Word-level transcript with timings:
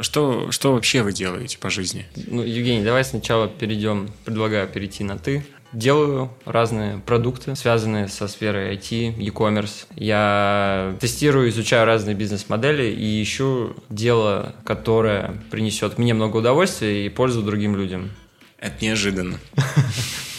Что, 0.00 0.50
что 0.50 0.72
вообще 0.72 1.02
вы 1.02 1.12
делаете 1.12 1.58
по 1.58 1.68
жизни? 1.68 2.06
Ну, 2.16 2.42
Евгений, 2.42 2.82
давай 2.82 3.04
сначала 3.04 3.48
перейдем, 3.48 4.08
предлагаю 4.24 4.66
перейти 4.66 5.04
на 5.04 5.18
«ты». 5.18 5.44
Делаю 5.74 6.30
разные 6.46 6.98
продукты, 6.98 7.54
связанные 7.56 8.08
со 8.08 8.28
сферой 8.28 8.76
IT, 8.76 9.16
e-commerce. 9.18 9.86
Я 9.96 10.96
тестирую, 11.00 11.50
изучаю 11.50 11.84
разные 11.84 12.14
бизнес-модели 12.14 12.84
и 12.84 13.22
ищу 13.22 13.76
дело, 13.90 14.54
которое 14.64 15.42
принесет 15.50 15.98
мне 15.98 16.14
много 16.14 16.38
удовольствия 16.38 17.04
и 17.04 17.08
пользу 17.08 17.42
другим 17.42 17.76
людям. 17.76 18.10
Это 18.58 18.82
неожиданно. 18.82 19.38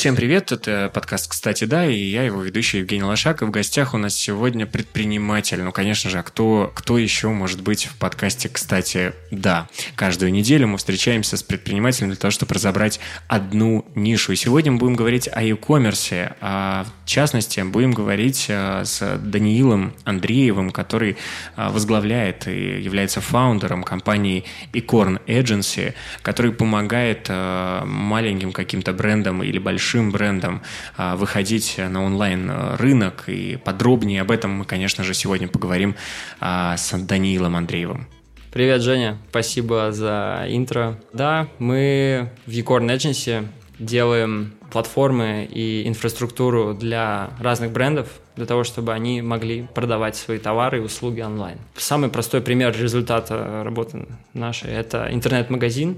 Всем 0.00 0.16
привет, 0.16 0.50
это 0.50 0.90
подкаст 0.94 1.30
«Кстати, 1.30 1.64
да», 1.64 1.84
и 1.84 1.94
я 1.94 2.22
его 2.22 2.40
ведущий 2.40 2.78
Евгений 2.78 3.02
Лошак, 3.02 3.42
и 3.42 3.44
в 3.44 3.50
гостях 3.50 3.92
у 3.92 3.98
нас 3.98 4.14
сегодня 4.14 4.64
предприниматель. 4.64 5.60
Ну, 5.60 5.72
конечно 5.72 6.08
же, 6.08 6.18
а 6.20 6.22
кто, 6.22 6.72
кто 6.74 6.96
еще 6.96 7.28
может 7.28 7.60
быть 7.60 7.84
в 7.84 7.98
подкасте 7.98 8.48
«Кстати, 8.48 9.12
да». 9.30 9.68
Каждую 9.96 10.32
неделю 10.32 10.68
мы 10.68 10.78
встречаемся 10.78 11.36
с 11.36 11.42
предпринимателем 11.42 12.08
для 12.08 12.16
того, 12.16 12.30
чтобы 12.30 12.54
разобрать 12.54 12.98
одну 13.28 13.84
нишу. 13.94 14.32
И 14.32 14.36
сегодня 14.36 14.72
мы 14.72 14.78
будем 14.78 14.96
говорить 14.96 15.28
о 15.30 15.42
e-commerce, 15.42 16.34
а 16.40 16.86
в 17.04 17.06
частности, 17.06 17.60
будем 17.60 17.92
говорить 17.92 18.46
а, 18.48 18.86
с 18.86 19.18
Даниилом 19.18 19.92
Андреевым, 20.04 20.70
который 20.70 21.18
а, 21.56 21.68
возглавляет 21.68 22.48
и 22.48 22.80
является 22.80 23.20
фаундером 23.20 23.82
компании 23.82 24.44
Ecorn 24.72 25.20
Agency, 25.26 25.92
который 26.22 26.52
помогает 26.52 27.26
а, 27.28 27.84
маленьким 27.84 28.52
каким-то 28.52 28.94
брендам 28.94 29.42
или 29.42 29.58
большим 29.58 29.89
большим 29.90 30.12
брендом 30.12 30.62
а, 30.96 31.16
выходить 31.16 31.74
на 31.78 32.04
онлайн-рынок. 32.04 33.24
И 33.26 33.56
подробнее 33.56 34.20
об 34.22 34.30
этом 34.30 34.52
мы, 34.52 34.64
конечно 34.64 35.02
же, 35.02 35.14
сегодня 35.14 35.48
поговорим 35.48 35.96
а, 36.38 36.76
с 36.76 36.96
Даниилом 36.96 37.56
Андреевым. 37.56 38.06
Привет, 38.52 38.82
Женя. 38.82 39.18
Спасибо 39.30 39.90
за 39.90 40.46
интро. 40.48 40.96
Да, 41.12 41.48
мы 41.58 42.30
в 42.46 42.50
Unicorn 42.50 42.86
Agency 42.96 43.48
делаем 43.80 44.52
платформы 44.70 45.48
и 45.50 45.88
инфраструктуру 45.88 46.72
для 46.74 47.30
разных 47.40 47.72
брендов, 47.72 48.06
для 48.36 48.46
того, 48.46 48.62
чтобы 48.62 48.92
они 48.92 49.22
могли 49.22 49.66
продавать 49.74 50.14
свои 50.14 50.38
товары 50.38 50.78
и 50.78 50.80
услуги 50.80 51.20
онлайн. 51.20 51.58
Самый 51.76 52.10
простой 52.10 52.40
пример 52.42 52.76
результата 52.80 53.62
работы 53.64 54.06
нашей– 54.34 54.70
это 54.72 55.08
интернет-магазин, 55.10 55.96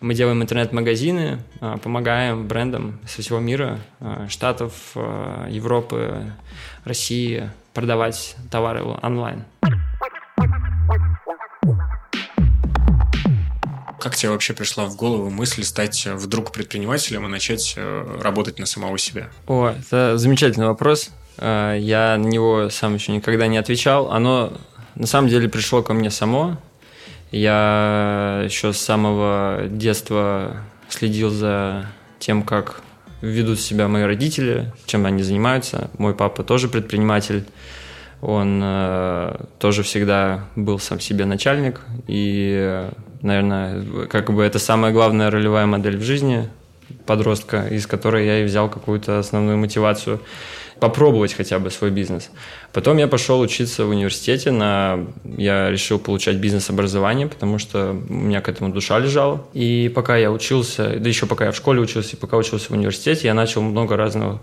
мы 0.00 0.14
делаем 0.14 0.42
интернет-магазины, 0.42 1.40
а, 1.60 1.76
помогаем 1.76 2.48
брендам 2.48 2.98
со 3.06 3.20
всего 3.22 3.38
мира, 3.38 3.78
а, 4.00 4.26
Штатов, 4.28 4.72
а, 4.94 5.46
Европы, 5.48 6.32
России 6.84 7.50
продавать 7.74 8.36
товары 8.50 8.82
онлайн. 8.82 9.44
Как 14.00 14.16
тебе 14.16 14.30
вообще 14.30 14.54
пришла 14.54 14.86
в 14.86 14.96
голову 14.96 15.28
мысль 15.28 15.62
стать 15.62 16.06
вдруг 16.06 16.52
предпринимателем 16.52 17.26
и 17.26 17.28
начать 17.28 17.74
э, 17.76 18.18
работать 18.22 18.58
на 18.58 18.64
самого 18.64 18.96
себя? 18.96 19.28
О, 19.46 19.68
это 19.68 20.16
замечательный 20.16 20.68
вопрос. 20.68 21.10
Я 21.38 22.16
на 22.18 22.26
него 22.26 22.70
сам 22.70 22.94
еще 22.94 23.12
никогда 23.12 23.46
не 23.46 23.58
отвечал. 23.58 24.10
Оно 24.10 24.54
на 24.94 25.06
самом 25.06 25.28
деле 25.28 25.50
пришло 25.50 25.82
ко 25.82 25.92
мне 25.92 26.10
само. 26.10 26.56
Я 27.30 28.42
еще 28.44 28.72
с 28.72 28.78
самого 28.78 29.66
детства 29.68 30.56
следил 30.88 31.30
за 31.30 31.86
тем, 32.18 32.42
как 32.42 32.82
ведут 33.22 33.60
себя 33.60 33.88
мои 33.88 34.02
родители, 34.02 34.72
чем 34.86 35.06
они 35.06 35.22
занимаются. 35.22 35.90
Мой 35.98 36.14
папа 36.14 36.42
тоже 36.42 36.68
предприниматель. 36.68 37.44
Он 38.20 38.60
э, 38.62 39.44
тоже 39.58 39.82
всегда 39.82 40.44
был 40.56 40.78
сам 40.78 41.00
себе 41.00 41.24
начальник. 41.24 41.80
И, 42.06 42.88
наверное, 43.22 44.06
как 44.08 44.30
бы 44.30 44.42
это 44.42 44.58
самая 44.58 44.92
главная 44.92 45.30
ролевая 45.30 45.66
модель 45.66 45.96
в 45.96 46.02
жизни 46.02 46.48
подростка, 47.06 47.66
из 47.68 47.86
которой 47.86 48.26
я 48.26 48.40
и 48.40 48.44
взял 48.44 48.68
какую-то 48.68 49.18
основную 49.18 49.56
мотивацию 49.56 50.20
попробовать 50.80 51.34
хотя 51.34 51.58
бы 51.58 51.70
свой 51.70 51.90
бизнес. 51.90 52.30
Потом 52.72 52.96
я 52.96 53.06
пошел 53.06 53.40
учиться 53.40 53.84
в 53.84 53.90
университете, 53.90 54.50
на... 54.50 55.06
я 55.24 55.70
решил 55.70 55.98
получать 55.98 56.36
бизнес-образование, 56.36 57.26
потому 57.26 57.58
что 57.58 57.90
у 58.08 58.12
меня 58.12 58.40
к 58.40 58.48
этому 58.48 58.72
душа 58.72 58.98
лежала. 58.98 59.46
И 59.52 59.90
пока 59.94 60.16
я 60.16 60.30
учился, 60.32 60.96
да 60.98 61.08
еще 61.08 61.26
пока 61.26 61.46
я 61.46 61.52
в 61.52 61.56
школе 61.56 61.80
учился, 61.80 62.16
и 62.16 62.18
пока 62.18 62.36
учился 62.36 62.68
в 62.68 62.72
университете, 62.72 63.28
я 63.28 63.34
начал 63.34 63.62
много 63.62 63.96
разного 63.96 64.40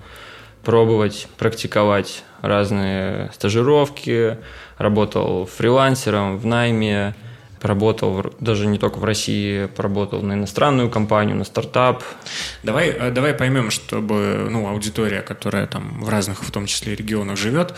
пробовать, 0.64 1.28
практиковать 1.38 2.24
разные 2.42 3.32
стажировки, 3.34 4.38
работал 4.78 5.46
фрилансером 5.46 6.38
в 6.38 6.46
найме, 6.46 7.16
Поработал 7.60 8.34
даже 8.40 8.68
не 8.68 8.78
только 8.78 8.98
в 9.00 9.04
России, 9.04 9.66
поработал 9.66 10.22
на 10.22 10.34
иностранную 10.34 10.90
компанию, 10.90 11.36
на 11.36 11.44
стартап. 11.44 12.04
Давай, 12.64 12.90
э, 12.90 13.12
давай 13.12 13.34
поймем, 13.34 13.72
чтобы 13.72 14.48
ну, 14.50 14.68
аудитория, 14.68 15.22
которая 15.22 15.68
там 15.68 16.04
в 16.04 16.10
разных, 16.10 16.44
в 16.44 16.52
том 16.52 16.66
числе 16.66 16.96
регионах 16.96 17.38
живет, 17.38 17.74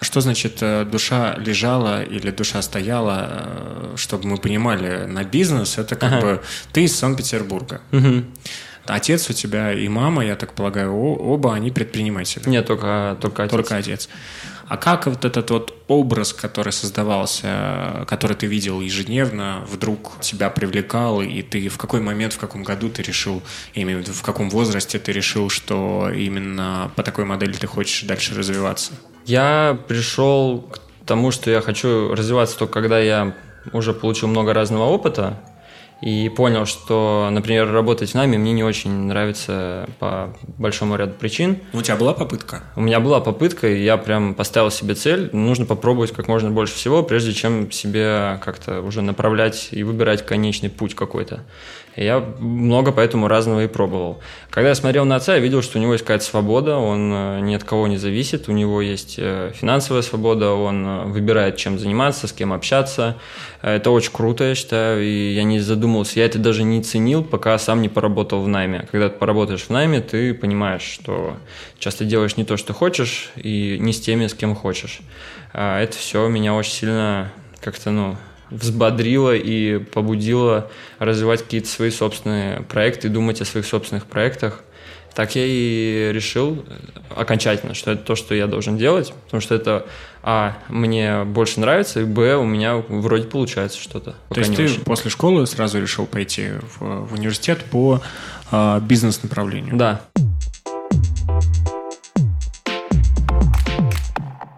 что 0.00 0.20
значит 0.20 0.58
э, 0.60 0.84
душа 0.84 1.34
лежала 1.38 2.02
или 2.02 2.30
душа 2.30 2.62
стояла, 2.62 3.28
э, 3.30 3.94
чтобы 3.96 4.26
мы 4.26 4.36
понимали, 4.36 5.06
на 5.06 5.24
бизнес 5.24 5.78
это 5.78 5.96
как 5.96 6.12
ага. 6.12 6.20
бы 6.20 6.42
ты 6.72 6.84
из 6.84 6.96
Санкт-Петербурга. 6.96 7.80
Угу. 7.92 8.24
Отец 8.86 9.30
у 9.30 9.32
тебя 9.32 9.72
и 9.72 9.88
мама, 9.88 10.24
я 10.24 10.34
так 10.34 10.54
полагаю, 10.54 10.94
оба 10.94 11.54
они 11.54 11.70
предприниматели. 11.70 12.48
Нет, 12.48 12.66
только, 12.66 13.16
только 13.20 13.44
отец. 13.44 13.52
Только 13.52 13.76
отец. 13.76 14.08
А 14.72 14.78
как 14.78 15.06
вот 15.06 15.26
этот 15.26 15.50
вот 15.50 15.74
образ, 15.86 16.32
который 16.32 16.72
создавался, 16.72 18.06
который 18.08 18.34
ты 18.34 18.46
видел 18.46 18.80
ежедневно, 18.80 19.66
вдруг 19.68 20.18
тебя 20.22 20.48
привлекал, 20.48 21.20
и 21.20 21.42
ты 21.42 21.68
в 21.68 21.76
какой 21.76 22.00
момент, 22.00 22.32
в 22.32 22.38
каком 22.38 22.62
году 22.62 22.88
ты 22.88 23.02
решил, 23.02 23.42
именно 23.74 24.02
в 24.02 24.22
каком 24.22 24.48
возрасте 24.48 24.98
ты 24.98 25.12
решил, 25.12 25.50
что 25.50 26.08
именно 26.08 26.90
по 26.96 27.02
такой 27.02 27.26
модели 27.26 27.52
ты 27.52 27.66
хочешь 27.66 28.04
дальше 28.04 28.34
развиваться? 28.34 28.92
Я 29.26 29.78
пришел 29.88 30.62
к 30.62 30.80
тому, 31.04 31.32
что 31.32 31.50
я 31.50 31.60
хочу 31.60 32.14
развиваться 32.14 32.56
только 32.56 32.72
когда 32.72 32.98
я 32.98 33.34
уже 33.74 33.92
получил 33.92 34.28
много 34.28 34.54
разного 34.54 34.84
опыта, 34.84 35.38
и 36.02 36.28
понял, 36.28 36.66
что, 36.66 37.28
например, 37.30 37.70
работать 37.70 38.10
в 38.10 38.14
нами 38.14 38.36
мне 38.36 38.52
не 38.52 38.64
очень 38.64 38.90
нравится 38.90 39.88
по 40.00 40.34
большому 40.58 40.96
ряду 40.96 41.14
причин. 41.14 41.58
У 41.72 41.80
тебя 41.80 41.96
была 41.96 42.12
попытка? 42.12 42.64
У 42.74 42.80
меня 42.80 42.98
была 42.98 43.20
попытка, 43.20 43.68
и 43.68 43.82
я 43.82 43.96
прям 43.96 44.34
поставил 44.34 44.72
себе 44.72 44.96
цель. 44.96 45.30
Нужно 45.32 45.64
попробовать 45.64 46.10
как 46.10 46.26
можно 46.26 46.50
больше 46.50 46.74
всего, 46.74 47.04
прежде 47.04 47.32
чем 47.32 47.70
себе 47.70 48.40
как-то 48.44 48.82
уже 48.82 49.00
направлять 49.00 49.68
и 49.70 49.84
выбирать 49.84 50.26
конечный 50.26 50.70
путь 50.70 50.96
какой-то. 50.96 51.44
Я 51.96 52.20
много 52.38 52.90
поэтому 52.90 53.28
разного 53.28 53.64
и 53.64 53.66
пробовал. 53.66 54.20
Когда 54.48 54.70
я 54.70 54.74
смотрел 54.74 55.04
на 55.04 55.16
отца, 55.16 55.34
я 55.34 55.40
видел, 55.40 55.60
что 55.60 55.78
у 55.78 55.82
него 55.82 55.92
есть 55.92 56.04
какая-то 56.04 56.24
свобода, 56.24 56.76
он 56.76 57.12
э, 57.12 57.40
ни 57.40 57.54
от 57.54 57.64
кого 57.64 57.86
не 57.86 57.98
зависит, 57.98 58.48
у 58.48 58.52
него 58.52 58.80
есть 58.80 59.16
э, 59.18 59.52
финансовая 59.54 60.00
свобода, 60.00 60.52
он 60.52 60.86
э, 60.86 61.04
выбирает, 61.04 61.58
чем 61.58 61.78
заниматься, 61.78 62.26
с 62.26 62.32
кем 62.32 62.52
общаться. 62.52 63.18
Это 63.60 63.90
очень 63.90 64.12
круто, 64.12 64.44
я 64.44 64.54
считаю, 64.54 65.04
и 65.04 65.34
я 65.34 65.44
не 65.44 65.60
задумывался, 65.60 66.18
я 66.20 66.26
это 66.26 66.38
даже 66.38 66.62
не 66.62 66.82
ценил, 66.82 67.22
пока 67.22 67.58
сам 67.58 67.82
не 67.82 67.90
поработал 67.90 68.40
в 68.40 68.48
найме. 68.48 68.88
Когда 68.90 69.10
ты 69.10 69.18
поработаешь 69.18 69.62
в 69.62 69.70
найме, 69.70 70.00
ты 70.00 70.32
понимаешь, 70.32 70.82
что 70.82 71.36
часто 71.78 72.06
делаешь 72.06 72.38
не 72.38 72.44
то, 72.44 72.56
что 72.56 72.72
хочешь, 72.72 73.30
и 73.36 73.76
не 73.78 73.92
с 73.92 74.00
теми, 74.00 74.28
с 74.28 74.34
кем 74.34 74.54
хочешь. 74.54 75.00
А 75.52 75.78
это 75.80 75.96
все 75.98 76.26
меня 76.28 76.54
очень 76.54 76.72
сильно 76.72 77.30
как-то, 77.60 77.90
ну, 77.90 78.16
взбодрило 78.52 79.34
и 79.34 79.78
побудило 79.78 80.70
развивать 80.98 81.42
какие-то 81.42 81.68
свои 81.68 81.90
собственные 81.90 82.62
проекты, 82.62 83.08
думать 83.08 83.40
о 83.40 83.44
своих 83.44 83.66
собственных 83.66 84.06
проектах. 84.06 84.60
Так 85.14 85.34
я 85.36 85.44
и 85.44 86.10
решил 86.12 86.64
окончательно, 87.14 87.74
что 87.74 87.92
это 87.92 88.02
то, 88.02 88.16
что 88.16 88.34
я 88.34 88.46
должен 88.46 88.78
делать, 88.78 89.12
потому 89.26 89.42
что 89.42 89.54
это, 89.54 89.86
а, 90.22 90.56
мне 90.68 91.24
больше 91.24 91.60
нравится, 91.60 92.00
и, 92.00 92.04
б, 92.04 92.36
у 92.36 92.44
меня 92.44 92.76
вроде 92.76 93.24
получается 93.24 93.78
что-то. 93.78 94.14
То 94.30 94.40
есть 94.40 94.56
ты 94.56 94.64
очень. 94.64 94.80
после 94.80 95.10
школы 95.10 95.46
сразу 95.46 95.80
решил 95.80 96.06
пойти 96.06 96.52
в, 96.78 97.08
в 97.08 97.12
университет 97.12 97.62
по 97.70 98.00
а, 98.50 98.80
бизнес-направлению? 98.80 99.76
Да. 99.76 100.00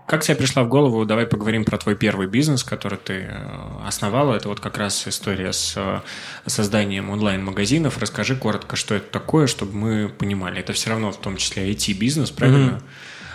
Как 0.07 0.23
тебе 0.23 0.37
пришла 0.37 0.65
в 0.65 0.69
голову, 0.69 1.07
давай 1.07 1.27
поговорим 1.27 1.65
про 1.65 1.79
твой 1.79 1.97
первый 1.97 2.27
бизнес, 2.27 2.63
который 2.63 2.99
ты 2.99 3.27
э, 3.27 3.47
основала. 3.87 4.35
Это 4.35 4.49
вот 4.49 4.61
как 4.61 4.77
раз 4.77 5.09
история 5.09 5.51
с 5.51 5.73
э, 5.77 6.03
созданием 6.45 7.09
онлайн-магазинов. 7.09 7.97
Расскажи 7.97 8.37
коротко, 8.37 8.77
что 8.77 8.95
это 8.95 9.11
такое, 9.11 9.47
чтобы 9.47 9.75
мы 9.75 10.11
понимали. 10.11 10.61
Это 10.61 10.75
все 10.75 10.91
равно 10.91 11.11
в 11.11 11.17
том 11.17 11.39
числе 11.39 11.73
IT-бизнес, 11.73 12.33
правильно? 12.33 12.83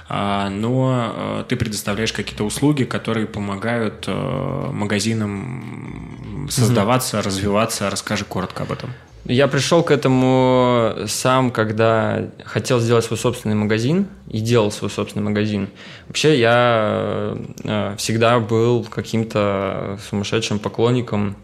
а, 0.07 0.49
но 0.49 1.43
ты 1.49 1.55
предоставляешь 1.55 2.13
какие-то 2.13 2.43
услуги, 2.43 2.83
которые 2.83 3.25
помогают 3.25 4.07
магазинам 4.07 6.47
создаваться, 6.51 7.17
mm-hmm. 7.17 7.25
развиваться. 7.25 7.89
Расскажи 7.89 8.25
коротко 8.25 8.63
об 8.63 8.71
этом. 8.71 8.93
Я 9.25 9.47
пришел 9.47 9.83
к 9.83 9.91
этому 9.91 10.95
сам, 11.07 11.51
когда 11.51 12.29
хотел 12.45 12.79
сделать 12.79 13.05
свой 13.05 13.17
собственный 13.17 13.55
магазин 13.55 14.07
и 14.29 14.39
делал 14.39 14.71
свой 14.71 14.89
собственный 14.89 15.23
магазин. 15.23 15.69
Вообще 16.07 16.39
я 16.39 17.37
э, 17.63 17.95
всегда 17.97 18.39
был 18.39 18.83
каким-то 18.85 19.99
сумасшедшим 20.09 20.57
поклонником 20.59 21.35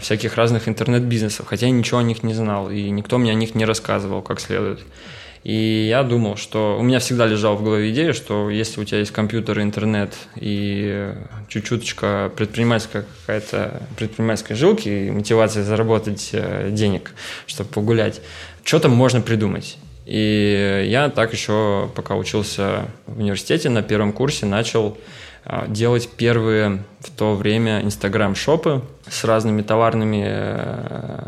всяких 0.00 0.36
разных 0.36 0.68
интернет-бизнесов, 0.68 1.46
хотя 1.46 1.66
я 1.66 1.72
ничего 1.72 2.00
о 2.00 2.02
них 2.02 2.22
не 2.22 2.34
знал, 2.34 2.70
и 2.70 2.90
никто 2.90 3.18
мне 3.18 3.30
о 3.30 3.34
них 3.34 3.54
не 3.54 3.64
рассказывал 3.64 4.22
как 4.22 4.40
следует. 4.40 4.80
И 5.44 5.86
я 5.90 6.02
думал, 6.02 6.36
что 6.36 6.78
у 6.78 6.82
меня 6.82 7.00
всегда 7.00 7.26
лежала 7.26 7.54
в 7.54 7.62
голове 7.62 7.90
идея, 7.90 8.14
что 8.14 8.48
если 8.48 8.80
у 8.80 8.84
тебя 8.84 9.00
есть 9.00 9.12
компьютер, 9.12 9.60
интернет 9.60 10.14
и 10.36 11.12
чуть-чуточка 11.48 12.32
предпринимательская 12.34 13.04
какая-то 13.20 13.82
предпринимательской 13.98 14.54
жилки 14.54 14.88
и 14.88 15.10
мотивация 15.10 15.62
заработать 15.62 16.30
э, 16.32 16.70
денег, 16.72 17.12
чтобы 17.46 17.68
погулять, 17.68 18.22
что-то 18.64 18.88
можно 18.88 19.20
придумать. 19.20 19.76
И 20.06 20.86
я 20.88 21.10
так 21.10 21.34
еще, 21.34 21.90
пока 21.94 22.14
учился 22.14 22.86
в 23.06 23.18
университете, 23.18 23.68
на 23.68 23.82
первом 23.82 24.14
курсе 24.14 24.46
начал 24.46 24.96
а, 25.44 25.66
делать 25.66 26.08
первые 26.16 26.84
в 27.00 27.10
то 27.10 27.34
время 27.34 27.82
инстаграм-шопы 27.82 28.82
с 29.08 29.24
разными 29.24 29.60
товарными 29.60 30.24
э, 30.26 31.22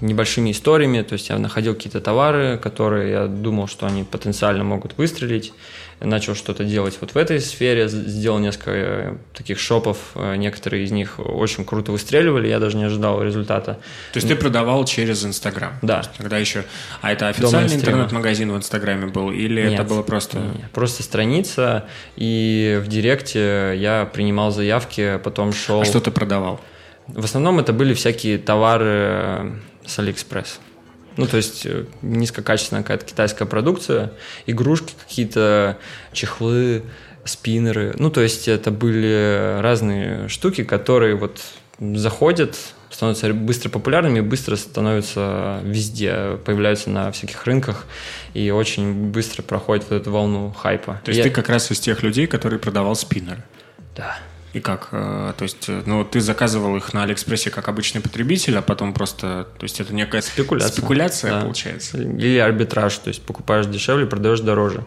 небольшими 0.00 0.50
историями, 0.50 1.02
то 1.02 1.14
есть 1.14 1.28
я 1.28 1.38
находил 1.38 1.74
какие-то 1.74 2.00
товары, 2.00 2.58
которые 2.58 3.10
я 3.10 3.26
думал, 3.26 3.66
что 3.66 3.86
они 3.86 4.04
потенциально 4.04 4.64
могут 4.64 4.96
выстрелить, 4.96 5.52
начал 6.00 6.34
что-то 6.34 6.64
делать 6.64 6.96
вот 7.00 7.14
в 7.14 7.16
этой 7.16 7.40
сфере, 7.40 7.88
сделал 7.88 8.38
несколько 8.38 8.70
э, 8.70 9.16
таких 9.34 9.58
шопов, 9.58 9.98
э, 10.14 10.36
некоторые 10.36 10.84
из 10.84 10.90
них 10.92 11.18
очень 11.18 11.64
круто 11.64 11.92
выстреливали, 11.92 12.48
я 12.48 12.60
даже 12.60 12.76
не 12.76 12.84
ожидал 12.84 13.22
результата. 13.22 13.74
То 14.12 14.16
есть 14.16 14.28
ты 14.28 14.36
продавал 14.36 14.84
через 14.84 15.24
Инстаграм? 15.24 15.72
Да. 15.82 16.02
Тогда 16.16 16.38
еще... 16.38 16.64
А 17.00 17.12
это 17.12 17.28
официальный 17.28 17.74
интернет-магазин 17.74 18.52
в 18.52 18.56
Инстаграме 18.56 19.06
был 19.06 19.32
или 19.32 19.62
нет, 19.62 19.74
это 19.74 19.84
было 19.84 20.02
просто... 20.02 20.38
Нет, 20.38 20.70
просто 20.72 21.02
страница, 21.02 21.86
и 22.16 22.80
в 22.84 22.88
Директе 22.88 23.74
я 23.76 24.08
принимал 24.12 24.52
заявки, 24.52 25.18
потом 25.24 25.52
шел... 25.52 25.80
А 25.80 25.84
что 25.84 26.00
ты 26.00 26.10
продавал? 26.10 26.60
В 27.08 27.24
основном 27.24 27.58
это 27.58 27.72
были 27.72 27.94
всякие 27.94 28.38
товары 28.38 28.84
э, 28.86 29.52
с 29.86 29.98
Алиэкспресс. 29.98 30.60
Ну, 31.16 31.26
то 31.26 31.36
есть 31.36 31.66
э, 31.66 31.84
низкокачественная 32.02 32.82
какая-то 32.82 33.04
китайская 33.04 33.46
продукция, 33.46 34.12
игрушки 34.46 34.94
какие-то, 35.06 35.78
чехлы, 36.12 36.84
спиннеры. 37.24 37.94
Ну, 37.98 38.10
то 38.10 38.20
есть 38.20 38.46
это 38.46 38.70
были 38.70 39.58
разные 39.60 40.28
штуки, 40.28 40.64
которые 40.64 41.16
вот 41.16 41.40
заходят, 41.80 42.56
становятся 42.90 43.32
быстро 43.32 43.68
популярными, 43.68 44.20
быстро 44.20 44.56
становятся 44.56 45.60
везде, 45.62 46.38
появляются 46.44 46.90
на 46.90 47.12
всяких 47.12 47.44
рынках 47.44 47.86
и 48.34 48.50
очень 48.50 49.10
быстро 49.10 49.42
проходят 49.42 49.86
вот 49.90 50.00
эту 50.00 50.10
волну 50.10 50.52
хайпа. 50.52 51.00
То 51.04 51.10
есть 51.10 51.18
Я... 51.18 51.24
ты 51.24 51.30
как 51.30 51.48
раз 51.48 51.70
из 51.70 51.80
тех 51.80 52.02
людей, 52.02 52.26
которые 52.26 52.58
продавал 52.58 52.96
спиннеры? 52.96 53.42
Да. 53.96 54.18
И 54.54 54.60
как? 54.60 54.88
Э, 54.92 55.32
то 55.36 55.42
есть, 55.42 55.68
э, 55.68 55.82
ну, 55.84 56.04
ты 56.04 56.20
заказывал 56.20 56.76
их 56.76 56.94
на 56.94 57.02
Алиэкспрессе 57.02 57.50
как 57.50 57.68
обычный 57.68 58.00
потребитель, 58.00 58.56
а 58.56 58.62
потом 58.62 58.94
просто, 58.94 59.46
то 59.58 59.64
есть, 59.64 59.80
это 59.80 59.94
некая 59.94 60.22
спекуляция, 60.22 60.72
спекуляция 60.72 61.30
да. 61.32 61.40
получается? 61.42 61.98
Или 61.98 62.38
арбитраж, 62.38 62.96
то 62.98 63.08
есть, 63.08 63.22
покупаешь 63.22 63.66
дешевле, 63.66 64.06
продаешь 64.06 64.40
дороже. 64.40 64.84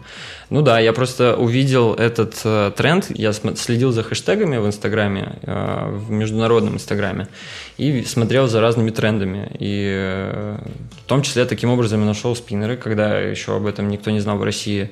Ну 0.51 0.61
да, 0.61 0.79
я 0.79 0.91
просто 0.91 1.37
увидел 1.37 1.93
этот 1.93 2.41
э, 2.43 2.73
тренд, 2.75 3.05
я 3.09 3.31
следил 3.31 3.93
за 3.93 4.03
хэштегами 4.03 4.57
в 4.57 4.67
Инстаграме, 4.67 5.39
э, 5.43 5.89
в 5.89 6.11
международном 6.11 6.75
Инстаграме, 6.75 7.29
и 7.77 8.03
смотрел 8.03 8.47
за 8.47 8.59
разными 8.59 8.89
трендами. 8.89 9.49
И 9.59 9.89
э, 9.95 10.57
в 11.05 11.07
том 11.07 11.21
числе 11.21 11.45
таким 11.45 11.69
образом 11.69 12.01
я 12.01 12.05
нашел 12.05 12.35
спиннеры, 12.35 12.75
когда 12.75 13.17
еще 13.17 13.55
об 13.55 13.65
этом 13.65 13.87
никто 13.87 14.11
не 14.11 14.19
знал 14.19 14.37
в 14.37 14.43
России 14.43 14.89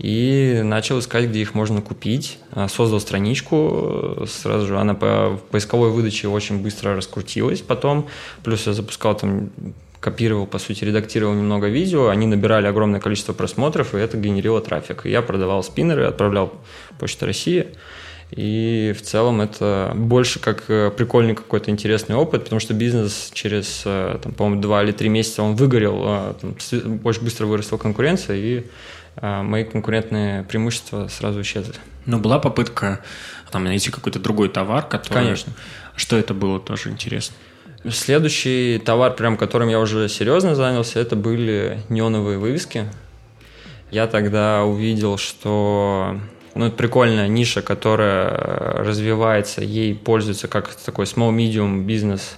и 0.00 0.62
начал 0.64 0.98
искать, 0.98 1.26
где 1.26 1.40
их 1.40 1.54
можно 1.54 1.82
купить. 1.82 2.38
А, 2.52 2.68
создал 2.68 3.00
страничку, 3.00 4.24
сразу 4.26 4.66
же 4.66 4.78
она 4.78 4.94
по 4.94 5.38
поисковой 5.50 5.90
выдаче 5.90 6.28
очень 6.28 6.62
быстро 6.62 6.96
раскрутилась 6.96 7.60
потом, 7.60 8.08
плюс 8.42 8.66
я 8.66 8.72
запускал 8.72 9.14
там 9.14 9.50
копировал, 10.00 10.46
по 10.46 10.58
сути, 10.58 10.84
редактировал 10.84 11.34
немного 11.34 11.68
видео, 11.68 12.08
они 12.08 12.26
набирали 12.26 12.66
огромное 12.66 13.00
количество 13.00 13.34
просмотров, 13.34 13.94
и 13.94 13.98
это 13.98 14.16
генерило 14.16 14.62
трафик. 14.62 15.04
Я 15.04 15.20
продавал 15.20 15.62
спиннеры, 15.62 16.06
отправлял 16.06 16.54
Почта 16.98 17.26
России, 17.26 17.66
и 18.30 18.94
в 18.96 19.02
целом 19.02 19.40
это 19.42 19.92
больше 19.94 20.38
как 20.38 20.64
э, 20.68 20.90
прикольный 20.96 21.34
какой-то 21.34 21.70
интересный 21.70 22.14
опыт, 22.14 22.44
потому 22.44 22.60
что 22.60 22.72
бизнес 22.72 23.30
через, 23.34 23.82
э, 23.84 24.18
там, 24.22 24.32
по-моему, 24.32 24.62
два 24.62 24.82
или 24.82 24.92
три 24.92 25.08
месяца 25.08 25.42
он 25.42 25.56
выгорел, 25.56 26.00
а, 26.04 26.34
там, 26.40 26.54
очень 27.04 27.22
быстро 27.22 27.46
выросла 27.46 27.76
конкуренция, 27.76 28.36
и 28.36 28.64
мои 29.20 29.64
конкурентные 29.64 30.44
преимущества 30.44 31.08
сразу 31.08 31.42
исчезли. 31.42 31.74
Но 32.06 32.18
была 32.18 32.38
попытка 32.38 33.00
там 33.50 33.64
найти 33.64 33.90
какой-то 33.90 34.18
другой 34.18 34.48
товар, 34.48 34.86
который... 34.86 35.14
Конечно. 35.14 35.52
Что 35.96 36.16
это 36.16 36.34
было, 36.34 36.60
тоже 36.60 36.88
интересно. 36.90 37.36
Следующий 37.90 38.78
товар, 38.78 39.14
прям 39.14 39.36
которым 39.36 39.68
я 39.68 39.80
уже 39.80 40.08
серьезно 40.08 40.54
занялся, 40.54 41.00
это 41.00 41.16
были 41.16 41.82
неоновые 41.88 42.38
вывески. 42.38 42.86
Я 43.90 44.06
тогда 44.06 44.64
увидел, 44.64 45.18
что 45.18 46.18
ну, 46.54 46.66
это 46.66 46.76
прикольная 46.76 47.28
ниша, 47.28 47.62
которая 47.62 48.28
развивается, 48.76 49.62
ей 49.62 49.94
пользуется 49.94 50.46
как 50.48 50.74
такой 50.74 51.06
small-medium 51.06 51.84
бизнес, 51.84 52.36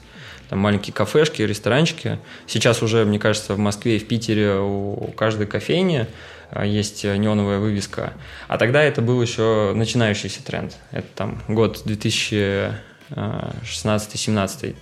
там 0.52 0.58
маленькие 0.58 0.92
кафешки, 0.92 1.40
ресторанчики. 1.40 2.18
Сейчас 2.46 2.82
уже, 2.82 3.06
мне 3.06 3.18
кажется, 3.18 3.54
в 3.54 3.58
Москве 3.58 3.96
и 3.96 3.98
в 3.98 4.06
Питере 4.06 4.58
у 4.58 5.10
каждой 5.16 5.46
кофейни 5.46 6.06
а, 6.50 6.66
есть 6.66 7.04
неоновая 7.04 7.58
вывеска. 7.58 8.12
А 8.48 8.58
тогда 8.58 8.82
это 8.82 9.00
был 9.00 9.22
еще 9.22 9.72
начинающийся 9.74 10.44
тренд. 10.44 10.76
Это 10.90 11.06
там 11.14 11.42
год 11.48 11.80
2016-17. 11.86 14.76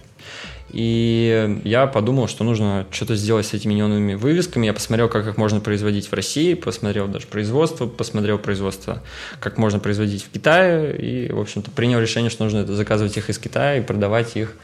И 0.72 1.60
я 1.62 1.86
подумал, 1.86 2.26
что 2.26 2.42
нужно 2.42 2.84
что-то 2.90 3.14
сделать 3.14 3.46
с 3.46 3.54
этими 3.54 3.74
неоновыми 3.74 4.14
вывесками. 4.14 4.66
Я 4.66 4.72
посмотрел, 4.72 5.08
как 5.08 5.28
их 5.28 5.36
можно 5.36 5.60
производить 5.60 6.08
в 6.08 6.12
России, 6.12 6.54
посмотрел 6.54 7.06
даже 7.06 7.28
производство, 7.28 7.86
посмотрел 7.86 8.38
производство, 8.38 9.04
как 9.38 9.56
можно 9.56 9.78
производить 9.78 10.24
в 10.24 10.30
Китае. 10.30 10.96
И, 10.96 11.32
в 11.32 11.38
общем-то, 11.38 11.70
принял 11.70 12.00
решение, 12.00 12.28
что 12.28 12.42
нужно 12.42 12.66
заказывать 12.66 13.16
их 13.16 13.30
из 13.30 13.38
Китая 13.38 13.76
и 13.76 13.82
продавать 13.82 14.36
их 14.36 14.56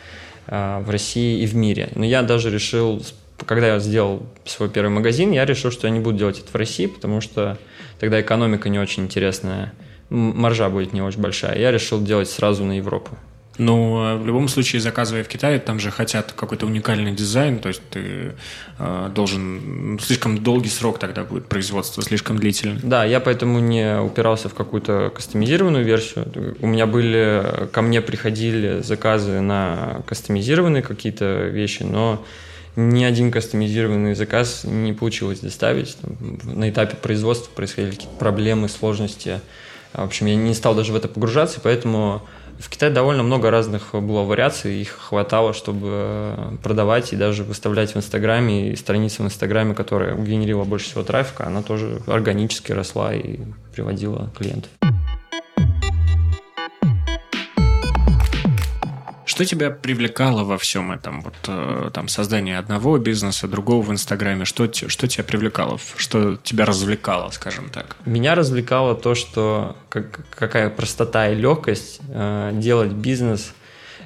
в 0.46 0.84
России 0.88 1.42
и 1.42 1.46
в 1.46 1.54
мире. 1.54 1.90
Но 1.94 2.04
я 2.04 2.22
даже 2.22 2.50
решил 2.50 3.02
когда 3.44 3.74
я 3.74 3.78
сделал 3.80 4.22
свой 4.44 4.70
первый 4.70 4.88
магазин, 4.88 5.30
я 5.30 5.44
решил, 5.44 5.70
что 5.70 5.86
я 5.86 5.92
не 5.92 6.00
буду 6.00 6.16
делать 6.16 6.38
это 6.38 6.50
в 6.50 6.54
России, 6.54 6.86
потому 6.86 7.20
что 7.20 7.58
тогда 7.98 8.20
экономика 8.20 8.68
не 8.68 8.78
очень 8.78 9.04
интересная, 9.04 9.74
маржа 10.08 10.70
будет 10.70 10.92
не 10.92 11.02
очень 11.02 11.20
большая. 11.20 11.58
Я 11.58 11.70
решил 11.70 12.02
делать 12.02 12.30
сразу 12.30 12.64
на 12.64 12.78
Европу. 12.78 13.16
Ну, 13.58 13.96
а 13.96 14.16
в 14.16 14.26
любом 14.26 14.48
случае, 14.48 14.80
заказывая 14.80 15.24
в 15.24 15.28
Китае, 15.28 15.58
там 15.58 15.80
же 15.80 15.90
хотят 15.90 16.32
какой-то 16.32 16.66
уникальный 16.66 17.12
дизайн, 17.12 17.58
то 17.58 17.68
есть 17.68 17.82
ты 17.90 18.34
э, 18.78 19.10
должен... 19.14 19.98
Слишком 20.02 20.38
долгий 20.38 20.68
срок 20.68 20.98
тогда 20.98 21.24
будет 21.24 21.46
производство, 21.46 22.02
слишком 22.02 22.38
длительный. 22.38 22.80
Да, 22.82 23.04
я 23.04 23.20
поэтому 23.20 23.58
не 23.58 23.98
упирался 24.00 24.48
в 24.48 24.54
какую-то 24.54 25.10
кастомизированную 25.14 25.84
версию. 25.84 26.56
У 26.60 26.66
меня 26.66 26.86
были... 26.86 27.68
Ко 27.72 27.82
мне 27.82 28.00
приходили 28.02 28.80
заказы 28.82 29.40
на 29.40 30.02
кастомизированные 30.06 30.82
какие-то 30.82 31.46
вещи, 31.46 31.82
но 31.82 32.24
ни 32.76 33.04
один 33.04 33.30
кастомизированный 33.30 34.14
заказ 34.14 34.64
не 34.64 34.92
получилось 34.92 35.40
доставить. 35.40 35.96
На 36.44 36.68
этапе 36.68 36.96
производства 36.96 37.50
происходили 37.54 37.92
какие-то 37.92 38.16
проблемы, 38.16 38.68
сложности. 38.68 39.40
В 39.94 40.02
общем, 40.02 40.26
я 40.26 40.36
не 40.36 40.52
стал 40.52 40.74
даже 40.74 40.92
в 40.92 40.96
это 40.96 41.08
погружаться, 41.08 41.58
поэтому 41.62 42.22
в 42.58 42.68
Китае 42.68 42.92
довольно 42.92 43.22
много 43.22 43.50
разных 43.50 43.94
было 43.94 44.22
вариаций, 44.22 44.80
их 44.80 44.90
хватало, 44.90 45.52
чтобы 45.52 46.58
продавать 46.62 47.12
и 47.12 47.16
даже 47.16 47.44
выставлять 47.44 47.94
в 47.94 47.96
Инстаграме, 47.96 48.70
и 48.70 48.76
страница 48.76 49.22
в 49.22 49.26
Инстаграме, 49.26 49.74
которая 49.74 50.16
генерила 50.16 50.64
больше 50.64 50.86
всего 50.86 51.02
трафика, 51.02 51.46
она 51.46 51.62
тоже 51.62 52.00
органически 52.06 52.72
росла 52.72 53.14
и 53.14 53.38
приводила 53.74 54.30
клиентов. 54.36 54.70
Что 59.36 59.44
тебя 59.44 59.70
привлекало 59.70 60.44
во 60.44 60.56
всем 60.56 60.92
этом? 60.92 61.20
Вот 61.20 61.34
э, 61.46 61.90
там 61.92 62.08
создание 62.08 62.56
одного 62.56 62.96
бизнеса, 62.96 63.46
другого 63.46 63.82
в 63.82 63.92
Инстаграме. 63.92 64.46
Что, 64.46 64.72
что 64.72 65.06
тебя 65.08 65.24
привлекало? 65.24 65.78
Что 65.98 66.36
тебя 66.36 66.64
развлекало, 66.64 67.28
скажем 67.28 67.68
так? 67.68 67.96
Меня 68.06 68.34
развлекало 68.34 68.94
то, 68.94 69.14
что 69.14 69.76
как, 69.90 70.24
какая 70.30 70.70
простота 70.70 71.28
и 71.28 71.34
легкость 71.34 72.00
э, 72.08 72.52
делать 72.54 72.92
бизнес, 72.92 73.52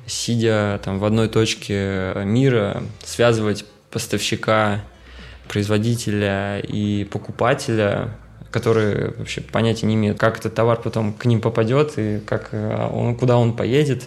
сидя 0.05 0.81
там 0.85 0.99
в 0.99 1.05
одной 1.05 1.29
точке 1.29 2.13
мира, 2.25 2.83
связывать 3.05 3.65
поставщика, 3.93 4.81
производителя 5.47 6.59
и 6.59 7.05
покупателя 7.05 8.17
которые 8.51 9.15
вообще 9.17 9.41
понятия 9.41 9.87
не 9.87 9.95
имеют, 9.95 10.19
как 10.19 10.39
этот 10.39 10.55
товар 10.55 10.81
потом 10.83 11.13
к 11.13 11.25
ним 11.25 11.41
попадет 11.41 11.93
и 11.97 12.21
как 12.21 12.49
э, 12.53 12.89
он, 12.93 13.17
куда 13.17 13.37
он 13.39 13.57
поедет. 13.57 14.05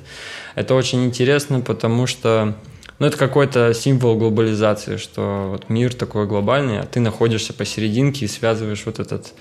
Это 0.56 0.76
очень 0.76 1.06
интересно, 1.06 1.62
потому 1.62 2.08
что 2.08 2.56
ну, 3.00 3.08
это 3.08 3.18
какой-то 3.18 3.74
символ 3.74 4.18
глобализации, 4.18 4.98
что 4.98 5.50
вот 5.52 5.70
мир 5.70 5.94
такой 5.94 6.28
глобальный, 6.28 6.80
а 6.80 6.86
ты 6.86 7.00
находишься 7.00 7.54
посерединке 7.54 8.26
и 8.26 8.28
связываешь 8.28 8.84
вот 8.86 9.00
этот 9.00 9.34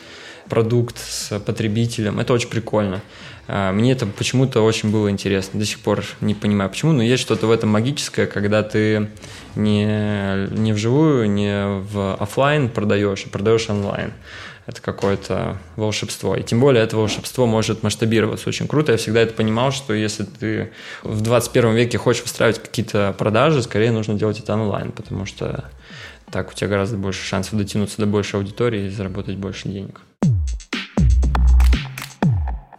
продукт 0.49 0.99
с 0.99 1.38
потребителем. 1.38 2.18
Это 2.18 2.32
очень 2.32 2.49
прикольно. 2.49 3.00
А, 3.49 3.73
мне 3.73 3.92
это 3.92 4.06
почему-то 4.06 4.62
очень 4.62 4.90
было 4.90 5.11
интересно. 5.11 5.61
До 5.61 5.66
сих 5.66 5.80
пор 5.80 6.04
не 6.21 6.35
понимаю 6.35 6.71
почему, 6.71 6.92
но 6.92 7.02
есть 7.02 7.23
что-то 7.23 7.47
в 7.47 7.50
этом 7.50 7.71
магическое, 7.71 8.26
когда 8.26 8.62
ты 8.62 9.11
не, 9.54 10.49
не 10.50 10.73
вживую, 10.73 11.30
не 11.30 11.66
в 11.66 12.14
офлайн 12.14 12.68
продаешь, 12.68 13.25
а 13.26 13.28
продаешь 13.28 13.68
онлайн. 13.68 14.12
Это 14.64 14.81
какое-то 14.81 15.59
волшебство. 15.76 16.37
И 16.37 16.42
тем 16.42 16.61
более 16.61 16.85
это 16.85 16.97
волшебство 16.97 17.47
может 17.47 17.83
масштабироваться 17.83 18.49
очень 18.49 18.69
круто. 18.69 18.92
Я 18.92 18.99
всегда 18.99 19.21
это 19.21 19.35
понимал, 19.35 19.73
что 19.73 19.92
если 19.92 20.25
ты 20.25 20.73
в 21.02 21.21
21 21.21 21.75
веке 21.75 21.99
хочешь 21.99 22.23
выстраивать 22.23 22.62
какие-то 22.62 23.14
продажи, 23.19 23.62
скорее 23.62 23.90
нужно 23.90 24.14
делать 24.14 24.38
это 24.38 24.54
онлайн, 24.54 24.92
потому 24.92 25.26
что 25.26 25.64
так 26.31 26.50
у 26.50 26.54
тебя 26.54 26.69
гораздо 26.69 26.97
больше 26.97 27.25
шансов 27.26 27.59
дотянуться 27.59 27.97
до 27.99 28.07
большей 28.07 28.38
аудитории 28.38 28.87
и 28.87 28.90
заработать 28.90 29.37
больше 29.37 29.69
денег. 29.69 30.00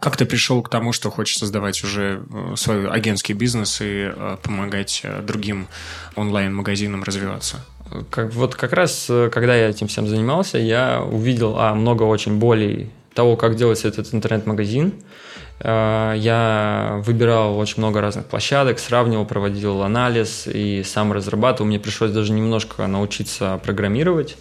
Как 0.00 0.18
ты 0.18 0.26
пришел 0.26 0.60
к 0.62 0.68
тому, 0.68 0.92
что 0.92 1.10
хочешь 1.10 1.38
создавать 1.38 1.82
уже 1.82 2.22
э, 2.30 2.56
свой 2.56 2.90
агентский 2.90 3.34
бизнес 3.34 3.80
и 3.80 4.12
э, 4.14 4.36
помогать 4.42 5.00
э, 5.02 5.22
другим 5.22 5.66
онлайн-магазинам 6.14 7.04
развиваться? 7.04 7.64
Как, 8.10 8.32
вот 8.32 8.54
как 8.54 8.72
раз, 8.72 9.10
когда 9.32 9.54
я 9.54 9.68
этим 9.70 9.86
всем 9.86 10.08
занимался, 10.08 10.58
я 10.58 11.02
увидел 11.02 11.56
а, 11.58 11.74
много 11.74 12.02
очень 12.04 12.38
болей 12.38 12.90
того, 13.14 13.36
как 13.36 13.56
делается 13.56 13.88
этот 13.88 14.12
интернет-магазин. 14.12 14.92
Я 15.62 17.00
выбирал 17.04 17.56
очень 17.56 17.78
много 17.78 18.00
разных 18.00 18.26
площадок, 18.26 18.80
сравнивал, 18.80 19.24
проводил 19.24 19.82
анализ 19.82 20.48
и 20.52 20.82
сам 20.82 21.12
разрабатывал. 21.12 21.68
Мне 21.68 21.78
пришлось 21.78 22.10
даже 22.10 22.32
немножко 22.32 22.88
научиться 22.88 23.60
программировать 23.62 24.36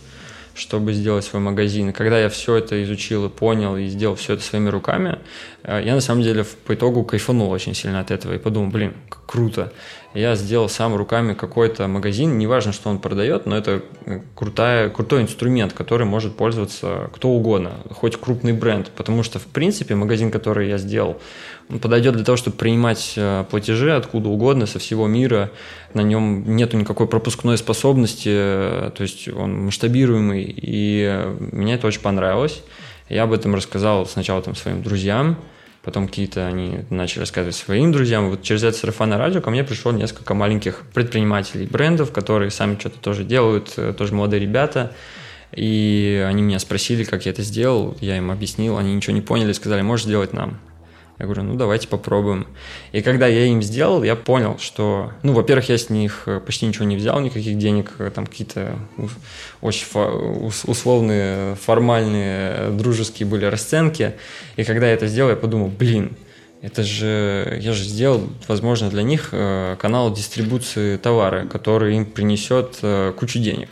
чтобы 0.55 0.93
сделать 0.93 1.25
свой 1.25 1.41
магазин. 1.41 1.93
Когда 1.93 2.19
я 2.19 2.29
все 2.29 2.57
это 2.57 2.81
изучил 2.83 3.25
и 3.25 3.29
понял, 3.29 3.75
и 3.75 3.87
сделал 3.87 4.15
все 4.15 4.33
это 4.33 4.43
своими 4.43 4.69
руками, 4.69 5.19
э, 5.63 5.81
я 5.83 5.95
на 5.95 6.01
самом 6.01 6.21
деле 6.21 6.45
по 6.65 6.75
итогу 6.75 7.03
кайфанул 7.03 7.49
очень 7.49 7.73
сильно 7.73 7.99
от 7.99 8.11
этого 8.11 8.33
и 8.33 8.37
подумал, 8.37 8.69
блин, 8.69 8.93
круто 9.09 9.73
я 10.13 10.35
сделал 10.35 10.69
сам 10.69 10.95
руками 10.95 11.33
какой-то 11.33 11.87
магазин, 11.87 12.37
неважно, 12.37 12.71
что 12.71 12.89
он 12.89 12.99
продает, 12.99 13.45
но 13.45 13.57
это 13.57 13.81
э, 14.05 14.19
крутая, 14.35 14.89
крутой 14.89 15.23
инструмент, 15.23 15.73
который 15.73 16.05
может 16.05 16.35
пользоваться 16.35 17.09
кто 17.13 17.29
угодно, 17.29 17.73
хоть 17.89 18.17
крупный 18.17 18.53
бренд, 18.53 18.91
потому 18.95 19.23
что, 19.23 19.39
в 19.39 19.45
принципе, 19.45 19.95
магазин, 19.95 20.29
который 20.29 20.69
я 20.69 20.77
сделал, 20.77 21.19
он 21.69 21.79
подойдет 21.79 22.13
для 22.13 22.23
того, 22.23 22.35
чтобы 22.37 22.57
принимать 22.57 23.13
э, 23.15 23.45
платежи 23.49 23.91
откуда 23.95 24.29
угодно, 24.29 24.67
со 24.67 24.77
всего 24.77 25.07
мира, 25.07 25.49
на 25.95 26.01
нем 26.01 26.55
нету 26.55 26.77
никакой 26.77 27.07
пропускной 27.07 27.57
способности, 27.57 28.29
э, 28.31 28.91
то 28.95 29.01
есть 29.01 29.27
он 29.27 29.65
масштабируемый, 29.65 30.43
и 30.43 31.21
мне 31.51 31.73
это 31.73 31.87
очень 31.87 32.01
понравилось. 32.01 32.61
Я 33.09 33.23
об 33.23 33.33
этом 33.33 33.55
рассказал 33.55 34.05
сначала 34.05 34.41
там 34.41 34.55
своим 34.55 34.83
друзьям, 34.83 35.37
потом 35.83 36.07
какие-то 36.07 36.47
они 36.47 36.79
начали 36.89 37.19
рассказывать 37.19 37.55
своим 37.55 37.91
друзьям. 37.91 38.29
Вот 38.29 38.41
через 38.41 38.63
это 38.63 38.77
сарафанное 38.77 39.17
радио 39.17 39.41
ко 39.41 39.51
мне 39.51 39.63
пришло 39.63 39.91
несколько 39.91 40.33
маленьких 40.33 40.83
предпринимателей, 40.93 41.67
брендов, 41.67 42.11
которые 42.11 42.51
сами 42.51 42.77
что-то 42.79 42.99
тоже 42.99 43.23
делают, 43.23 43.73
э, 43.77 43.93
тоже 43.93 44.13
молодые 44.13 44.39
ребята. 44.39 44.93
И 45.55 46.25
они 46.27 46.41
меня 46.41 46.57
спросили, 46.59 47.03
как 47.03 47.25
я 47.25 47.31
это 47.31 47.43
сделал. 47.43 47.95
Я 48.01 48.17
им 48.17 48.31
объяснил, 48.31 48.77
они 48.77 48.95
ничего 48.95 49.13
не 49.13 49.21
поняли, 49.21 49.51
сказали, 49.51 49.81
можешь 49.81 50.05
сделать 50.05 50.33
нам. 50.33 50.59
Я 51.19 51.25
говорю, 51.25 51.43
ну 51.43 51.55
давайте 51.55 51.87
попробуем. 51.87 52.47
И 52.91 53.01
когда 53.01 53.27
я 53.27 53.45
им 53.45 53.61
сделал, 53.61 54.03
я 54.03 54.15
понял, 54.15 54.57
что, 54.57 55.11
ну, 55.21 55.33
во-первых, 55.33 55.69
я 55.69 55.77
с 55.77 55.89
них 55.89 56.23
э, 56.25 56.39
почти 56.39 56.65
ничего 56.65 56.85
не 56.85 56.95
взял, 56.95 57.19
никаких 57.19 57.57
денег, 57.57 57.91
э, 57.99 58.09
там 58.13 58.25
какие-то 58.25 58.79
очень 59.61 59.85
условные, 60.65 61.55
формальные, 61.55 62.71
дружеские 62.71 63.27
были 63.27 63.45
расценки. 63.45 64.15
И 64.55 64.63
когда 64.63 64.87
я 64.87 64.93
это 64.93 65.07
сделал, 65.07 65.29
я 65.29 65.35
подумал, 65.35 65.67
блин, 65.67 66.17
это 66.63 66.81
же, 66.81 67.59
я 67.61 67.73
же 67.73 67.83
сделал, 67.83 68.27
возможно, 68.47 68.89
для 68.89 69.03
них 69.03 69.29
э, 69.33 69.75
канал 69.79 70.11
дистрибуции 70.11 70.97
товара, 70.97 71.45
который 71.45 71.95
им 71.95 72.05
принесет 72.07 72.79
кучу 73.17 73.37
денег. 73.37 73.69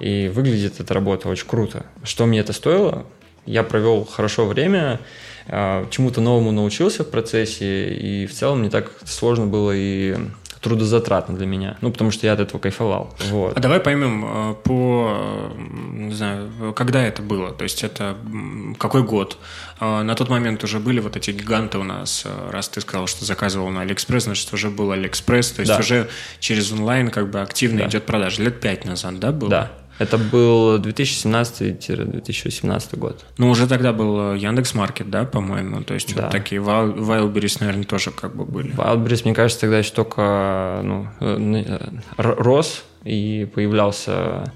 И 0.00 0.30
выглядит 0.32 0.80
эта 0.80 0.92
работа 0.92 1.28
очень 1.28 1.48
круто. 1.48 1.86
Что 2.04 2.26
мне 2.26 2.40
это 2.40 2.52
стоило? 2.52 3.06
Я 3.46 3.62
провел 3.62 4.04
хорошо 4.04 4.46
время, 4.46 5.00
чему-то 5.48 6.20
новому 6.20 6.52
научился 6.52 7.04
в 7.04 7.10
процессе, 7.10 7.88
и 7.94 8.26
в 8.26 8.34
целом 8.34 8.62
не 8.62 8.70
так 8.70 8.90
сложно 9.04 9.46
было 9.46 9.72
и 9.74 10.16
трудозатратно 10.60 11.36
для 11.36 11.46
меня. 11.46 11.76
Ну, 11.80 11.90
потому 11.90 12.10
что 12.10 12.26
я 12.26 12.32
от 12.32 12.40
этого 12.40 12.60
кайфовал. 12.60 13.14
Вот. 13.30 13.56
А 13.56 13.60
давай 13.60 13.80
поймем 13.80 14.24
а, 14.26 14.54
по, 14.54 15.52
не 15.56 16.12
знаю, 16.12 16.72
когда 16.74 17.02
это 17.02 17.22
было? 17.22 17.52
То 17.52 17.64
есть 17.64 17.84
это 17.84 18.16
какой 18.78 19.02
год? 19.02 19.38
А, 19.78 20.02
на 20.02 20.14
тот 20.14 20.28
момент 20.28 20.64
уже 20.64 20.80
были 20.80 21.00
вот 21.00 21.16
эти 21.16 21.30
гиганты 21.30 21.78
у 21.78 21.84
нас. 21.84 22.26
Раз 22.50 22.68
ты 22.68 22.80
сказал, 22.80 23.06
что 23.06 23.24
заказывал 23.24 23.70
на 23.70 23.82
Алиэкспресс, 23.82 24.24
значит, 24.24 24.52
уже 24.52 24.70
был 24.70 24.90
Алиэкспресс. 24.90 25.52
То 25.52 25.60
есть 25.60 25.72
да. 25.72 25.78
уже 25.78 26.08
через 26.40 26.72
онлайн 26.72 27.10
как 27.10 27.30
бы 27.30 27.40
активно 27.40 27.80
да. 27.80 27.86
идет 27.86 28.04
продажа. 28.04 28.42
Лет 28.42 28.60
пять 28.60 28.84
назад, 28.84 29.18
да, 29.18 29.32
было? 29.32 29.50
Да. 29.50 29.72
Это 29.98 30.18
был 30.18 30.78
2017-2018 30.78 32.98
год. 32.98 33.24
Ну, 33.36 33.50
уже 33.50 33.66
тогда 33.66 33.92
был 33.92 34.34
э, 34.34 34.38
Яндекс 34.38 34.74
Маркет, 34.74 35.10
да, 35.10 35.24
по-моему? 35.24 35.82
То 35.82 35.94
есть 35.94 36.14
да. 36.14 36.22
вот 36.22 36.30
такие 36.30 36.60
Wildberries, 36.60 37.56
наверное, 37.60 37.84
тоже 37.84 38.10
как 38.10 38.36
бы 38.36 38.44
были. 38.44 38.74
Wildberries, 38.74 39.22
мне 39.24 39.34
кажется, 39.34 39.62
тогда 39.62 39.78
еще 39.78 39.92
только 39.92 40.82
ну, 40.84 41.08
э, 41.20 41.64
э, 41.66 41.78
рос 42.16 42.84
и 43.04 43.48
появлялся 43.54 44.52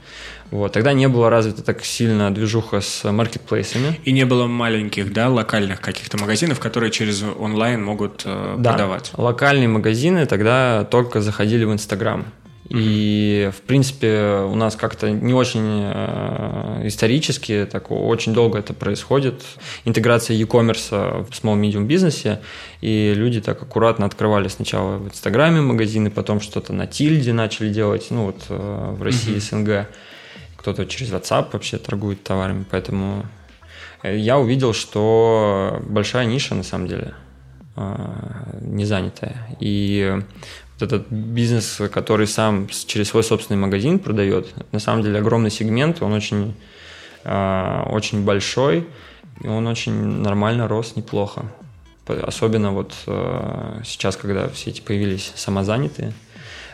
вот. 0.52 0.72
Тогда 0.72 0.92
не 0.92 1.08
было 1.08 1.30
развита 1.30 1.62
так 1.62 1.82
сильно 1.82 2.32
движуха 2.32 2.82
с 2.82 3.10
маркетплейсами. 3.10 3.98
И 4.04 4.12
не 4.12 4.26
было 4.26 4.46
маленьких, 4.46 5.12
да, 5.12 5.30
локальных 5.30 5.80
каких-то 5.80 6.18
магазинов, 6.18 6.60
которые 6.60 6.90
через 6.90 7.22
онлайн 7.22 7.82
могут 7.82 8.22
э, 8.26 8.56
да. 8.58 8.72
продавать. 8.72 9.12
Локальные 9.16 9.68
магазины 9.68 10.26
тогда 10.26 10.84
только 10.84 11.22
заходили 11.22 11.64
в 11.64 11.72
Инстаграм. 11.72 12.26
И, 12.74 13.50
в 13.54 13.60
принципе, 13.66 14.46
у 14.50 14.54
нас 14.54 14.76
как-то 14.76 15.10
не 15.10 15.34
очень 15.34 15.82
э, 15.92 16.86
исторически, 16.86 17.68
так 17.70 17.90
очень 17.90 18.32
долго 18.32 18.58
это 18.58 18.72
происходит. 18.72 19.42
Интеграция 19.84 20.34
e-commerce 20.36 20.88
в 20.90 21.30
small-medium 21.32 21.84
бизнесе, 21.84 22.40
и 22.80 23.12
люди 23.14 23.42
так 23.42 23.60
аккуратно 23.62 24.06
открывали 24.06 24.48
сначала 24.48 24.96
в 24.96 25.08
Инстаграме 25.08 25.60
магазины, 25.60 26.10
потом 26.10 26.40
что-то 26.40 26.72
на 26.72 26.86
Тильде 26.86 27.34
начали 27.34 27.68
делать, 27.68 28.06
ну 28.08 28.24
вот 28.24 28.46
э, 28.48 28.94
в 28.96 29.02
России, 29.02 29.38
СНГ. 29.38 29.88
Кто-то 30.56 30.86
через 30.86 31.12
WhatsApp 31.12 31.48
вообще 31.52 31.76
торгует 31.76 32.22
товарами, 32.24 32.64
поэтому 32.70 33.26
э, 34.02 34.16
я 34.16 34.38
увидел, 34.38 34.72
что 34.72 35.82
большая 35.86 36.24
ниша 36.24 36.54
на 36.54 36.62
самом 36.62 36.88
деле 36.88 37.12
не 38.60 38.84
занятая. 38.84 39.56
И 39.58 40.20
этот 40.80 41.10
бизнес, 41.10 41.80
который 41.92 42.26
сам 42.26 42.68
через 42.86 43.08
свой 43.08 43.22
собственный 43.22 43.60
магазин 43.60 43.98
продает, 43.98 44.54
на 44.72 44.78
самом 44.78 45.02
деле 45.02 45.18
огромный 45.18 45.50
сегмент, 45.50 46.02
он 46.02 46.12
очень, 46.12 46.54
а, 47.24 47.86
очень 47.90 48.24
большой, 48.24 48.86
и 49.40 49.46
он 49.46 49.66
очень 49.66 49.92
нормально 49.92 50.68
рос, 50.68 50.96
неплохо. 50.96 51.44
Особенно 52.06 52.72
вот 52.72 52.94
а, 53.06 53.80
сейчас, 53.84 54.16
когда 54.16 54.48
все 54.48 54.70
эти 54.70 54.80
появились 54.80 55.32
самозанятые 55.36 56.12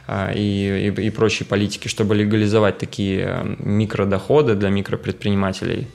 а, 0.06 0.32
и, 0.32 0.88
и, 0.88 1.06
и 1.06 1.10
прочие 1.10 1.46
политики, 1.46 1.88
чтобы 1.88 2.14
легализовать 2.14 2.78
такие 2.78 3.56
микродоходы 3.58 4.54
для 4.54 4.70
микропредпринимателей, 4.70 5.88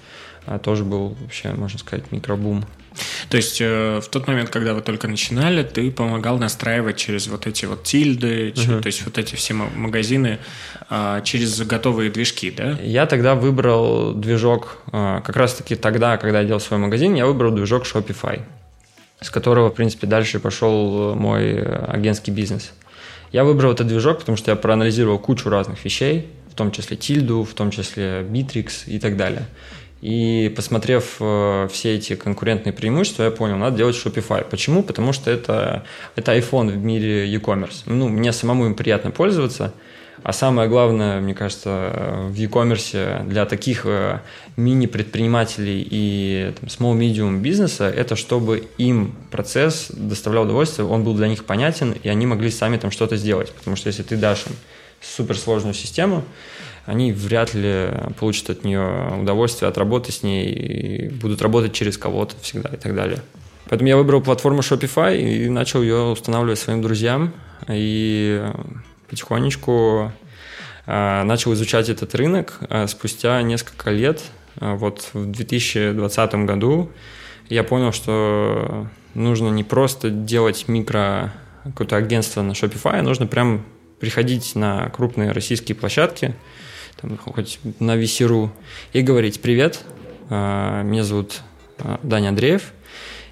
тоже 0.62 0.84
был 0.84 1.16
вообще, 1.22 1.54
можно 1.54 1.80
сказать, 1.80 2.12
микробум. 2.12 2.66
То 3.30 3.38
есть 3.38 3.60
э, 3.62 4.00
в 4.00 4.08
тот 4.10 4.28
момент, 4.28 4.50
когда 4.50 4.74
вы 4.74 4.82
только 4.82 5.08
начинали, 5.08 5.64
ты 5.64 5.92
помогал 5.92 6.38
настраивать 6.38 6.98
через 6.98 7.28
вот 7.28 7.48
эти 7.48 7.66
вот 7.66 7.84
тильды, 7.84 8.50
угу. 8.50 8.62
через, 8.62 8.82
то 8.82 8.88
есть 8.88 9.06
вот 9.06 9.18
эти 9.18 9.36
все 9.36 9.54
магазины 9.54 10.40
э, 10.90 11.22
через 11.24 11.60
готовые 11.62 12.12
движки, 12.12 12.52
да? 12.52 12.78
Я 12.82 13.06
тогда 13.06 13.36
выбрал 13.36 14.14
движок, 14.14 14.78
э, 14.92 15.22
как 15.24 15.36
раз-таки 15.36 15.76
тогда, 15.76 16.18
когда 16.18 16.42
я 16.42 16.46
делал 16.46 16.60
свой 16.60 16.80
магазин, 16.80 17.16
я 17.16 17.26
выбрал 17.26 17.52
движок 17.52 17.86
Shopify, 17.86 18.42
с 19.22 19.30
которого, 19.30 19.70
в 19.70 19.74
принципе, 19.74 20.08
дальше 20.08 20.40
пошел 20.40 21.16
мой 21.16 21.62
агентский 21.62 22.34
бизнес. 22.34 22.74
Я 23.32 23.44
выбрал 23.44 23.72
этот 23.72 23.88
движок, 23.88 24.20
потому 24.20 24.38
что 24.38 24.52
я 24.52 24.56
проанализировал 24.56 25.18
кучу 25.18 25.50
разных 25.50 25.84
вещей, 25.84 26.28
в 26.52 26.56
том 26.56 26.72
числе 26.72 26.96
тильду, 26.96 27.44
в 27.44 27.54
том 27.56 27.72
числе 27.72 28.22
Bittrex 28.22 28.84
и 28.86 29.00
так 29.00 29.18
далее. 29.18 29.48
И 30.04 30.52
посмотрев 30.54 31.16
э, 31.22 31.70
все 31.72 31.96
эти 31.96 32.16
конкурентные 32.16 32.74
преимущества, 32.74 33.24
я 33.24 33.32
понял, 33.32 33.56
надо 33.56 33.78
делать 33.78 33.96
Shopify. 33.96 34.44
Почему? 34.44 34.84
Потому 34.84 35.14
что 35.14 35.32
это, 35.32 35.86
это 36.18 36.38
iPhone 36.38 36.72
в 36.72 36.76
мире 36.76 37.26
e-commerce. 37.26 37.84
Ну, 37.86 38.10
мне 38.10 38.34
самому 38.34 38.66
им 38.66 38.76
приятно 38.76 39.12
пользоваться. 39.12 39.74
А 40.22 40.34
самое 40.34 40.68
главное, 40.68 41.22
мне 41.22 41.34
кажется, 41.34 42.28
в 42.28 42.34
e-commerce 42.34 43.26
для 43.30 43.46
таких 43.46 43.86
э, 43.86 44.20
мини-предпринимателей 44.58 45.88
и 45.90 46.54
там, 46.60 46.68
small-medium 46.68 47.40
бизнеса, 47.40 47.90
это 47.90 48.18
чтобы 48.18 48.68
им 48.78 49.16
процесс 49.32 49.88
доставлял 49.90 50.44
удовольствие, 50.44 50.86
он 50.86 51.06
был 51.06 51.14
для 51.14 51.30
них 51.30 51.46
понятен, 51.46 51.94
и 52.04 52.10
они 52.10 52.26
могли 52.26 52.52
сами 52.52 52.76
там 52.76 52.92
что-то 52.92 53.16
сделать. 53.16 53.54
Потому 53.54 53.78
что 53.78 53.88
если 53.88 54.04
ты 54.04 54.18
дашь 54.18 54.48
им 54.48 54.56
суперсложную 55.00 55.74
систему, 55.74 56.26
они 56.86 57.12
вряд 57.12 57.54
ли 57.54 57.90
получат 58.20 58.50
от 58.50 58.64
нее 58.64 59.18
удовольствие 59.22 59.70
от 59.70 59.78
работы 59.78 60.12
с 60.12 60.24
ней 60.24 60.52
и 60.52 61.10
будут 61.10 61.42
работать 61.42 61.74
через 61.74 61.98
кого-то 61.98 62.36
всегда 62.42 62.70
и 62.70 62.78
так 62.78 62.94
далее. 62.94 63.22
Поэтому 63.70 63.88
я 63.88 63.98
выбрал 63.98 64.22
платформу 64.22 64.60
Shopify 64.60 65.18
и 65.18 65.50
начал 65.50 65.82
ее 65.82 66.12
устанавливать 66.12 66.60
своим 66.60 66.82
друзьям. 66.82 67.34
И 67.70 68.44
потихонечку 69.10 70.12
а, 70.86 71.24
начал 71.24 71.54
изучать 71.54 71.90
этот 71.90 72.14
рынок. 72.16 72.60
А 72.70 72.88
спустя 72.88 73.42
несколько 73.42 73.90
лет, 73.90 74.22
а, 74.60 74.76
вот 74.76 75.10
в 75.14 75.32
2020 75.32 76.36
году, 76.46 76.92
я 77.50 77.64
понял, 77.64 77.94
что 77.94 78.88
нужно 79.14 79.50
не 79.50 79.64
просто 79.64 80.10
делать 80.10 80.66
микро 80.68 81.34
какое-то 81.64 81.96
агентство 81.96 82.42
на 82.42 82.52
Shopify, 82.52 83.00
а 83.00 83.02
нужно 83.02 83.28
прям 83.28 83.66
приходить 84.00 84.56
на 84.56 84.90
крупные 84.90 85.32
российские 85.32 85.76
площадки, 85.78 86.36
там, 87.04 87.18
хоть 87.18 87.60
на 87.80 87.96
Весеру, 87.96 88.52
и 88.94 89.02
говорить 89.02 89.42
«Привет, 89.42 89.82
меня 90.30 91.04
зовут 91.04 91.42
Даня 92.02 92.30
Андреев, 92.30 92.74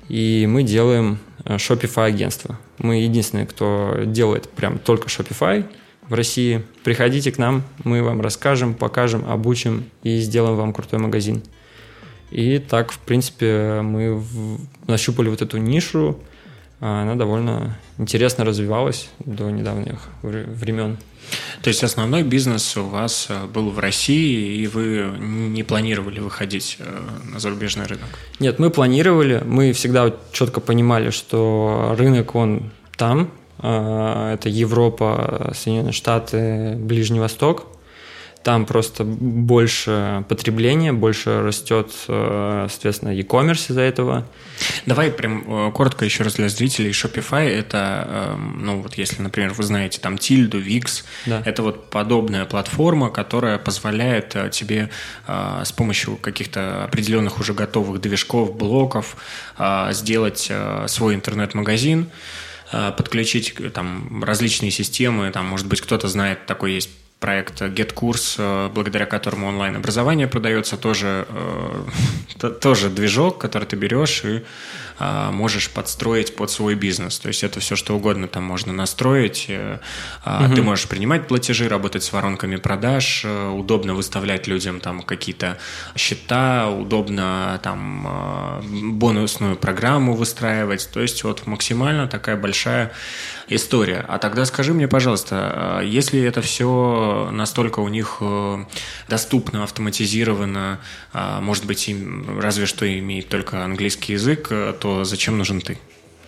и 0.10 0.46
мы 0.48 0.62
делаем 0.62 1.18
Shopify 1.46 2.06
агентство. 2.06 2.60
Мы 2.78 3.02
единственные, 3.02 3.48
кто 3.48 4.02
делает 4.06 4.48
прям 4.50 4.78
только 4.78 5.08
Shopify– 5.08 5.66
в 6.12 6.14
России. 6.14 6.62
Приходите 6.84 7.32
к 7.32 7.38
нам, 7.38 7.64
мы 7.86 8.04
вам 8.04 8.20
расскажем, 8.20 8.74
покажем, 8.74 9.24
обучим 9.30 9.86
и 10.04 10.20
сделаем 10.20 10.58
вам 10.58 10.74
крутой 10.74 11.00
магазин. 11.00 11.42
И 12.32 12.60
так, 12.60 12.92
в 12.92 13.00
принципе, 13.00 13.80
мы 13.82 14.22
нащупали 14.88 15.30
вот 15.30 15.42
эту 15.42 15.58
нишу. 15.58 16.20
А 16.82 17.04
она 17.04 17.16
довольно 17.16 17.78
интересно 18.02 18.44
развивалась 18.44 19.10
до 19.20 19.50
недавних 19.50 20.00
времен. 20.24 20.98
То 21.62 21.70
есть 21.70 21.84
основной 21.84 22.24
бизнес 22.24 22.76
у 22.76 22.84
вас 22.84 23.28
э, 23.30 23.46
был 23.46 23.70
в 23.70 23.80
России, 23.80 24.58
и 24.58 24.68
вы 24.68 25.14
не 25.20 25.64
планировали 25.64 26.20
выходить 26.20 26.78
э, 26.80 27.00
на 27.32 27.40
зарубежный 27.40 27.86
рынок? 27.86 28.08
Нет, 28.40 28.60
мы 28.60 28.70
планировали. 28.70 29.42
Мы 29.46 29.72
всегда 29.72 30.14
четко 30.34 30.60
понимали, 30.60 31.12
что 31.12 31.96
рынок, 31.98 32.36
он 32.36 32.72
там, 32.98 33.32
а, 33.60 34.34
это 34.34 34.50
Европа, 34.50 35.52
Соединенные 35.56 35.94
Штаты, 35.94 36.76
Ближний 36.78 37.20
Восток. 37.20 37.68
Там 38.44 38.66
просто 38.66 39.04
больше 39.04 40.26
потребления, 40.28 40.94
больше 40.94 41.44
растет, 41.44 41.92
э, 42.08 42.68
соответственно, 42.72 43.10
e-commerce 43.10 43.70
из-за 43.70 43.82
этого. 43.82 44.26
Давай 44.88 45.12
прям 45.12 45.68
э, 45.68 45.72
коротко 45.72 46.06
еще 46.06 46.24
раз 46.24 46.36
для 46.36 46.50
зрителей. 46.50 46.90
Shopify– 46.90 47.48
это, 47.48 48.08
эм, 48.10 48.66
ну 48.66 48.82
вот 48.82 48.96
если, 48.96 49.22
например, 49.22 49.54
вы 49.54 49.64
знаете 49.64 50.00
там 50.00 50.16
Tildo, 50.16 50.60
Wix, 50.60 51.04
да. 51.28 51.44
это 51.46 51.62
вот 51.62 51.92
подобная 51.92 52.46
платформа, 52.46 53.12
которая 53.12 53.60
позволяет 53.60 54.36
э, 54.36 54.50
тебе 54.50 54.90
с 55.28 55.72
помощью 55.72 56.18
каких-то 56.18 56.86
определенных 56.86 57.40
уже 57.40 57.54
готовых 57.54 58.02
движков, 58.02 58.56
блоков 58.56 59.16
сделать 59.92 60.52
свой 60.88 61.16
интернет-магазин, 61.16 62.10
подключить 62.72 63.56
там 63.74 64.24
различные 64.24 64.72
системы, 64.72 65.30
там, 65.32 65.46
может 65.46 65.68
быть, 65.68 65.82
кто-то 65.82 66.08
знает, 66.08 66.46
такой 66.46 66.74
есть 66.74 66.90
проект 67.22 67.62
GetCourse, 67.62 68.36
э, 68.40 68.70
благодаря 68.74 69.06
которому 69.06 69.48
онлайн-образование 69.48 70.28
продается, 70.28 70.76
тоже, 70.76 71.28
э, 71.30 72.50
тоже 72.62 72.90
движок, 72.90 73.38
который 73.38 73.66
ты 73.66 73.76
берешь 73.76 74.26
и 74.26 74.44
а, 75.04 75.32
можешь 75.32 75.70
подстроить 75.72 76.36
под 76.36 76.52
свой 76.52 76.76
бизнес. 76.76 77.18
То 77.18 77.30
есть 77.30 77.44
это 77.44 77.60
все, 77.60 77.76
что 77.76 77.96
угодно 77.96 78.28
там 78.28 78.44
можно 78.44 78.72
настроить. 78.72 79.50
Угу. 79.50 80.56
Ты 80.56 80.62
можешь 80.62 80.88
принимать 80.88 81.28
платежи, 81.28 81.68
работать 81.68 82.04
с 82.04 82.14
воронками 82.14 82.58
продаж, 82.58 83.26
удобно 83.26 83.96
выставлять 83.96 84.46
людям 84.46 84.80
там 84.80 85.02
какие-то 85.02 85.58
счета, 85.96 86.70
удобно 86.70 87.60
там 87.64 88.62
бонусную 88.94 89.56
программу 89.56 90.14
выстраивать. 90.14 90.88
То 90.94 91.02
есть 91.02 91.24
вот 91.24 91.48
максимально 91.48 92.08
такая 92.08 92.36
большая 92.36 92.92
история. 93.56 94.06
А 94.08 94.18
тогда 94.18 94.46
скажи 94.46 94.74
мне, 94.74 94.88
пожалуйста, 94.88 95.36
а, 95.54 95.82
если 95.82 96.22
это 96.22 96.42
все 96.42 97.30
настолько 97.32 97.80
у 97.80 97.88
них 97.88 98.18
э, 98.22 98.66
доступно, 99.10 99.64
автоматизировано, 99.64 100.80
а, 101.14 101.42
может 101.42 101.66
быть, 101.66 101.88
им 101.88 102.40
разве 102.40 102.66
что 102.66 102.88
имеет 103.00 103.30
только 103.30 103.64
английский 103.64 104.14
язык, 104.14 104.48
э, 104.52 104.74
то 104.80 105.04
зачем 105.04 105.38
нужен 105.38 105.62
ты? 105.62 105.78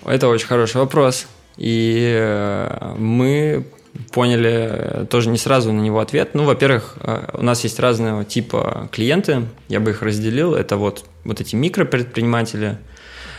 Это 0.06 0.28
очень 0.28 0.48
хороший 0.48 0.78
вопрос. 0.78 1.28
И 1.58 2.14
э, 2.16 2.96
мы 2.98 3.66
поняли 4.12 5.06
тоже 5.10 5.30
не 5.30 5.38
сразу 5.38 5.72
на 5.72 5.80
него 5.80 6.00
ответ. 6.00 6.32
Ну, 6.34 6.46
во-первых, 6.46 6.98
у 7.34 7.44
нас 7.44 7.64
есть 7.64 7.80
разного 7.80 8.26
типа 8.26 8.90
клиенты, 8.92 9.46
я 9.70 9.80
бы 9.80 9.92
их 9.92 10.02
разделил. 10.02 10.56
Это 10.56 10.78
вот, 10.78 11.06
вот 11.24 11.40
эти 11.40 11.56
микропредприниматели. 11.56 12.80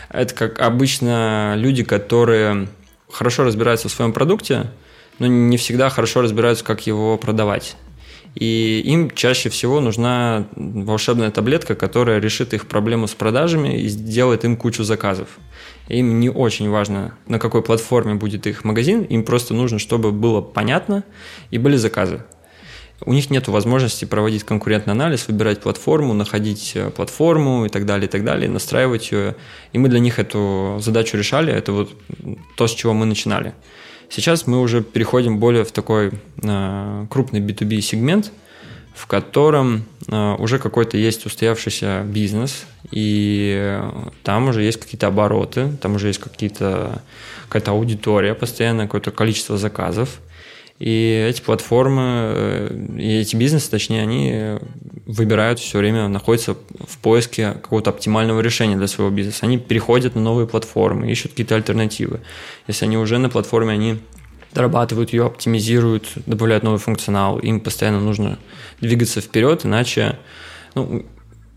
Это 0.09 0.33
как 0.33 0.59
обычно 0.59 1.55
люди, 1.57 1.83
которые 1.83 2.69
хорошо 3.09 3.43
разбираются 3.43 3.89
в 3.89 3.91
своем 3.91 4.13
продукте, 4.13 4.71
но 5.19 5.27
не 5.27 5.57
всегда 5.57 5.89
хорошо 5.89 6.21
разбираются, 6.21 6.63
как 6.63 6.87
его 6.87 7.17
продавать. 7.17 7.75
И 8.35 8.81
им 8.85 9.09
чаще 9.11 9.49
всего 9.49 9.79
нужна 9.79 10.47
волшебная 10.55 11.31
таблетка, 11.31 11.73
которая 11.73 12.19
решит 12.19 12.53
их 12.53 12.67
проблему 12.67 13.07
с 13.07 13.13
продажами 13.13 13.79
и 13.79 13.87
сделает 13.87 14.43
им 14.43 14.57
кучу 14.57 14.83
заказов. 14.83 15.29
Им 15.87 16.19
не 16.19 16.29
очень 16.29 16.69
важно, 16.69 17.15
на 17.27 17.39
какой 17.39 17.61
платформе 17.61 18.15
будет 18.15 18.45
их 18.45 18.65
магазин, 18.65 19.03
им 19.03 19.23
просто 19.23 19.53
нужно, 19.53 19.79
чтобы 19.79 20.11
было 20.11 20.41
понятно 20.41 21.05
и 21.49 21.57
были 21.57 21.77
заказы. 21.77 22.23
У 23.01 23.13
них 23.13 23.29
нет 23.29 23.47
возможности 23.47 24.05
проводить 24.05 24.43
конкурентный 24.43 24.93
анализ, 24.93 25.27
выбирать 25.27 25.61
платформу, 25.61 26.13
находить 26.13 26.71
э, 26.75 26.89
платформу 26.89 27.65
и 27.65 27.69
так 27.69 27.85
далее, 27.85 28.07
и 28.07 28.09
так 28.09 28.23
далее, 28.23 28.49
настраивать 28.49 29.11
ее. 29.11 29.35
И 29.73 29.77
мы 29.77 29.89
для 29.89 29.99
них 29.99 30.17
эту 30.17 30.77
задачу 30.79 31.17
решали. 31.17 31.51
Это 31.51 31.73
вот 31.73 31.93
то, 32.55 32.67
с 32.67 32.73
чего 32.73 32.93
мы 32.93 33.05
начинали. 33.05 33.53
Сейчас 34.09 34.47
мы 34.47 34.61
уже 34.61 34.81
переходим 34.81 35.39
более 35.39 35.65
в 35.65 35.71
такой 35.71 36.13
э, 36.41 37.05
крупный 37.09 37.41
B2B 37.41 37.81
сегмент, 37.81 38.31
в 38.93 39.07
котором 39.07 39.83
э, 40.07 40.35
уже 40.39 40.57
какой-то 40.57 40.97
есть 40.97 41.25
устоявшийся 41.25 42.03
бизнес, 42.05 42.65
и 42.91 43.77
там 44.23 44.47
уже 44.47 44.63
есть 44.63 44.79
какие-то 44.79 45.07
обороты, 45.07 45.71
там 45.81 45.95
уже 45.95 46.07
есть 46.07 46.19
какие-то, 46.19 47.01
какая-то 47.49 47.71
аудитория 47.71 48.35
постоянно, 48.35 48.83
какое-то 48.83 49.11
количество 49.11 49.57
заказов. 49.57 50.21
И 50.79 51.25
эти 51.29 51.41
платформы, 51.41 52.01
э, 52.03 52.77
и 52.97 53.19
эти 53.21 53.35
бизнесы, 53.35 53.71
точнее, 53.71 54.01
они 54.01 54.59
выбирают 55.05 55.59
все 55.59 55.77
время, 55.77 56.07
находятся 56.07 56.55
в 56.85 56.97
поиске 56.97 57.51
какого-то 57.53 57.91
оптимального 57.91 58.41
решения 58.41 58.75
для 58.75 58.87
своего 58.87 59.13
бизнеса. 59.13 59.45
Они 59.45 59.57
переходят 59.57 60.15
на 60.15 60.21
новые 60.21 60.47
платформы, 60.47 61.09
ищут 61.09 61.31
какие-то 61.31 61.55
альтернативы. 61.55 62.19
Если 62.67 62.85
они 62.85 62.97
уже 62.97 63.17
на 63.19 63.29
платформе, 63.29 63.71
они 63.71 63.99
дорабатывают 64.53 65.13
ее, 65.13 65.25
оптимизируют, 65.25 66.11
добавляют 66.25 66.63
новый 66.63 66.79
функционал. 66.79 67.39
Им 67.39 67.59
постоянно 67.59 67.99
нужно 67.99 68.39
двигаться 68.81 69.21
вперед, 69.21 69.65
иначе 69.65 70.17
ну, 70.73 71.05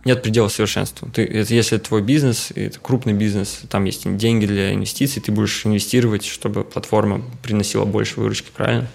нет 0.05 0.23
предела 0.23 0.49
совершенству. 0.49 1.09
Ты, 1.13 1.23
если 1.23 1.77
это 1.77 1.89
твой 1.89 2.03
бизнес, 2.03 2.53
это 2.55 2.79
крупный 2.81 3.13
бизнес, 3.13 3.61
там 3.69 3.85
есть 3.85 4.17
деньги 4.17 4.47
для 4.47 4.73
инвестиций, 4.73 5.21
ты 5.21 5.33
будешь 5.33 5.67
инвестировать, 5.67 6.25
чтобы 6.25 6.65
платформа 6.65 7.23
приносила 7.43 7.85
больше 7.85 8.21
выручки, 8.21 8.49
правильно? 8.55 8.89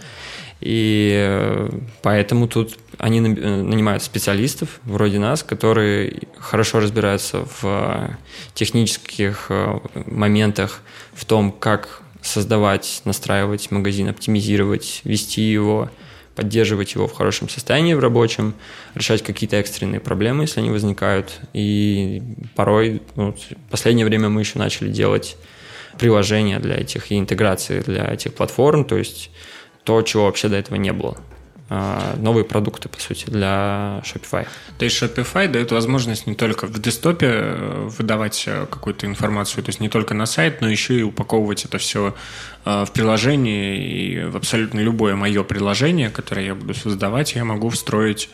И 0.64 1.12
э, 1.14 1.70
поэтому 2.02 2.48
тут 2.48 2.78
они 2.98 3.20
э, 3.20 3.22
нанимают 3.22 4.02
специалистов 4.02 4.80
вроде 4.84 5.20
нас, 5.20 5.44
которые 5.44 6.22
хорошо 6.38 6.80
разбираются 6.80 7.46
в 7.60 8.18
технических 8.54 9.48
э, 9.50 9.80
моментах, 10.06 10.80
в 11.14 11.26
том, 11.26 11.52
как 11.52 12.02
создавать, 12.22 13.02
настраивать 13.04 13.72
магазин, 13.72 14.08
оптимизировать, 14.08 15.02
вести 15.04 15.42
его, 15.42 15.90
поддерживать 16.36 16.96
его 16.96 17.08
в 17.08 17.14
хорошем 17.14 17.50
состоянии 17.50 17.94
в 17.94 18.00
рабочем, 18.00 18.54
решать 18.96 19.22
какие-то 19.22 19.58
экстренные 19.58 20.00
проблемы, 20.00 20.44
если 20.44 20.62
они 20.62 20.70
возникают. 20.70 21.40
И 21.54 22.22
порой, 22.56 23.02
ну, 23.16 23.34
в 23.34 23.72
последнее 23.72 24.06
время 24.06 24.30
мы 24.30 24.42
еще 24.42 24.60
начали 24.60 24.90
делать 24.90 25.38
приложения 26.00 26.60
для 26.60 26.76
этих 26.76 27.12
и 27.12 27.20
интеграции 27.20 27.82
для 27.82 28.06
этих 28.12 28.34
платформ, 28.34 28.86
то 28.86 28.98
есть 28.98 29.30
то, 29.84 30.02
чего 30.02 30.26
вообще 30.26 30.50
до 30.50 30.56
этого 30.56 30.76
не 30.76 30.92
было. 30.92 31.18
А, 31.76 32.16
новые 32.18 32.46
продукты, 32.46 32.88
по 32.88 33.00
сути, 33.00 33.26
для 33.26 34.04
Shopify. 34.06 34.46
То 34.78 34.86
есть 34.86 35.02
Shopify 35.02 35.48
дает 35.48 35.72
возможность 35.72 36.28
не 36.28 36.36
только 36.36 36.68
в 36.68 36.80
десктопе 36.80 37.28
э, 37.32 37.90
выдавать 37.98 38.44
э, 38.46 38.68
какую-то 38.70 39.08
информацию, 39.08 39.64
то 39.64 39.70
есть 39.70 39.80
не 39.80 39.90
только 39.90 40.14
на 40.14 40.28
сайт, 40.28 40.62
но 40.62 40.70
еще 40.70 41.00
и 41.00 41.02
упаковывать 41.02 41.66
это 41.66 41.80
все 41.80 42.14
э, 42.66 42.86
в 42.86 42.92
приложение, 42.92 43.84
и 43.84 44.24
в 44.24 44.38
абсолютно 44.38 44.82
любое 44.82 45.16
мое 45.16 45.44
приложение, 45.44 46.12
которое 46.12 46.46
я 46.46 46.54
буду 46.54 46.76
создавать, 46.76 47.34
я 47.34 47.44
могу 47.44 47.70
встроить 47.70 48.30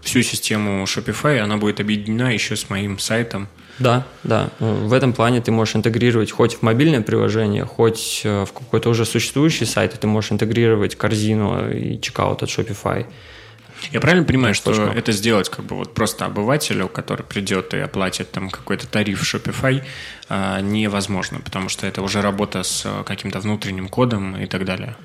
всю 0.00 0.22
систему 0.22 0.82
Shopify, 0.84 1.40
она 1.40 1.58
будет 1.58 1.80
объединена 1.80 2.32
еще 2.32 2.56
с 2.56 2.70
моим 2.70 2.98
сайтом. 2.98 3.48
Да, 3.78 4.04
да. 4.24 4.50
В 4.58 4.92
этом 4.92 5.12
плане 5.12 5.40
ты 5.40 5.52
можешь 5.52 5.76
интегрировать 5.76 6.32
хоть 6.32 6.56
в 6.56 6.62
мобильное 6.62 7.00
приложение, 7.00 7.64
хоть 7.64 8.22
э, 8.24 8.44
в 8.44 8.52
какой-то 8.52 8.90
уже 8.90 9.04
существующий 9.04 9.66
сайт, 9.66 9.94
и 9.94 9.98
ты 9.98 10.06
можешь 10.06 10.32
интегрировать 10.32 10.96
корзину 10.96 11.70
и 11.70 12.00
чекаут 12.00 12.42
от 12.42 12.48
Shopify. 12.48 13.06
Я 13.92 14.00
правильно 14.00 14.24
понимаю, 14.24 14.54
что 14.54 14.74
Точно. 14.74 14.92
это 14.96 15.12
сделать 15.12 15.48
как 15.48 15.64
бы 15.64 15.76
вот 15.76 15.94
просто 15.94 16.24
обывателю, 16.26 16.88
который 16.88 17.24
придет 17.24 17.74
и 17.74 17.78
оплатит 17.78 18.30
там 18.32 18.50
какой-то 18.50 18.86
тариф 18.88 19.22
Shopify, 19.22 19.82
а, 20.28 20.60
невозможно, 20.60 21.38
потому 21.40 21.68
что 21.68 21.86
это 21.86 22.02
уже 22.02 22.20
работа 22.20 22.62
с 22.64 22.82
э, 22.84 23.04
каким-то 23.04 23.38
внутренним 23.40 23.88
кодом 23.88 24.36
и 24.36 24.46
так 24.46 24.64
далее. 24.64 24.96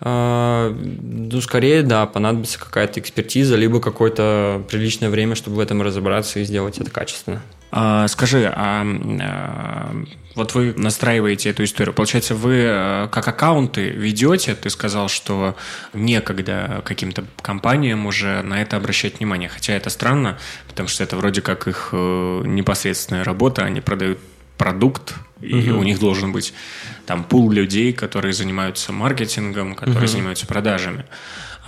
А, 0.00 0.70
ну, 0.70 1.40
скорее, 1.40 1.82
да, 1.82 2.06
понадобится 2.06 2.58
какая-то 2.58 3.00
экспертиза, 3.00 3.56
либо 3.56 3.80
какое-то 3.80 4.62
приличное 4.68 5.10
время, 5.10 5.34
чтобы 5.34 5.56
в 5.56 5.60
этом 5.60 5.82
разобраться 5.82 6.40
и 6.40 6.44
сделать 6.44 6.78
это 6.78 6.90
качественно. 6.90 7.42
А, 7.70 8.06
скажи, 8.08 8.50
а, 8.54 8.84
а 9.20 9.96
вот 10.34 10.54
вы 10.54 10.74
настраиваете 10.76 11.50
эту 11.50 11.64
историю. 11.64 11.94
Получается, 11.94 12.34
вы 12.34 12.64
а, 12.66 13.08
как 13.08 13.26
аккаунты 13.26 13.88
ведете, 13.88 14.54
ты 14.54 14.70
сказал, 14.70 15.08
что 15.08 15.56
некогда 15.94 16.82
каким-то 16.84 17.24
компаниям 17.40 18.06
уже 18.06 18.42
на 18.42 18.60
это 18.60 18.76
обращать 18.76 19.18
внимание. 19.18 19.48
Хотя 19.48 19.72
это 19.72 19.90
странно, 19.90 20.38
потому 20.68 20.88
что 20.88 21.02
это 21.02 21.16
вроде 21.16 21.40
как 21.40 21.66
их 21.66 21.88
э, 21.92 22.42
непосредственная 22.44 23.24
работа, 23.24 23.64
они 23.64 23.80
продают 23.80 24.18
продукт, 24.56 25.14
и 25.40 25.70
угу. 25.70 25.80
у 25.80 25.82
них 25.82 25.98
должен 25.98 26.32
быть 26.32 26.54
там 27.06 27.24
пул 27.24 27.50
людей, 27.50 27.92
которые 27.92 28.32
занимаются 28.32 28.92
маркетингом, 28.92 29.74
которые 29.74 30.04
угу. 30.04 30.08
занимаются 30.08 30.46
продажами. 30.46 31.04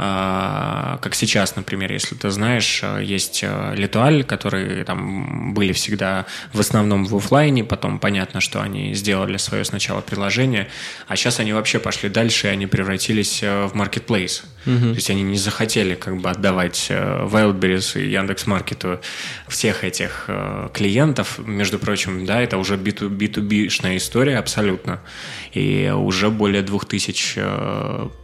А, 0.01 0.99
как 1.03 1.17
сейчас, 1.17 1.57
например, 1.57 1.91
если 1.91 2.15
ты 2.15 2.31
знаешь, 2.31 2.81
э, 2.85 3.03
есть 3.03 3.41
э, 3.43 3.75
Литуаль, 3.75 4.23
которые 4.23 4.85
там 4.85 5.55
были 5.55 5.73
всегда 5.73 6.25
в 6.53 6.61
основном 6.61 7.05
в 7.05 7.17
офлайне, 7.17 7.65
потом 7.65 7.99
понятно, 7.99 8.41
что 8.41 8.63
они 8.63 8.95
сделали 8.95 9.39
свое 9.39 9.65
сначала 9.65 10.01
приложение, 10.01 10.69
а 11.09 11.17
сейчас 11.17 11.41
они 11.41 11.53
вообще 11.53 11.81
пошли 11.81 12.09
дальше, 12.09 12.47
и 12.47 12.51
они 12.51 12.69
превратились 12.69 13.43
э, 13.43 13.67
в 13.67 13.75
marketplace. 13.75 14.45
Угу. 14.67 14.79
То 14.79 14.95
есть 14.95 15.11
они 15.11 15.23
не 15.23 15.39
захотели 15.39 15.95
как 15.95 16.17
бы 16.21 16.31
отдавать 16.31 16.89
Wildberries 16.91 18.01
и 18.03 18.11
Яндекс.Маркету 18.11 19.01
всех 19.49 19.85
этих 19.85 20.29
клиентов. 20.75 21.39
Между 21.39 21.79
прочим, 21.79 22.27
да, 22.27 22.41
это 22.41 22.59
уже 22.59 22.77
B2B-шная 22.77 23.97
история 23.97 24.39
абсолютно. 24.39 25.01
И 25.53 25.93
уже 25.95 26.31
более 26.31 26.63
двух 26.63 26.85
тысяч 26.85 27.37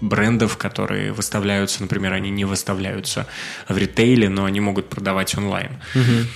брендов, 0.01 0.57
которые 0.57 1.13
выставляют 1.13 1.35
выставляются, 1.35 1.83
например, 1.83 2.13
они 2.13 2.31
не 2.31 2.45
выставляются 2.45 3.27
в 3.69 3.77
ритейле, 3.77 4.29
но 4.29 4.45
они 4.45 4.61
могут 4.61 4.89
продавать 4.89 5.37
онлайн. 5.37 5.71
Угу. 5.95 6.27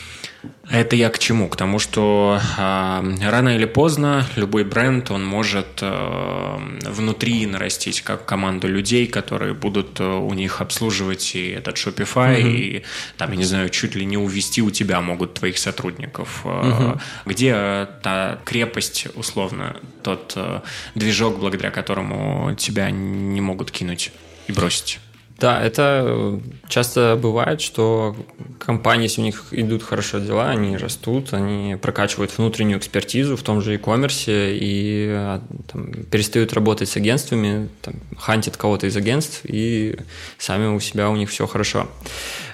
Это 0.70 0.96
я 0.96 1.08
к 1.08 1.18
чему? 1.18 1.48
К 1.48 1.56
тому, 1.56 1.78
что 1.78 2.38
э, 2.58 3.28
рано 3.30 3.56
или 3.56 3.64
поздно 3.64 4.26
любой 4.36 4.64
бренд, 4.64 5.10
он 5.10 5.24
может 5.24 5.78
э, 5.80 6.58
внутри 6.82 7.46
нарастить 7.46 8.02
как 8.02 8.26
команду 8.26 8.68
людей, 8.68 9.06
которые 9.06 9.54
будут 9.54 9.98
э, 9.98 10.04
у 10.04 10.34
них 10.34 10.60
обслуживать 10.60 11.34
и 11.34 11.48
этот 11.48 11.76
Shopify, 11.76 12.40
угу. 12.40 12.48
и 12.48 12.82
там, 13.16 13.30
я 13.30 13.36
не 13.36 13.44
знаю, 13.44 13.70
чуть 13.70 13.94
ли 13.94 14.04
не 14.04 14.18
увести 14.18 14.60
у 14.60 14.70
тебя 14.70 15.00
могут 15.00 15.34
твоих 15.34 15.56
сотрудников. 15.56 16.44
Угу. 16.44 17.00
Где 17.24 17.88
та 18.02 18.38
крепость, 18.44 19.08
условно, 19.14 19.76
тот 20.02 20.34
э, 20.36 20.60
движок, 20.94 21.38
благодаря 21.38 21.70
которому 21.70 22.54
тебя 22.58 22.90
не 22.90 23.40
могут 23.40 23.70
кинуть 23.70 24.12
и 24.48 24.52
бросить? 24.52 24.98
Да, 25.38 25.62
это 25.62 26.40
часто 26.68 27.16
бывает, 27.20 27.60
что 27.60 28.16
компании, 28.58 29.04
если 29.04 29.20
у 29.20 29.24
них 29.24 29.44
идут 29.52 29.84
хорошо 29.84 30.18
дела, 30.18 30.50
они 30.50 30.76
растут, 30.76 31.32
они 31.32 31.76
прокачивают 31.80 32.36
внутреннюю 32.36 32.78
экспертизу 32.78 33.36
в 33.36 33.42
том 33.44 33.62
же 33.62 33.74
e-commerce 33.74 34.24
и 34.28 35.06
а, 35.10 35.40
там, 35.72 35.92
перестают 35.92 36.52
работать 36.54 36.88
с 36.88 36.96
агентствами, 36.96 37.68
там, 37.82 37.94
хантят 38.18 38.56
кого-то 38.56 38.88
из 38.88 38.96
агентств, 38.96 39.42
и 39.44 39.96
сами 40.38 40.74
у 40.74 40.80
себя 40.80 41.08
у 41.08 41.14
них 41.14 41.30
все 41.30 41.46
хорошо. 41.46 41.88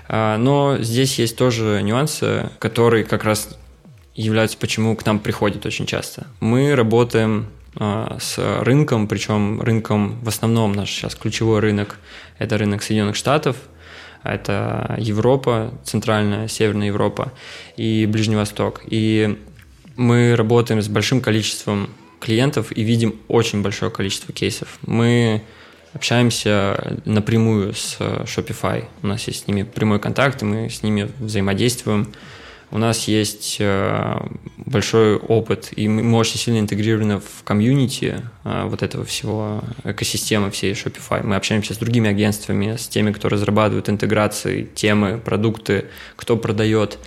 А, 0.07 0.37
но 0.37 0.77
здесь 0.79 1.19
есть 1.19 1.39
тоже 1.39 1.81
нюансы, 1.83 2.51
которые 2.59 3.05
как 3.05 3.25
раз 3.25 3.49
являются, 4.15 4.59
почему 4.59 4.95
к 4.95 5.07
нам 5.07 5.21
приходят 5.21 5.65
очень 5.65 5.87
часто. 5.87 6.27
Мы 6.41 6.75
работаем 6.75 7.47
с 7.77 8.63
рынком, 8.63 9.09
причем 9.09 9.61
рынком 9.61 10.21
в 10.23 10.29
основном 10.29 10.73
наш 10.73 10.91
сейчас 10.91 11.15
ключевой 11.15 11.61
рынок– 11.61 11.99
это 12.39 12.57
рынок 12.59 12.83
Соединенных 12.83 13.17
Штатов, 13.17 13.57
это 14.23 14.95
Европа, 14.99 15.75
Центральная, 15.85 16.49
Северная 16.49 16.89
Европа 16.89 17.33
и 17.77 18.07
Ближний 18.07 18.37
Восток. 18.37 18.83
И 18.87 19.39
мы 19.97 20.35
работаем 20.35 20.83
с 20.83 20.89
большим 20.89 21.21
количеством 21.21 21.91
клиентов 22.21 22.73
и 22.77 22.83
видим 22.83 23.21
очень 23.29 23.63
большое 23.63 23.91
количество 23.91 24.33
кейсов. 24.33 24.79
Мы 24.87 25.43
общаемся 25.93 27.01
напрямую 27.05 27.75
с 27.75 27.99
Shopify. 27.99 28.87
У 29.03 29.07
нас 29.07 29.27
есть 29.27 29.45
с 29.45 29.47
ними 29.47 29.63
прямой 29.63 30.01
контакт, 30.01 30.43
и 30.43 30.45
мы 30.45 30.71
с 30.71 30.83
ними 30.83 31.11
взаимодействуем. 31.19 32.13
У 32.71 32.79
нас 32.79 33.07
есть 33.07 33.59
э, 33.61 34.19
большой 34.57 35.17
опыт, 35.17 35.71
и 35.77 35.87
мы 35.87 36.17
очень 36.19 36.39
сильно 36.39 36.59
интегрированы 36.59 37.21
в 37.21 37.45
комьюнити 37.45 38.23
э, 38.45 38.65
вот 38.67 38.83
этого 38.83 39.05
всего 39.05 39.63
экосистемы 39.85 40.51
всей 40.51 40.73
Shopify. 40.73 41.25
Мы 41.25 41.37
общаемся 41.37 41.75
с 41.75 41.79
другими 41.79 42.11
агентствами, 42.11 42.77
с 42.77 42.89
теми, 42.89 43.13
кто 43.13 43.29
разрабатывает 43.29 43.89
интеграции, 43.89 44.69
темы, 44.75 45.19
продукты, 45.19 45.87
кто 46.17 46.37
продает. 46.37 46.99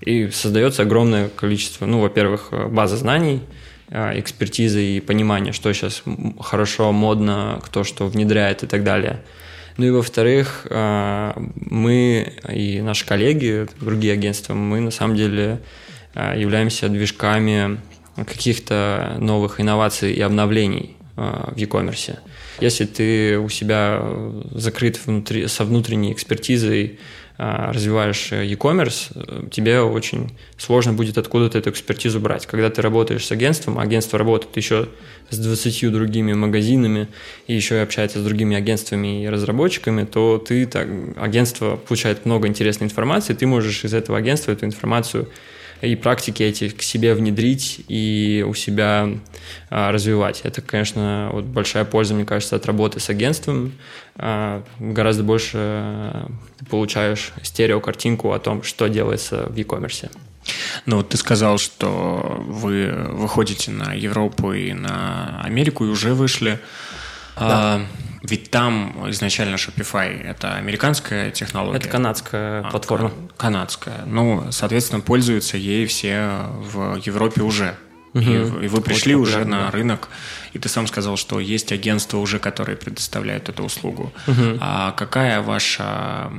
И 0.00 0.28
создается 0.30 0.82
огромное 0.82 1.28
количество, 1.28 1.86
ну, 1.86 2.00
во-первых, 2.00 2.52
база 2.70 2.96
знаний, 2.96 3.42
э, 3.88 4.18
экспертизы 4.18 4.82
и 4.82 5.00
понимания, 5.00 5.52
что 5.52 5.72
сейчас 5.72 6.02
хорошо, 6.40 6.90
модно, 6.90 7.60
кто 7.64 7.84
что 7.84 8.08
внедряет 8.08 8.64
и 8.64 8.66
так 8.66 8.82
далее– 8.82 9.22
ну 9.76 9.86
и 9.86 9.90
во-вторых, 9.90 10.66
а, 10.70 11.34
мы 11.54 12.34
и 12.48 12.80
наши 12.80 13.06
коллеги, 13.06 13.66
другие 13.80 14.12
агентства, 14.12 14.54
мы 14.54 14.80
на 14.80 14.90
самом 14.90 15.16
деле 15.16 15.60
а, 16.14 16.36
являемся 16.36 16.88
движками 16.88 17.80
каких-то 18.16 19.16
новых 19.18 19.60
инноваций 19.60 20.12
и 20.12 20.20
обновлений 20.20 20.96
а, 21.16 21.52
в 21.54 21.56
e-commerce. 21.56 22.18
Если 22.60 22.84
ты 22.84 23.38
у 23.38 23.48
себя 23.48 24.02
закрыт 24.52 25.00
внутри, 25.04 25.46
со 25.48 25.64
внутренней 25.64 26.12
экспертизой, 26.12 26.98
развиваешь 27.72 28.30
e-commerce, 28.32 29.50
тебе 29.50 29.80
очень 29.80 30.30
сложно 30.58 30.92
будет 30.92 31.18
откуда-то 31.18 31.58
эту 31.58 31.70
экспертизу 31.70 32.20
брать. 32.20 32.46
Когда 32.46 32.70
ты 32.70 32.82
работаешь 32.82 33.26
с 33.26 33.32
агентством, 33.32 33.78
агентство 33.78 34.18
работает 34.18 34.56
еще 34.56 34.88
с 35.30 35.38
20 35.38 35.92
другими 35.92 36.34
магазинами 36.34 37.08
и 37.46 37.54
еще 37.54 37.76
и 37.76 37.78
общается 37.78 38.20
с 38.20 38.24
другими 38.24 38.56
агентствами 38.56 39.24
и 39.24 39.28
разработчиками, 39.28 40.04
то 40.04 40.38
ты 40.38 40.66
так, 40.66 40.88
агентство 41.16 41.76
получает 41.76 42.26
много 42.26 42.48
интересной 42.48 42.86
информации, 42.86 43.34
ты 43.34 43.46
можешь 43.46 43.84
из 43.84 43.94
этого 43.94 44.18
агентства 44.18 44.52
эту 44.52 44.66
информацию 44.66 45.28
и 45.82 45.96
практики 45.96 46.42
эти 46.42 46.68
к 46.68 46.80
себе 46.82 47.14
внедрить 47.14 47.84
и 47.88 48.44
у 48.48 48.54
себя 48.54 49.08
а, 49.68 49.90
развивать. 49.90 50.42
Это, 50.44 50.62
конечно, 50.62 51.30
вот 51.32 51.44
большая 51.44 51.84
польза, 51.84 52.14
мне 52.14 52.24
кажется, 52.24 52.56
от 52.56 52.66
работы 52.66 53.00
с 53.00 53.10
агентством. 53.10 53.72
А, 54.16 54.62
гораздо 54.78 55.24
больше 55.24 55.58
а, 55.58 56.30
ты 56.58 56.66
получаешь 56.66 57.32
стереокартинку 57.42 58.32
о 58.32 58.38
том, 58.38 58.62
что 58.62 58.86
делается 58.88 59.46
в 59.48 59.56
e-commerce. 59.56 60.10
Ну, 60.86 60.98
вот 60.98 61.10
ты 61.10 61.16
сказал, 61.16 61.58
что 61.58 62.42
вы 62.46 62.92
выходите 63.10 63.70
на 63.70 63.92
Европу 63.92 64.52
и 64.52 64.72
на 64.72 65.40
Америку 65.42 65.84
и 65.84 65.88
уже 65.88 66.14
вышли. 66.14 66.60
Да. 67.36 67.40
А, 67.40 67.86
ведь 68.22 68.50
там 68.50 69.10
изначально 69.10 69.56
Shopify– 69.56 70.22
это 70.24 70.54
американская 70.54 71.30
технология. 71.30 71.78
Это 71.78 71.88
канадская 71.88 72.60
а, 72.60 72.70
платформа. 72.70 73.12
Канадская. 73.36 74.04
Ну, 74.06 74.46
соответственно, 74.50 75.00
пользуются 75.00 75.56
ей 75.56 75.86
все 75.86 76.46
в 76.60 77.00
Европе 77.04 77.42
уже. 77.42 77.76
Угу. 78.14 78.22
И, 78.22 78.64
и 78.64 78.68
вы 78.68 78.80
пришли 78.80 79.14
уже 79.14 79.44
на 79.44 79.66
да. 79.66 79.70
рынок 79.70 80.08
и 80.52 80.58
ты 80.58 80.68
сам 80.68 80.86
сказал, 80.86 81.16
что 81.16 81.40
есть 81.40 81.72
агентства 81.72 82.18
уже, 82.18 82.38
которые 82.38 82.76
предоставляют 82.76 83.48
эту 83.48 83.64
услугу. 83.64 84.12
Угу. 84.26 84.58
А 84.60 84.92
какая 84.92 85.40
ваша 85.40 86.30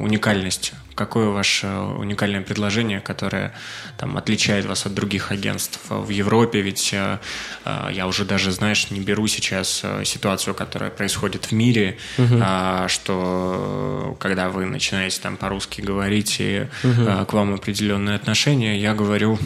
уникальность 0.00 0.72
какое 0.96 1.28
ваше 1.28 1.68
уникальное 1.68 2.40
предложение, 2.40 3.00
которое 3.00 3.52
там, 3.98 4.16
отличает 4.16 4.64
вас 4.64 4.86
от 4.86 4.94
других 4.94 5.30
агентств 5.30 5.78
в 5.88 6.08
Европе? 6.08 6.62
Ведь 6.62 6.90
э, 6.92 7.18
э, 7.64 7.88
я 7.92 8.06
уже 8.06 8.24
даже, 8.24 8.50
знаешь, 8.50 8.90
не 8.90 9.00
беру 9.00 9.26
сейчас 9.28 9.82
э, 9.84 10.04
ситуацию, 10.04 10.54
которая 10.54 10.90
происходит 10.90 11.44
в 11.44 11.52
мире, 11.52 11.98
угу. 12.18 12.42
что 12.88 14.16
когда 14.18 14.48
вы 14.48 14.64
начинаете 14.64 15.20
там 15.20 15.36
по-русски 15.36 15.82
говорить 15.82 16.36
и 16.38 16.66
угу. 16.82 17.26
к 17.26 17.32
вам 17.32 17.54
определенные 17.54 18.16
отношения, 18.16 18.80
я 18.80 18.94
говорю, 18.94 19.38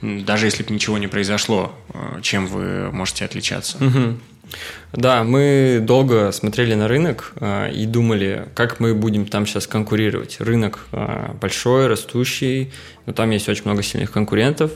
даже 0.00 0.46
если 0.46 0.62
бы 0.62 0.72
ничего 0.72 0.96
не 0.96 1.08
произошло, 1.08 1.78
чем 2.22 2.39
вы 2.46 2.90
можете 2.92 3.24
отличаться? 3.24 3.76
Угу. 3.78 4.18
Да, 4.92 5.22
мы 5.22 5.78
долго 5.80 6.32
смотрели 6.32 6.74
на 6.74 6.88
рынок 6.88 7.32
э, 7.36 7.72
и 7.72 7.86
думали, 7.86 8.48
как 8.54 8.80
мы 8.80 8.94
будем 8.94 9.26
там 9.26 9.46
сейчас 9.46 9.66
конкурировать. 9.66 10.40
Рынок 10.40 10.86
э, 10.92 11.32
большой, 11.40 11.86
растущий, 11.86 12.72
но 13.06 13.12
там 13.12 13.30
есть 13.30 13.48
очень 13.48 13.64
много 13.64 13.82
сильных 13.82 14.10
конкурентов. 14.10 14.72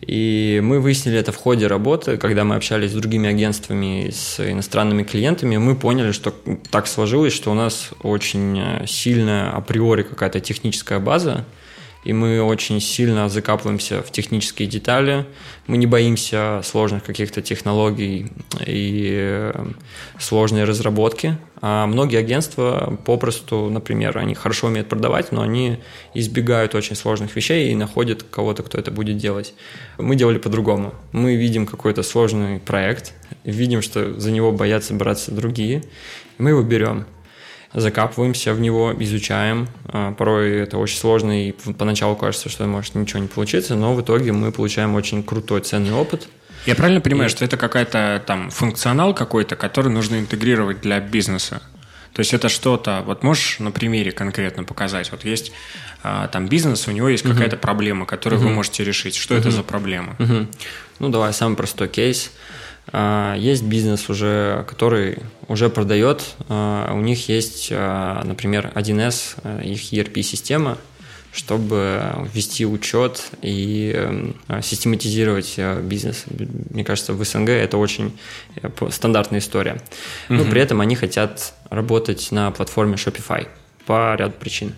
И 0.00 0.60
мы 0.62 0.80
выяснили 0.80 1.18
это 1.18 1.32
в 1.32 1.36
ходе 1.36 1.66
работы, 1.66 2.16
когда 2.18 2.44
мы 2.44 2.56
общались 2.56 2.90
с 2.90 2.94
другими 2.94 3.28
агентствами, 3.28 4.10
с 4.10 4.38
иностранными 4.40 5.02
клиентами, 5.04 5.56
мы 5.56 5.74
поняли, 5.74 6.12
что 6.12 6.34
так 6.70 6.86
сложилось, 6.86 7.32
что 7.32 7.50
у 7.50 7.54
нас 7.54 7.90
очень 8.02 8.58
э, 8.58 8.86
сильная 8.86 9.50
априори 9.50 10.02
какая-то 10.02 10.40
техническая 10.40 10.98
база, 10.98 11.44
и 12.06 12.12
мы 12.12 12.40
очень 12.40 12.80
сильно 12.80 13.28
закапываемся 13.28 14.00
в 14.00 14.12
технические 14.12 14.68
детали. 14.68 15.26
Мы 15.66 15.76
не 15.76 15.86
боимся 15.86 16.60
сложных 16.62 17.02
каких-то 17.02 17.42
технологий 17.42 18.30
и 18.64 19.50
э, 19.52 19.66
сложной 20.20 20.62
разработки. 20.62 21.36
А 21.60 21.84
многие 21.88 22.18
агентства 22.18 22.96
попросту, 23.04 23.68
например, 23.70 24.18
они 24.18 24.36
хорошо 24.36 24.68
умеют 24.68 24.88
продавать, 24.88 25.32
но 25.32 25.42
они 25.42 25.80
избегают 26.14 26.76
очень 26.76 26.94
сложных 26.94 27.34
вещей 27.34 27.72
и 27.72 27.74
находят 27.74 28.22
кого-то, 28.22 28.62
кто 28.62 28.78
это 28.78 28.92
будет 28.92 29.16
делать. 29.16 29.52
Мы 29.98 30.14
делали 30.14 30.38
по-другому. 30.38 30.94
Мы 31.10 31.34
видим 31.34 31.66
какой-то 31.66 32.04
сложный 32.04 32.60
проект, 32.60 33.14
видим, 33.42 33.82
что 33.82 34.20
за 34.20 34.30
него 34.30 34.52
боятся 34.52 34.94
браться 34.94 35.32
другие, 35.32 35.82
мы 36.38 36.50
его 36.50 36.62
берем 36.62 37.04
закапываемся 37.76 38.54
в 38.54 38.60
него, 38.60 38.94
изучаем. 38.98 39.68
А, 39.84 40.12
порой 40.12 40.60
это 40.60 40.78
очень 40.78 40.98
сложно, 40.98 41.48
и 41.48 41.52
поначалу 41.52 42.16
кажется, 42.16 42.48
что 42.48 42.66
может 42.66 42.94
ничего 42.94 43.20
не 43.20 43.28
получиться, 43.28 43.76
но 43.76 43.94
в 43.94 44.00
итоге 44.00 44.32
мы 44.32 44.50
получаем 44.50 44.94
очень 44.94 45.22
крутой, 45.22 45.60
ценный 45.60 45.92
опыт. 45.92 46.26
Я 46.64 46.74
правильно 46.74 47.00
понимаю, 47.00 47.28
и... 47.28 47.30
что 47.30 47.44
это 47.44 47.56
какая-то 47.56 48.22
там 48.26 48.50
функционал 48.50 49.14
какой-то, 49.14 49.56
который 49.56 49.92
нужно 49.92 50.18
интегрировать 50.18 50.80
для 50.80 50.98
бизнеса? 51.00 51.62
То 52.12 52.20
есть 52.20 52.32
это 52.32 52.48
что-то, 52.48 53.02
вот 53.04 53.22
можешь 53.22 53.58
на 53.58 53.70
примере 53.70 54.10
конкретно 54.10 54.64
показать? 54.64 55.12
Вот 55.12 55.24
есть 55.26 55.52
а, 56.02 56.28
там 56.28 56.48
бизнес, 56.48 56.88
у 56.88 56.90
него 56.90 57.10
есть 57.10 57.24
какая-то 57.24 57.58
проблема, 57.58 58.06
которую 58.06 58.40
uh 58.40 58.44
вы 58.44 58.50
можете 58.50 58.84
решить. 58.84 59.16
Что 59.16 59.34
uh 59.34 59.38
это 59.38 59.50
за 59.50 59.62
проблема? 59.62 60.16
uh 60.18 60.46
Ну, 60.98 61.08
давай 61.10 61.34
самый 61.34 61.56
простой 61.56 61.88
кейс. 61.88 62.30
А, 62.30 62.56
есть 62.92 63.64
бизнес 63.64 64.08
уже, 64.08 64.64
который 64.68 65.18
уже 65.48 65.68
продает, 65.68 66.36
а, 66.48 66.92
у 66.94 67.00
них 67.00 67.28
есть, 67.28 67.68
а, 67.72 68.22
например, 68.24 68.70
1С, 68.74 69.36
их 69.64 69.92
ERP-система, 69.92 70.78
чтобы 71.32 72.02
ввести 72.32 72.64
учет 72.64 73.28
и 73.42 74.32
систематизировать 74.62 75.58
бизнес. 75.82 76.24
Мне 76.70 76.84
кажется, 76.84 77.12
в 77.12 77.22
СНГ 77.22 77.50
это 77.50 77.76
очень 77.76 78.18
э, 78.56 78.70
стандартная 78.90 79.40
история. 79.40 79.82
Но 80.30 80.44
при 80.44 80.62
этом 80.62 80.80
они 80.80 80.96
хотят 80.96 81.52
работать 81.68 82.32
на 82.32 82.50
платформе 82.52 82.94
Shopify 82.94 83.48
по 83.84 84.14
ряду 84.14 84.34
причин. 84.40 84.72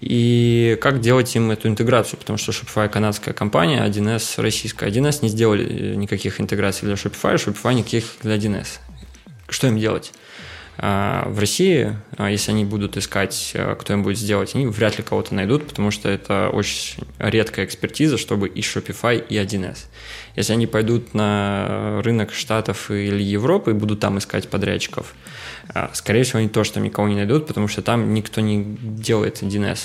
И 0.00 0.78
как 0.80 1.00
делать 1.00 1.34
им 1.34 1.50
эту 1.50 1.68
интеграцию, 1.68 2.18
потому 2.18 2.38
что 2.38 2.52
Shopify 2.52 2.88
канадская 2.88 3.34
компания, 3.34 3.84
1С 3.84 4.40
российская. 4.40 4.88
1С 4.90 5.18
не 5.22 5.28
сделали 5.28 5.94
никаких 5.94 6.40
интеграций 6.40 6.86
для 6.86 6.94
Shopify, 6.94 7.34
Shopify 7.34 7.74
никаких 7.74 8.04
для 8.22 8.36
1С. 8.36 8.78
Что 9.48 9.66
им 9.66 9.78
делать? 9.78 10.12
А, 10.82 11.28
в 11.28 11.38
России, 11.38 11.94
а, 12.16 12.30
если 12.30 12.52
они 12.52 12.64
будут 12.64 12.96
искать, 12.96 13.52
а, 13.54 13.74
кто 13.74 13.92
им 13.92 14.02
будет 14.02 14.16
сделать, 14.16 14.54
они 14.54 14.66
вряд 14.66 14.96
ли 14.96 15.04
кого-то 15.04 15.34
найдут, 15.34 15.68
потому 15.68 15.90
что 15.90 16.08
это 16.08 16.48
очень 16.48 17.04
редкая 17.18 17.66
экспертиза, 17.66 18.16
чтобы 18.16 18.48
и 18.48 18.60
Shopify, 18.62 19.22
и 19.22 19.36
1С. 19.36 19.88
Если 20.36 20.54
они 20.54 20.66
пойдут 20.66 21.12
на 21.12 22.00
рынок 22.02 22.32
Штатов 22.32 22.90
или 22.90 23.22
Европы 23.22 23.72
и 23.72 23.74
будут 23.74 24.00
там 24.00 24.16
искать 24.16 24.48
подрядчиков, 24.48 25.14
скорее 25.92 26.22
всего, 26.22 26.38
они 26.38 26.48
тоже 26.48 26.72
там 26.72 26.82
никого 26.82 27.08
не 27.08 27.16
найдут, 27.16 27.46
потому 27.46 27.68
что 27.68 27.82
там 27.82 28.14
никто 28.14 28.40
не 28.40 28.64
делает 28.80 29.42
1С. 29.42 29.78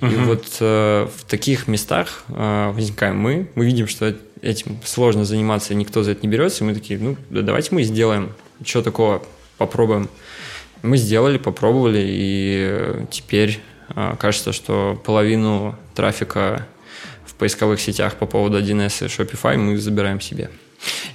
Uh-huh. 0.00 0.12
И 0.12 0.16
вот 0.16 0.46
э, 0.60 1.08
в 1.14 1.24
таких 1.24 1.66
местах 1.66 2.22
э, 2.28 2.70
возникаем 2.72 3.18
мы, 3.18 3.50
мы 3.54 3.66
видим, 3.66 3.86
что 3.86 4.14
этим 4.40 4.78
сложно 4.84 5.24
заниматься, 5.24 5.74
никто 5.74 6.04
за 6.04 6.12
это 6.12 6.20
не 6.22 6.28
берется, 6.28 6.62
и 6.62 6.66
мы 6.68 6.74
такие, 6.74 6.98
ну, 6.98 7.16
давайте 7.28 7.74
мы 7.74 7.82
сделаем, 7.82 8.32
что 8.64 8.82
такого 8.82 9.22
попробуем. 9.60 10.08
Мы 10.82 10.96
сделали, 10.96 11.36
попробовали, 11.36 12.02
и 12.02 13.06
теперь 13.10 13.60
а, 13.90 14.16
кажется, 14.16 14.52
что 14.52 14.98
половину 15.04 15.76
трафика 15.94 16.66
в 17.26 17.34
поисковых 17.34 17.78
сетях 17.78 18.14
по 18.16 18.24
поводу 18.24 18.58
1С 18.58 19.04
и 19.04 19.08
Shopify 19.08 19.58
мы 19.58 19.76
забираем 19.76 20.20
себе. 20.20 20.48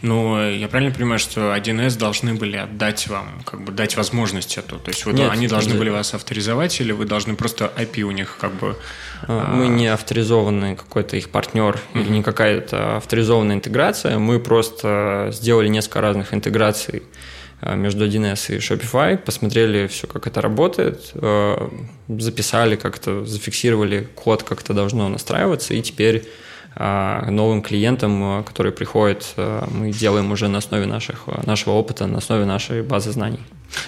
Ну, 0.04 0.38
я 0.52 0.68
правильно 0.68 0.94
понимаю, 0.94 1.18
что 1.18 1.56
1С 1.56 1.98
должны 1.98 2.36
были 2.36 2.58
отдать 2.58 3.08
вам, 3.08 3.42
как 3.46 3.64
бы 3.64 3.72
дать 3.72 3.98
возможность 3.98 4.60
эту? 4.60 4.78
То 4.78 4.90
есть 4.92 5.04
вот 5.08 5.16
Нет, 5.16 5.32
они 5.32 5.48
должны 5.48 5.74
были 5.74 5.90
вас 5.90 6.14
авторизовать 6.14 6.80
или 6.80 6.92
вы 6.92 7.06
должны 7.06 7.36
просто 7.36 7.74
IP 7.76 8.02
у 8.02 8.12
них 8.12 8.38
как 8.40 8.54
бы... 8.54 8.78
А, 9.24 9.52
мы 9.56 9.68
не 9.70 9.88
авторизованный 9.88 10.76
какой-то 10.76 11.18
их 11.18 11.32
партнер 11.32 11.74
mm-hmm. 11.74 12.02
или 12.02 12.10
не 12.10 12.22
какая-то 12.22 12.98
авторизованная 12.98 13.56
интеграция, 13.56 14.20
мы 14.20 14.40
просто 14.40 15.32
сделали 15.32 15.68
несколько 15.68 16.02
разных 16.02 16.32
интеграций 16.32 17.02
Э, 17.02 17.35
между 17.74 18.06
1С 18.06 18.56
и 18.56 18.58
Shopify, 18.60 19.18
посмотрели 19.18 19.88
все, 19.88 20.08
как 20.08 20.28
это 20.28 20.42
работает, 20.42 21.12
э, 21.16 21.70
записали 22.08 22.76
как-то, 22.76 23.26
зафиксировали 23.26 24.08
код, 24.16 24.44
как 24.44 24.62
это 24.62 24.74
должно 24.74 25.10
настраиваться, 25.10 25.74
и 25.74 25.82
теперь 25.82 26.28
э, 26.76 27.30
новым 27.32 27.64
клиентам, 27.64 28.44
которые 28.44 28.72
приходят, 28.72 29.34
мы 29.72 29.92
делаем 29.92 30.32
уже 30.32 30.48
на 30.48 30.60
основе 30.60 30.86
наших, 30.86 31.28
нашего 31.46 31.74
опыта, 31.74 32.06
на 32.06 32.20
основе 32.20 32.46
нашей 32.46 32.84
базы 32.84 33.12
знаний. 33.12 33.40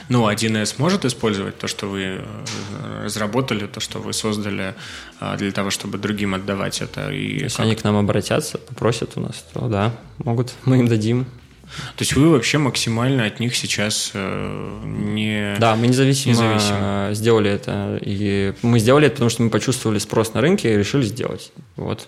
Ну, 0.10 0.28
1С 0.30 0.76
может 0.80 1.06
использовать 1.06 1.58
то, 1.60 1.68
что 1.68 1.88
вы 1.88 2.22
разработали, 3.04 3.68
то, 3.68 3.80
что 3.80 4.00
вы 4.00 4.12
создали 4.12 4.74
для 5.38 5.52
того, 5.52 5.70
чтобы 5.70 5.98
другим 5.98 6.34
отдавать 6.34 6.82
это? 6.82 7.12
И 7.12 7.44
Если 7.44 7.58
как? 7.58 7.66
они 7.66 7.76
к 7.76 7.84
нам 7.84 7.96
обратятся, 7.96 8.58
попросят 8.58 9.12
у 9.18 9.22
нас, 9.22 9.46
то 9.54 9.68
да, 9.68 9.94
могут, 10.18 10.56
мы 10.66 10.80
им 10.80 10.88
дадим. 10.88 11.28
То 11.96 12.02
есть 12.02 12.16
вы 12.16 12.30
вообще 12.30 12.58
максимально 12.58 13.26
от 13.26 13.40
них 13.40 13.56
сейчас 13.56 14.12
э, 14.14 14.82
не... 14.86 15.56
Да, 15.60 15.76
мы 15.76 15.88
независимо, 15.88 16.34
независимо 16.34 17.10
сделали 17.14 17.52
это. 17.52 18.00
И 18.02 18.54
мы 18.62 18.80
сделали 18.80 19.08
это, 19.08 19.16
потому 19.16 19.30
что 19.30 19.44
мы 19.44 19.50
почувствовали 19.50 20.00
спрос 20.00 20.34
на 20.34 20.42
рынке 20.42 20.74
и 20.74 20.78
решили 20.78 21.04
сделать. 21.04 21.52
Вот. 21.76 22.08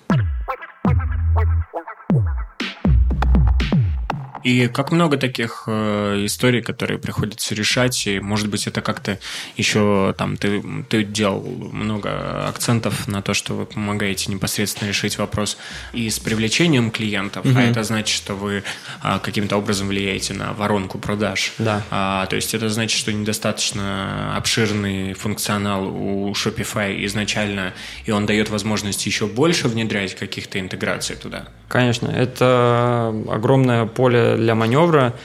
И 4.43 4.67
как 4.67 4.91
много 4.91 5.17
таких 5.17 5.63
э, 5.67 6.25
историй, 6.25 6.61
которые 6.61 6.99
приходится 6.99 7.55
решать, 7.55 8.07
и, 8.07 8.19
может 8.19 8.49
быть, 8.49 8.67
это 8.67 8.81
как-то 8.81 9.19
еще 9.57 10.13
там 10.17 10.37
ты, 10.37 10.63
ты 10.89 11.03
делал 11.03 11.41
много 11.71 12.47
акцентов 12.47 13.07
на 13.07 13.21
то, 13.21 13.33
что 13.33 13.53
вы 13.53 13.65
помогаете 13.65 14.31
непосредственно 14.31 14.89
решить 14.89 15.17
вопрос 15.17 15.57
и 15.93 16.09
с 16.09 16.19
привлечением 16.19 16.91
клиентов, 16.91 17.45
угу. 17.45 17.57
а 17.57 17.61
это 17.61 17.83
значит, 17.83 18.15
что 18.15 18.35
вы 18.35 18.63
а, 19.01 19.19
каким-то 19.19 19.57
образом 19.57 19.87
влияете 19.87 20.33
на 20.33 20.53
воронку 20.53 20.97
продаж. 20.97 21.53
Да. 21.57 21.83
А, 21.89 22.25
то 22.27 22.35
есть 22.35 22.53
это 22.53 22.69
значит, 22.69 22.97
что 22.97 23.11
недостаточно 23.11 24.35
обширный 24.35 25.13
функционал 25.13 25.87
у 25.87 26.31
Shopify 26.31 27.05
изначально, 27.05 27.73
и 28.05 28.11
он 28.11 28.25
дает 28.25 28.49
возможность 28.49 29.05
еще 29.05 29.27
больше 29.27 29.67
внедрять 29.67 30.15
каких-то 30.15 30.59
интеграций 30.59 31.15
туда. 31.15 31.47
Конечно, 31.67 32.07
это 32.07 33.13
огромное 33.29 33.85
поле 33.85 34.28
для 34.37 34.55
маневра. 34.55 35.15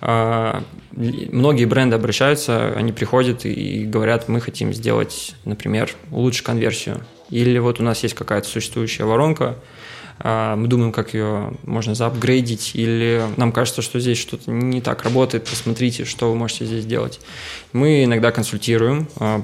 А, 0.00 0.62
многие 0.92 1.64
бренды 1.64 1.94
обращаются, 1.94 2.72
они 2.74 2.92
приходят 2.92 3.46
и 3.46 3.84
говорят, 3.84 4.28
мы 4.28 4.40
хотим 4.40 4.72
сделать, 4.72 5.36
например, 5.44 5.90
улучшить 6.10 6.42
конверсию. 6.42 7.02
Или 7.30 7.58
вот 7.58 7.80
у 7.80 7.82
нас 7.82 8.02
есть 8.02 8.14
какая-то 8.14 8.48
существующая 8.48 9.04
воронка, 9.04 9.56
а, 10.24 10.54
мы 10.54 10.68
думаем, 10.68 10.92
как 10.92 11.14
ее 11.14 11.54
можно 11.64 11.94
заапгрейдить, 11.94 12.72
или 12.74 13.22
нам 13.36 13.50
кажется, 13.50 13.82
что 13.82 13.98
здесь 13.98 14.18
что-то 14.18 14.50
не 14.50 14.80
так 14.80 15.02
работает, 15.02 15.44
посмотрите, 15.48 16.04
что 16.04 16.30
вы 16.30 16.36
можете 16.36 16.64
здесь 16.64 16.84
делать. 16.84 17.20
Мы 17.72 18.04
иногда 18.04 18.30
консультируем, 18.32 19.08
а, 19.18 19.42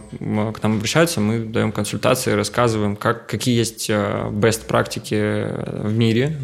к 0.52 0.62
нам 0.62 0.76
обращаются, 0.76 1.20
мы 1.20 1.40
даем 1.40 1.72
консультации, 1.72 2.32
рассказываем, 2.32 2.96
как, 2.96 3.26
какие 3.26 3.56
есть 3.56 3.88
а, 3.90 4.30
best 4.30 4.66
практики 4.66 5.46
в 5.82 5.96
мире 5.96 6.36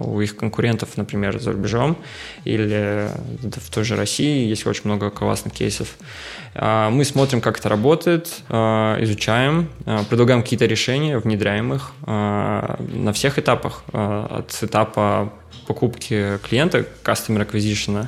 у 0.00 0.20
их 0.20 0.36
конкурентов, 0.36 0.96
например, 0.96 1.38
за 1.40 1.52
рубежом, 1.52 1.96
или 2.44 3.08
в 3.42 3.70
той 3.70 3.84
же 3.84 3.96
России 3.96 4.46
есть 4.46 4.66
очень 4.66 4.82
много 4.84 5.10
классных 5.10 5.54
кейсов. 5.54 5.96
Мы 6.54 7.04
смотрим, 7.04 7.40
как 7.40 7.58
это 7.58 7.68
работает, 7.68 8.28
изучаем, 8.48 9.68
предлагаем 10.08 10.42
какие-то 10.42 10.66
решения, 10.66 11.18
внедряем 11.18 11.74
их 11.74 11.92
на 12.06 13.12
всех 13.12 13.38
этапах. 13.38 13.84
Э, 13.92 14.26
от 14.30 14.58
этапа 14.62 15.32
покупки 15.66 16.38
клиента, 16.48 16.86
Customer 17.02 17.48
Acquisition, 17.48 18.06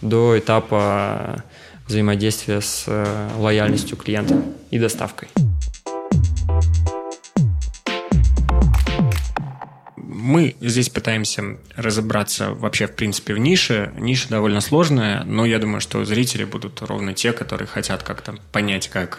до 0.00 0.38
этапа 0.38 1.42
взаимодействия 1.86 2.60
с 2.60 2.84
э, 2.86 3.28
лояльностью 3.38 3.96
клиента 3.96 4.42
и 4.70 4.78
доставкой. 4.78 5.28
мы 10.22 10.54
здесь 10.60 10.88
пытаемся 10.88 11.58
разобраться 11.74 12.50
вообще, 12.50 12.86
в 12.86 12.94
принципе, 12.94 13.34
в 13.34 13.38
нише. 13.38 13.92
Ниша 13.98 14.28
довольно 14.28 14.60
сложная, 14.60 15.24
но 15.24 15.44
я 15.44 15.58
думаю, 15.58 15.80
что 15.80 16.04
зрители 16.04 16.44
будут 16.44 16.80
ровно 16.80 17.12
те, 17.12 17.32
которые 17.32 17.66
хотят 17.66 18.04
как-то 18.04 18.36
понять, 18.52 18.88
как 18.88 19.18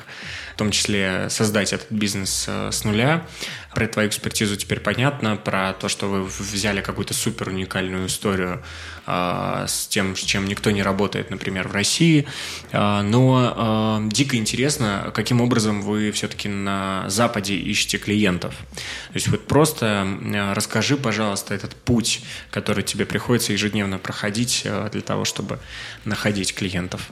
в 0.53 0.57
том 0.57 0.69
числе 0.71 1.29
создать 1.29 1.73
этот 1.73 1.91
бизнес 1.91 2.45
э, 2.47 2.69
с 2.71 2.83
нуля. 2.83 3.25
Про 3.73 3.87
твою 3.87 4.07
экспертизу 4.07 4.55
теперь 4.55 4.79
понятно, 4.79 5.35
про 5.35 5.73
то, 5.73 5.89
что 5.89 6.07
вы 6.07 6.23
взяли 6.23 6.81
какую-то 6.81 7.15
супер 7.15 7.49
уникальную 7.49 8.05
историю 8.05 8.63
э, 9.07 9.65
с 9.67 9.87
тем, 9.87 10.15
с 10.15 10.19
чем 10.19 10.45
никто 10.45 10.69
не 10.69 10.83
работает, 10.83 11.31
например, 11.31 11.67
в 11.67 11.71
России. 11.71 12.27
Э, 12.71 13.01
но 13.01 13.99
дико 14.11 14.37
интересно, 14.37 15.11
каким 15.13 15.41
образом 15.41 15.81
вы 15.81 16.11
все-таки 16.11 16.49
на 16.49 17.09
Западе 17.09 17.55
ищете 17.55 17.97
клиентов. 17.97 18.53
То 18.73 19.15
есть 19.15 19.27
вот 19.27 19.47
просто 19.47 20.07
расскажи, 20.53 20.97
пожалуйста, 20.97 21.55
этот 21.55 21.75
путь, 21.75 22.21
который 22.51 22.83
тебе 22.83 23.05
приходится 23.05 23.53
ежедневно 23.53 23.97
проходить 23.97 24.67
для 24.91 25.01
того, 25.01 25.25
чтобы 25.25 25.59
находить 26.05 26.53
клиентов. 26.53 27.09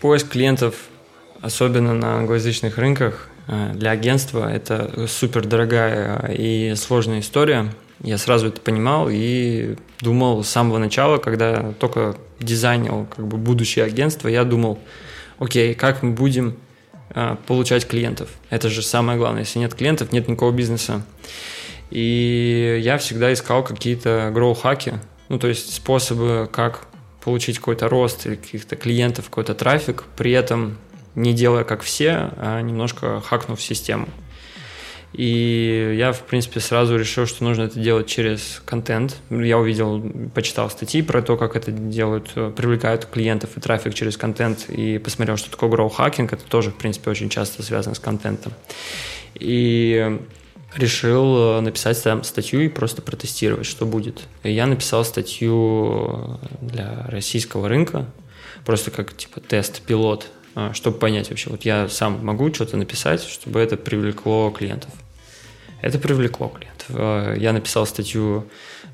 Поиск 0.00 0.28
клиентов 0.28 0.74
особенно 1.44 1.92
на 1.92 2.16
англоязычных 2.16 2.78
рынках, 2.78 3.28
э, 3.48 3.72
для 3.74 3.90
агентства 3.90 4.50
это 4.50 5.06
супер 5.06 5.46
дорогая 5.46 6.32
и 6.32 6.74
сложная 6.74 7.20
история. 7.20 7.70
Я 8.02 8.16
сразу 8.16 8.48
это 8.48 8.60
понимал 8.60 9.08
и 9.10 9.76
думал 10.00 10.42
с 10.42 10.48
самого 10.48 10.78
начала, 10.78 11.18
когда 11.18 11.72
только 11.78 12.16
дизайнил 12.40 13.06
как 13.14 13.26
бы 13.26 13.36
будущее 13.36 13.84
агентство, 13.84 14.28
я 14.28 14.44
думал, 14.44 14.78
окей, 15.38 15.74
как 15.74 16.02
мы 16.02 16.12
будем 16.12 16.56
э, 17.10 17.36
получать 17.46 17.86
клиентов? 17.86 18.30
Это 18.48 18.70
же 18.70 18.82
самое 18.82 19.18
главное. 19.18 19.42
Если 19.42 19.58
нет 19.58 19.74
клиентов, 19.74 20.12
нет 20.12 20.26
никакого 20.28 20.50
бизнеса. 20.50 21.02
И 21.90 22.80
я 22.82 22.96
всегда 22.96 23.32
искал 23.32 23.62
какие-то 23.62 24.30
гроу-хаки, 24.32 24.94
ну, 25.28 25.38
то 25.38 25.48
есть 25.48 25.74
способы, 25.74 26.48
как 26.50 26.86
получить 27.22 27.58
какой-то 27.58 27.88
рост 27.88 28.26
или 28.26 28.34
каких-то 28.34 28.76
клиентов, 28.76 29.26
какой-то 29.26 29.54
трафик, 29.54 30.04
при 30.16 30.32
этом 30.32 30.78
не 31.14 31.32
делая 31.32 31.64
как 31.64 31.82
все, 31.82 32.30
а 32.36 32.60
немножко 32.60 33.20
хакнув 33.20 33.60
систему. 33.60 34.08
И 35.12 35.94
я, 35.96 36.12
в 36.12 36.22
принципе, 36.22 36.58
сразу 36.58 36.96
решил, 36.96 37.26
что 37.26 37.44
нужно 37.44 37.62
это 37.62 37.78
делать 37.78 38.08
через 38.08 38.60
контент. 38.64 39.16
Я 39.30 39.58
увидел, 39.58 40.02
почитал 40.34 40.68
статьи 40.70 41.02
про 41.02 41.22
то, 41.22 41.36
как 41.36 41.54
это 41.54 41.70
делают, 41.70 42.32
привлекают 42.56 43.06
клиентов 43.06 43.56
и 43.56 43.60
трафик 43.60 43.94
через 43.94 44.16
контент, 44.16 44.68
и 44.68 44.98
посмотрел, 44.98 45.36
что 45.36 45.52
такое 45.52 45.70
grow 45.70 45.88
hacking. 45.88 46.28
Это 46.32 46.42
тоже, 46.44 46.70
в 46.70 46.74
принципе, 46.74 47.10
очень 47.10 47.28
часто 47.28 47.62
связано 47.62 47.94
с 47.94 48.00
контентом. 48.00 48.52
И 49.34 50.18
решил 50.74 51.60
написать 51.60 51.96
статью 51.96 52.62
и 52.62 52.68
просто 52.68 53.00
протестировать, 53.00 53.66
что 53.66 53.86
будет. 53.86 54.24
И 54.42 54.50
я 54.50 54.66
написал 54.66 55.04
статью 55.04 56.40
для 56.60 57.06
российского 57.06 57.68
рынка, 57.68 58.06
просто 58.64 58.90
как 58.90 59.16
типа 59.16 59.40
тест, 59.40 59.80
пилот 59.82 60.26
а, 60.26 60.43
чтобы 60.72 60.98
понять 60.98 61.30
вообще, 61.30 61.50
вот 61.50 61.64
я 61.64 61.88
сам 61.88 62.24
могу 62.24 62.52
что-то 62.52 62.76
написать, 62.76 63.22
чтобы 63.22 63.60
это 63.60 63.76
привлекло 63.76 64.50
клиентов. 64.50 64.90
Это 65.80 65.98
привлекло 65.98 66.48
клиентов. 66.48 66.86
А, 66.90 67.34
я 67.34 67.52
написал 67.52 67.86
статью 67.86 68.48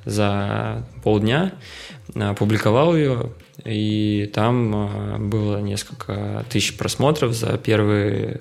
за 0.04 0.84
полдня, 1.04 1.52
опубликовал 2.14 2.96
ее, 2.96 3.30
и 3.64 4.30
там 4.34 4.74
а, 4.74 5.18
было 5.18 5.58
несколько 5.58 6.44
тысяч 6.50 6.76
просмотров 6.76 7.32
за 7.32 7.56
первые 7.58 8.40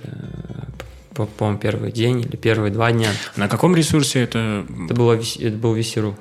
по-моему, 1.37 1.59
первый 1.59 1.91
день 1.91 2.21
или 2.21 2.37
первые 2.37 2.71
два 2.71 2.93
дня. 2.93 3.09
На 3.35 3.49
каком 3.49 3.75
ресурсе 3.75 4.21
это? 4.23 4.65
Это, 4.85 4.93
было, 4.93 5.13
это 5.15 5.57
был 5.57 5.75
VC.ru. 5.75 6.15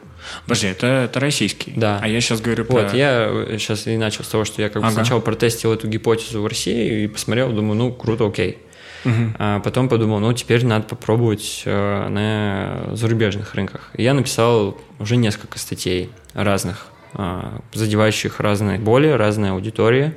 Подожди, 0.45 0.69
это, 0.69 0.87
это 0.87 1.21
российский. 1.21 1.73
Да. 1.77 1.99
А 2.03 2.09
я 2.09 2.21
сейчас 2.21 2.41
говорю 2.41 2.65
про... 2.65 2.83
Вот, 2.83 2.95
я 2.95 3.47
сейчас 3.59 3.87
и 3.87 3.97
начал 3.97 4.25
с 4.25 4.29
того, 4.29 4.45
что 4.45 4.63
я 4.63 4.69
как 4.69 4.83
бы 4.83 4.89
ага. 4.89 4.95
сначала 4.95 5.21
протестил 5.21 5.73
эту 5.73 5.89
гипотезу 5.89 6.43
в 6.43 6.47
России 6.47 7.05
и 7.05 7.07
посмотрел, 7.09 7.53
думаю, 7.53 7.77
ну, 7.77 7.93
круто, 7.93 8.27
окей. 8.27 8.59
Угу. 9.05 9.35
А 9.39 9.61
потом 9.61 9.89
подумал, 9.89 10.19
ну, 10.19 10.33
теперь 10.33 10.65
надо 10.65 10.85
попробовать 10.85 11.63
э, 11.65 12.09
на 12.09 12.95
зарубежных 12.97 13.55
рынках. 13.55 13.91
И 13.95 14.03
я 14.03 14.15
написал 14.15 14.77
уже 14.99 15.17
несколько 15.17 15.59
статей 15.59 16.11
разных, 16.35 16.87
э, 17.15 17.59
задевающих 17.73 18.41
разные 18.41 18.79
боли, 18.79 19.09
разные 19.09 19.53
аудитории, 19.53 20.15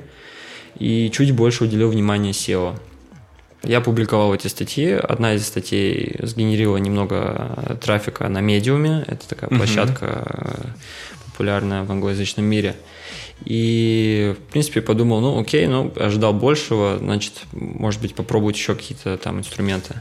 и 0.78 1.10
чуть 1.12 1.32
больше 1.32 1.64
уделил 1.64 1.90
внимания 1.90 2.30
SEO. 2.30 2.76
Я 3.64 3.80
публиковал 3.80 4.34
эти 4.34 4.48
статьи. 4.48 4.90
Одна 4.90 5.34
из 5.34 5.46
статей 5.46 6.16
сгенерила 6.20 6.78
немного 6.78 7.78
трафика 7.80 8.28
на 8.28 8.40
медиуме. 8.40 9.04
Это 9.06 9.28
такая 9.28 9.50
uh-huh. 9.50 9.56
площадка 9.56 10.24
э, 10.26 10.64
популярная 11.26 11.84
в 11.84 11.92
англоязычном 11.92 12.44
мире. 12.44 12.74
И, 13.44 14.34
в 14.36 14.52
принципе, 14.52 14.80
подумал, 14.80 15.20
ну, 15.20 15.40
окей, 15.40 15.66
ну, 15.66 15.92
ожидал 15.96 16.32
большего, 16.32 16.98
значит, 16.98 17.34
может 17.52 18.00
быть, 18.00 18.14
попробовать 18.14 18.56
еще 18.56 18.74
какие-то 18.74 19.16
там 19.16 19.38
инструменты. 19.38 19.94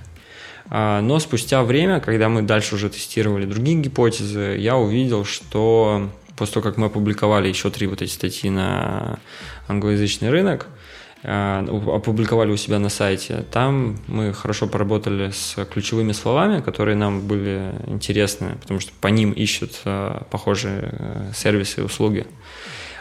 А, 0.70 1.02
но 1.02 1.20
спустя 1.20 1.64
время, 1.64 2.00
когда 2.00 2.30
мы 2.30 2.42
дальше 2.42 2.76
уже 2.76 2.90
тестировали 2.90 3.46
другие 3.46 3.78
гипотезы, 3.78 4.58
я 4.58 4.78
увидел, 4.78 5.24
что 5.24 6.10
после 6.36 6.56
того, 6.56 6.64
как 6.64 6.78
мы 6.78 6.88
опубликовали 6.88 7.48
еще 7.48 7.70
три 7.70 7.88
вот 7.88 8.02
эти 8.02 8.12
статьи 8.12 8.50
на 8.50 9.20
англоязычный 9.68 10.30
рынок, 10.30 10.68
Э, 10.68 10.81
опубликовали 11.24 12.52
у 12.52 12.58
себя 12.58 12.80
на 12.80 12.90
сайте. 12.90 13.46
Там 13.52 13.98
мы 14.08 14.34
хорошо 14.34 14.68
поработали 14.68 15.30
с 15.32 15.64
ключевыми 15.66 16.14
словами, 16.14 16.62
которые 16.62 16.96
нам 16.96 17.28
были 17.28 17.74
интересны, 17.88 18.58
потому 18.62 18.80
что 18.80 18.92
по 19.00 19.08
ним 19.08 19.32
ищут 19.32 19.82
э, 19.86 20.22
похожие 20.32 20.90
э, 20.92 21.32
сервисы 21.36 21.82
и 21.82 21.84
услуги. 21.84 22.26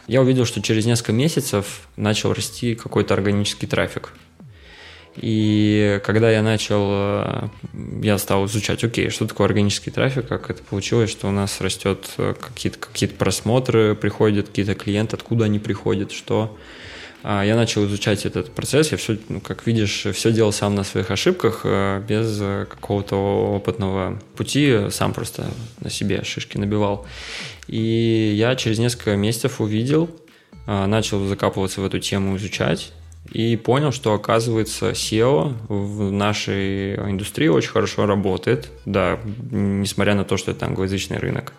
Я 0.06 0.20
увидел, 0.20 0.44
что 0.44 0.60
через 0.60 0.84
несколько 0.84 1.12
месяцев 1.12 1.88
начал 1.96 2.34
расти 2.34 2.74
какой-то 2.74 3.14
органический 3.14 3.66
трафик. 3.66 4.12
И 5.16 6.00
когда 6.04 6.30
я 6.30 6.42
начал, 6.42 7.50
я 8.02 8.16
стал 8.18 8.46
изучать, 8.46 8.84
окей, 8.84 9.10
что 9.10 9.26
такое 9.26 9.46
органический 9.46 9.90
трафик, 9.90 10.28
как 10.28 10.50
это 10.50 10.62
получилось, 10.62 11.10
что 11.10 11.28
у 11.28 11.32
нас 11.32 11.60
растет 11.60 12.08
какие-то 12.16 12.78
какие 12.78 13.08
просмотры, 13.08 13.94
приходят 13.94 14.48
какие-то 14.48 14.74
клиенты, 14.74 15.16
откуда 15.16 15.46
они 15.46 15.58
приходят, 15.58 16.12
что 16.12 16.56
а, 16.56 16.58
я 17.22 17.54
начал 17.54 17.84
изучать 17.86 18.24
этот 18.24 18.50
процесс, 18.52 18.92
я 18.92 18.98
все, 18.98 19.18
ну, 19.28 19.40
как 19.40 19.66
видишь, 19.66 20.06
все 20.12 20.32
делал 20.32 20.52
сам 20.52 20.74
на 20.74 20.84
своих 20.84 21.10
ошибках, 21.10 21.62
э, 21.64 22.02
без 22.08 22.38
э, 22.40 22.66
какого-то 22.68 23.16
опытного 23.56 24.18
пути, 24.36 24.90
сам 24.90 25.12
просто 25.12 25.50
на 25.80 25.90
себе 25.90 26.24
шишки 26.24 26.56
набивал. 26.56 27.06
И 27.66 28.32
я 28.36 28.56
через 28.56 28.78
несколько 28.78 29.16
месяцев 29.16 29.60
увидел, 29.60 30.10
а, 30.66 30.86
начал 30.86 31.24
закапываться 31.26 31.80
в 31.82 31.84
эту 31.84 31.98
тему, 31.98 32.36
изучать, 32.36 32.92
и 33.30 33.56
понял, 33.56 33.92
что, 33.92 34.14
оказывается, 34.14 34.90
SEO 34.90 35.54
в 35.68 36.10
нашей 36.10 36.96
индустрии 36.96 37.48
очень 37.48 37.70
хорошо 37.70 38.06
работает, 38.06 38.70
да, 38.86 39.20
несмотря 39.50 40.14
на 40.14 40.24
то, 40.24 40.36
что 40.36 40.50
это 40.50 40.66
англоязычный 40.66 41.18
рынок. 41.18 41.52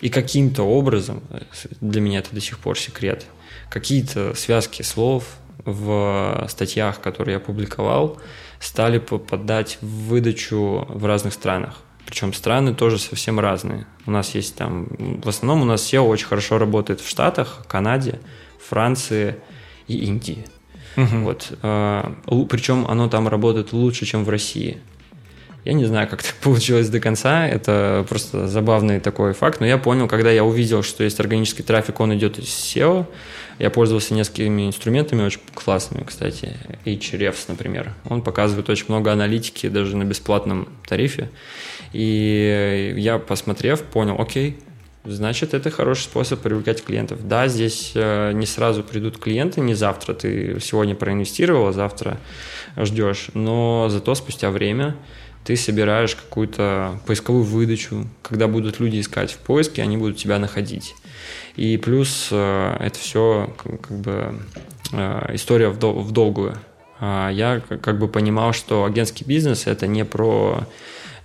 И 0.00 0.10
каким-то 0.10 0.64
образом, 0.64 1.22
э, 1.30 1.40
для 1.80 2.00
меня 2.02 2.18
это 2.18 2.34
до 2.34 2.42
сих 2.42 2.58
пор 2.58 2.78
секрет– 2.78 3.24
какие-то 3.72 4.34
связки 4.34 4.82
слов 4.82 5.24
в 5.64 6.46
статьях, 6.48 7.00
которые 7.00 7.34
я 7.34 7.40
публиковал, 7.40 8.18
стали 8.60 8.98
попадать 8.98 9.78
в 9.80 10.08
выдачу 10.08 10.86
в 10.88 11.06
разных 11.06 11.32
странах. 11.32 11.80
Причем 12.04 12.32
страны 12.34 12.74
тоже 12.74 12.98
совсем 12.98 13.40
разные. 13.40 13.86
У 14.06 14.10
нас 14.10 14.34
есть 14.34 14.56
там, 14.56 14.88
в 15.22 15.28
основном 15.28 15.62
у 15.62 15.64
нас 15.64 15.82
SEO 15.90 16.02
очень 16.02 16.26
хорошо 16.26 16.58
работает 16.58 17.00
в 17.00 17.08
Штатах, 17.08 17.64
Канаде, 17.68 18.20
Франции 18.68 19.36
и 19.88 19.96
Индии. 19.96 20.44
Угу. 20.96 21.16
Вот, 21.22 21.52
э, 21.62 22.14
причем 22.50 22.86
оно 22.86 23.08
там 23.08 23.28
работает 23.28 23.72
лучше, 23.72 24.04
чем 24.04 24.24
в 24.24 24.28
России. 24.28 24.78
Я 25.64 25.74
не 25.74 25.84
знаю, 25.84 26.08
как 26.08 26.22
так 26.22 26.34
получилось 26.42 26.88
до 26.88 27.00
конца, 27.00 27.46
это 27.46 28.04
просто 28.08 28.48
забавный 28.48 29.00
такой 29.00 29.32
факт, 29.32 29.60
но 29.60 29.66
я 29.66 29.78
понял, 29.78 30.08
когда 30.08 30.30
я 30.30 30.44
увидел, 30.44 30.82
что 30.82 31.04
есть 31.04 31.20
органический 31.20 31.64
трафик, 31.64 32.00
он 32.00 32.14
идет 32.14 32.38
из 32.38 32.48
SEO, 32.48 33.06
я 33.58 33.70
пользовался 33.70 34.14
несколькими 34.14 34.66
инструментами, 34.66 35.22
очень 35.22 35.40
классными, 35.54 36.04
кстати, 36.04 36.56
Hrefs, 36.84 37.44
например. 37.48 37.94
Он 38.08 38.22
показывает 38.22 38.68
очень 38.70 38.86
много 38.88 39.12
аналитики 39.12 39.68
даже 39.68 39.96
на 39.96 40.04
бесплатном 40.04 40.68
тарифе, 40.86 41.30
и 41.92 42.94
я, 42.96 43.18
посмотрев, 43.18 43.82
понял, 43.82 44.16
окей, 44.18 44.58
значит, 45.04 45.54
это 45.54 45.70
хороший 45.70 46.02
способ 46.02 46.40
привлекать 46.40 46.84
клиентов. 46.84 47.26
Да, 47.26 47.48
здесь 47.48 47.92
э, 47.94 48.32
не 48.32 48.46
сразу 48.46 48.82
придут 48.82 49.18
клиенты, 49.18 49.60
не 49.60 49.74
завтра. 49.74 50.14
Ты 50.14 50.58
сегодня 50.60 50.94
проинвестировал, 50.94 51.68
а 51.68 51.72
завтра 51.72 52.18
ждешь. 52.76 53.28
Но 53.34 53.88
зато 53.90 54.14
спустя 54.14 54.50
время 54.50 54.96
ты 55.44 55.56
собираешь 55.56 56.14
какую-то 56.14 57.00
поисковую 57.06 57.44
выдачу. 57.44 58.06
Когда 58.22 58.46
будут 58.46 58.80
люди 58.80 59.00
искать 59.00 59.32
в 59.32 59.38
поиске, 59.38 59.82
они 59.82 59.96
будут 59.96 60.16
тебя 60.16 60.38
находить. 60.38 60.94
И 61.56 61.76
плюс 61.76 62.28
э, 62.30 62.76
это 62.80 62.98
все 62.98 63.54
как 63.62 63.90
бы 63.90 64.40
э, 64.92 65.30
история 65.34 65.68
в 65.68 66.12
долгую. 66.12 66.56
А 66.98 67.30
я 67.30 67.60
как 67.60 67.98
бы 67.98 68.08
понимал, 68.08 68.52
что 68.52 68.84
агентский 68.84 69.26
бизнес 69.26 69.66
это 69.66 69.88
не 69.88 70.04
про 70.04 70.60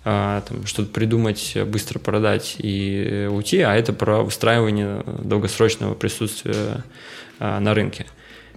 а, 0.04 0.42
там, 0.42 0.66
что-то 0.66 0.92
придумать, 0.92 1.56
быстро 1.68 2.00
продать 2.00 2.56
и 2.58 3.30
уйти, 3.32 3.60
а 3.60 3.76
это 3.76 3.94
про 3.94 4.24
выстраивание 4.24 5.04
долгосрочного 5.06 5.94
присутствия 5.94 6.84
на 7.40 7.76
рынке. 7.76 8.08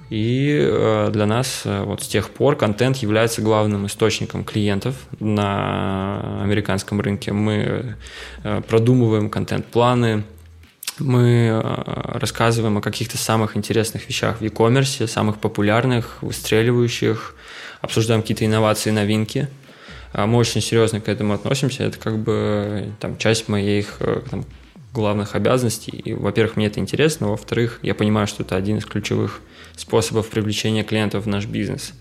И 0.08 0.66
для 1.10 1.26
нас 1.26 1.62
вот 1.64 2.02
с 2.02 2.08
тех 2.08 2.30
пор 2.30 2.56
контент 2.56 2.96
является 2.96 3.42
главным 3.42 3.86
источником 3.86 4.42
клиентов 4.42 4.94
на 5.18 6.42
американском 6.42 7.02
рынке. 7.02 7.32
Мы 7.32 7.96
продумываем 8.66 9.28
контент-планы, 9.28 10.24
мы 11.00 11.60
рассказываем 11.62 12.78
о 12.78 12.80
каких-то 12.80 13.18
самых 13.18 13.56
интересных 13.56 14.08
вещах 14.08 14.38
в 14.38 14.42
e-commerce, 14.42 15.06
самых 15.06 15.38
популярных, 15.38 16.18
выстреливающих, 16.22 17.34
обсуждаем 17.80 18.22
какие-то 18.22 18.44
инновации, 18.46 18.90
новинки– 18.90 19.48
а 20.12 20.26
мы 20.26 20.38
очень 20.38 20.60
серьезно 20.60 21.00
к 21.00 21.08
этому 21.08 21.34
относимся. 21.34 21.84
Это 21.84 21.98
как 21.98 22.18
бы 22.18 22.92
там, 22.98 23.16
часть 23.16 23.48
моих 23.48 23.96
э, 24.00 24.22
там, 24.28 24.44
главных 24.92 25.34
обязанностей. 25.34 25.92
И, 25.92 26.12
во-первых, 26.12 26.56
мне 26.56 26.66
это 26.66 26.80
интересно, 26.80 27.28
во-вторых, 27.28 27.78
я 27.82 27.94
понимаю, 27.94 28.26
что 28.26 28.42
это 28.42 28.56
один 28.56 28.78
из 28.78 28.86
ключевых 28.86 29.40
способов 29.76 30.28
привлечения 30.28 30.82
клиентов 30.82 31.24
в 31.24 31.28
наш 31.28 31.46
бизнес. 31.46 31.92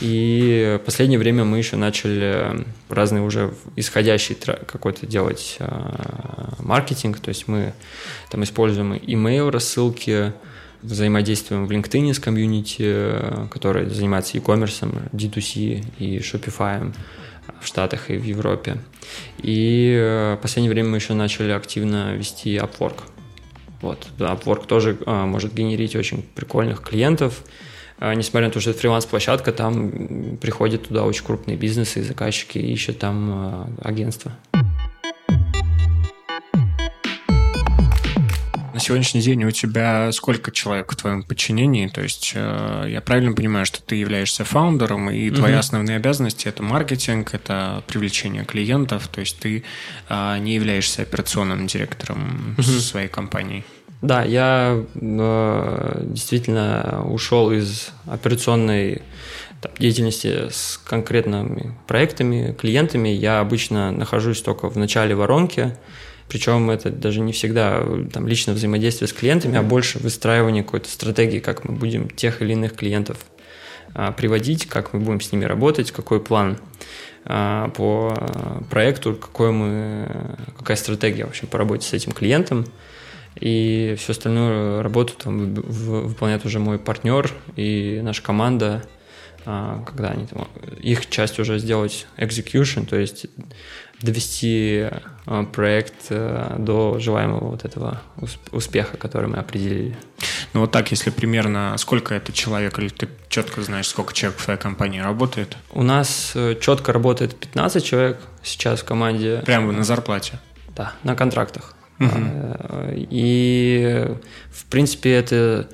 И 0.00 0.78
в 0.80 0.84
последнее 0.84 1.18
время 1.18 1.44
мы 1.44 1.58
еще 1.58 1.76
начали 1.76 2.64
разные 2.88 3.22
уже 3.22 3.52
исходящий 3.74 4.36
какой-то 4.36 5.06
делать 5.06 5.56
а, 5.58 6.54
маркетинг, 6.60 7.18
то 7.18 7.30
есть 7.30 7.48
мы 7.48 7.72
там 8.30 8.44
используем 8.44 8.94
email 8.94 9.50
рассылки, 9.50 10.32
взаимодействуем 10.82 11.66
в 11.66 11.70
LinkedIn 11.70 12.14
с 12.14 12.18
комьюнити, 12.20 13.48
который 13.50 13.90
занимается 13.90 14.36
e-commerce, 14.36 15.10
D2C 15.12 15.84
и 15.98 16.18
Shopify 16.18 16.94
в 17.60 17.66
Штатах 17.66 18.10
и 18.10 18.16
в 18.16 18.24
Европе. 18.24 18.78
И 19.38 19.94
э, 19.98 20.36
в 20.36 20.42
последнее 20.42 20.70
время 20.70 20.90
мы 20.90 20.96
еще 20.98 21.14
начали 21.14 21.50
активно 21.50 22.14
вести 22.14 22.56
Upwork. 22.56 23.00
Вот, 23.82 24.06
Upwork 24.18 24.66
тоже 24.66 24.98
а, 25.06 25.26
может 25.26 25.54
генерить 25.54 25.96
очень 25.96 26.22
прикольных 26.22 26.82
клиентов. 26.82 27.42
А, 28.00 28.14
несмотря 28.14 28.48
на 28.48 28.52
то, 28.52 28.60
что 28.60 28.70
это 28.70 28.80
фриланс-площадка, 28.80 29.52
там 29.52 30.38
приходят 30.38 30.88
туда 30.88 31.04
очень 31.04 31.22
крупные 31.22 31.58
бизнесы 31.58 32.00
и 32.00 32.02
заказчики 32.02 32.56
ищут 32.56 32.98
там 32.98 33.30
а, 33.30 33.70
агентство. 33.82 34.32
На 38.72 38.80
сегодняшний 38.80 39.20
день 39.20 39.44
у 39.44 39.50
тебя 39.50 40.10
сколько 40.12 40.50
человек 40.50 40.90
в 40.90 40.96
твоем 40.96 41.22
подчинении? 41.22 41.86
То 41.88 42.00
есть 42.00 42.32
э, 42.34 42.86
я 42.88 43.02
правильно 43.02 43.34
понимаю, 43.34 43.66
что 43.66 43.82
ты 43.82 43.96
являешься 43.96 44.42
фаундером, 44.42 45.10
и 45.10 45.28
твои 45.30 45.52
основные 45.52 45.98
обязанности 45.98 46.48
это 46.48 46.62
маркетинг, 46.62 47.34
это 47.34 47.84
привлечение 47.86 48.46
клиентов, 48.46 49.08
то 49.08 49.20
есть 49.20 49.38
ты 49.38 49.64
э, 50.08 50.38
не 50.38 50.54
являешься 50.54 51.02
операционным 51.02 51.66
директором 51.66 52.54
угу. 52.56 52.62
своей 52.62 53.08
компании. 53.08 53.64
Да, 54.02 54.22
я 54.24 54.82
э, 54.94 56.02
действительно 56.06 57.04
ушел 57.06 57.50
из 57.50 57.90
операционной 58.06 59.02
там, 59.60 59.72
деятельности 59.78 60.48
с 60.50 60.78
конкретными 60.78 61.74
проектами, 61.86 62.54
клиентами. 62.58 63.10
Я 63.10 63.40
обычно 63.40 63.92
нахожусь 63.92 64.40
только 64.40 64.70
в 64.70 64.78
начале 64.78 65.14
воронки, 65.14 65.76
причем 66.30 66.70
это 66.70 66.90
даже 66.90 67.20
не 67.20 67.32
всегда 67.32 67.84
там, 68.10 68.26
личное 68.26 68.54
взаимодействие 68.54 69.06
с 69.06 69.12
клиентами, 69.12 69.58
а 69.58 69.62
больше 69.62 69.98
выстраивание 69.98 70.64
какой-то 70.64 70.88
стратегии, 70.88 71.40
как 71.40 71.64
мы 71.64 71.74
будем 71.74 72.08
тех 72.08 72.40
или 72.40 72.52
иных 72.52 72.76
клиентов 72.76 73.18
а, 73.92 74.12
приводить, 74.12 74.66
как 74.66 74.94
мы 74.94 75.00
будем 75.00 75.20
с 75.20 75.30
ними 75.30 75.44
работать, 75.44 75.90
какой 75.90 76.20
план 76.20 76.56
а, 77.26 77.68
по 77.70 78.16
проекту, 78.70 79.14
какой 79.14 79.52
мы, 79.52 80.36
какая 80.56 80.78
стратегия 80.78 81.26
в 81.26 81.30
общем, 81.30 81.48
по 81.48 81.58
работе 81.58 81.86
с 81.86 81.92
этим 81.92 82.12
клиентом. 82.12 82.64
И 83.40 83.96
всю 83.98 84.12
остальную 84.12 84.82
работу 84.82 85.14
там 85.16 85.54
выполняет 85.54 86.44
уже 86.44 86.58
мой 86.58 86.78
партнер 86.78 87.30
и 87.56 88.00
наша 88.02 88.22
команда– 88.22 88.84
а, 89.46 89.82
когда 89.86 90.10
они 90.10 90.26
там, 90.26 90.48
их 90.80 91.08
часть 91.08 91.38
уже 91.38 91.58
сделать 91.58 92.06
execution, 92.18 92.86
то 92.86 92.96
есть 92.96 93.26
довести 94.02 94.88
а, 95.26 95.44
проект 95.44 95.94
э, 96.10 96.56
до 96.58 96.98
желаемого 96.98 97.50
вот 97.50 97.64
этого 97.64 98.02
успеха, 98.52 98.96
который 98.96 99.28
мы 99.28 99.38
определили. 99.38 99.96
Ну 100.52 100.60
вот 100.60 100.72
так, 100.72 100.90
если 100.90 101.10
примерно 101.10 101.74
сколько 101.78 102.14
это 102.14 102.32
человек, 102.32 102.78
или 102.78 102.88
ты 102.88 103.08
четко 103.28 103.62
знаешь, 103.62 103.88
сколько 103.88 104.12
человек 104.12 104.38
в 104.38 104.44
твоей 104.44 104.60
компании 104.60 105.00
работает? 105.00 105.56
У 105.72 105.82
нас 105.82 106.32
э, 106.34 106.56
четко 106.60 106.92
работает 106.92 107.34
15 107.34 107.84
человек 107.84 108.20
сейчас 108.42 108.80
в 108.80 108.84
команде. 108.84 109.42
Прямо 109.46 109.72
на 109.72 109.84
зарплате? 109.84 110.38
Да, 110.76 110.92
на 111.02 111.14
контрактах. 111.14 111.74
Угу. 112.00 112.08
И, 113.10 114.06
в 114.50 114.64
принципе, 114.66 115.12
это 115.12 115.68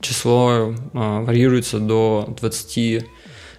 число 0.00 0.74
а, 0.94 1.22
варьируется 1.22 1.78
до 1.78 2.34
20 2.40 3.04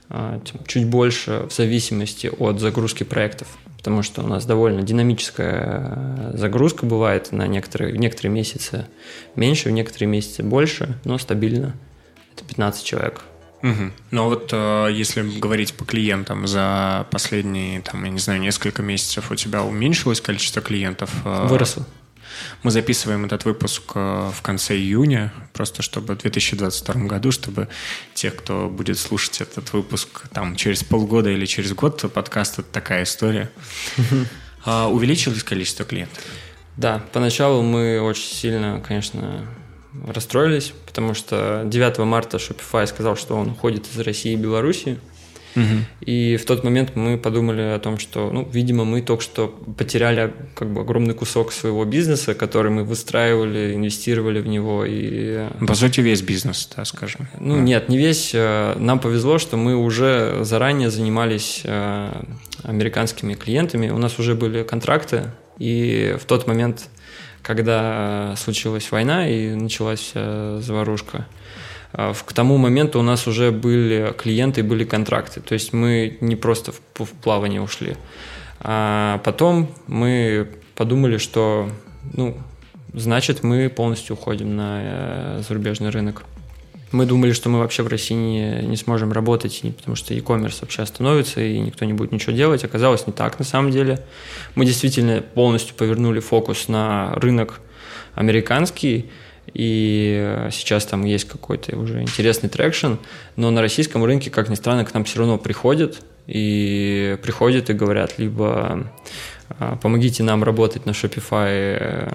а, 0.10 0.42
чуть 0.68 0.88
больше 0.88 1.48
в 1.50 1.54
зависимости 1.54 2.32
от 2.38 2.60
загрузки 2.60 3.04
проектов, 3.04 3.48
потому 3.78 4.04
что 4.04 4.22
у 4.22 4.28
нас 4.28 4.46
довольно 4.46 4.84
динамическая 4.84 6.32
загрузка 6.34 6.86
бывает 6.86 7.32
на 7.32 7.48
некоторые, 7.48 7.98
некоторые 7.98 8.32
месяцы 8.32 8.88
меньше, 9.36 9.70
в 9.70 9.72
некоторые 9.72 10.08
месяцы 10.08 10.44
больше, 10.44 10.98
но 11.04 11.18
стабильно. 11.18 11.76
Это 12.36 12.46
15 12.46 12.86
человек. 12.86 13.22
Угу. 13.64 13.92
Но 14.12 14.30
вот 14.30 14.50
э, 14.52 14.90
если 14.92 15.22
говорить 15.40 15.74
по 15.74 15.86
клиентам, 15.86 16.48
за 16.48 17.08
последние, 17.12 17.82
там, 17.82 18.04
я 18.04 18.10
не 18.10 18.20
знаю, 18.20 18.42
несколько 18.42 18.82
месяцев 18.82 19.32
у 19.32 19.36
тебя 19.36 19.64
уменьшилось 19.64 20.20
количество 20.20 20.62
клиентов? 20.62 21.10
Э, 21.24 21.48
Выросло. 21.48 21.86
Мы 22.64 22.72
записываем 22.72 23.26
этот 23.26 23.46
выпуск 23.46 23.84
э, 23.96 24.32
в 24.34 24.42
конце 24.42 24.76
июня, 24.76 25.34
просто 25.54 25.82
чтобы 25.82 26.16
в 26.16 26.20
2022 26.20 26.96
году, 27.06 27.32
чтобы 27.32 27.68
тех, 28.14 28.36
кто 28.36 28.70
будет 28.70 28.98
слушать 28.98 29.42
этот 29.42 29.74
выпуск 29.74 30.28
там 30.34 30.56
через 30.56 30.84
полгода 30.84 31.30
или 31.30 31.46
через 31.46 31.74
год, 31.74 32.04
подкаст– 32.14 32.54
это 32.60 32.70
такая 32.72 33.04
история. 33.04 33.50
А 34.66 34.88
увеличилось 34.88 35.44
количество 35.44 35.84
клиентов? 35.84 36.24
Да, 36.78 37.04
поначалу 37.12 37.62
мы 37.62 38.00
очень 38.02 38.34
сильно, 38.34 38.82
конечно, 38.86 39.46
расстроились, 40.08 40.74
потому 40.86 41.14
что 41.14 41.64
9 41.66 42.00
марта 42.00 42.38
Shopify 42.38 42.88
сказал, 42.88 43.16
что 43.16 43.36
он 43.36 43.50
уходит 43.50 43.88
из 43.88 44.00
России 44.00 44.34
и 44.34 44.38
Беларуси. 45.56 45.86
И 46.02 46.38
в 46.38 46.46
тот 46.46 46.64
момент 46.64 46.96
мы 46.96 47.18
подумали 47.18 47.62
о 47.62 47.80
том, 47.80 47.98
что, 47.98 48.32
ну, 48.32 48.48
видимо, 48.52 48.86
мы 48.86 49.02
только 49.02 49.24
что 49.24 49.48
потеряли 49.48 50.34
как 50.56 50.72
бы 50.72 50.82
огромный 50.82 51.14
кусок 51.14 51.52
своего 51.52 51.86
бизнеса, 51.86 52.34
который 52.34 52.72
мы 52.72 52.84
выстраивали, 52.84 53.74
инвестировали 53.76 54.40
в 54.40 54.48
него. 54.48 54.86
И... 54.86 55.48
По 55.66 55.76
сути, 55.76 56.02
весь 56.02 56.22
бизнес, 56.22 56.70
да, 56.76 56.86
скажем. 56.86 57.28
Ну, 57.40 57.56
да. 57.56 57.62
нет, 57.62 57.90
не 57.90 57.98
весь. 57.98 58.32
Э, 58.34 58.76
нам 58.78 59.00
повезло, 59.00 59.38
что 59.38 59.58
мы 59.58 59.76
уже 59.76 60.40
заранее 60.44 60.90
занимались 60.90 61.62
э, 61.64 62.24
американскими 62.64 63.34
клиентами, 63.34 63.90
у 63.90 63.98
нас 63.98 64.20
уже 64.20 64.36
были 64.36 64.64
контракты, 64.64 65.32
и 65.58 66.16
в 66.20 66.26
тот 66.26 66.48
момент, 66.48 66.90
когда 67.42 68.36
случилась 68.38 68.92
война 68.92 69.30
и 69.30 69.54
началась 69.54 70.14
заварушка, 70.14 71.28
к 71.94 72.34
тому 72.34 72.58
моменту 72.58 73.00
у 73.00 73.04
нас 73.04 73.28
уже 73.28 73.52
были 73.52 74.14
клиенты, 74.18 74.64
были 74.64 74.84
контракты. 74.84 75.42
То 75.42 75.54
есть 75.54 75.74
мы 75.74 76.18
не 76.22 76.36
просто 76.36 76.72
в, 76.72 77.06
в 77.06 77.10
плавание 77.10 77.62
ушли. 77.62 77.96
А 78.60 79.20
потом 79.24 79.70
мы 79.88 80.48
подумали, 80.76 81.18
что, 81.18 81.70
ну, 82.14 82.38
значит, 82.94 83.44
мы 83.44 83.70
полностью 83.70 84.16
уходим 84.16 84.56
на 84.56 84.80
э, 84.82 85.42
зарубежный 85.48 85.90
рынок. 85.90 86.24
Мы 86.92 87.06
думали, 87.06 87.32
что 87.32 87.50
мы 87.50 87.60
вообще 87.60 87.84
в 87.84 87.88
России 87.88 88.16
не, 88.16 88.68
не 88.68 88.78
сможем 88.78 89.12
работать, 89.12 89.62
потому 89.78 89.96
что 89.96 90.14
e-commerce 90.14 90.60
вообще 90.62 90.84
остановится, 90.84 91.42
и 91.42 91.60
никто 91.60 91.86
не 91.86 91.94
будет 91.94 92.12
ничего 92.12 92.34
делать. 92.34 92.64
Оказалось 92.64 93.08
не 93.08 93.14
так 93.14 93.40
на 93.40 93.46
самом 93.46 93.72
деле. 93.72 94.04
Мы 94.56 94.66
действительно 94.66 95.22
полностью 95.22 95.76
повернули 95.76 96.20
фокус 96.20 96.68
на 96.68 97.14
рынок 97.16 97.62
американский, 98.16 99.10
и 99.54 100.48
сейчас 100.52 100.86
там 100.86 101.06
есть 101.06 101.26
какой-то 101.26 101.78
уже 101.78 102.02
интересный 102.02 102.50
traction, 102.50 102.94
но 103.36 103.52
на 103.52 103.62
российском 103.62 104.04
рынке, 104.04 104.30
как 104.30 104.50
ни 104.50 104.56
странно, 104.56 104.86
к 104.86 104.94
нам 104.94 105.04
все 105.04 105.20
равно 105.20 105.38
приходят, 105.38 106.02
и 106.28 107.18
приходят 107.22 107.70
и 107.70 107.74
говорят 107.74 108.18
либо 108.18 108.92
«А, 109.60 109.76
помогите 109.76 110.24
нам 110.24 110.44
работать 110.44 110.86
на 110.86 110.92
Shopify, 110.92 111.78
э, 111.80 112.08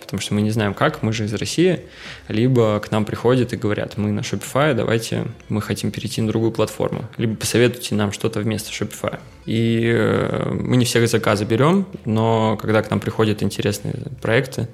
потому 0.00 0.20
что 0.20 0.34
мы 0.34 0.42
не 0.42 0.50
знаем 0.50 0.74
как, 0.74 1.02
мы 1.02 1.12
же 1.12 1.24
из 1.24 1.34
России, 1.34 1.80
либо 2.28 2.78
к 2.80 2.90
нам 2.90 3.04
приходят 3.04 3.52
и 3.52 3.56
говорят, 3.56 3.96
мы 3.96 4.10
на 4.12 4.20
Shopify, 4.20 4.74
давайте 4.74 5.26
мы 5.48 5.62
хотим 5.62 5.90
перейти 5.90 6.20
на 6.20 6.28
другую 6.28 6.52
платформу, 6.52 7.04
либо 7.16 7.36
посоветуйте 7.36 7.94
нам 7.94 8.12
что-то 8.12 8.40
вместо 8.40 8.70
Shopify. 8.70 9.18
И 9.46 9.82
э, 9.94 10.50
мы 10.52 10.76
не 10.76 10.84
всех 10.84 11.08
заказы 11.08 11.44
берем, 11.44 11.86
но 12.04 12.58
когда 12.60 12.82
к 12.82 12.90
нам 12.90 13.00
приходят 13.00 13.42
интересные 13.42 13.94
проекты 14.20 14.68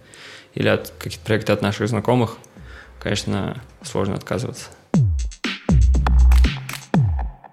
или 0.54 0.68
от 0.68 0.92
какие-то 0.98 1.24
проекты 1.24 1.52
от 1.52 1.62
наших 1.62 1.88
знакомых, 1.88 2.38
конечно, 2.98 3.60
сложно 3.82 4.14
отказываться 4.14 4.68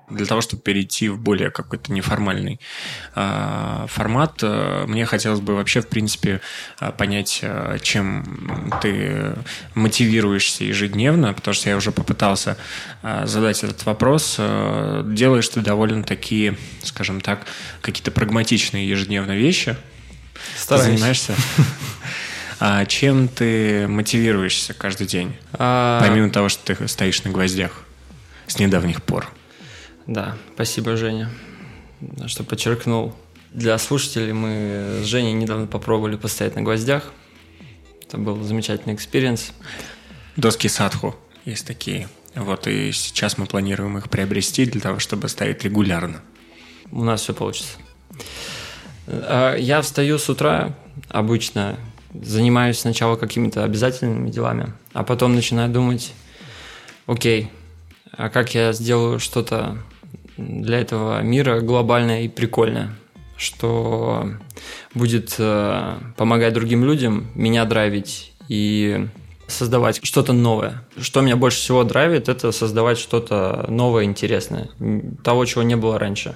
для 0.09 0.25
того, 0.25 0.41
чтобы 0.41 0.61
перейти 0.61 1.09
в 1.09 1.19
более 1.19 1.51
какой-то 1.51 1.91
неформальный 1.91 2.59
э, 3.15 3.85
формат, 3.87 4.39
э, 4.41 4.85
мне 4.87 5.05
хотелось 5.05 5.41
бы 5.41 5.55
вообще, 5.55 5.81
в 5.81 5.87
принципе, 5.87 6.41
э, 6.79 6.91
понять, 6.91 7.39
э, 7.41 7.77
чем 7.81 8.71
ты 8.81 9.33
мотивируешься 9.75 10.63
ежедневно, 10.63 11.33
потому 11.33 11.53
что 11.53 11.69
я 11.69 11.75
уже 11.75 11.91
попытался 11.91 12.57
э, 13.03 13.25
задать 13.25 13.63
этот 13.63 13.85
вопрос. 13.85 14.35
Э, 14.39 15.03
делаешь 15.05 15.49
ты 15.49 15.61
довольно 15.61 16.03
такие, 16.03 16.57
скажем 16.83 17.19
так, 17.19 17.45
какие-то 17.81 18.11
прагматичные 18.11 18.87
ежедневные 18.87 19.37
вещи. 19.37 19.75
Стараюсь. 20.55 20.85
Занимаешься? 20.85 21.35
А 22.59 22.85
чем 22.85 23.27
ты 23.27 23.87
мотивируешься 23.87 24.73
каждый 24.73 25.07
день? 25.07 25.35
А... 25.53 26.01
Помимо 26.01 26.29
того, 26.29 26.49
что 26.49 26.75
ты 26.75 26.87
стоишь 26.87 27.23
на 27.23 27.31
гвоздях 27.31 27.83
с 28.47 28.59
недавних 28.59 29.03
пор. 29.03 29.31
Да, 30.07 30.37
спасибо, 30.55 30.95
Женя, 30.95 31.29
что 32.25 32.43
подчеркнул. 32.43 33.15
Для 33.51 33.77
слушателей 33.77 34.33
мы 34.33 35.01
с 35.01 35.05
Женей 35.05 35.33
недавно 35.33 35.67
попробовали 35.67 36.15
постоять 36.15 36.55
на 36.55 36.61
гвоздях. 36.61 37.11
Это 38.01 38.17
был 38.17 38.41
замечательный 38.43 38.95
experience. 38.95 39.51
Доски 40.35 40.67
садху 40.67 41.15
есть 41.45 41.65
такие. 41.67 42.07
Вот, 42.35 42.67
и 42.67 42.91
сейчас 42.91 43.37
мы 43.37 43.45
планируем 43.47 43.97
их 43.97 44.09
приобрести 44.09 44.65
для 44.65 44.79
того, 44.79 44.99
чтобы 44.99 45.27
стоять 45.27 45.63
регулярно. 45.63 46.21
У 46.91 47.03
нас 47.03 47.21
все 47.21 47.33
получится. 47.33 47.77
А, 49.07 49.55
я 49.55 49.81
встаю 49.81 50.19
с 50.19 50.29
утра, 50.29 50.75
обычно 51.09 51.77
занимаюсь 52.13 52.79
сначала 52.79 53.15
какими-то 53.15 53.63
обязательными 53.63 54.29
делами, 54.29 54.73
а 54.93 55.03
потом 55.03 55.35
начинаю 55.35 55.69
думать, 55.69 56.13
окей, 57.05 57.49
а 58.11 58.29
как 58.29 58.53
я 58.55 58.73
сделаю 58.73 59.19
что-то 59.19 59.77
для 60.37 60.79
этого 60.79 61.21
мира 61.21 61.61
глобальное 61.61 62.23
и 62.23 62.27
прикольное, 62.27 62.95
что 63.37 64.31
будет 64.93 65.35
э, 65.37 65.97
помогать 66.15 66.53
другим 66.53 66.83
людям, 66.83 67.27
меня 67.35 67.65
драйвить 67.65 68.33
и 68.47 69.07
создавать 69.47 69.99
что-то 70.03 70.33
новое. 70.33 70.83
Что 70.99 71.21
меня 71.21 71.35
больше 71.35 71.59
всего 71.59 71.83
драйвит, 71.83 72.29
это 72.29 72.51
создавать 72.51 72.97
что-то 72.97 73.65
новое, 73.69 74.03
интересное, 74.03 74.69
того, 75.23 75.45
чего 75.45 75.63
не 75.63 75.75
было 75.75 75.97
раньше. 75.97 76.35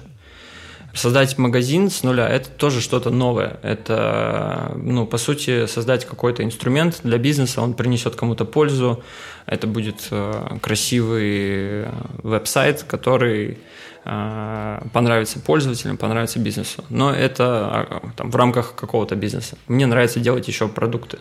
Создать 0.94 1.38
магазин 1.38 1.88
с 1.90 2.02
нуля– 2.02 2.28
это 2.30 2.50
тоже 2.50 2.80
что-то 2.80 3.10
новое. 3.10 3.58
Это, 3.62 4.72
ну, 4.76 5.06
по 5.06 5.16
сути, 5.16 5.66
создать 5.66 6.04
какой-то 6.04 6.44
инструмент 6.44 7.00
для 7.02 7.18
бизнеса, 7.18 7.62
он 7.62 7.74
принесет 7.74 8.14
кому-то 8.14 8.44
пользу. 8.44 9.02
Это 9.46 9.66
будет 9.66 10.08
э, 10.10 10.58
красивый 10.60 11.86
веб-сайт, 12.22 12.84
который 12.86 13.58
а, 14.04 14.84
понравится 14.92 15.38
пользователям, 15.38 15.96
понравится 15.96 16.40
бизнесу. 16.40 16.84
Но 16.88 17.12
это 17.12 17.44
а, 17.44 18.02
там, 18.16 18.30
в 18.30 18.36
рамках 18.36 18.74
какого-то 18.74 19.14
бизнеса. 19.14 19.56
Мне 19.68 19.86
нравится 19.86 20.18
делать 20.18 20.48
еще 20.48 20.66
продукты. 20.66 21.18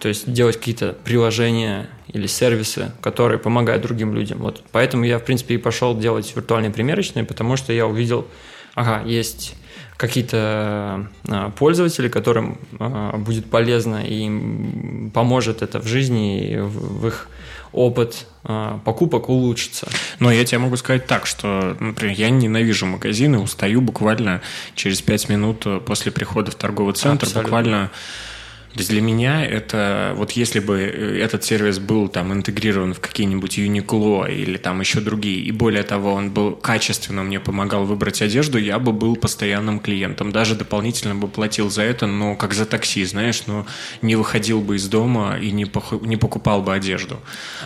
То 0.00 0.08
есть 0.08 0.30
делать 0.30 0.56
какие-то 0.56 0.94
приложения 1.04 1.88
или 2.08 2.26
сервисы, 2.26 2.92
которые 3.00 3.38
помогают 3.38 3.82
другим 3.82 4.14
людям. 4.14 4.38
Вот 4.38 4.62
поэтому 4.70 5.04
я, 5.04 5.18
в 5.18 5.24
принципе, 5.24 5.54
и 5.54 5.58
пошел 5.58 5.96
делать 5.96 6.30
виртуальные 6.34 6.70
примерочные, 6.70 7.24
потому 7.24 7.56
что 7.56 7.72
я 7.72 7.86
увидел, 7.86 8.26
ага, 8.80 9.02
есть 9.06 9.54
какие-то 9.96 11.06
а, 11.28 11.50
пользователи, 11.50 12.08
которым 12.08 12.58
будет 13.18 13.50
полезно 13.50 14.02
и 14.02 14.24
им 14.24 15.10
поможет 15.12 15.62
это 15.62 15.78
в 15.78 15.86
жизни 15.86 16.52
и 16.52 16.56
в 16.56 17.06
их 17.06 17.28
опыт 17.72 18.26
а, 18.44 18.80
покупок 18.84 19.28
улучшится. 19.28 19.88
Но 20.18 20.32
я 20.32 20.44
тебе 20.44 20.58
могу 20.58 20.76
сказать 20.76 21.06
так, 21.06 21.26
что, 21.26 21.76
например, 21.78 22.16
я 22.16 22.30
ненавижу 22.30 22.86
магазины, 22.86 23.38
устаю 23.38 23.80
буквально 23.80 24.40
через 24.74 25.02
5 25.02 25.28
минут 25.28 25.66
после 25.84 26.10
прихода 26.10 26.50
в 26.50 26.54
торговый 26.54 26.94
центр, 26.94 27.26
Абсолютно. 27.26 27.42
буквально 27.42 27.90
то 28.72 28.78
есть 28.78 28.90
для 28.90 29.00
меня 29.00 29.44
это, 29.44 30.12
вот 30.16 30.32
если 30.32 30.60
бы 30.60 30.78
э, 30.78 31.20
этот 31.20 31.42
сервис 31.42 31.80
был 31.80 32.08
там 32.08 32.32
интегрирован 32.32 32.94
в 32.94 33.00
какие-нибудь 33.00 33.58
Uniqlo 33.58 34.32
или 34.32 34.58
там 34.58 34.80
еще 34.80 35.00
другие, 35.00 35.40
и 35.40 35.50
более 35.50 35.82
того, 35.82 36.12
он 36.12 36.30
был 36.30 36.52
качественно 36.52 37.24
мне 37.24 37.40
помогал 37.40 37.84
выбрать 37.84 38.22
одежду, 38.22 38.58
я 38.58 38.78
бы 38.78 38.92
был 38.92 39.16
постоянным 39.16 39.80
клиентом. 39.80 40.30
Даже 40.30 40.54
дополнительно 40.54 41.16
бы 41.16 41.26
платил 41.26 41.68
за 41.68 41.82
это, 41.82 42.06
но 42.06 42.36
как 42.36 42.54
за 42.54 42.64
такси, 42.64 43.04
знаешь, 43.04 43.42
но 43.46 43.66
не 44.02 44.14
выходил 44.14 44.60
бы 44.60 44.76
из 44.76 44.86
дома 44.86 45.36
и 45.36 45.50
не, 45.50 45.66
не 46.02 46.16
покупал 46.16 46.62
бы 46.62 46.72
одежду. 46.72 47.18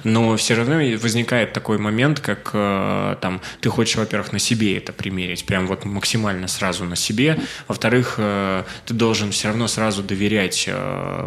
Но 0.04 0.36
все 0.38 0.54
равно 0.54 0.76
возникает 0.96 1.52
такой 1.52 1.76
момент, 1.76 2.20
как 2.20 2.50
э, 2.54 3.16
там 3.20 3.42
ты 3.60 3.68
хочешь, 3.68 3.96
во-первых, 3.96 4.32
на 4.32 4.38
себе 4.38 4.78
это 4.78 4.94
примерить, 4.94 5.44
прям 5.44 5.66
вот 5.66 5.84
максимально 5.84 6.48
сразу 6.48 6.84
на 6.84 6.96
себе. 6.96 7.38
Во-вторых, 7.68 8.14
э, 8.16 8.64
ты 8.86 8.94
должен 8.94 9.32
все 9.32 9.48
равно 9.48 9.68
сразу 9.68 10.02
доверять 10.02 10.66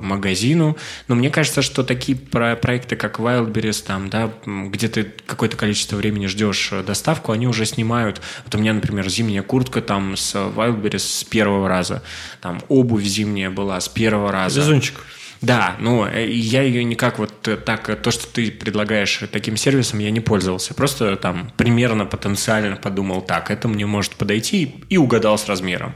магазину. 0.01 0.77
Но 1.07 1.15
мне 1.15 1.29
кажется, 1.29 1.61
что 1.61 1.83
такие 1.83 2.17
про 2.17 2.55
проекты, 2.55 2.95
как 2.95 3.19
Wildberries, 3.19 3.83
там, 3.85 4.09
да, 4.09 4.31
где 4.45 4.87
ты 4.87 5.13
какое-то 5.25 5.57
количество 5.57 5.95
времени 5.95 6.27
ждешь 6.27 6.69
э, 6.71 6.83
доставку, 6.83 7.31
они 7.31 7.47
уже 7.47 7.65
снимают. 7.65 8.21
Вот 8.45 8.55
у 8.55 8.57
меня, 8.57 8.73
например, 8.73 9.07
зимняя 9.09 9.43
куртка 9.43 9.81
там 9.81 10.15
с 10.15 10.35
Wildberries 10.35 10.99
с 10.99 11.23
первого 11.23 11.67
раза. 11.67 12.03
Там 12.41 12.61
обувь 12.67 13.03
зимняя 13.03 13.49
была 13.49 13.79
с 13.79 13.87
первого 13.87 14.31
раза. 14.31 14.59
Везунчик. 14.59 14.95
Да, 15.41 15.75
но 15.79 16.07
э, 16.07 16.29
я 16.29 16.61
ее 16.61 16.83
никак 16.83 17.19
вот 17.19 17.47
э, 17.47 17.57
так, 17.57 18.01
то, 18.01 18.11
что 18.11 18.27
ты 18.27 18.51
предлагаешь 18.51 19.21
таким 19.31 19.57
сервисом, 19.57 19.99
я 19.99 20.11
не 20.11 20.19
пользовался. 20.19 20.73
Просто 20.73 21.15
там 21.15 21.51
примерно 21.57 22.05
потенциально 22.05 22.75
подумал, 22.75 23.21
так, 23.21 23.51
это 23.51 23.67
мне 23.67 23.85
может 23.85 24.15
подойти 24.15 24.75
и 24.89 24.97
угадал 24.97 25.37
с 25.37 25.47
размером. 25.47 25.93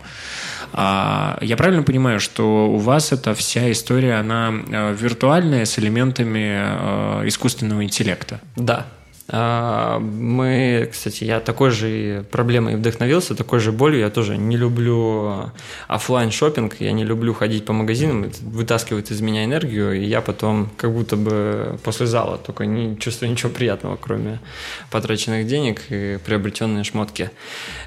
А, 0.74 1.38
я 1.42 1.58
правильно 1.58 1.84
понимаю, 1.84 2.20
что 2.20 2.70
у 2.70 2.78
вас 2.78 3.12
эта 3.12 3.34
вся 3.34 3.72
история, 3.72 4.16
она 4.16 4.52
э, 4.52 4.96
виртуальная 4.98 5.66
с 5.66 5.78
элементами 5.80 7.22
э, 7.24 7.28
искусственного 7.28 7.84
интеллекта? 7.84 8.40
Да, 8.56 8.88
мы, 9.32 10.90
кстати, 10.92 11.24
я 11.24 11.40
такой 11.40 11.72
же 11.72 12.26
проблемой 12.32 12.76
вдохновился, 12.76 13.36
такой 13.36 13.60
же 13.60 13.72
болью. 13.72 14.00
Я 14.02 14.10
тоже 14.10 14.38
не 14.38 14.58
люблю 14.58 15.52
офлайн 15.88 16.32
шопинг, 16.32 16.76
я 16.80 16.92
не 16.92 17.06
люблю 17.06 17.34
ходить 17.34 17.66
по 17.66 17.74
магазинам, 17.74 18.26
это 18.26 18.38
вытаскивает 18.42 19.12
из 19.12 19.22
меня 19.22 19.46
энергию, 19.46 19.94
и 19.94 20.06
я 20.06 20.22
потом 20.22 20.70
как 20.78 20.92
будто 20.92 21.16
бы 21.16 21.80
после 21.84 22.08
зала 22.08 22.38
только 22.38 22.66
не 22.66 22.98
чувствую 22.98 23.32
ничего 23.32 23.52
приятного, 23.52 23.96
кроме 23.96 24.40
потраченных 24.90 25.48
денег 25.48 25.84
и 25.90 26.20
приобретенные 26.26 26.84
шмотки. 26.84 27.32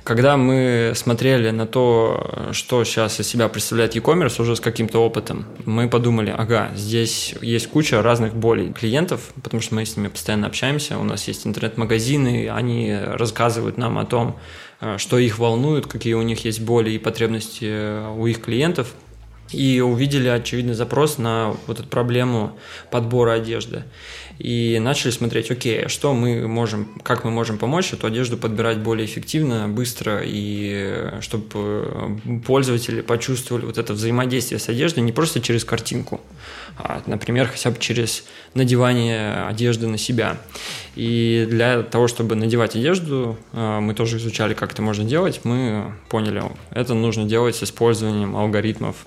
Когда 0.03 0.37
мы 0.37 0.93
смотрели 0.95 1.51
на 1.51 1.67
то, 1.67 2.51
что 2.53 2.85
сейчас 2.85 3.21
из 3.21 3.27
себя 3.27 3.49
представляет 3.49 3.95
e-commerce 3.95 4.41
уже 4.41 4.57
с 4.57 4.61
каким-то 4.61 4.99
опытом, 5.05 5.45
мы 5.65 5.89
подумали, 5.89 6.35
ага, 6.37 6.71
здесь 6.75 7.35
есть 7.41 7.69
куча 7.69 8.03
разных 8.03 8.35
болей 8.35 8.73
клиентов, 8.73 9.33
потому 9.43 9.61
что 9.61 9.75
мы 9.75 9.85
с 9.85 9.97
ними 9.97 10.09
постоянно 10.09 10.47
общаемся, 10.47 10.99
у 10.99 11.05
нас 11.05 11.27
есть 11.29 11.34
есть 11.35 11.47
интернет-магазины, 11.47 12.49
они 12.49 12.95
рассказывают 12.95 13.76
нам 13.76 13.99
о 13.99 14.05
том, 14.05 14.39
э, 14.80 14.99
что 14.99 15.18
их 15.18 15.39
волнует, 15.39 15.87
какие 15.87 16.14
у 16.14 16.22
них 16.22 16.45
есть 16.45 16.61
боли 16.61 16.91
и 16.91 16.99
потребности 16.99 17.66
э, 17.66 18.14
у 18.16 18.26
их 18.26 18.41
клиентов. 18.41 18.95
И 19.51 19.80
увидели 19.80 20.28
очевидный 20.28 20.74
запрос 20.74 21.18
на 21.18 21.55
вот 21.66 21.78
эту 21.78 21.89
проблему 21.89 22.57
подбора 22.91 23.32
одежды. 23.32 23.85
И 24.39 24.78
начали 24.80 25.11
смотреть, 25.11 25.51
окей, 25.51 25.87
что 25.89 26.12
мы 26.12 26.49
можем, 26.49 27.01
как 27.05 27.24
мы 27.24 27.30
можем 27.30 27.59
помочь 27.59 27.93
эту 27.93 28.07
одежду 28.07 28.37
подбирать 28.37 28.78
более 28.78 29.07
эффективно, 29.07 29.68
быстро, 29.68 30.22
и 30.24 30.70
э, 30.72 31.20
чтобы 31.20 32.18
пользователи 32.47 33.01
почувствовали 33.01 33.66
вот 33.66 33.78
это 33.78 33.93
взаимодействие 33.93 34.59
с 34.59 34.68
одеждой 34.68 35.01
не 35.01 35.12
просто 35.12 35.41
через 35.41 35.64
картинку, 35.64 36.20
а, 36.20 36.64
например, 37.07 37.49
хотя 37.49 37.70
бы 37.70 37.79
через 37.79 38.25
надевание 38.55 39.47
одежды 39.47 39.87
на 39.87 39.99
себя. 39.99 40.39
И 40.97 41.47
для 41.49 41.83
того, 41.83 42.09
чтобы 42.09 42.35
надевать 42.35 42.77
одежду, 42.77 43.37
а, 43.53 43.81
мы 43.81 43.95
тоже 43.95 44.18
изучали, 44.18 44.55
как 44.55 44.72
это 44.72 44.83
можно 44.83 45.05
делать. 45.05 45.41
Мы 45.45 45.95
поняли, 46.09 46.43
это 46.70 46.95
нужно 46.95 47.25
делать 47.25 47.57
с 47.57 47.62
использованием 47.62 48.37
алгоритмов 48.37 49.07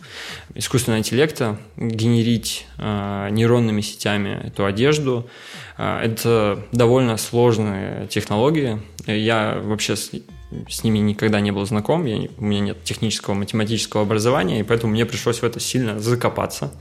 искусственного 0.56 1.00
интеллекта, 1.00 1.58
генерить 1.78 2.66
а, 2.78 3.30
нейронными 3.30 3.82
сетями 3.82 4.42
эту 4.46 4.66
одежду. 4.66 5.30
Это 5.78 6.66
довольно 6.72 7.18
сложные 7.18 8.08
технологии. 8.08 8.82
Я 9.06 9.62
вообще 9.64 9.96
с 9.96 10.84
ними 10.84 11.00
никогда 11.00 11.40
не 11.40 11.52
был 11.52 11.66
знаком, 11.66 12.06
я, 12.06 12.30
у 12.38 12.46
меня 12.46 12.62
нет 12.62 12.84
технического 12.84 13.34
математического 13.34 14.04
образования, 14.04 14.62
и 14.62 14.64
поэтому 14.64 14.94
мне 14.94 15.06
пришлось 15.06 15.40
в 15.40 15.44
это 15.44 15.60
сильно 15.60 16.00
закопаться, 16.00 16.72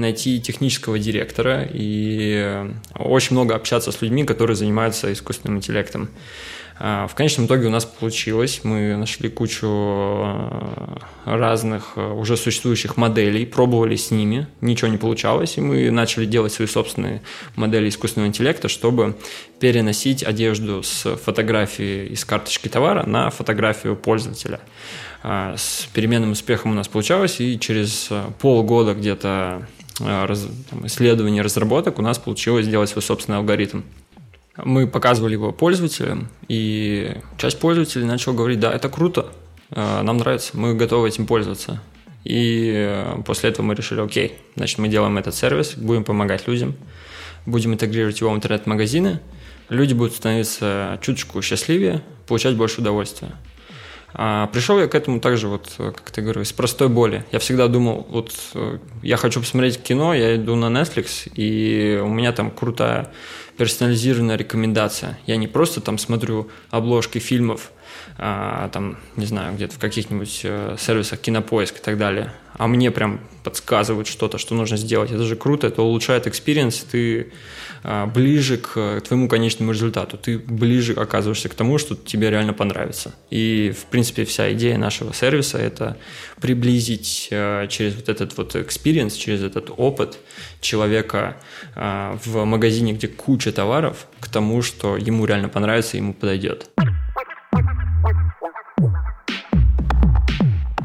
найти 0.00 0.40
технического 0.40 0.98
директора 0.98 1.68
и 1.72 2.66
очень 2.94 3.36
много 3.36 3.54
общаться 3.54 3.92
с 3.92 4.02
людьми, 4.02 4.24
которые 4.24 4.56
занимаются 4.56 5.12
искусственным 5.12 5.58
интеллектом. 5.58 6.10
А, 6.82 7.06
в 7.06 7.14
конечном 7.14 7.44
итоге 7.44 7.66
у 7.66 7.70
нас 7.70 7.84
получилось. 7.84 8.60
Мы 8.62 8.96
нашли 8.96 9.28
кучу 9.28 9.66
а, 9.68 10.98
разных 11.26 11.92
а, 11.96 12.14
уже 12.14 12.38
существующих 12.38 12.96
моделей, 12.96 13.44
пробовали 13.44 13.96
с 13.96 14.10
ними, 14.10 14.46
ничего 14.62 14.88
не 14.90 14.96
получалось, 14.96 15.58
и 15.58 15.60
мы 15.60 15.90
начали 15.90 16.24
делать 16.24 16.54
свои 16.54 16.66
собственные 16.66 17.20
модели 17.54 17.90
искусственного 17.90 18.28
интеллекта, 18.28 18.68
чтобы 18.68 19.14
переносить 19.60 20.22
одежду 20.22 20.82
с 20.82 21.16
фотографии 21.16 22.06
из 22.06 22.24
карточки 22.24 22.68
товара 22.68 23.04
на 23.06 23.28
фотографию 23.28 23.94
пользователя. 23.94 24.60
С 25.22 25.86
переменным 25.92 26.30
успехом 26.30 26.70
у 26.70 26.74
нас 26.74 26.88
получалось, 26.88 27.40
и 27.40 27.60
через 27.60 28.08
полгода 28.40 28.94
где-то 28.94 29.68
исследований, 30.84 31.42
разработок 31.42 31.98
у 31.98 32.02
нас 32.02 32.18
получилось 32.18 32.66
сделать 32.66 32.90
свой 32.90 33.02
собственный 33.02 33.38
алгоритм. 33.38 33.82
Мы 34.56 34.86
показывали 34.86 35.34
его 35.34 35.52
пользователям, 35.52 36.28
и 36.48 37.16
часть 37.38 37.58
пользователей 37.60 38.04
начала 38.04 38.34
говорить, 38.34 38.60
да, 38.60 38.72
это 38.72 38.88
круто, 38.88 39.32
э, 39.70 40.02
нам 40.02 40.18
нравится, 40.18 40.56
мы 40.58 40.74
готовы 40.74 41.08
этим 41.08 41.26
пользоваться. 41.26 41.80
И 42.24 42.72
э, 42.74 43.22
после 43.24 43.50
этого 43.50 43.64
мы 43.64 43.74
решили, 43.74 44.00
окей, 44.00 44.38
значит, 44.56 44.78
мы 44.78 44.88
делаем 44.88 45.16
этот 45.18 45.34
сервис, 45.34 45.74
будем 45.76 46.04
помогать 46.04 46.46
людям, 46.46 46.74
будем 47.46 47.72
интегрировать 47.72 48.20
его 48.20 48.30
в 48.30 48.36
интернет-магазины, 48.36 49.20
люди 49.68 49.94
будут 49.94 50.14
становиться 50.14 50.98
чуточку 51.00 51.40
счастливее, 51.40 52.02
получать 52.26 52.56
больше 52.56 52.80
удовольствия. 52.80 53.32
А 54.12 54.48
пришел 54.48 54.78
я 54.78 54.88
к 54.88 54.94
этому 54.94 55.20
также, 55.20 55.48
вот, 55.48 55.72
как 55.76 56.10
ты 56.10 56.22
говоришь, 56.22 56.48
с 56.48 56.52
простой 56.52 56.88
боли. 56.88 57.24
Я 57.32 57.38
всегда 57.38 57.68
думал, 57.68 58.06
вот 58.10 58.32
я 59.02 59.16
хочу 59.16 59.40
посмотреть 59.40 59.82
кино, 59.82 60.14
я 60.14 60.36
иду 60.36 60.56
на 60.56 60.66
Netflix, 60.66 61.30
и 61.34 62.00
у 62.02 62.08
меня 62.08 62.32
там 62.32 62.50
крутая 62.50 63.12
персонализированная 63.56 64.36
рекомендация. 64.36 65.18
Я 65.26 65.36
не 65.36 65.46
просто 65.46 65.80
там 65.80 65.98
смотрю 65.98 66.48
обложки 66.70 67.18
фильмов, 67.18 67.72
там, 68.16 68.98
не 69.16 69.26
знаю, 69.26 69.54
где-то 69.54 69.74
в 69.76 69.78
каких-нибудь 69.78 70.40
э, 70.44 70.76
сервисах 70.78 71.20
Кинопоиск 71.20 71.78
и 71.78 71.82
так 71.82 71.96
далее, 71.96 72.32
а 72.54 72.66
мне 72.66 72.90
прям 72.90 73.20
подсказывают 73.42 74.06
что-то, 74.06 74.36
что 74.38 74.54
нужно 74.54 74.76
сделать. 74.76 75.10
Это 75.10 75.22
же 75.22 75.36
круто, 75.36 75.66
это 75.66 75.82
улучшает 75.82 76.26
experience, 76.26 76.80
ты 76.80 77.32
а, 77.82 78.06
ближе 78.06 78.58
к 78.58 79.00
твоему 79.00 79.28
конечному 79.28 79.72
результату, 79.72 80.18
ты 80.18 80.38
ближе 80.38 80.92
оказываешься 80.92 81.48
к 81.48 81.54
тому, 81.54 81.78
что 81.78 81.94
тебе 81.94 82.30
реально 82.30 82.52
понравится. 82.52 83.14
И, 83.30 83.72
в 83.78 83.86
принципе, 83.86 84.24
вся 84.24 84.52
идея 84.52 84.76
нашего 84.76 85.14
сервиса– 85.14 85.58
это 85.58 85.96
приблизить 86.40 87.28
а, 87.32 87.66
через 87.68 87.94
вот 87.94 88.08
этот 88.08 88.36
вот 88.36 88.56
experience, 88.56 89.14
через 89.14 89.42
этот 89.42 89.70
опыт 89.74 90.18
человека 90.60 91.38
а, 91.74 92.18
в 92.24 92.44
магазине, 92.44 92.92
где 92.92 93.08
куча 93.08 93.52
товаров, 93.52 94.06
к 94.20 94.28
тому, 94.28 94.60
что 94.60 94.98
ему 94.98 95.24
реально 95.24 95.48
понравится, 95.48 95.96
ему 95.96 96.12
подойдет. 96.12 96.68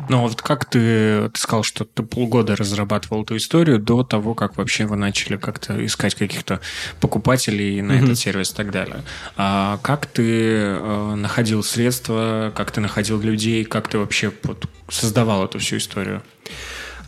Ну 0.10 0.22
вот 0.22 0.42
как 0.42 0.66
ты, 0.66 1.30
ты 1.30 1.40
сказал, 1.40 1.64
что 1.64 1.86
ты 1.86 2.04
полгода 2.04 2.56
разрабатывал 2.56 3.24
эту 3.24 3.38
историю 3.38 3.80
до 3.80 4.04
того, 4.04 4.36
как 4.36 4.58
вообще 4.58 4.86
вы 4.86 4.96
начали 4.96 5.38
как-то 5.38 5.84
искать 5.86 6.16
каких-то 6.16 6.60
покупателей 7.00 7.82
на 7.82 7.94
mm-hmm. 7.94 8.04
этот 8.04 8.18
сервис 8.18 8.52
и 8.52 8.56
так 8.56 8.72
далее. 8.72 9.04
А 9.36 9.80
как 9.82 10.06
ты 10.06 10.24
э, 10.24 11.16
находил 11.16 11.64
средства, 11.64 12.54
как 12.56 12.72
ты 12.72 12.82
находил 12.82 13.20
людей, 13.20 13.64
как 13.66 13.88
ты 13.88 13.98
вообще 13.98 14.32
вот, 14.44 14.66
создавал 14.90 15.46
эту 15.46 15.60
всю 15.60 15.78
историю? 15.78 16.22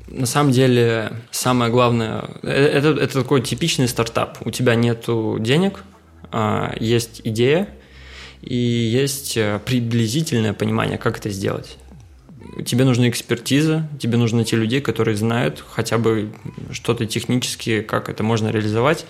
На 0.08 0.26
самом 0.26 0.52
деле, 0.52 1.12
самое 1.32 1.72
главное, 1.72 2.26
э, 2.42 2.50
это, 2.50 2.90
это 2.90 3.22
такой 3.22 3.42
типичный 3.42 3.88
стартап. 3.88 4.40
У 4.46 4.52
тебя 4.52 4.76
нет 4.76 5.06
денег, 5.40 5.84
а 6.32 6.74
есть 6.80 7.22
идея, 7.24 7.70
и 8.42 8.56
есть 8.56 9.38
э, 9.38 9.60
приблизительное 9.66 10.54
понимание, 10.54 10.98
как 10.98 11.20
это 11.20 11.30
сделать 11.30 11.78
тебе 12.66 12.86
нужна 12.86 13.10
экспертиза, 13.10 13.88
тебе 14.00 14.18
нужны 14.18 14.44
те 14.44 14.56
люди, 14.56 14.80
которые 14.80 15.16
знают 15.16 15.64
хотя 15.70 15.98
бы 15.98 16.32
что-то 16.72 17.06
технически, 17.06 17.82
как 17.82 18.10
это 18.10 18.24
можно 18.24 18.50
реализовать. 18.50 19.06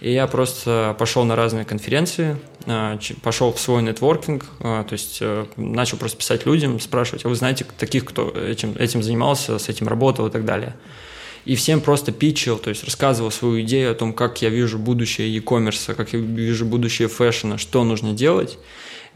И 0.00 0.12
я 0.12 0.26
просто 0.26 0.94
пошел 0.98 1.24
на 1.24 1.36
разные 1.36 1.64
конференции, 1.64 2.36
а, 2.66 2.98
пошел 3.22 3.52
в 3.52 3.58
свой 3.58 3.82
нетворкинг, 3.82 4.44
а, 4.60 4.84
то 4.84 4.92
есть 4.92 5.18
э, 5.22 5.46
начал 5.56 5.96
просто 5.96 6.18
писать 6.18 6.44
людям, 6.44 6.78
спрашивать, 6.80 7.24
а 7.24 7.28
вы 7.30 7.34
знаете 7.34 7.64
таких, 7.78 8.04
кто 8.04 8.28
этим, 8.28 8.74
этим 8.78 9.02
занимался, 9.02 9.58
с 9.58 9.70
этим 9.70 9.88
работал 9.88 10.26
и 10.26 10.30
так 10.30 10.44
далее. 10.44 10.76
И 11.46 11.54
всем 11.54 11.80
просто 11.80 12.12
питчил, 12.12 12.58
то 12.58 12.70
есть 12.70 12.84
рассказывал 12.84 13.30
свою 13.30 13.62
идею 13.62 13.92
о 13.92 13.94
том, 13.94 14.12
как 14.12 14.42
я 14.42 14.50
вижу 14.50 14.78
будущее 14.78 15.32
e-commerce, 15.32 15.94
как 15.94 16.12
я 16.12 16.18
вижу 16.18 16.66
будущее 16.66 17.08
фэшна, 17.08 17.56
что 17.56 17.84
нужно 17.84 18.12
делать. 18.12 18.58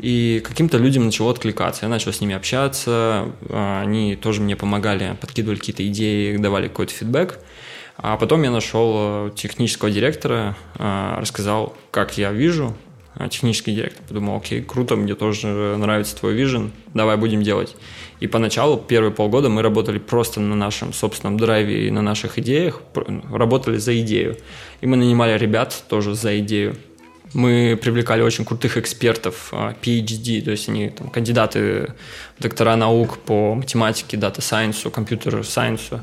И 0.00 0.42
каким-то 0.42 0.78
людям 0.78 1.04
начало 1.04 1.30
откликаться. 1.30 1.84
Я 1.84 1.90
начал 1.90 2.12
с 2.12 2.20
ними 2.20 2.34
общаться, 2.34 3.28
а, 3.48 3.82
они 3.82 4.16
тоже 4.16 4.40
мне 4.40 4.56
помогали, 4.56 5.16
подкидывали 5.20 5.58
какие-то 5.58 5.86
идеи, 5.86 6.36
давали 6.36 6.68
какой-то 6.68 6.94
фидбэк. 6.94 7.38
А 8.02 8.16
потом 8.16 8.42
я 8.42 8.50
нашел 8.50 8.94
э, 8.96 9.30
технического 9.36 9.90
директора, 9.90 10.56
а, 10.76 11.20
рассказал, 11.20 11.76
как 11.90 12.16
я 12.16 12.32
вижу, 12.32 12.74
а, 13.14 13.28
технический 13.28 13.74
директор. 13.74 14.02
Подумал, 14.08 14.38
окей, 14.38 14.62
круто, 14.62 14.96
мне 14.96 15.14
тоже 15.14 15.48
нравится 15.76 16.16
твой 16.16 16.32
вижен, 16.32 16.72
давай 16.94 17.18
будем 17.18 17.42
делать. 17.42 17.76
И 18.20 18.26
поначалу, 18.26 18.78
первые 18.78 19.12
полгода 19.12 19.50
мы 19.50 19.60
работали 19.60 19.98
просто 19.98 20.40
на 20.40 20.56
нашем 20.56 20.94
собственном 20.94 21.36
драйве 21.36 21.88
и 21.88 21.90
на 21.90 22.00
наших 22.00 22.38
идеях, 22.38 22.80
работали 23.30 23.76
за 23.76 24.00
идею. 24.00 24.38
И 24.80 24.86
мы 24.86 24.96
нанимали 24.96 25.36
ребят 25.36 25.84
тоже 25.90 26.14
за 26.14 26.38
идею. 26.38 26.76
Мы 27.32 27.78
привлекали 27.80 28.22
очень 28.22 28.44
крутых 28.44 28.76
экспертов, 28.76 29.50
а, 29.52 29.74
PhD, 29.80 30.42
то 30.42 30.50
есть 30.50 30.68
они 30.68 30.88
там, 30.88 31.10
кандидаты, 31.10 31.94
доктора 32.40 32.74
наук 32.74 33.18
по 33.18 33.54
математике, 33.54 34.16
дата-сайенсу, 34.16 34.90
компьютер-сайенсу. 34.90 36.00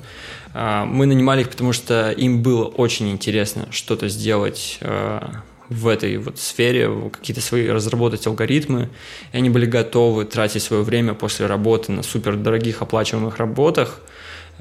А, 0.54 0.86
мы 0.86 1.06
нанимали 1.06 1.42
их, 1.42 1.50
потому 1.50 1.74
что 1.74 2.12
им 2.12 2.42
было 2.42 2.66
очень 2.66 3.10
интересно 3.10 3.68
что-то 3.72 4.08
сделать 4.08 4.78
а, 4.82 5.44
в 5.68 5.90
этой 5.90 6.18
вот 6.18 6.40
сфере, 6.40 6.90
какие-то 7.12 7.42
свои 7.42 7.68
разработать 7.68 8.26
алгоритмы, 8.26 8.90
и 9.34 9.38
они 9.38 9.50
были 9.50 9.66
готовы 9.66 10.24
тратить 10.24 10.64
свое 10.64 10.82
время 10.82 11.14
после 11.14 11.46
работы 11.46 11.92
на 11.92 12.04
супердорогих 12.04 12.82
оплачиваемых 12.82 13.38
работах 13.38 14.00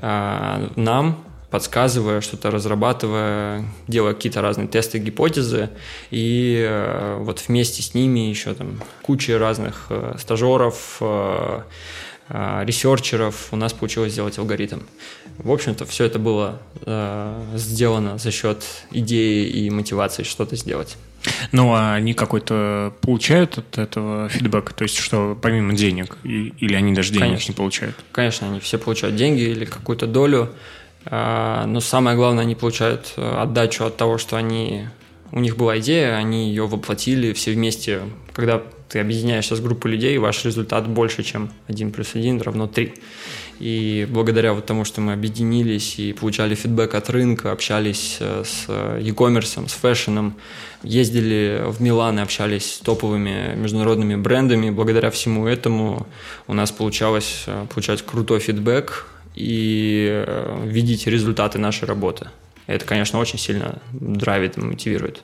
нам, 0.03 1.25
подсказывая, 1.51 2.21
что-то 2.21 2.51
разрабатывая, 2.51 3.65
делая 3.89 4.15
какие-то 4.15 4.43
разные 4.43 4.69
тесты, 4.69 4.99
гипотезы, 4.99 5.71
и 6.11 6.65
э, 6.67 7.19
вот 7.21 7.45
вместе 7.47 7.83
с 7.83 7.95
ними 7.95 8.21
еще 8.21 8.55
там 8.55 8.81
куча 9.03 9.39
разных 9.39 9.87
э, 9.91 10.17
стажеров, 10.19 10.99
э, 11.01 11.61
ресерчеров 12.29 13.49
у 13.53 13.57
нас 13.57 13.73
получилось 13.73 14.13
сделать 14.13 14.39
алгоритм. 14.39 14.81
В 15.39 15.53
общем-то, 15.53 15.85
все 15.85 16.05
это 16.05 16.19
было 16.19 16.61
э, 16.85 17.45
сделано 17.55 18.19
за 18.19 18.31
счет 18.31 18.65
идеи 18.91 19.47
и 19.47 19.71
мотивации 19.71 20.25
что-то 20.25 20.57
сделать. 20.57 20.97
Ну, 21.53 21.73
а 21.75 21.95
они 21.95 22.15
какой-то 22.15 22.95
получают 23.01 23.59
от 23.59 23.79
этого 23.79 24.29
фидбэк? 24.29 24.73
То 24.73 24.85
есть, 24.85 24.97
что 24.97 25.39
помимо 25.41 25.75
денег? 25.75 26.19
или 26.25 26.75
они 26.75 26.93
даже 26.93 27.13
денег 27.13 27.27
Конечно. 27.27 27.53
не 27.53 27.57
получают? 27.57 27.97
Конечно, 28.13 28.49
они 28.49 28.61
все 28.61 28.79
получают 28.79 29.17
деньги 29.17 29.43
или 29.43 29.65
какую-то 29.65 30.07
долю. 30.07 30.53
А, 31.09 31.67
но 31.67 31.81
самое 31.81 32.17
главное, 32.17 32.43
они 32.43 32.55
получают 32.55 33.15
э, 33.17 33.37
отдачу 33.43 33.85
от 33.85 33.97
того, 33.97 34.19
что 34.19 34.37
они 34.37 34.87
у 35.33 35.41
них 35.41 35.57
была 35.57 35.79
идея, 35.79 36.17
они 36.17 36.49
ее 36.49 36.67
воплотили 36.67 37.33
все 37.33 37.53
вместе. 37.53 38.03
Когда 38.33 38.63
ты 38.89 39.01
объединяешься 39.01 39.57
с 39.57 39.61
группой 39.61 39.93
людей, 39.93 40.17
ваш 40.19 40.45
результат 40.45 40.89
больше, 40.89 41.23
чем 41.23 41.51
1 41.69 41.93
плюс 41.93 42.15
1 42.15 42.41
равно 42.41 42.67
3. 42.67 42.95
И 43.59 44.07
благодаря 44.11 44.53
вот 44.53 44.67
тому, 44.67 44.85
что 44.85 45.01
мы 45.01 45.13
объединились 45.13 45.99
и 45.99 46.13
получали 46.13 46.55
фидбэк 46.55 46.95
от 46.95 47.09
рынка, 47.09 47.53
общались 47.53 48.19
э, 48.21 48.43
с 48.45 48.69
e-commerce, 49.01 49.69
с 49.69 49.73
фэшном, 49.73 50.37
ездили 50.83 51.63
в 51.67 51.81
Милан 51.81 52.19
и 52.19 52.23
общались 52.23 52.75
с 52.75 52.79
топовыми 52.79 53.55
международными 53.57 54.17
брендами, 54.17 54.71
благодаря 54.71 55.11
всему 55.11 55.47
этому 55.47 56.07
у 56.47 56.53
нас 56.53 56.71
получалось 56.71 57.45
э, 57.47 57.67
получать 57.73 58.03
крутой 58.03 58.41
фидбэк, 58.41 59.07
и 59.37 60.25
видеть 60.65 61.07
результаты 61.07 61.59
нашей 61.59 61.85
работы. 61.85 62.29
Это, 62.67 62.85
конечно, 62.85 63.19
очень 63.21 63.39
сильно 63.39 63.81
драйвит 63.93 64.57
мотивирует. 64.57 65.23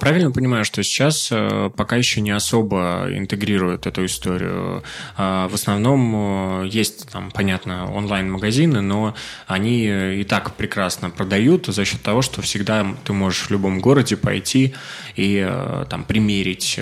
Правильно 0.00 0.30
понимаю, 0.30 0.64
что 0.64 0.82
сейчас 0.84 1.28
э, 1.32 1.70
пока 1.76 1.96
еще 1.96 2.20
не 2.20 2.30
особо 2.30 3.08
интегрируют 3.10 3.86
эту 3.86 4.04
историю. 4.06 4.84
А, 5.16 5.48
в 5.48 5.54
основном 5.54 6.62
э, 6.62 6.68
есть 6.68 7.10
там, 7.10 7.32
понятно, 7.32 7.92
онлайн-магазины, 7.92 8.80
но 8.80 9.16
они 9.48 10.20
и 10.20 10.24
так 10.24 10.54
прекрасно 10.54 11.10
продают 11.10 11.66
за 11.66 11.84
счет 11.84 12.00
того, 12.00 12.22
что 12.22 12.42
всегда 12.42 12.86
ты 13.04 13.12
можешь 13.12 13.46
в 13.46 13.50
любом 13.50 13.80
городе 13.80 14.16
пойти 14.16 14.72
и 15.16 15.44
э, 15.44 15.84
там 15.90 16.04
примерить 16.04 16.78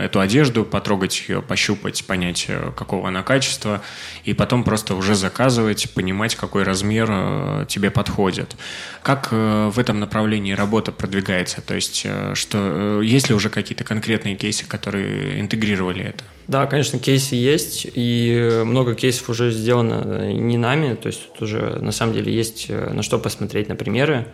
эту 0.00 0.20
одежду, 0.20 0.64
потрогать 0.64 1.24
ее, 1.26 1.42
пощупать, 1.42 2.04
понять, 2.06 2.46
какого 2.76 3.08
она 3.08 3.22
качества, 3.24 3.82
и 4.24 4.32
потом 4.32 4.62
просто 4.62 4.94
уже 4.94 5.16
заказывать, 5.16 5.92
понимать, 5.92 6.36
какой 6.36 6.62
размер 6.62 7.66
тебе 7.66 7.90
подходит. 7.90 8.56
Как 9.02 9.32
в 9.32 9.74
этом 9.76 9.98
направлении 9.98 10.52
работа 10.52 10.92
продвигается? 10.92 11.62
То 11.62 11.74
есть 11.74 12.06
что 12.34 12.58
э, 13.00 13.04
есть 13.04 13.28
ли 13.28 13.34
уже 13.34 13.50
какие-то 13.50 13.84
конкретные 13.84 14.36
кейсы, 14.36 14.66
которые 14.66 15.40
интегрировали 15.40 16.04
это? 16.04 16.24
Да, 16.46 16.66
конечно, 16.66 16.98
кейсы 16.98 17.34
есть, 17.34 17.86
и 17.92 18.62
много 18.64 18.94
кейсов 18.94 19.28
уже 19.28 19.50
сделано 19.50 20.32
не 20.32 20.56
нами, 20.56 20.94
то 20.94 21.08
есть 21.08 21.32
тут 21.32 21.42
уже 21.42 21.78
на 21.80 21.92
самом 21.92 22.14
деле 22.14 22.32
есть 22.32 22.66
э, 22.68 22.92
на 22.92 23.02
что 23.02 23.18
посмотреть 23.18 23.68
на 23.68 23.76
примеры. 23.76 24.26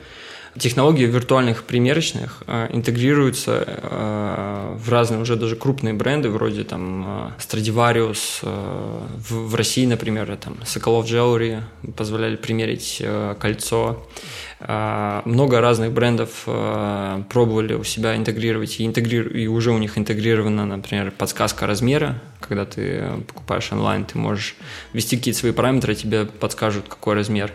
Технологии 0.57 1.05
виртуальных 1.05 1.65
примерочных 1.65 2.45
э, 2.47 2.69
интегрируются 2.71 3.65
э, 3.67 4.77
в 4.79 4.89
разные 4.89 5.21
уже 5.21 5.35
даже 5.35 5.57
крупные 5.57 5.95
бренды, 5.95 6.29
вроде 6.29 6.63
там 6.63 7.05
э, 7.05 7.31
Stradivarius, 7.41 8.39
э, 8.43 9.01
в, 9.29 9.55
России, 9.57 9.85
например, 9.85 10.37
там 10.37 10.57
Соколов 10.65 11.07
Jewelry 11.07 11.61
позволяли 11.97 12.37
примерить 12.37 12.99
э, 13.01 13.35
кольцо. 13.41 14.07
Э, 14.61 15.23
много 15.25 15.61
разных 15.61 15.93
брендов 15.93 16.45
э, 16.47 17.23
пробовали 17.29 17.75
у 17.75 17.85
себя 17.85 18.17
интегрировать, 18.17 18.81
и, 18.81 18.87
интегриру... 18.87 19.31
и 19.31 19.47
уже 19.47 19.73
у 19.73 19.79
них 19.79 19.99
интегрирована, 19.99 20.65
например, 20.67 21.11
подсказка 21.11 21.67
размера. 21.67 22.21
Когда 22.41 22.65
ты 22.65 23.05
покупаешь 23.27 23.73
онлайн, 23.73 24.05
ты 24.05 24.19
можешь 24.19 24.57
ввести 24.93 25.17
какие-то 25.17 25.41
свои 25.41 25.53
параметры, 25.53 25.95
тебе 25.95 26.27
подскажут, 26.27 26.89
какой 26.89 27.15
размер. 27.15 27.53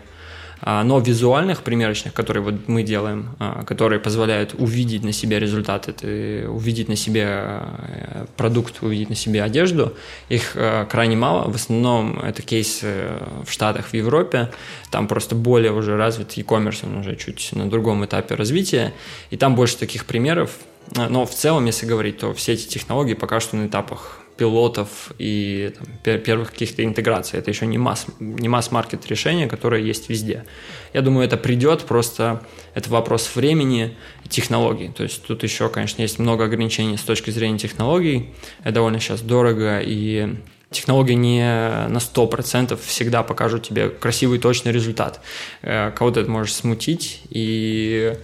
А, 0.62 0.84
но 0.84 0.98
визуальных 0.98 1.62
примерочных, 1.62 2.12
которые 2.12 2.42
вот 2.42 2.68
мы 2.68 2.82
делаем, 2.82 3.30
а, 3.38 3.64
которые 3.64 3.98
позволяют 3.98 4.54
увидеть 4.58 5.02
на 5.02 5.12
себе 5.12 5.38
результаты, 5.38 6.46
увидеть 6.48 6.88
на 6.88 6.96
себе 6.96 7.24
э, 7.26 8.26
продукт, 8.36 8.82
увидеть 8.82 9.08
на 9.08 9.14
себе 9.14 9.42
одежду, 9.42 9.94
их 10.28 10.52
э, 10.54 10.86
крайне 10.90 11.16
мало. 11.16 11.50
В 11.50 11.54
основном 11.54 12.20
это 12.20 12.42
кейсы 12.42 13.08
в 13.46 13.50
Штатах, 13.50 13.86
в 13.86 13.94
Европе. 13.94 14.50
Там 14.90 15.08
просто 15.08 15.34
более 15.34 15.72
уже 15.72 15.96
развит 15.96 16.32
e-commerce, 16.32 16.84
он 16.84 16.98
уже 16.98 17.16
чуть 17.16 17.50
на 17.52 17.68
другом 17.68 18.04
этапе 18.04 18.34
развития. 18.34 18.92
И 19.30 19.36
там 19.36 19.54
больше 19.54 19.78
таких 19.78 20.04
примеров. 20.04 20.50
Но 20.94 21.24
в 21.24 21.30
целом, 21.30 21.66
если 21.66 21.86
говорить, 21.86 22.18
то 22.18 22.34
все 22.34 22.54
эти 22.54 22.66
технологии 22.66 23.14
пока 23.14 23.40
что 23.40 23.56
на 23.56 23.66
этапах 23.66 24.19
пилотов 24.40 25.12
и 25.18 25.74
там, 26.02 26.18
первых 26.18 26.52
каких-то 26.52 26.82
интеграций. 26.82 27.38
Это 27.38 27.50
еще 27.50 27.66
не 27.66 27.76
масс, 27.76 28.06
не 28.20 28.48
масс-маркет 28.48 29.06
решение, 29.06 29.46
которое 29.48 29.82
есть 29.82 30.08
везде. 30.08 30.46
Я 30.94 31.02
думаю, 31.02 31.26
это 31.26 31.36
придет, 31.36 31.82
просто 31.82 32.42
это 32.72 32.88
вопрос 32.88 33.36
времени 33.36 33.98
и 34.24 34.28
технологий. 34.30 34.88
То 34.88 35.02
есть 35.02 35.22
тут 35.26 35.42
еще, 35.42 35.68
конечно, 35.68 36.00
есть 36.00 36.18
много 36.18 36.44
ограничений 36.44 36.96
с 36.96 37.02
точки 37.02 37.30
зрения 37.30 37.58
технологий. 37.58 38.30
Это 38.60 38.76
довольно 38.76 38.98
сейчас 38.98 39.20
дорого 39.20 39.80
и 39.84 40.36
технологии 40.70 41.12
не 41.12 41.42
на 41.42 41.98
100% 41.98 42.80
всегда 42.82 43.22
покажут 43.22 43.64
тебе 43.64 43.90
красивый 43.90 44.38
точный 44.38 44.72
результат. 44.72 45.20
Э, 45.60 45.90
кого-то 45.90 46.20
это 46.20 46.30
может 46.30 46.54
смутить, 46.54 47.20
и 47.28 48.16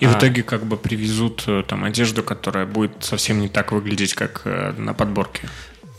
и 0.00 0.06
а... 0.06 0.08
в 0.08 0.18
итоге 0.18 0.42
как 0.42 0.64
бы 0.64 0.76
привезут 0.76 1.44
э, 1.46 1.62
там 1.66 1.84
одежду, 1.84 2.22
которая 2.22 2.66
будет 2.66 2.92
совсем 3.00 3.40
не 3.40 3.48
так 3.48 3.72
выглядеть, 3.72 4.14
как 4.14 4.42
э, 4.44 4.72
на 4.76 4.94
подборке. 4.94 5.48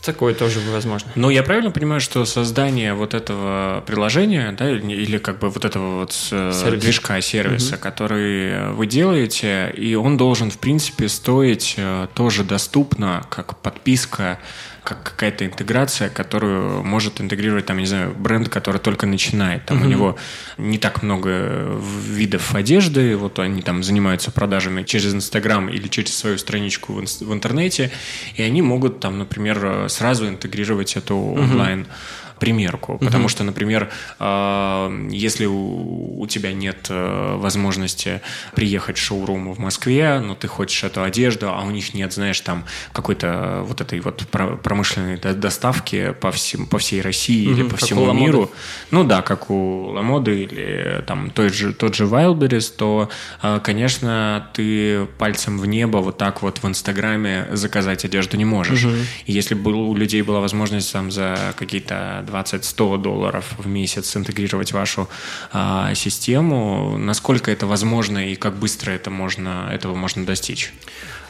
Такое 0.02 0.34
тоже 0.34 0.60
возможно. 0.70 1.10
Но 1.16 1.30
я 1.30 1.42
правильно 1.42 1.70
понимаю, 1.72 2.00
что 2.00 2.24
создание 2.26 2.94
вот 2.94 3.14
этого 3.14 3.82
приложения, 3.86 4.52
да, 4.52 4.70
или 4.70 5.18
как 5.18 5.40
бы 5.40 5.48
вот 5.48 5.64
этого 5.64 6.00
вот 6.00 6.12
э, 6.30 6.52
Сервис. 6.52 6.82
движка, 6.82 7.20
сервиса, 7.20 7.74
угу. 7.74 7.82
который 7.82 8.72
вы 8.72 8.86
делаете, 8.86 9.72
и 9.76 9.94
он 9.94 10.16
должен, 10.16 10.50
в 10.50 10.58
принципе, 10.58 11.08
стоить 11.08 11.76
тоже 12.14 12.44
доступно, 12.44 13.24
как 13.30 13.56
подписка 13.58 14.38
как 14.86 15.02
какая-то 15.02 15.44
интеграция, 15.44 16.08
которую 16.08 16.84
может 16.84 17.20
интегрировать, 17.20 17.66
там, 17.66 17.78
не 17.78 17.86
знаю, 17.86 18.14
бренд, 18.16 18.48
который 18.48 18.78
только 18.78 19.06
начинает. 19.06 19.66
Там 19.66 19.78
mm-hmm. 19.78 19.86
у 19.86 19.88
него 19.88 20.16
не 20.58 20.78
так 20.78 21.02
много 21.02 21.76
видов 22.08 22.54
одежды, 22.54 23.16
вот 23.16 23.40
они 23.40 23.62
там 23.62 23.82
занимаются 23.82 24.30
продажами 24.30 24.84
через 24.84 25.12
Инстаграм 25.12 25.68
или 25.68 25.88
через 25.88 26.16
свою 26.16 26.38
страничку 26.38 26.92
в, 26.92 27.00
в 27.00 27.32
интернете, 27.32 27.90
и 28.36 28.42
они 28.42 28.62
могут 28.62 29.00
там, 29.00 29.18
например, 29.18 29.86
сразу 29.88 30.28
интегрировать 30.28 30.96
эту 30.96 31.16
онлайн 31.16 31.80
mm-hmm 31.80 32.25
примерку. 32.38 32.94
Угу. 32.94 33.04
Потому 33.04 33.28
что, 33.28 33.44
например, 33.44 33.90
э, 34.18 35.08
если 35.10 35.46
у, 35.46 36.26
тебя 36.28 36.52
нет 36.52 36.88
э, 36.90 37.36
возможности 37.36 38.20
приехать 38.54 38.98
в 38.98 39.00
шоурум 39.00 39.52
в 39.52 39.58
Москве, 39.58 40.18
но 40.20 40.34
ты 40.34 40.48
хочешь 40.48 40.82
эту 40.82 41.02
одежду, 41.02 41.50
а 41.50 41.62
у 41.62 41.70
них 41.70 41.94
нет, 41.94 42.12
знаешь, 42.12 42.40
там 42.40 42.64
какой-то 42.92 43.62
вот 43.64 43.80
этой 43.80 44.00
вот 44.00 44.26
промышленной 44.62 45.18
доставки 45.18 46.12
по, 46.20 46.32
всем, 46.32 46.66
по 46.66 46.78
всей 46.78 47.00
России 47.00 47.46
угу, 47.46 47.54
или 47.54 47.68
по 47.68 47.76
всему 47.76 48.12
миру. 48.12 48.50
Ну 48.90 49.04
да, 49.04 49.22
как 49.22 49.50
у 49.50 49.90
Ламоды 49.92 50.42
или 50.42 51.04
там 51.06 51.30
тот 51.30 51.54
же, 51.54 51.72
тот 51.72 51.94
же 51.94 52.04
Wildberries, 52.04 52.72
то, 52.76 53.08
э, 53.42 53.60
конечно, 53.62 54.50
ты 54.52 55.06
пальцем 55.18 55.58
в 55.58 55.66
небо 55.66 55.98
вот 55.98 56.18
так 56.18 56.42
вот 56.42 56.58
в 56.58 56.66
Инстаграме 56.66 57.46
заказать 57.52 58.04
одежду 58.04 58.36
не 58.36 58.44
можешь. 58.44 58.84
Угу. 58.84 58.94
И 59.26 59.32
если 59.32 59.54
бы 59.54 59.72
у 59.72 59.94
людей 59.94 60.22
была 60.22 60.40
возможность 60.40 60.92
там 60.92 61.10
за 61.10 61.54
какие-то 61.56 62.25
20-100 62.26 62.98
долларов 62.98 63.54
в 63.58 63.66
месяц 63.66 64.16
интегрировать 64.16 64.72
вашу 64.72 65.08
а, 65.52 65.94
систему. 65.94 66.98
Насколько 66.98 67.50
это 67.50 67.66
возможно 67.66 68.18
и 68.30 68.34
как 68.34 68.56
быстро 68.56 68.90
это 68.92 69.10
можно, 69.10 69.68
этого 69.72 69.94
можно 69.94 70.26
достичь? 70.26 70.72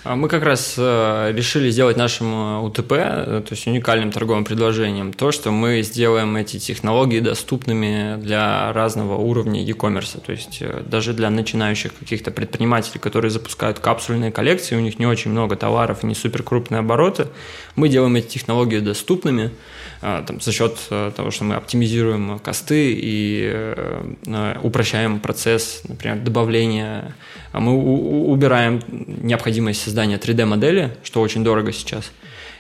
А 0.07 0.15
мы 0.15 0.29
как 0.29 0.45
раз 0.45 0.77
э, 0.79 1.33
решили 1.35 1.69
сделать 1.71 1.97
нашим 1.97 2.33
э, 2.33 2.61
УТП, 2.61 2.93
э, 2.93 3.43
то 3.45 3.49
есть 3.51 3.67
уникальным 3.67 4.13
торговым 4.13 4.45
предложением, 4.45 5.13
то, 5.13 5.33
что 5.33 5.51
мы 5.51 5.83
сделаем 5.83 6.37
эти 6.37 6.61
технологии 6.61 7.19
доступными 7.19 8.17
для 8.23 8.73
разного 8.73 9.17
уровня 9.17 9.65
e-commerce. 9.65 10.21
То 10.25 10.31
есть 10.31 10.63
даже 10.89 11.13
для 11.13 11.29
начинающих 11.29 11.93
каких-то 11.93 12.31
предпринимателей, 12.31 13.01
которые 13.01 13.33
запускают 13.33 13.81
капсульные 13.81 14.31
коллекции, 14.31 14.77
у 14.77 14.81
них 14.81 15.01
не 15.01 15.07
очень 15.07 15.33
много 15.33 15.57
товаров 15.57 16.05
и 16.05 16.07
не 16.07 16.15
супер 16.15 16.45
крупные 16.45 16.79
обороты, 16.79 17.27
мы 17.75 17.89
делаем 17.89 18.15
эти 18.15 18.29
технологии 18.29 18.79
доступными 18.79 19.51
там, 20.01 20.41
за 20.41 20.53
счет 20.53 20.79
того, 20.89 21.31
что 21.31 21.45
мы 21.45 21.55
оптимизируем 21.55 22.39
косты 22.39 22.93
и 22.97 23.75
упрощаем 24.63 25.21
процесс, 25.21 25.83
например, 25.89 26.19
добавления. 26.19 27.15
А 27.53 27.61
мы 27.61 27.75
убираем 27.75 28.83
необходимость 28.89 29.83
создания 29.83 30.19
3D-модели, 30.19 30.97
что 31.03 31.21
очень 31.23 31.43
дорого 31.43 31.73
сейчас, 31.73 32.13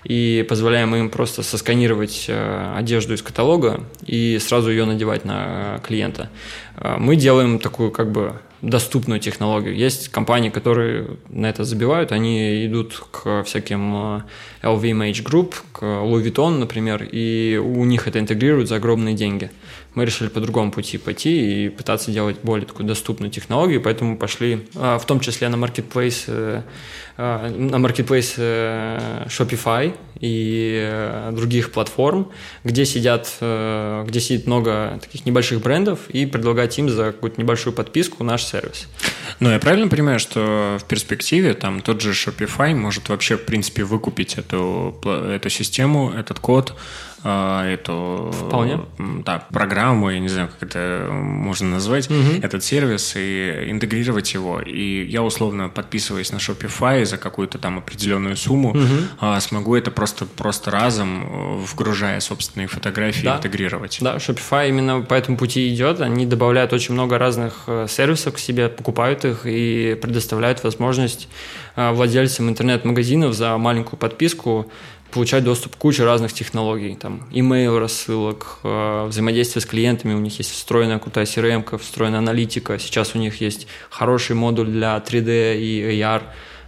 и 0.09 0.47
позволяем 0.49 0.95
им 0.95 1.11
просто 1.11 1.43
сосканировать 1.43 2.27
э, 2.29 2.75
одежду 2.77 3.15
из 3.15 3.23
каталога 3.23 3.81
и 4.07 4.39
сразу 4.39 4.71
ее 4.71 4.85
надевать 4.85 5.25
на 5.25 5.81
клиента. 5.83 6.31
Э, 6.77 6.97
мы 6.97 7.17
делаем 7.17 7.59
такую 7.59 7.91
как 7.91 8.13
бы 8.13 8.35
доступную 8.63 9.19
технологию. 9.19 9.75
Есть 9.75 10.09
компании, 10.09 10.51
которые 10.51 11.09
на 11.29 11.47
это 11.47 11.65
забивают, 11.65 12.13
они 12.13 12.67
идут 12.67 13.03
к 13.11 13.43
всяким 13.43 14.23
LVMH 14.63 15.25
Group, 15.25 15.55
к 15.73 15.83
Louis 15.83 16.23
Vuitton, 16.23 16.59
например, 16.59 17.03
и 17.03 17.61
у 17.63 17.85
них 17.85 18.07
это 18.07 18.21
интегрируют 18.21 18.69
за 18.69 18.77
огромные 18.77 19.15
деньги. 19.15 19.51
Мы 19.97 20.05
решили 20.05 20.29
по 20.29 20.41
другому 20.41 20.73
пути 20.73 20.99
пойти 20.99 21.65
и 21.65 21.69
пытаться 21.71 22.11
делать 22.11 22.37
более 22.43 22.67
такую 22.67 22.87
доступную 22.87 23.31
технологию, 23.31 23.81
поэтому 23.81 24.19
пошли 24.19 24.69
в 24.75 25.03
том 25.07 25.21
числе 25.21 25.49
на 25.49 25.57
marketplace, 25.57 26.25
э, 26.27 26.63
на 27.17 27.77
marketplace 27.77 28.35
э, 28.37 29.25
Shopify 29.27 29.97
и 30.21 30.79
э, 30.83 31.33
других 31.33 31.73
платформ, 31.73 32.31
где 32.63 32.85
сидят, 32.85 33.37
где 33.41 34.21
сидит 34.21 34.47
много 34.47 34.99
таких 35.01 35.25
небольших 35.25 35.63
брендов 35.63 36.11
и 36.11 36.27
предлагать 36.27 36.79
им 36.79 36.91
за 36.91 37.13
какую-то 37.13 37.41
небольшую 37.41 37.73
подписку 37.73 38.23
наш 38.23 38.45
сервис. 38.45 38.89
Ну, 39.41 39.51
я 39.51 39.59
правильно 39.59 39.89
понимаю, 39.89 40.19
что 40.19 40.77
в 40.79 40.85
перспективе 40.85 41.55
там 41.55 41.81
тот 41.81 42.03
же 42.03 42.11
Shopify 42.11 42.75
может 42.75 43.09
вообще, 43.09 43.39
в 43.39 43.47
принципе, 43.47 43.85
выкупить 43.85 44.37
эту, 44.37 45.01
эту 45.07 45.49
систему, 45.49 46.13
этот 46.13 46.39
код, 46.39 46.75
эту 47.27 48.31
Вполне. 48.33 48.81
Да, 49.25 49.45
программу, 49.53 50.11
я 50.11 50.21
не 50.21 50.29
знаю, 50.29 50.49
как 50.49 50.69
это 50.69 51.09
можно 51.11 51.69
назвать, 51.69 52.11
угу. 52.11 52.41
этот 52.43 52.63
сервис 52.63 53.15
и 53.17 53.67
интегрировать 53.69 54.33
его. 54.35 54.61
И 54.61 55.05
я 55.05 55.23
условно 55.23 55.69
подписываясь 55.69 56.33
на 56.33 56.37
Shopify 56.37 57.05
за 57.05 57.17
какую-то 57.19 57.59
там 57.59 57.79
определенную 57.79 58.37
сумму, 58.37 58.71
угу. 58.71 58.81
э, 59.21 59.41
смогу 59.41 59.75
это 59.75 59.91
просто, 59.91 60.27
просто 60.27 60.71
разом, 60.71 61.59
вгружая 61.59 62.21
собственные 62.21 62.69
фотографии, 62.69 63.25
да. 63.25 63.37
интегрировать. 63.37 63.99
Да, 64.01 64.17
Shopify 64.17 64.69
именно 64.69 65.01
по 65.01 65.15
этому 65.15 65.37
пути 65.37 65.73
идет. 65.75 66.01
Они 66.01 66.27
добавляют 66.27 66.73
очень 66.73 66.95
много 66.95 67.19
разных 67.19 67.65
э, 67.67 67.87
сервисов 67.89 68.35
к 68.35 68.39
себе, 68.39 68.69
покупают 68.69 69.25
их 69.25 69.47
и 69.47 69.99
предоставляют 70.01 70.63
возможность 70.63 71.29
э, 71.75 71.91
владельцам 71.93 72.49
интернет-магазинов 72.49 73.35
за 73.35 73.57
маленькую 73.57 73.99
подписку 73.99 74.71
получать 75.11 75.45
доступ 75.45 75.77
к 75.77 75.79
куче 75.79 76.05
разных 76.05 76.33
технологий, 76.33 76.95
там, 76.95 77.27
email 77.33 77.79
рассылок, 77.79 78.59
э, 78.63 79.07
взаимодействие 79.07 79.63
с 79.63 79.67
клиентами, 79.67 80.15
у 80.15 80.19
них 80.19 80.39
есть 80.39 80.51
встроенная 80.51 80.99
крутая 80.99 81.25
CRM, 81.25 81.79
встроенная 81.79 82.19
аналитика, 82.19 82.79
сейчас 82.79 83.15
у 83.15 83.19
них 83.19 83.41
есть 83.41 83.67
хороший 83.91 84.37
модуль 84.37 84.69
для 84.69 84.97
3D 84.97 85.59
и 85.59 86.01
AR, 86.01 86.23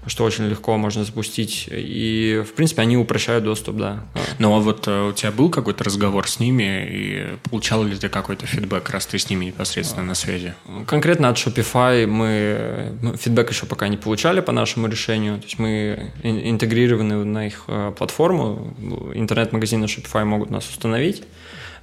что 0.09 0.25
очень 0.25 0.47
легко 0.47 0.77
можно 0.77 1.05
запустить. 1.05 1.69
И, 1.71 2.43
в 2.47 2.55
принципе, 2.55 2.83
они 2.83 2.97
упрощают 2.97 3.45
доступ, 3.45 3.77
да. 3.77 4.05
Ну, 4.39 4.55
а 4.55 4.59
вот 4.59 4.89
э, 4.89 5.09
у 5.09 5.13
тебя 5.13 5.31
был 5.31 5.51
какой-то 5.51 5.85
разговор 5.85 6.29
с 6.29 6.41
ними, 6.41 6.89
и 6.91 7.27
получал 7.49 7.85
ли 7.85 7.97
ты 7.97 8.09
какой-то 8.09 8.47
фидбэк, 8.47 8.89
раз 8.91 9.07
ты 9.07 9.19
с 9.19 9.31
ними 9.31 9.47
непосредственно 9.47 10.05
на 10.05 10.15
связи? 10.15 10.55
Конкретно 10.87 11.29
от 11.29 11.37
Shopify 11.37 12.07
мы 12.07 12.93
ну, 13.03 13.17
фидбэк 13.17 13.51
еще 13.51 13.67
пока 13.67 13.89
не 13.89 13.97
получали 13.97 14.41
по 14.41 14.53
нашему 14.53 14.89
решению. 14.89 15.39
То 15.39 15.45
есть 15.45 15.59
мы 15.59 16.13
интегрированы 16.23 17.25
на 17.25 17.47
их 17.47 17.65
э, 17.69 17.93
платформу, 17.97 18.75
интернет-магазины 19.15 19.85
Shopify 19.85 20.25
могут 20.25 20.51
нас 20.51 20.69
установить. 20.69 21.23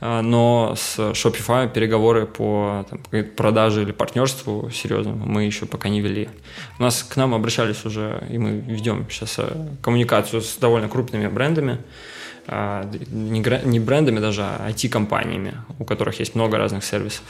А, 0.01 0.21
но 0.21 0.75
с 0.77 0.99
Shopify 0.99 1.71
переговоры 1.71 2.25
по 2.25 2.85
там, 2.89 3.23
продаже 3.35 3.83
или 3.83 3.91
партнерству 3.91 4.69
серьезному 4.71 5.25
мы 5.25 5.43
еще 5.43 5.65
пока 5.65 5.89
не 5.89 6.01
вели. 6.01 6.29
У 6.79 6.83
нас 6.83 7.03
к 7.03 7.15
нам 7.15 7.33
обращались 7.33 7.85
уже, 7.85 8.23
и 8.29 8.37
мы 8.37 8.51
ведем 8.51 9.07
сейчас 9.09 9.35
э, 9.39 9.67
коммуникацию 9.81 10.41
с 10.41 10.57
довольно 10.57 10.89
крупными 10.89 11.27
брендами, 11.27 11.79
а, 12.47 12.89
не 13.11 13.79
брендами 13.79 14.19
даже, 14.19 14.43
а 14.43 14.69
IT-компаниями, 14.69 15.55
у 15.79 15.85
которых 15.85 16.19
есть 16.19 16.35
много 16.35 16.57
разных 16.57 16.83
сервисов. 16.83 17.23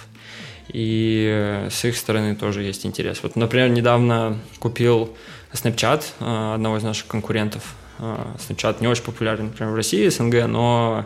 И 0.69 1.67
с 1.69 1.85
их 1.85 1.95
стороны 1.95 2.35
тоже 2.35 2.63
есть 2.63 2.85
интерес. 2.85 3.19
Вот, 3.23 3.35
например, 3.35 3.69
недавно 3.69 4.39
купил 4.59 5.15
Snapchat 5.53 6.03
э, 6.19 6.53
одного 6.55 6.77
из 6.77 6.83
наших 6.83 7.07
конкурентов. 7.07 7.75
Э, 7.99 8.17
Snapchat 8.37 8.77
не 8.81 8.87
очень 8.87 9.03
популярен, 9.03 9.45
например, 9.45 9.73
в 9.73 9.75
России, 9.75 10.07
СНГ, 10.09 10.47
но 10.47 11.05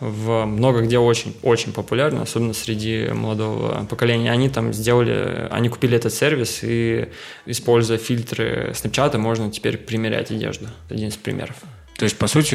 в 0.00 0.44
много 0.44 0.82
где 0.82 0.98
очень-очень 0.98 1.72
популярны, 1.72 2.20
особенно 2.20 2.54
среди 2.54 3.08
молодого 3.08 3.84
поколения. 3.86 4.30
Они 4.30 4.48
там 4.48 4.72
сделали, 4.72 5.48
они 5.50 5.68
купили 5.68 5.96
этот 5.96 6.14
сервис 6.14 6.60
и, 6.62 7.08
используя 7.46 7.98
фильтры 7.98 8.72
Snapchat, 8.74 9.16
можно 9.18 9.50
теперь 9.50 9.76
примерять 9.76 10.30
одежду. 10.30 10.68
Один 10.88 11.08
из 11.08 11.16
примеров. 11.16 11.56
То 11.96 12.04
есть, 12.04 12.16
по 12.16 12.28
сути, 12.28 12.54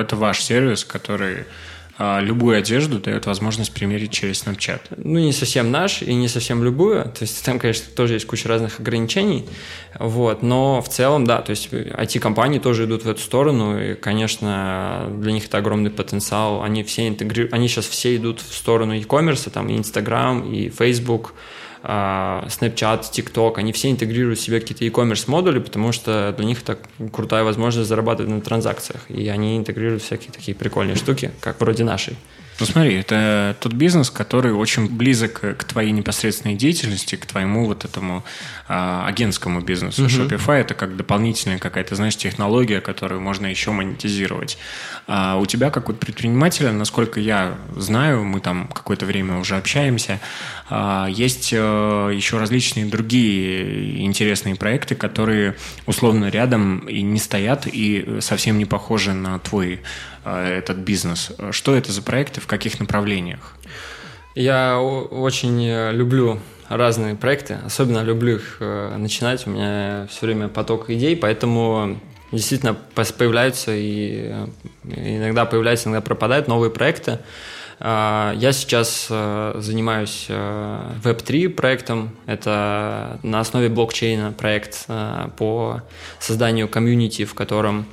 это 0.00 0.16
ваш 0.16 0.40
сервис, 0.40 0.84
который 0.84 1.44
любую 1.98 2.58
одежду 2.58 2.98
дает 2.98 3.26
возможность 3.26 3.72
примерить 3.72 4.10
через 4.10 4.44
Snapchat. 4.44 4.80
Ну, 4.96 5.20
не 5.20 5.32
совсем 5.32 5.70
наш 5.70 6.02
и 6.02 6.12
не 6.14 6.28
совсем 6.28 6.64
любую. 6.64 7.04
То 7.04 7.22
есть 7.22 7.44
там, 7.44 7.58
конечно, 7.58 7.86
тоже 7.94 8.14
есть 8.14 8.26
куча 8.26 8.48
разных 8.48 8.80
ограничений. 8.80 9.44
Вот. 9.98 10.42
Но 10.42 10.82
в 10.82 10.88
целом, 10.88 11.24
да, 11.24 11.40
то 11.40 11.50
есть 11.50 11.68
IT-компании 11.72 12.58
тоже 12.58 12.86
идут 12.86 13.04
в 13.04 13.08
эту 13.08 13.20
сторону. 13.20 13.80
И, 13.80 13.94
конечно, 13.94 15.08
для 15.18 15.32
них 15.32 15.46
это 15.46 15.58
огромный 15.58 15.90
потенциал. 15.90 16.62
Они 16.62 16.82
все 16.82 17.06
интегрируют, 17.06 17.52
они 17.52 17.68
сейчас 17.68 17.86
все 17.86 18.16
идут 18.16 18.40
в 18.40 18.54
сторону 18.54 18.94
e-commerce, 18.94 19.48
там 19.50 19.68
и 19.68 19.76
Instagram, 19.76 20.52
и 20.52 20.70
Facebook, 20.70 21.34
а, 21.34 21.63
Snapchat, 21.84 23.02
TikTok, 23.12 23.56
они 23.56 23.72
все 23.72 23.90
интегрируют 23.90 24.38
в 24.38 24.42
себе 24.42 24.58
какие-то 24.60 24.84
e-commerce 24.84 25.24
модули, 25.28 25.58
потому 25.58 25.92
что 25.92 26.32
для 26.36 26.46
них 26.46 26.62
это 26.62 26.78
крутая 27.12 27.44
возможность 27.44 27.88
зарабатывать 27.88 28.32
на 28.32 28.40
транзакциях. 28.40 29.10
И 29.10 29.28
они 29.28 29.58
интегрируют 29.58 30.02
всякие 30.02 30.32
такие 30.32 30.54
прикольные 30.54 30.96
штуки, 30.96 31.30
как 31.40 31.60
вроде 31.60 31.84
нашей. 31.84 32.16
Ну 32.60 32.66
смотри, 32.66 32.94
это 32.94 33.56
тот 33.60 33.72
бизнес, 33.72 34.10
который 34.10 34.52
очень 34.52 34.88
близок 34.88 35.40
к 35.58 35.64
твоей 35.64 35.90
непосредственной 35.90 36.54
деятельности, 36.54 37.16
к 37.16 37.26
твоему 37.26 37.66
вот 37.66 37.84
этому 37.84 38.24
а, 38.68 39.06
агентскому 39.06 39.60
бизнесу. 39.60 40.04
Mm-hmm. 40.04 40.28
Shopify 40.28 40.60
это 40.60 40.74
как 40.74 40.96
дополнительная 40.96 41.58
какая-то, 41.58 41.96
знаешь, 41.96 42.16
технология, 42.16 42.80
которую 42.80 43.20
можно 43.20 43.46
еще 43.46 43.72
монетизировать. 43.72 44.56
А 45.06 45.36
у 45.36 45.46
тебя, 45.46 45.70
как 45.70 45.88
у 45.88 45.92
предпринимателя, 45.92 46.70
насколько 46.72 47.18
я 47.18 47.58
знаю, 47.76 48.24
мы 48.24 48.40
там 48.40 48.68
какое-то 48.68 49.04
время 49.04 49.38
уже 49.38 49.56
общаемся, 49.56 50.20
а, 50.70 51.08
есть 51.08 51.52
а, 51.56 52.10
еще 52.10 52.38
различные 52.38 52.86
другие 52.86 54.04
интересные 54.04 54.54
проекты, 54.54 54.94
которые 54.94 55.56
условно 55.86 56.26
рядом 56.26 56.80
и 56.80 57.02
не 57.02 57.18
стоят, 57.18 57.66
и 57.66 58.18
совсем 58.20 58.58
не 58.58 58.64
похожи 58.64 59.12
на 59.12 59.38
твой 59.40 59.80
этот 60.24 60.78
бизнес. 60.78 61.32
Что 61.50 61.74
это 61.74 61.92
за 61.92 62.02
проекты, 62.02 62.40
в 62.40 62.46
каких 62.46 62.80
направлениях? 62.80 63.56
Я 64.34 64.80
очень 64.80 65.92
люблю 65.92 66.40
разные 66.68 67.14
проекты, 67.14 67.58
особенно 67.64 68.02
люблю 68.02 68.36
их 68.36 68.56
э, 68.60 68.96
начинать. 68.96 69.46
У 69.46 69.50
меня 69.50 70.06
все 70.10 70.26
время 70.26 70.48
поток 70.48 70.90
идей, 70.90 71.16
поэтому 71.16 72.00
действительно 72.32 72.74
появляются 72.74 73.72
и 73.74 74.30
э, 74.84 75.16
иногда 75.16 75.44
появляются, 75.44 75.88
иногда 75.88 76.00
пропадают 76.00 76.48
новые 76.48 76.70
проекты. 76.70 77.18
А, 77.80 78.32
я 78.36 78.52
сейчас 78.52 79.08
э, 79.10 79.54
занимаюсь 79.58 80.26
Web3 80.28 81.50
проектом. 81.50 82.16
Это 82.26 83.18
на 83.22 83.40
основе 83.40 83.68
блокчейна 83.68 84.32
проект 84.32 84.86
по 85.36 85.82
созданию 86.18 86.68
комьюнити, 86.68 87.24
в 87.24 87.34
котором 87.34 87.86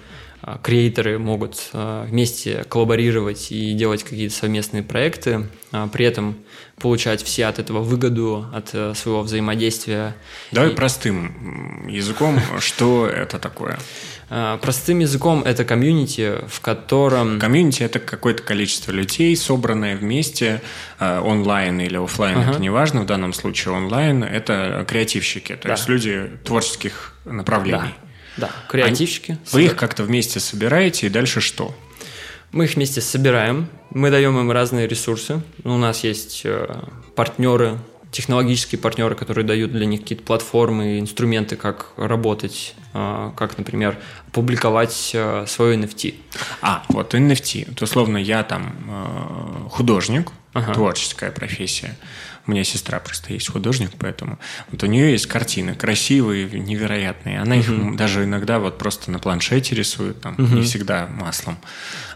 креаторы 0.63 1.19
могут 1.19 1.69
а, 1.73 2.05
вместе 2.05 2.63
коллаборировать 2.67 3.51
и 3.51 3.73
делать 3.73 4.03
какие-то 4.03 4.33
совместные 4.33 4.81
проекты, 4.81 5.47
а, 5.71 5.87
при 5.87 6.05
этом 6.05 6.37
получать 6.77 7.23
все 7.23 7.45
от 7.45 7.59
этого 7.59 7.81
выгоду, 7.81 8.47
от 8.51 8.71
э, 8.73 8.95
своего 8.95 9.21
взаимодействия. 9.21 10.15
Давай 10.51 10.71
и... 10.71 10.73
простым 10.73 11.87
языком, 11.87 12.39
что 12.59 13.05
это 13.05 13.37
такое? 13.37 13.77
Простым 14.61 14.99
языком 14.99 15.43
это 15.43 15.63
комьюнити, 15.65 16.37
в 16.47 16.61
котором... 16.61 17.37
Комьюнити– 17.37 17.83
это 17.83 17.99
какое-то 17.99 18.41
количество 18.41 18.91
людей, 18.91 19.35
собранное 19.35 19.97
вместе, 19.97 20.61
онлайн 20.99 21.81
или 21.81 21.97
офлайн, 21.97 22.37
ага. 22.37 22.51
это 22.51 22.61
не 22.61 22.69
важно, 22.69 23.01
в 23.01 23.05
данном 23.05 23.33
случае 23.33 23.75
онлайн– 23.75 24.23
это 24.23 24.85
креативщики, 24.87 25.57
то 25.57 25.67
да. 25.67 25.73
есть 25.73 25.89
люди 25.89 26.31
творческих 26.45 27.13
направлений. 27.25 27.93
Да. 28.01 28.10
Да, 28.37 28.51
креативщики. 28.69 29.31
Они, 29.31 29.39
вы 29.51 29.63
их 29.65 29.75
как-то 29.75 30.03
вместе 30.03 30.39
собираете, 30.39 31.07
и 31.07 31.09
дальше 31.09 31.41
что? 31.41 31.75
Мы 32.51 32.65
их 32.65 32.75
вместе 32.75 33.01
собираем, 33.01 33.69
мы 33.91 34.11
даем 34.11 34.37
им 34.39 34.51
разные 34.51 34.87
ресурсы. 34.87 35.41
У 35.63 35.77
нас 35.77 36.03
есть 36.03 36.41
э, 36.43 36.83
партнеры, 37.15 37.77
технологические 38.11 38.79
партнеры, 38.79 39.15
которые 39.15 39.45
дают 39.45 39.71
для 39.71 39.85
них 39.85 40.01
какие-то 40.01 40.23
платформы, 40.23 40.99
инструменты, 40.99 41.55
как 41.55 41.93
работать, 41.95 42.75
э, 42.93 43.31
как, 43.37 43.57
например, 43.57 43.97
публиковать 44.33 45.11
э, 45.13 45.45
свой 45.47 45.77
NFT. 45.77 46.15
А, 46.61 46.83
вот 46.89 47.13
NFT. 47.13 47.73
То, 47.75 47.85
условно, 47.85 48.17
я 48.17 48.43
там 48.43 49.69
художник, 49.69 50.31
ага. 50.53 50.73
творческая 50.73 51.31
профессия. 51.31 51.97
У 52.47 52.51
меня 52.51 52.63
сестра 52.63 52.99
просто 52.99 53.33
есть 53.33 53.49
художник, 53.49 53.91
поэтому 53.97 54.39
вот 54.71 54.83
у 54.83 54.87
нее 54.87 55.11
есть 55.11 55.27
картины 55.27 55.75
красивые, 55.75 56.47
невероятные. 56.47 57.39
Она 57.39 57.55
их 57.55 57.69
угу. 57.69 57.95
даже 57.95 58.23
иногда 58.23 58.59
вот 58.59 58.77
просто 58.77 59.11
на 59.11 59.19
планшете 59.19 59.75
рисует, 59.75 60.21
там, 60.21 60.33
угу. 60.33 60.43
не 60.43 60.61
всегда 60.63 61.07
маслом. 61.07 61.57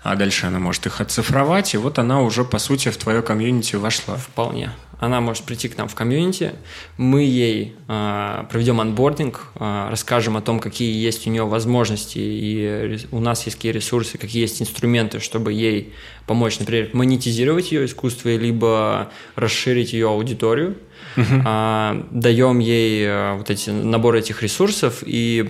А 0.03 0.15
дальше 0.15 0.47
она 0.47 0.59
может 0.59 0.85
их 0.85 1.01
оцифровать, 1.01 1.73
и 1.73 1.77
вот 1.77 1.99
она 1.99 2.21
уже, 2.21 2.43
по 2.43 2.59
сути, 2.59 2.89
в 2.89 2.97
твое 2.97 3.21
комьюнити 3.21 3.75
вошла. 3.75 4.17
Вполне 4.17 4.71
она 4.99 5.21
может 5.21 5.43
прийти 5.43 5.67
к 5.67 5.77
нам 5.77 5.87
в 5.87 5.95
комьюнити, 5.95 6.53
мы 6.97 7.23
ей 7.23 7.75
э, 7.87 8.43
проведем 8.49 8.81
анбординг, 8.81 9.47
э, 9.55 9.87
расскажем 9.89 10.37
о 10.37 10.41
том, 10.41 10.59
какие 10.59 10.93
есть 10.93 11.27
у 11.27 11.29
нее 11.29 11.45
возможности 11.45 12.19
и 12.19 12.99
у 13.11 13.19
нас 13.19 13.45
есть 13.45 13.57
какие 13.57 13.71
ресурсы, 13.71 14.17
какие 14.17 14.41
есть 14.41 14.61
инструменты, 14.61 15.19
чтобы 15.19 15.53
ей 15.53 15.93
помочь, 16.27 16.59
например, 16.59 16.89
монетизировать 16.93 17.71
ее 17.71 17.85
искусство, 17.85 18.29
либо 18.29 19.11
расширить 19.35 19.93
ее 19.93 20.09
аудиторию– 20.09 20.77
uh-huh. 21.15 22.07
даем 22.11 22.59
ей 22.59 23.05
э, 23.05 23.33
вот 23.37 23.49
эти 23.49 23.69
набор 23.69 24.15
этих 24.15 24.41
ресурсов, 24.41 25.03
и 25.05 25.45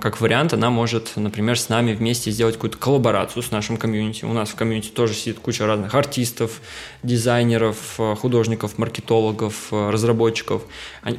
как 0.00 0.20
вариант 0.20 0.52
она 0.52 0.70
может, 0.70 1.12
например, 1.16 1.58
с 1.58 1.68
нами 1.68 1.94
вместе 1.94 2.30
сделать 2.30 2.54
какую-то 2.54 2.78
коллаборацию 2.78 3.42
с 3.42 3.50
нашим 3.50 3.76
комьюнити. 3.76 4.24
У 4.24 4.32
нас 4.32 4.50
в 4.50 4.54
комьюнити 4.54 4.88
тоже 4.88 5.14
сидит 5.14 5.38
куча 5.38 5.66
разных 5.66 5.94
артистов, 5.94 6.60
дизайнеров, 7.02 7.98
художников, 8.18 8.78
маркетологов, 8.78 9.72
разработчиков. 9.72 10.62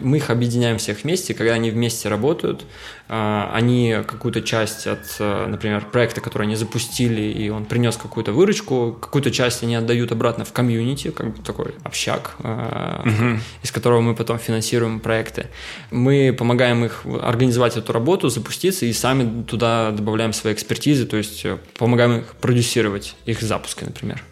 Мы 0.02 0.18
их 0.18 0.30
объединяем 0.30 0.78
всех 0.78 1.04
вместе, 1.04 1.34
когда 1.34 1.54
они 1.54 1.72
вместе 1.72 2.10
работают, 2.10 2.66
они 3.08 3.96
какую-то 4.06 4.42
часть 4.42 4.86
от, 4.86 5.16
например, 5.20 5.86
проекта, 5.92 6.20
который 6.20 6.44
они 6.44 6.56
запустили, 6.58 7.22
и 7.22 7.50
он 7.50 7.64
принес 7.66 7.96
какую-то 7.96 8.34
выручку, 8.34 8.98
какую-то 9.00 9.32
часть 9.32 9.64
они 9.64 9.76
отдают 9.76 10.12
обратно 10.12 10.44
в 10.44 10.52
комьюнити, 10.52 11.12
как 11.12 11.38
бы 11.38 11.42
такой 11.42 11.76
общак, 11.84 12.36
угу. 12.40 13.40
из 13.64 13.72
которого 13.72 13.87
мы 14.02 14.16
потом 14.16 14.40
финансируем 14.40 15.00
проекты. 15.00 15.48
Мы 15.92 16.36
помогаем 16.38 16.86
их 16.86 17.04
организовать 17.22 17.78
эту 17.78 17.94
работу, 17.94 18.30
запуститься, 18.30 18.86
и 18.86 18.94
сами 18.94 19.44
туда 19.44 19.92
добавляем 19.92 20.34
свои 20.34 20.54
экспертизы, 20.54 21.06
то 21.06 21.18
есть 21.18 21.46
э, 21.46 21.58
помогаем 21.78 22.20
их 22.20 22.36
продюсировать 22.36 23.16
их 23.26 23.42
запуски, 23.42 23.84
например. 23.84 24.24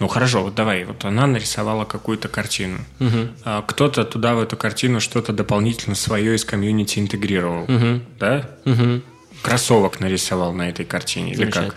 Ну 0.00 0.08
хорошо, 0.08 0.42
вот 0.42 0.54
давай, 0.54 0.84
вот 0.84 1.04
она 1.04 1.26
нарисовала 1.26 1.84
какую-то 1.84 2.28
картину. 2.28 2.78
Угу. 3.00 3.62
Кто-то 3.68 4.04
туда 4.04 4.34
в 4.34 4.40
эту 4.40 4.56
картину 4.56 5.00
что-то 5.00 5.32
дополнительно 5.32 5.94
свое 5.94 6.34
из 6.34 6.44
комьюнити 6.44 6.98
интегрировал, 6.98 7.64
угу. 7.64 8.00
да? 8.18 8.50
Угу. 8.64 9.02
Кроссовок 9.42 10.00
нарисовал 10.00 10.52
на 10.52 10.68
этой 10.68 10.84
картине 10.84 11.32
или 11.32 11.50
как? 11.50 11.76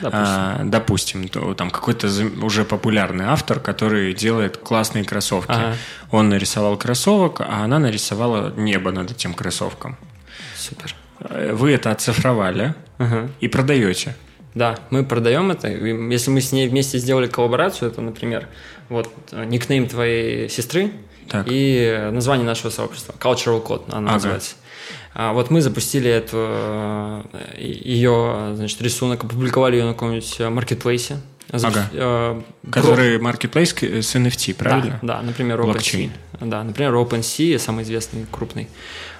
Допустим, 0.00 0.22
а, 0.22 0.60
допустим 0.64 1.28
то, 1.28 1.54
там 1.54 1.70
какой-то 1.70 2.08
уже 2.42 2.64
популярный 2.64 3.26
автор, 3.26 3.60
который 3.60 4.14
делает 4.14 4.56
классные 4.56 5.04
кроссовки. 5.04 5.52
Ага. 5.52 5.74
Он 6.10 6.28
нарисовал 6.28 6.76
кроссовок, 6.76 7.40
а 7.40 7.64
она 7.64 7.78
нарисовала 7.78 8.52
небо 8.56 8.90
над 8.92 9.10
этим 9.10 9.34
кроссовком. 9.34 9.96
Супер. 10.56 10.94
Вы 11.52 11.72
это 11.72 11.90
оцифровали 11.90 12.74
ага. 12.98 13.28
и 13.40 13.48
продаете. 13.48 14.16
Да, 14.54 14.78
мы 14.90 15.04
продаем 15.04 15.50
это. 15.50 15.68
Если 15.68 16.30
мы 16.30 16.40
с 16.40 16.52
ней 16.52 16.68
вместе 16.68 16.98
сделали 16.98 17.26
коллаборацию, 17.26 17.90
это, 17.90 18.00
например, 18.00 18.48
вот 18.88 19.12
э, 19.30 19.44
никнейм 19.44 19.86
твоей 19.86 20.48
сестры 20.48 20.92
так. 21.28 21.46
и 21.48 22.08
название 22.10 22.44
нашего 22.44 22.70
сообщества. 22.70 23.14
Cultural 23.18 23.64
Code 23.64 23.84
она 23.88 24.08
ага. 24.08 24.14
называется. 24.14 24.56
А 25.12 25.32
вот 25.32 25.50
мы 25.50 25.60
запустили 25.60 26.08
эту, 26.10 26.36
э, 26.38 27.22
ее, 27.58 28.52
значит, 28.54 28.80
рисунок, 28.80 29.24
опубликовали 29.24 29.76
ее 29.76 29.84
на 29.84 29.92
каком-нибудь 29.92 30.40
маркетплейсе. 30.40 31.18
Ага. 31.52 31.88
Э, 31.92 32.40
Который 32.70 33.18
маркетплейс 33.18 33.70
с 33.70 34.14
NFT, 34.14 34.54
правильно? 34.54 34.98
Да, 35.02 35.16
да 35.18 35.22
например, 35.22 35.60
OpenSea. 35.60 36.10
Да, 36.40 36.62
например, 36.62 36.94
OpenSea, 36.94 37.58
самый 37.58 37.84
известный, 37.84 38.26
крупный. 38.30 38.68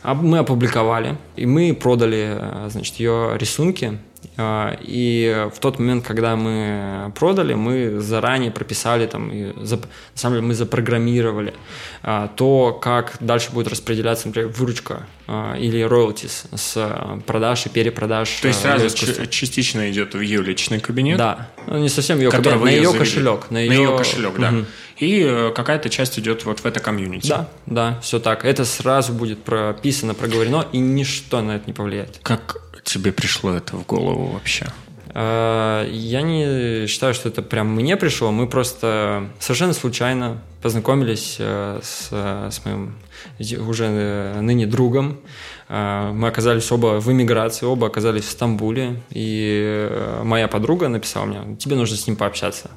А 0.03 0.15
мы 0.15 0.39
опубликовали, 0.39 1.19
и 1.37 1.45
мы 1.45 1.75
продали, 1.75 2.37
э, 2.39 2.69
значит, 2.71 2.97
ее 2.97 3.37
рисунки 3.39 3.99
и 4.39 5.49
в 5.55 5.59
тот 5.61 5.79
момент, 5.79 6.07
когда 6.07 6.37
мы 6.37 7.13
продали, 7.15 7.55
мы 7.55 8.01
заранее 8.01 8.51
прописали, 8.51 9.07
там, 9.07 9.31
и 9.31 9.53
на 9.53 9.79
самом 10.15 10.37
деле 10.37 10.47
мы 10.47 10.55
запрограммировали 10.55 11.55
а, 12.03 12.29
то, 12.29 12.79
как 12.81 13.17
дальше 13.21 13.51
будет 13.53 13.69
распределяться, 13.69 14.29
например, 14.29 14.51
выручка 14.51 15.07
а, 15.27 15.57
или 15.57 15.81
royalties 15.87 16.47
с 16.57 17.23
продаж 17.27 17.67
и 17.67 17.69
перепродаж. 17.69 18.31
То 18.41 18.49
есть 18.49 18.61
сразу 18.61 18.89
частично 19.29 19.91
идет 19.91 20.15
в 20.15 20.21
ее 20.21 20.43
личный 20.43 20.81
кабинет? 20.81 21.19
Да, 21.19 21.51
ну, 21.67 21.79
не 21.79 21.89
совсем 21.89 22.19
ее 22.19 22.31
кабинет, 22.31 22.63
на 22.63 22.69
ее 22.69 22.87
завели. 22.87 22.99
кошелек. 22.99 23.51
На 23.51 23.59
ее, 23.59 23.71
на 23.71 23.75
ее 23.75 23.99
кошелек, 23.99 24.39
да. 24.39 24.49
Угу. 24.51 24.65
И 24.99 25.23
э, 25.27 25.53
какая-то 25.55 25.89
часть 25.89 26.19
идет 26.19 26.45
вот 26.45 26.61
в 26.61 26.67
это 26.67 26.79
комьюнити. 26.81 27.29
Да, 27.29 27.49
да, 27.67 27.99
все 28.03 28.19
так. 28.19 28.45
Это 28.45 28.65
сразу 28.65 29.13
будет 29.13 29.43
прописано, 29.43 30.15
проговорено, 30.15 30.67
и 30.73 30.79
ничто 30.79 31.41
на 31.41 31.57
это 31.57 31.67
не 31.67 31.73
повлияет. 31.73 32.19
Как 32.23 32.59
тебе 32.85 33.13
пришло 33.13 33.53
это 33.53 33.77
в 33.77 33.87
голову 33.87 34.27
вообще? 34.29 34.67
А, 35.13 35.87
я 35.89 36.23
не 36.23 36.87
считаю, 36.87 37.15
что 37.15 37.29
это 37.29 37.43
прям 37.43 37.69
мне 37.69 37.97
пришло. 37.97 38.31
Мы 38.31 38.47
просто 38.47 39.29
совершенно 39.39 39.73
случайно 39.73 40.43
познакомились 40.63 41.37
э, 41.39 41.81
с, 41.83 42.09
с 42.11 42.65
моим 42.65 42.95
уже 43.39 43.87
э, 43.87 44.41
ныне 44.41 44.67
другом. 44.67 45.21
А, 45.69 46.13
мы 46.13 46.29
оказались 46.29 46.71
оба 46.71 47.01
в 47.01 47.11
эмиграции, 47.11 47.67
оба 47.67 47.89
оказались 47.89 48.25
в 48.25 48.31
Стамбуле. 48.31 49.03
И 49.11 49.89
э, 49.91 50.23
моя 50.25 50.49
подруга 50.49 50.89
написала 50.89 51.25
мне, 51.25 51.57
тебе 51.57 51.77
нужно 51.77 51.97
с 51.97 52.07
ним 52.07 52.17
пообщаться. 52.17 52.71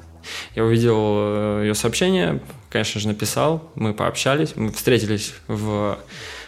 Я 0.54 0.64
увидел 0.64 1.60
ее 1.60 1.74
сообщение, 1.74 2.40
конечно 2.70 3.00
же, 3.00 3.08
написал. 3.08 3.70
Мы 3.74 3.92
пообщались, 3.92 4.56
мы 4.56 4.72
встретились 4.72 5.34
в 5.48 5.98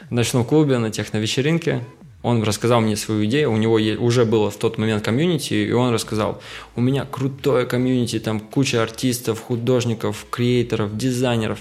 ночном 0.09 0.45
клубе 0.45 0.79
на 0.79 0.91
техновечеринке. 0.91 1.85
Он 2.27 2.43
рассказал 2.43 2.81
мне 2.81 2.97
свою 2.97 3.25
идею, 3.27 3.53
у 3.53 3.57
него 3.57 3.75
уже 4.05 4.25
было 4.25 4.51
в 4.51 4.57
тот 4.57 4.79
момент 4.79 5.05
комьюнити, 5.05 5.55
и 5.55 5.71
он 5.71 5.95
рассказал, 5.95 6.43
у 6.75 6.81
меня 6.81 7.05
крутое 7.05 7.67
комьюнити, 7.67 8.19
там 8.19 8.41
куча 8.41 8.83
артистов, 8.83 9.41
художников, 9.41 10.27
креаторов, 10.29 10.97
дизайнеров, 10.97 11.61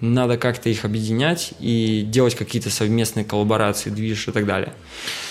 надо 0.00 0.38
как-то 0.38 0.70
их 0.70 0.86
объединять 0.86 1.52
и 1.60 2.00
делать 2.00 2.34
какие-то 2.34 2.70
совместные 2.70 3.26
коллаборации, 3.26 3.90
движ 3.90 4.28
и 4.28 4.32
так 4.32 4.46
далее. 4.46 4.72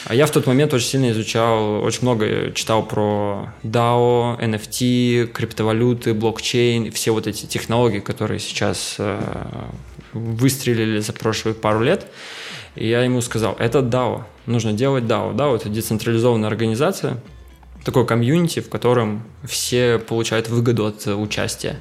А 0.05 0.13
я 0.13 0.27
в 0.27 0.31
тот 0.31 0.45
момент 0.45 0.71
очень 0.71 0.88
сильно 0.88 1.09
изучал, 1.09 1.83
очень 1.83 2.03
много 2.03 2.51
читал 2.51 2.86
про 2.86 3.53
DAO, 3.63 4.39
NFT, 4.39 5.25
криптовалюты, 5.33 6.13
блокчейн, 6.13 6.91
все 6.91 7.11
вот 7.11 7.25
эти 7.25 7.47
технологии, 7.47 8.01
которые 8.01 8.39
сейчас 8.39 8.97
э, 8.99 9.19
выстрелили 10.13 10.99
за 10.99 11.11
прошлые 11.11 11.55
пару 11.55 11.81
лет. 11.81 12.05
И 12.76 12.88
я 12.88 13.01
ему 13.03 13.21
сказал, 13.21 13.55
это 13.57 13.80
DAO, 13.80 14.23
нужно 14.45 14.73
делать 14.73 15.05
DAO. 15.05 15.34
DAO– 15.34 15.55
это 15.57 15.69
децентрализованная 15.69 16.49
организация, 16.49 17.17
такой 17.84 18.05
комьюнити, 18.05 18.59
в 18.59 18.69
котором 18.69 19.23
все 19.43 19.99
получают 19.99 20.49
выгоду 20.49 20.86
от 20.86 21.07
участия. 21.07 21.78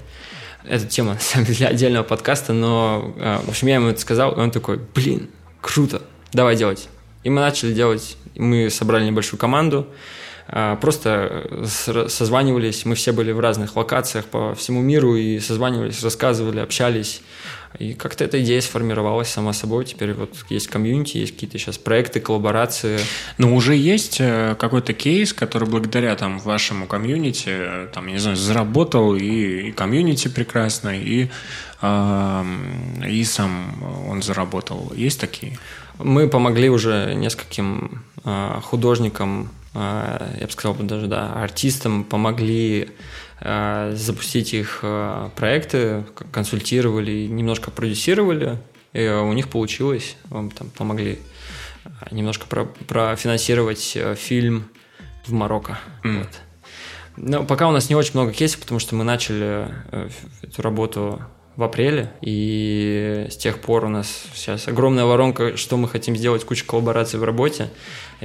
Это 0.64 0.86
тема, 0.86 1.18
для 1.34 1.68
отдельного 1.68 2.04
подкаста, 2.04 2.52
но, 2.52 3.14
а, 3.18 3.42
в 3.44 3.48
общем, 3.48 3.68
я 3.68 3.76
ему 3.76 3.88
это 3.88 4.00
сказал, 4.00 4.32
и 4.32 4.38
он 4.38 4.50
такой, 4.50 4.78
блин, 4.94 5.28
круто, 5.60 6.02
давай 6.32 6.56
делать. 6.56 6.88
И 7.24 7.30
мы 7.30 7.40
начали 7.40 7.72
делать, 7.72 8.16
мы 8.36 8.70
собрали 8.70 9.06
небольшую 9.06 9.40
команду, 9.40 9.88
просто 10.46 11.66
созванивались, 11.66 12.84
мы 12.84 12.94
все 12.94 13.12
были 13.12 13.32
в 13.32 13.40
разных 13.40 13.76
локациях 13.76 14.26
по 14.26 14.54
всему 14.54 14.82
миру 14.82 15.16
и 15.16 15.40
созванивались, 15.40 16.02
рассказывали, 16.02 16.60
общались, 16.60 17.22
и 17.78 17.92
как-то 17.92 18.24
эта 18.24 18.40
идея 18.42 18.60
сформировалась 18.60 19.28
сама 19.28 19.52
собой. 19.52 19.84
Теперь 19.84 20.14
вот 20.14 20.32
есть 20.48 20.68
комьюнити, 20.68 21.18
есть 21.18 21.32
какие-то 21.34 21.58
сейчас 21.58 21.76
проекты, 21.76 22.20
коллаборации. 22.20 23.00
Но 23.36 23.54
уже 23.54 23.74
есть 23.74 24.18
э, 24.20 24.54
какой-то 24.58 24.92
кейс, 24.92 25.32
который 25.32 25.68
благодаря 25.68 26.14
там 26.14 26.38
вашему 26.38 26.86
комьюнити, 26.86 27.48
э, 27.48 27.88
там, 27.92 28.06
не 28.06 28.18
знаю, 28.18 28.36
заработал 28.36 29.16
и, 29.16 29.68
и 29.68 29.72
комьюнити 29.72 30.28
прекрасно, 30.28 30.96
и, 30.96 31.28
э, 31.82 32.44
и 33.08 33.24
сам 33.24 33.82
он 34.08 34.22
заработал. 34.22 34.92
Есть 34.94 35.20
такие? 35.20 35.58
Мы 35.98 36.28
помогли 36.28 36.70
уже 36.70 37.14
нескольким 37.16 38.04
э, 38.24 38.60
художникам, 38.62 39.50
э, 39.50 39.63
я 39.74 40.46
бы 40.46 40.50
сказал 40.50 40.74
даже, 40.76 41.06
да, 41.06 41.32
артистам, 41.32 42.04
помогли 42.04 42.88
Э, 43.46 43.92
запустить 43.94 44.54
их 44.54 44.80
э, 44.82 45.28
проекты, 45.36 46.04
консультировали, 46.32 47.26
немножко 47.26 47.70
продюсировали, 47.70 48.58
и 48.94 49.06
у 49.06 49.32
них 49.34 49.50
получилось, 49.50 50.16
вам 50.30 50.50
там 50.50 50.70
помогли 50.70 51.18
э, 51.84 51.88
немножко 52.10 52.46
про, 52.46 52.64
профинансировать 52.64 53.98
фильм 54.16 54.68
в 55.26 55.32
Марокко. 55.32 55.78
Mm. 56.04 56.18
Вот. 56.18 56.28
Но 57.16 57.44
пока 57.44 57.68
у 57.68 57.72
нас 57.72 57.90
не 57.90 57.96
очень 57.96 58.12
много 58.14 58.32
кейсов, 58.32 58.60
потому 58.60 58.80
что 58.80 58.94
мы 58.94 59.04
начали 59.04 59.68
эту 60.42 60.62
работу 60.62 61.20
в 61.56 61.62
апреле, 61.62 62.12
и 62.20 63.26
с 63.30 63.36
тех 63.36 63.60
пор 63.60 63.84
у 63.84 63.88
нас 63.88 64.24
сейчас 64.34 64.66
огромная 64.68 65.04
воронка, 65.04 65.56
что 65.56 65.76
мы 65.76 65.88
хотим 65.88 66.16
сделать, 66.16 66.44
куча 66.44 66.64
коллабораций 66.64 67.20
в 67.20 67.24
работе. 67.24 67.70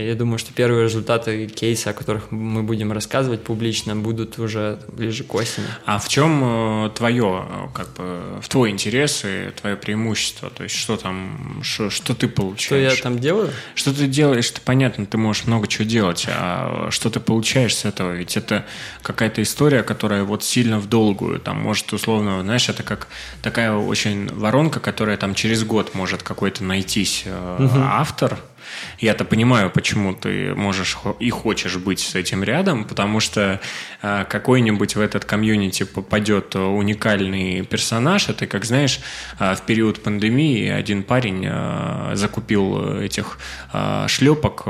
Я 0.06 0.16
думаю, 0.16 0.40
что 0.40 0.54
первые 0.54 0.86
результаты 0.86 1.48
кейса, 1.48 1.92
о 1.92 1.94
которых 1.94 2.32
мы 2.32 2.64
будем 2.64 2.92
рассказывать 2.92 3.44
публично, 3.44 3.96
будут 3.96 4.40
уже 4.40 4.80
ближе 4.88 5.24
к 5.24 5.34
осени. 5.34 5.66
А 5.86 6.00
в 6.00 6.08
чем 6.08 6.42
э, 6.86 6.90
твое, 6.92 7.46
э, 7.48 7.68
как 7.74 7.94
бы, 7.94 8.40
в 8.42 8.48
твой 8.50 8.72
интерес 8.72 9.24
и 9.26 9.52
твое 9.60 9.76
преимущество? 9.76 10.50
То 10.50 10.64
есть 10.64 10.76
что 10.76 10.98
там, 10.98 11.62
что, 11.64 11.90
что 11.90 12.16
ты 12.16 12.28
получаешь? 12.28 12.94
Что 12.94 12.98
я 12.98 13.04
там 13.04 13.20
делаю? 13.20 13.52
Что 13.76 13.94
ты 13.94 14.08
делаешь, 14.08 14.52
это 14.52 14.62
понятно, 14.62 15.06
ты 15.06 15.18
можешь 15.18 15.46
много 15.46 15.68
чего 15.68 15.86
делать, 15.86 16.26
а 16.28 16.88
что 16.92 17.10
ты 17.10 17.20
получаешь 17.20 17.76
с 17.76 17.86
этого? 17.86 18.14
Ведь 18.14 18.38
это 18.38 18.66
какая-то 19.02 19.42
история, 19.42 19.84
которая 19.84 20.24
вот 20.24 20.44
сильно 20.44 20.80
в 20.80 20.88
долгую, 20.88 21.40
там, 21.40 21.60
может, 21.60 21.92
условно, 21.94 22.42
знаешь, 22.42 22.70
это 22.70 22.84
как 22.84 23.08
такая 23.42 23.74
очень 23.74 24.30
воронка, 24.34 24.80
которая 24.80 25.18
там 25.18 25.36
через 25.36 25.64
год 25.64 25.96
может 25.96 26.24
какой-то 26.24 26.64
найтись 26.64 27.26
угу. 27.26 27.80
автор, 27.82 28.40
Я-то 29.00 29.24
понимаю, 29.24 29.70
почему 29.70 30.14
ты 30.14 30.54
можешь 30.56 30.98
и 31.20 31.30
хочешь 31.30 31.78
быть 31.78 32.00
с 32.00 32.16
этим 32.16 32.44
рядом, 32.44 32.84
потому 32.84 33.22
что 33.22 33.62
э, 34.02 34.26
какой-нибудь 34.30 34.96
в 34.96 35.00
этот 35.00 35.24
комьюнити 35.24 35.84
попадет 35.84 36.56
уникальный 36.56 37.64
персонаж, 37.64 38.28
это, 38.28 38.46
как 38.46 38.66
знаешь, 38.66 39.00
э, 39.40 39.56
в 39.56 39.62
период 39.62 40.04
пандемии 40.04 40.68
один 40.68 41.04
парень 41.04 41.46
э, 41.48 42.12
закупил 42.16 43.00
этих 43.00 43.40
шлепок 44.08 44.64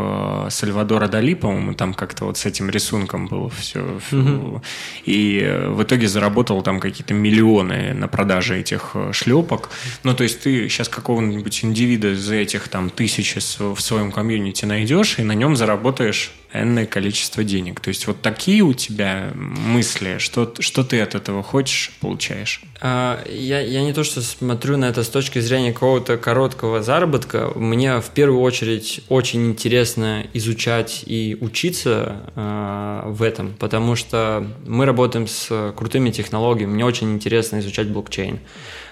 Сальвадора 0.49 1.07
Дали, 1.07 1.33
по-моему, 1.33 1.73
там 1.73 1.93
как-то 1.93 2.25
вот 2.25 2.37
с 2.37 2.45
этим 2.45 2.69
рисунком 2.69 3.27
было 3.27 3.49
все. 3.49 3.99
Угу. 4.11 4.61
И 5.05 5.65
в 5.67 5.83
итоге 5.83 6.07
заработал 6.07 6.61
там 6.61 6.79
какие-то 6.79 7.13
миллионы 7.13 7.93
на 7.93 8.07
продаже 8.07 8.59
этих 8.59 8.95
шлепок. 9.11 9.69
Ну, 10.03 10.13
то 10.13 10.23
есть 10.23 10.41
ты 10.41 10.67
сейчас 10.69 10.89
какого-нибудь 10.89 11.63
индивида 11.63 12.15
за 12.15 12.35
этих 12.35 12.67
там 12.67 12.89
тысячи 12.89 13.39
в 13.59 13.79
своем 13.79 14.11
комьюнити 14.19 14.65
найдешь 14.65 15.17
и 15.17 15.23
на 15.23 15.31
нем 15.31 15.55
заработаешь 15.55 16.31
энное 16.53 16.85
количество 16.85 17.43
денег. 17.43 17.79
То 17.79 17.89
есть 17.89 18.07
вот 18.07 18.21
такие 18.21 18.63
у 18.63 18.73
тебя 18.73 19.31
мысли, 19.35 20.17
что, 20.17 20.53
что 20.59 20.83
ты 20.83 20.99
от 20.99 21.15
этого 21.15 21.41
хочешь, 21.41 21.91
получаешь? 22.01 22.61
А, 22.81 23.23
я, 23.29 23.61
я 23.61 23.81
не 23.81 23.93
то, 23.93 24.03
что 24.03 24.21
смотрю 24.21 24.77
на 24.77 24.85
это 24.85 25.03
с 25.03 25.09
точки 25.09 25.39
зрения 25.39 25.71
какого-то 25.73 26.17
короткого 26.17 26.81
заработка. 26.81 27.51
Мне 27.55 28.01
в 28.01 28.09
первую 28.09 28.41
очередь 28.41 29.01
очень 29.09 29.47
интересно 29.47 30.25
изучать 30.33 31.03
и 31.05 31.37
учиться 31.39 32.23
а, 32.35 33.07
в 33.07 33.23
этом, 33.23 33.53
потому 33.59 33.95
что 33.95 34.45
мы 34.65 34.85
работаем 34.85 35.27
с 35.27 35.73
крутыми 35.77 36.11
технологиями. 36.11 36.73
Мне 36.73 36.85
очень 36.85 37.13
интересно 37.13 37.59
изучать 37.59 37.87
блокчейн. 37.89 38.39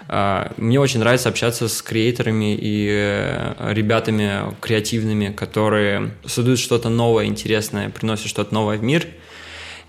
А, 0.09 0.53
мне 0.57 0.79
очень 0.79 0.99
нравится 0.99 1.29
общаться 1.29 1.67
с 1.67 1.81
креаторами 1.81 2.55
и 2.55 2.87
э, 2.89 3.73
ребятами 3.73 4.55
креативными, 4.61 5.31
которые 5.31 6.11
создают 6.25 6.59
что-то 6.59 6.89
новое, 6.89 7.25
интересное, 7.25 7.89
приносят 7.89 8.27
что-то 8.27 8.53
новое 8.53 8.77
в 8.77 8.83
мир. 8.83 9.05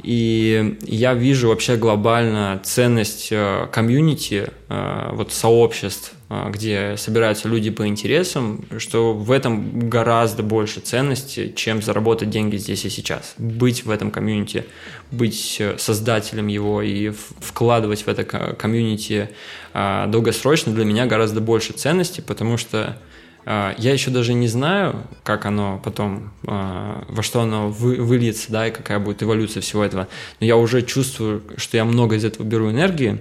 И 0.03 0.77
я 0.83 1.15
вижу 1.15 1.49
вообще 1.49 1.77
глобально 1.77 2.61
ценность 2.63 3.29
э, 3.31 3.67
комьюнити, 3.73 4.51
э, 4.69 5.09
вот 5.13 5.33
сообществ, 5.33 6.13
где 6.51 6.97
собираются 6.99 7.49
люди 7.49 7.71
по 7.71 7.87
интересам, 7.87 8.63
что 8.77 9.15
в 9.15 9.31
этом 9.33 9.89
гораздо 9.89 10.43
больше 10.43 10.81
ценности, 10.81 11.55
чем 11.57 11.81
заработать 11.81 12.29
деньги 12.29 12.59
здесь 12.59 12.85
и 12.85 12.91
сейчас. 12.91 13.35
Быть 13.39 13.87
в 13.87 13.91
этом 13.91 14.11
комьюнити, 14.11 14.67
быть 15.11 15.63
создателем 15.79 16.49
его 16.49 16.83
и 16.83 17.13
вкладывать 17.41 18.03
в 18.03 18.09
это 18.09 18.25
комьюнити 18.25 19.31
долгосрочно 19.73 20.75
для 20.75 20.85
меня 20.85 21.07
гораздо 21.07 21.41
больше 21.41 21.73
ценности, 21.73 22.21
потому 22.21 22.59
что 22.59 22.99
я 23.47 23.93
еще 23.93 24.11
даже 24.11 24.35
не 24.35 24.49
знаю, 24.49 25.07
как 25.23 25.47
оно 25.47 25.81
потом, 25.83 26.31
а, 26.47 27.05
во 27.09 27.23
что 27.23 27.41
оно 27.41 27.71
выльется, 27.71 28.53
да, 28.53 28.69
и 28.69 28.71
какая 28.71 28.99
будет 28.99 29.23
эволюция 29.23 29.61
всего 29.63 29.85
этого. 29.85 30.09
Но 30.41 30.47
я 30.47 30.57
уже 30.57 30.83
чувствую, 30.83 31.43
что 31.57 31.77
я 31.77 31.85
много 31.85 32.17
из 32.17 32.25
этого 32.25 32.47
беру 32.47 32.71
энергии, 32.71 33.19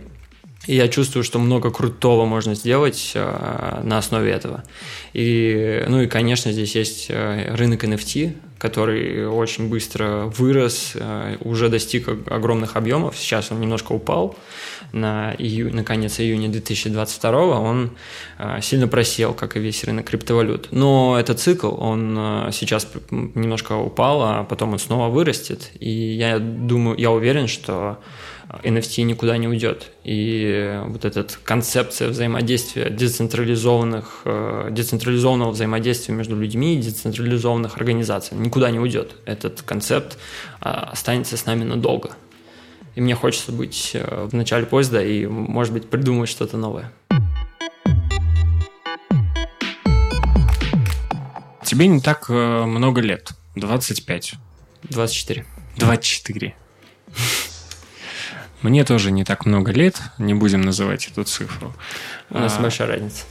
и 0.66 0.76
я 0.76 0.90
чувствую, 0.90 1.24
что 1.24 1.40
много 1.40 1.72
крутого 1.72 2.26
можно 2.26 2.56
сделать 2.56 3.14
э, 3.16 3.82
на 3.84 4.00
основе 4.00 4.32
этого. 4.32 4.66
И, 5.14 5.86
ну 5.88 6.02
и, 6.02 6.08
конечно, 6.08 6.52
здесь 6.52 6.76
есть 6.76 7.10
рынок 7.10 7.86
NFT, 7.86 8.36
который 8.58 9.28
очень 9.28 9.70
быстро 9.70 10.26
вырос, 10.38 10.94
уже 11.40 11.70
достиг 11.70 12.10
огромных 12.30 12.76
объемов. 12.76 13.16
Сейчас 13.16 13.52
он 13.52 13.62
немножко 13.62 13.94
упал 13.94 14.36
на, 14.92 15.34
ию, 15.38 15.74
на 15.74 15.84
конец 15.84 16.20
июня 16.20 16.50
2022. 16.50 17.60
Он 17.60 17.92
э, 18.38 18.60
сильно 18.62 18.88
просел, 18.88 19.34
как 19.34 19.58
и 19.58 19.60
весь 19.60 19.84
рынок 19.84 20.06
криптовалют. 20.06 20.70
Но 20.72 21.18
этот 21.20 21.40
цикл, 21.40 21.76
он 21.80 22.16
э, 22.18 22.50
сейчас 22.52 22.88
немножко 23.12 23.74
упал, 23.74 24.22
а 24.24 24.44
потом 24.44 24.74
он 24.74 24.80
снова 24.80 25.10
вырастет. 25.10 25.72
И 25.80 25.90
я 25.90 26.40
думаю, 26.40 26.98
я 26.98 27.12
уверен, 27.12 27.48
что 27.48 28.00
NFT 28.64 29.04
никуда 29.04 29.38
не 29.38 29.48
уйдет. 29.48 29.92
И 30.04 30.80
вот 30.88 31.04
эта 31.04 31.28
концепция 31.44 32.08
взаимодействия 32.08 32.90
децентрализованных, 32.90 34.26
децентрализованного 34.72 35.52
взаимодействия 35.52 36.14
между 36.16 36.40
людьми 36.40 36.76
и 36.76 36.82
децентрализованных 36.82 37.76
организаций 37.76 38.38
никуда 38.38 38.72
не 38.72 38.80
уйдет. 38.80 39.16
Этот 39.26 39.62
концепт 39.64 40.18
а, 40.62 40.90
останется 40.92 41.36
с 41.36 41.46
нами 41.46 41.64
надолго. 41.64 42.12
И 42.98 43.00
мне 43.00 43.14
хочется 43.14 43.52
быть 43.52 43.92
э, 43.94 44.28
в 44.28 44.34
начале 44.34 44.66
поезда 44.66 45.04
и, 45.04 45.28
может 45.28 45.72
быть, 45.72 45.88
придумать 45.88 46.30
что-то 46.30 46.58
новое. 46.58 46.92
Тебе 51.64 51.86
не 51.86 52.02
так 52.02 52.26
э, 52.28 52.66
много 52.66 53.02
лет. 53.02 53.34
25. 53.56 54.34
24. 54.90 55.46
24. 55.76 56.56
Мне 58.64 58.84
тоже 58.84 59.12
не 59.12 59.24
так 59.24 59.46
много 59.46 59.72
лет, 59.72 60.02
не 60.18 60.34
будем 60.34 60.62
называть 60.62 61.06
эту 61.06 61.24
цифру. 61.24 61.76
У 62.32 62.40
нас 62.40 62.56
а, 62.58 62.64
большая 62.64 62.88
разница. 62.88 63.26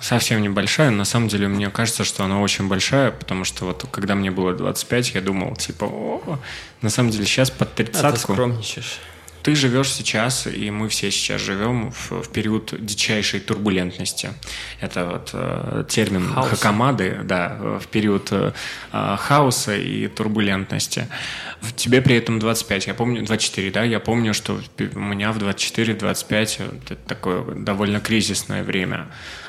Совсем 0.00 0.42
небольшая, 0.42 0.90
на 0.90 1.04
самом 1.04 1.28
деле 1.28 1.48
мне 1.48 1.70
кажется, 1.70 2.04
что 2.04 2.24
она 2.24 2.40
очень 2.40 2.68
большая, 2.68 3.10
потому 3.10 3.44
что 3.44 3.64
вот 3.64 3.86
когда 3.90 4.14
мне 4.14 4.30
было 4.30 4.52
25, 4.52 5.14
я 5.14 5.20
думал, 5.20 5.56
типа, 5.56 5.84
о, 5.84 6.38
на 6.82 6.90
самом 6.90 7.10
деле 7.10 7.24
сейчас 7.24 7.50
под 7.50 7.74
тридцатку... 7.74 8.08
А 8.08 8.12
ты 8.12 8.18
скромничаешь 8.20 9.00
ты 9.46 9.54
живешь 9.54 9.92
сейчас, 9.92 10.48
и 10.48 10.72
мы 10.72 10.88
все 10.88 11.08
сейчас 11.12 11.40
живем 11.40 11.92
в, 11.92 12.22
в 12.22 12.28
период 12.30 12.74
дичайшей 12.84 13.38
турбулентности. 13.38 14.30
Это 14.80 15.04
вот 15.04 15.30
э, 15.34 15.84
термин 15.88 16.32
Хаос. 16.32 16.48
Хакамады, 16.48 17.20
да, 17.22 17.56
в 17.80 17.86
период 17.86 18.32
э, 18.32 18.52
хаоса 18.90 19.76
и 19.76 20.08
турбулентности. 20.08 21.06
В 21.60 21.72
тебе 21.76 22.02
при 22.02 22.16
этом 22.16 22.40
25, 22.40 22.88
я 22.88 22.94
помню, 22.94 23.24
24, 23.24 23.70
да, 23.70 23.84
я 23.84 24.00
помню, 24.00 24.34
что 24.34 24.60
у 24.78 24.98
меня 24.98 25.30
в 25.30 25.38
24-25 25.38 26.80
это 26.84 26.96
такое 27.06 27.44
довольно 27.54 28.00
кризисное 28.00 28.64
время. 28.64 29.06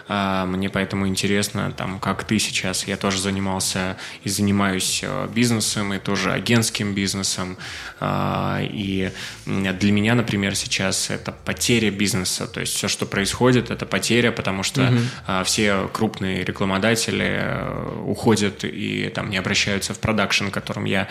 А, 0.08 0.46
мне 0.46 0.70
поэтому 0.70 1.08
интересно, 1.08 1.72
там, 1.72 2.00
как 2.00 2.24
ты 2.24 2.40
сейчас. 2.40 2.88
Я 2.88 2.98
тоже 2.98 3.20
занимался 3.20 3.98
и 4.24 4.30
занимаюсь 4.30 5.02
э, 5.04 5.28
бизнесом, 5.34 5.94
и 5.94 6.00
тоже 6.00 6.32
агентским 6.32 6.94
бизнесом. 6.94 7.58
А, 8.00 8.60
и 8.62 9.12
для 9.46 9.92
меня, 9.92 10.16
например, 10.16 10.56
сейчас 10.56 11.10
это 11.10 11.32
потеря 11.32 11.92
бизнеса. 11.92 12.48
То 12.48 12.62
есть 12.62 12.74
все, 12.74 12.88
что 12.88 13.06
происходит, 13.06 13.72
это 13.72 13.86
потеря, 13.86 14.32
потому 14.32 14.64
что 14.64 14.84
угу. 14.84 15.44
все 15.44 15.90
крупные 15.94 16.44
рекламодатели 16.44 17.40
э, 17.40 18.02
уходят 18.06 18.64
и 18.64 19.12
там 19.14 19.30
не 19.30 19.38
обращаются 19.38 19.94
в 19.94 20.00
продакшн, 20.00 20.48
которым 20.48 20.86
я 20.86 21.08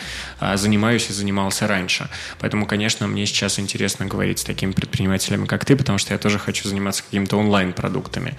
занимаюсь 0.55 1.11
и 1.11 1.13
занимался 1.13 1.67
раньше. 1.67 2.09
Поэтому, 2.39 2.67
конечно, 2.67 3.07
мне 3.07 3.27
сейчас 3.27 3.59
интересно 3.59 4.07
говорить 4.07 4.39
с 4.39 4.45
такими 4.45 4.73
предпринимателями, 4.73 5.47
как 5.47 5.65
ты, 5.65 5.77
потому 5.77 5.99
что 5.99 6.15
я 6.15 6.19
тоже 6.19 6.39
хочу 6.39 6.69
заниматься 6.69 7.03
какими-то 7.03 7.37
онлайн-продуктами. 7.37 8.37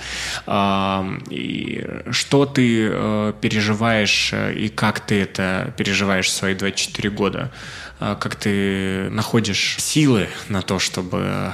И 1.30 1.86
что 2.12 2.46
ты 2.46 2.90
э, 2.90 3.34
переживаешь 3.42 4.30
э, 4.32 4.54
и 4.54 4.70
как 4.70 5.02
ты 5.02 5.22
это 5.22 5.74
переживаешь 5.76 6.28
в 6.28 6.32
свои 6.32 6.56
24 6.56 7.10
года? 7.10 7.52
А 8.00 8.16
как 8.16 8.38
ты 8.38 9.10
находишь 9.10 9.76
силы 9.78 10.30
на 10.48 10.62
то, 10.62 10.80
чтобы 10.80 11.52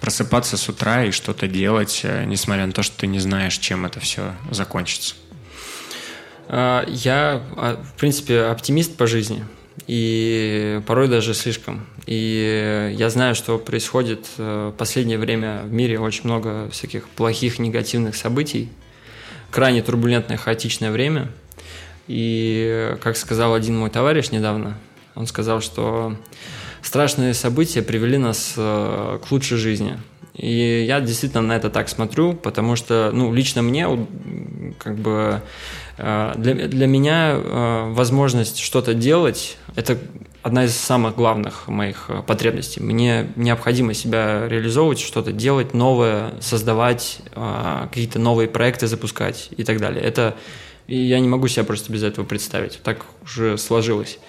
просыпаться 0.00 0.56
с 0.56 0.66
утра 0.66 1.04
и 1.04 1.10
что-то 1.10 1.46
делать, 1.46 2.00
э, 2.04 2.24
несмотря 2.24 2.66
на 2.66 2.72
то, 2.72 2.82
что 2.82 2.96
ты 2.96 3.06
не 3.06 3.18
знаешь, 3.18 3.58
чем 3.58 3.84
это 3.84 4.00
все 4.00 4.32
закончится? 4.50 5.14
Я, 6.48 7.42
а, 7.56 7.82
в 7.82 7.98
принципе, 7.98 8.44
оптимист 8.44 8.96
по 8.96 9.06
жизни 9.06 9.44
и 9.86 10.80
порой 10.86 11.08
даже 11.08 11.34
слишком. 11.34 11.86
И 12.06 12.94
я 12.96 13.10
знаю, 13.10 13.34
что 13.34 13.58
происходит 13.58 14.26
э, 14.38 14.70
в 14.72 14.76
последнее 14.78 15.18
время 15.18 15.62
в 15.64 15.72
мире 15.72 15.98
очень 15.98 16.22
много 16.24 16.68
всяких 16.70 17.08
плохих, 17.08 17.58
негативных 17.58 18.14
событий, 18.14 18.68
крайне 19.50 19.82
турбулентное, 19.82 20.36
хаотичное 20.36 20.92
время. 20.92 21.32
И, 22.06 22.96
как 23.02 23.16
сказал 23.16 23.54
один 23.54 23.76
мой 23.76 23.90
товарищ 23.90 24.30
недавно, 24.30 24.78
он 25.16 25.26
сказал, 25.26 25.60
что 25.60 26.16
страшные 26.80 27.34
события 27.34 27.82
привели 27.82 28.18
нас 28.18 28.54
э, 28.56 29.18
к 29.26 29.30
лучшей 29.32 29.58
жизни. 29.58 29.98
И 30.34 30.84
я 30.86 31.00
действительно 31.00 31.42
на 31.42 31.56
это 31.56 31.70
так 31.70 31.88
смотрю, 31.88 32.34
потому 32.34 32.76
что, 32.76 33.10
ну, 33.12 33.32
лично 33.34 33.62
мне, 33.62 33.88
как 34.78 34.96
бы, 34.96 35.42
э, 35.98 36.32
для, 36.36 36.54
для 36.68 36.86
меня 36.86 37.36
возможность 37.88 38.58
что-то 38.58 38.94
делать 38.94 39.56
это 39.74 39.98
одна 40.46 40.64
из 40.64 40.76
самых 40.76 41.16
главных 41.16 41.66
моих 41.66 42.04
э, 42.06 42.22
потребностей. 42.24 42.80
Мне 42.80 43.26
необходимо 43.34 43.94
себя 43.94 44.46
реализовывать, 44.46 45.00
что-то 45.00 45.32
делать 45.32 45.74
новое, 45.74 46.34
создавать, 46.40 47.18
а, 47.32 47.88
какие-то 47.88 48.20
новые 48.20 48.46
проекты 48.48 48.86
запускать 48.86 49.48
и 49.56 49.64
так 49.64 49.80
далее. 49.80 50.04
Это 50.04 50.36
я 50.86 51.18
не 51.18 51.26
могу 51.26 51.48
себя 51.48 51.64
просто 51.64 51.92
без 51.92 52.04
этого 52.04 52.24
представить. 52.24 52.78
Так 52.84 53.06
уже 53.24 53.58
сложилось. 53.58 54.20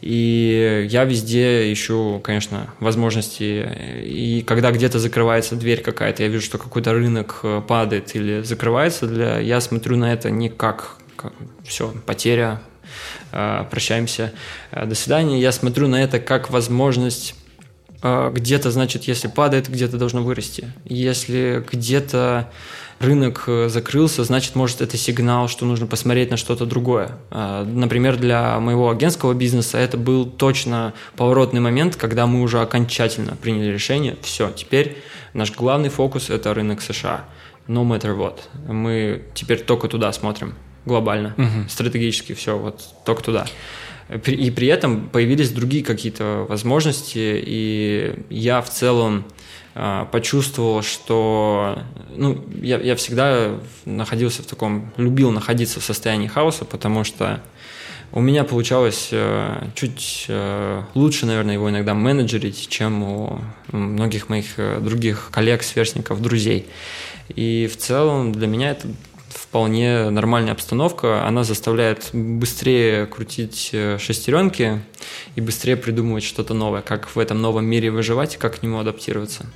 И 0.00 0.86
я 0.88 1.04
везде 1.04 1.72
ищу, 1.72 2.20
конечно, 2.22 2.72
возможности. 2.78 3.68
И 4.04 4.44
когда 4.46 4.70
где-то 4.70 5.00
закрывается 5.00 5.56
дверь 5.56 5.82
какая-то, 5.82 6.22
я 6.22 6.28
вижу, 6.28 6.44
что 6.44 6.58
какой-то 6.58 6.92
рынок 6.92 7.40
э, 7.42 7.62
падает 7.66 8.14
или 8.14 8.42
закрывается, 8.42 9.08
для... 9.08 9.40
я 9.40 9.60
смотрю 9.60 9.96
на 9.96 10.12
это 10.12 10.30
не 10.30 10.50
как 10.50 10.98
все, 11.64 11.92
потеря, 12.06 12.60
прощаемся, 13.30 14.32
э, 14.70 14.86
до 14.86 14.94
свидания. 14.94 15.40
Я 15.40 15.52
смотрю 15.52 15.88
на 15.88 16.02
это 16.02 16.18
как 16.20 16.50
возможность 16.50 17.34
э, 18.02 18.30
где-то, 18.34 18.70
значит, 18.70 19.04
если 19.04 19.28
падает, 19.28 19.68
где-то 19.68 19.98
должно 19.98 20.22
вырасти. 20.22 20.72
Если 20.84 21.64
где-то 21.70 22.50
рынок 23.00 23.44
э, 23.46 23.68
закрылся, 23.68 24.24
значит, 24.24 24.54
может, 24.54 24.80
это 24.80 24.96
сигнал, 24.96 25.48
что 25.48 25.64
нужно 25.64 25.86
посмотреть 25.86 26.30
на 26.30 26.36
что-то 26.36 26.66
другое. 26.66 27.12
А, 27.30 27.64
например, 27.64 28.16
для 28.16 28.58
моего 28.60 28.90
агентского 28.90 29.34
бизнеса 29.34 29.78
это 29.78 29.96
был 29.96 30.26
точно 30.26 30.94
поворотный 31.16 31.60
момент, 31.60 31.96
когда 31.96 32.26
мы 32.26 32.42
уже 32.42 32.60
окончательно 32.60 33.36
приняли 33.36 33.72
решение, 33.72 34.16
все, 34.22 34.50
теперь 34.50 34.98
наш 35.32 35.52
главный 35.52 35.88
фокус– 35.88 36.30
это 36.30 36.54
рынок 36.54 36.80
США. 36.82 37.24
No 37.68 37.86
matter 37.86 38.16
what. 38.16 38.38
Мы 38.66 39.24
теперь 39.34 39.60
только 39.60 39.88
туда 39.88 40.10
смотрим, 40.12 40.54
глобально, 40.84 41.34
угу. 41.36 41.68
стратегически 41.68 42.32
все, 42.34 42.58
вот 42.58 42.82
только 43.04 43.22
туда. 43.22 43.46
И 44.26 44.50
при 44.50 44.68
этом 44.68 45.08
появились 45.08 45.50
другие 45.50 45.84
какие-то 45.84 46.46
возможности, 46.48 47.42
и 47.44 48.14
я 48.30 48.62
в 48.62 48.70
целом 48.70 49.24
а, 49.74 50.06
почувствовал, 50.06 50.82
что 50.82 51.78
ну, 52.16 52.42
я, 52.62 52.78
я 52.78 52.96
всегда 52.96 53.60
находился 53.84 54.42
в 54.42 54.46
таком, 54.46 54.90
любил 54.96 55.30
находиться 55.30 55.78
в 55.78 55.84
состоянии 55.84 56.26
хаоса, 56.26 56.64
потому 56.64 57.04
что 57.04 57.42
у 58.10 58.20
меня 58.20 58.44
получалось 58.44 59.10
э, 59.12 59.68
чуть 59.74 60.24
э, 60.28 60.82
лучше, 60.94 61.26
наверное, 61.26 61.54
его 61.54 61.68
иногда 61.68 61.92
менеджерить, 61.92 62.68
чем 62.68 63.02
у 63.02 63.40
многих 63.70 64.30
моих 64.30 64.46
э, 64.56 64.80
других 64.80 65.28
коллег, 65.30 65.62
сверстников, 65.62 66.22
друзей. 66.22 66.66
И 67.28 67.68
в 67.70 67.76
целом 67.76 68.32
для 68.32 68.46
меня 68.46 68.70
это 68.70 68.88
вполне 69.40 70.10
нормальная 70.10 70.52
обстановка. 70.52 71.26
Она 71.26 71.44
заставляет 71.44 72.10
быстрее 72.12 73.06
крутить 73.06 73.74
шестеренки 73.98 74.80
и 75.36 75.40
быстрее 75.40 75.76
придумывать 75.76 76.24
что-то 76.24 76.54
новое, 76.54 76.82
как 76.82 77.14
в 77.14 77.18
этом 77.18 77.40
новом 77.40 77.64
мире 77.66 77.90
выживать 77.90 78.34
и 78.34 78.38
как 78.38 78.60
к 78.60 78.62
нему 78.62 78.78
адаптироваться. 78.78 79.46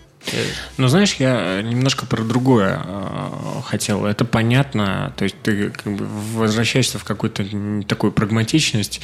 Ну, 0.78 0.88
знаешь, 0.88 1.14
я 1.14 1.60
немножко 1.62 2.06
про 2.06 2.22
другое 2.22 2.80
э, 2.84 3.28
хотел. 3.66 4.06
Это 4.06 4.24
понятно. 4.24 5.12
То 5.16 5.24
есть 5.24 5.36
ты 5.42 5.70
как 5.70 5.92
бы 5.94 6.06
возвращаешься 6.34 6.98
в 6.98 7.04
какую-то 7.04 7.44
такую 7.86 8.12
прагматичность. 8.12 9.00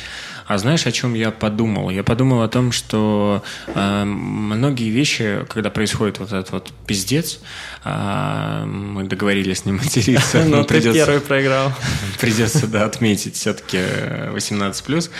А 0.47 0.57
знаешь, 0.57 0.87
о 0.87 0.93
чем 0.93 1.13
я 1.15 1.31
подумал? 1.31 1.91
Я 1.91 2.03
подумал 2.03 2.43
о 2.43 2.49
том, 2.49 2.73
что 2.73 3.43
э, 3.67 4.05
многие 4.05 4.89
вещи, 4.89 5.45
когда 5.49 5.71
происходит 5.71 6.21
вот 6.21 6.33
этот 6.33 6.51
вот 6.53 6.73
пиздец, 6.87 7.41
э, 7.85 8.65
мы 8.65 9.05
договорились 9.05 9.67
не 9.67 9.73
материться. 9.73 10.45
Но 10.47 10.65
ты 10.65 10.81
первый 10.81 11.21
проиграл. 11.21 11.73
Придется, 12.21 12.67
да, 12.67 12.87
отметить 12.87 13.37
все-таки 13.37 13.77
18+, 13.77 15.11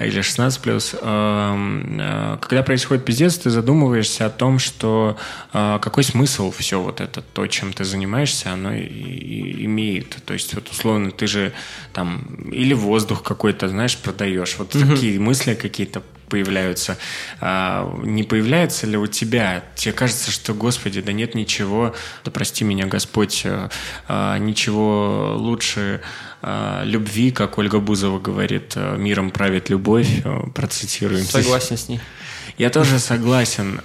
или 0.00 0.20
16+. 0.20 0.73
Эм, 0.78 1.98
э, 2.00 2.38
когда 2.40 2.62
происходит 2.62 3.04
пиздец, 3.04 3.38
ты 3.38 3.50
задумываешься 3.50 4.26
о 4.26 4.30
том, 4.30 4.58
что 4.58 5.16
э, 5.52 5.78
какой 5.80 6.04
смысл 6.04 6.50
все 6.50 6.80
вот 6.80 7.00
это, 7.00 7.22
то, 7.22 7.46
чем 7.46 7.72
ты 7.72 7.84
занимаешься, 7.84 8.52
оно 8.52 8.74
и, 8.74 8.82
и 8.82 9.64
имеет. 9.64 10.16
То 10.24 10.34
есть, 10.34 10.54
вот 10.54 10.68
условно, 10.70 11.10
ты 11.10 11.26
же 11.26 11.52
там 11.92 12.22
или 12.52 12.74
воздух 12.74 13.22
какой-то, 13.22 13.68
знаешь, 13.68 13.96
продаешь. 13.96 14.56
Вот 14.58 14.74
угу. 14.74 14.86
такие 14.86 15.18
мысли 15.20 15.54
какие-то 15.54 16.02
появляются. 16.34 16.98
А, 17.40 17.96
не 18.02 18.24
появляется 18.24 18.88
ли 18.88 18.96
у 18.96 19.06
тебя? 19.06 19.62
Тебе 19.76 19.92
кажется, 19.92 20.32
что, 20.32 20.52
Господи, 20.52 21.00
да 21.00 21.12
нет 21.12 21.36
ничего, 21.36 21.94
да 22.24 22.32
прости 22.32 22.64
меня, 22.64 22.86
Господь, 22.86 23.42
а, 23.46 23.70
а 24.08 24.36
ничего 24.38 25.34
лучше 25.36 26.00
а, 26.42 26.82
любви, 26.84 27.30
как 27.30 27.56
Ольга 27.56 27.78
Бузова 27.78 28.18
говорит, 28.18 28.72
а, 28.74 28.96
миром 28.96 29.30
правит 29.30 29.70
любовь, 29.70 30.22
а, 30.24 30.50
процитируем. 30.50 31.24
Согласен 31.24 31.76
с 31.76 31.88
ней. 31.88 32.00
Я 32.58 32.70
тоже 32.70 32.98
согласен. 32.98 33.80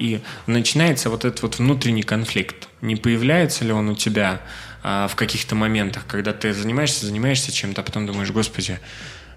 И 0.00 0.20
начинается 0.48 1.08
вот 1.08 1.24
этот 1.24 1.42
вот 1.42 1.58
внутренний 1.58 2.02
конфликт. 2.02 2.68
Не 2.80 2.96
появляется 2.96 3.64
ли 3.64 3.72
он 3.72 3.88
у 3.88 3.94
тебя 3.94 4.40
в 4.82 5.12
каких-то 5.14 5.54
моментах, 5.54 6.04
когда 6.06 6.32
ты 6.32 6.52
занимаешься, 6.52 7.06
занимаешься 7.06 7.52
чем-то, 7.52 7.80
а 7.80 7.84
потом 7.84 8.06
думаешь, 8.06 8.30
господи, 8.30 8.78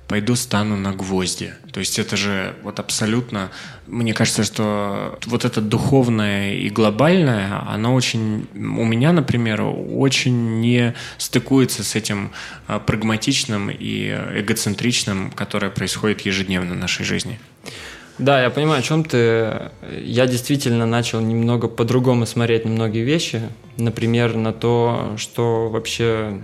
пойду 0.07 0.36
стану 0.36 0.77
на 0.77 0.94
гвозди. 0.94 1.53
То 1.72 1.80
есть 1.80 1.99
это 1.99 2.15
же 2.15 2.56
вот 2.64 2.80
абсолютно, 2.80 3.52
мне 3.88 4.14
кажется, 4.14 4.44
что 4.44 5.18
вот 5.26 5.45
это 5.45 5.61
духовное 5.61 6.53
и 6.53 6.69
глобальное, 6.69 7.64
оно 7.68 7.94
очень, 7.95 8.48
у 8.53 8.86
меня, 8.86 9.11
например, 9.11 9.61
очень 9.64 10.60
не 10.60 10.94
стыкуется 11.18 11.84
с 11.84 11.95
этим 11.95 12.32
а, 12.68 12.80
прагматичным 12.80 13.69
и 13.69 14.10
эгоцентричным, 14.36 15.32
которое 15.32 15.72
происходит 15.72 16.22
ежедневно 16.22 16.76
в 16.76 16.77
нашей 16.77 17.03
жизни. 17.03 17.40
Да, 18.18 18.41
я 18.41 18.49
понимаю, 18.49 18.80
о 18.80 18.84
чем 18.84 19.03
ты. 19.03 19.72
Я 20.02 20.26
действительно 20.26 20.86
начал 20.86 21.19
немного 21.19 21.68
по-другому 21.68 22.26
смотреть 22.26 22.64
на 22.64 22.72
многие 22.72 23.03
вещи. 23.03 23.41
Например, 23.76 24.36
на 24.36 24.53
то, 24.53 25.15
что 25.18 25.68
вообще 25.68 26.40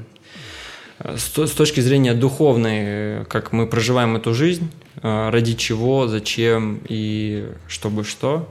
с 1.15 1.51
точки 1.51 1.79
зрения 1.79 2.13
духовной, 2.13 3.25
как 3.25 3.51
мы 3.51 3.67
проживаем 3.67 4.15
эту 4.15 4.33
жизнь, 4.33 4.69
э, 5.01 5.29
ради 5.29 5.53
чего, 5.53 6.07
зачем 6.07 6.79
и 6.87 7.49
чтобы 7.67 8.03
что. 8.03 8.47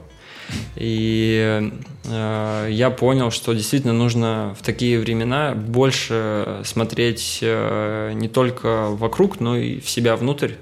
И 0.75 1.71
э, 2.05 2.67
я 2.69 2.89
понял, 2.89 3.31
что 3.31 3.53
действительно 3.53 3.93
нужно 3.93 4.55
в 4.59 4.63
такие 4.63 4.99
времена 4.99 5.53
больше 5.53 6.61
смотреть 6.65 7.39
э, 7.41 8.11
не 8.13 8.27
только 8.27 8.87
вокруг, 8.89 9.39
но 9.39 9.55
и 9.55 9.79
в 9.79 9.89
себя 9.89 10.15
внутрь, 10.15 10.53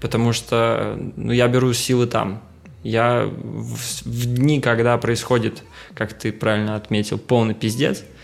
потому 0.00 0.34
что 0.34 0.98
ну, 1.16 1.32
я 1.32 1.48
беру 1.48 1.72
силы 1.72 2.06
там. 2.06 2.42
Я 2.82 3.24
в, 3.24 4.04
в 4.04 4.34
дни, 4.34 4.60
когда 4.60 4.96
происходит, 4.98 5.62
как 5.94 6.12
ты 6.12 6.32
правильно 6.32 6.76
отметил, 6.76 7.18
полный 7.18 7.54
пиздец– 7.54 8.04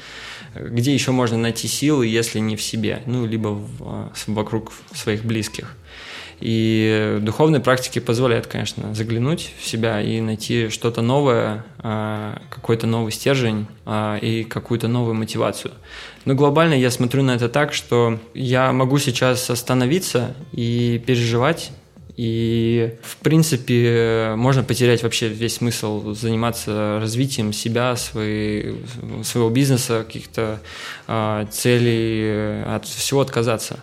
где 0.54 0.92
еще 0.92 1.12
можно 1.12 1.38
найти 1.38 1.68
силы, 1.68 2.06
если 2.06 2.38
не 2.38 2.56
в 2.56 2.62
себе, 2.62 3.02
ну, 3.06 3.26
либо 3.26 3.48
в, 3.48 3.68
а, 3.80 4.12
вокруг 4.26 4.72
своих 4.94 5.24
близких. 5.24 5.76
И 6.42 7.18
духовные 7.20 7.60
практики 7.60 8.00
позволяют, 8.00 8.48
конечно, 8.48 8.92
заглянуть 8.94 9.52
в 9.60 9.64
себя 9.64 10.00
и 10.00 10.20
найти 10.20 10.70
что-то 10.70 11.00
новое, 11.00 11.64
а, 11.78 12.42
какой-то 12.50 12.88
новый 12.88 13.12
стержень 13.12 13.68
а, 13.86 14.16
и 14.16 14.42
какую-то 14.42 14.88
новую 14.88 15.14
мотивацию. 15.14 15.72
Но 16.24 16.34
глобально 16.34 16.74
я 16.74 16.90
смотрю 16.90 17.22
на 17.22 17.36
это 17.36 17.48
так, 17.48 17.72
что 17.72 18.18
я 18.34 18.72
могу 18.72 18.98
сейчас 18.98 19.48
остановиться 19.50 20.34
и 20.50 21.00
переживать 21.06 21.70
и, 22.16 22.94
в 23.02 23.16
принципе, 23.18 24.34
можно 24.36 24.62
потерять 24.62 25.02
вообще 25.02 25.28
весь 25.28 25.56
смысл 25.56 26.12
заниматься 26.12 26.98
развитием 27.00 27.52
себя, 27.52 27.96
своей, 27.96 28.76
своего 29.24 29.48
бизнеса, 29.48 30.04
каких-то 30.04 30.60
э, 31.08 31.46
целей, 31.50 32.64
от 32.64 32.84
всего 32.86 33.22
отказаться. 33.22 33.80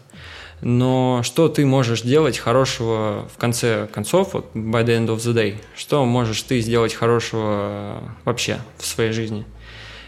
Но 0.62 1.22
что 1.24 1.48
ты 1.48 1.66
можешь 1.66 2.02
делать 2.02 2.38
хорошего 2.38 3.28
в 3.34 3.38
конце 3.38 3.88
концов, 3.94 4.34
вот 4.34 4.52
by 4.54 4.86
the 4.86 4.98
end 4.98 5.08
of 5.08 5.18
the 5.18 5.34
day? 5.34 5.56
Что 5.76 6.06
можешь 6.06 6.42
ты 6.44 6.60
сделать 6.60 6.94
хорошего 6.94 8.04
вообще 8.26 8.60
в 8.78 8.86
своей 8.86 9.12
жизни? 9.12 9.46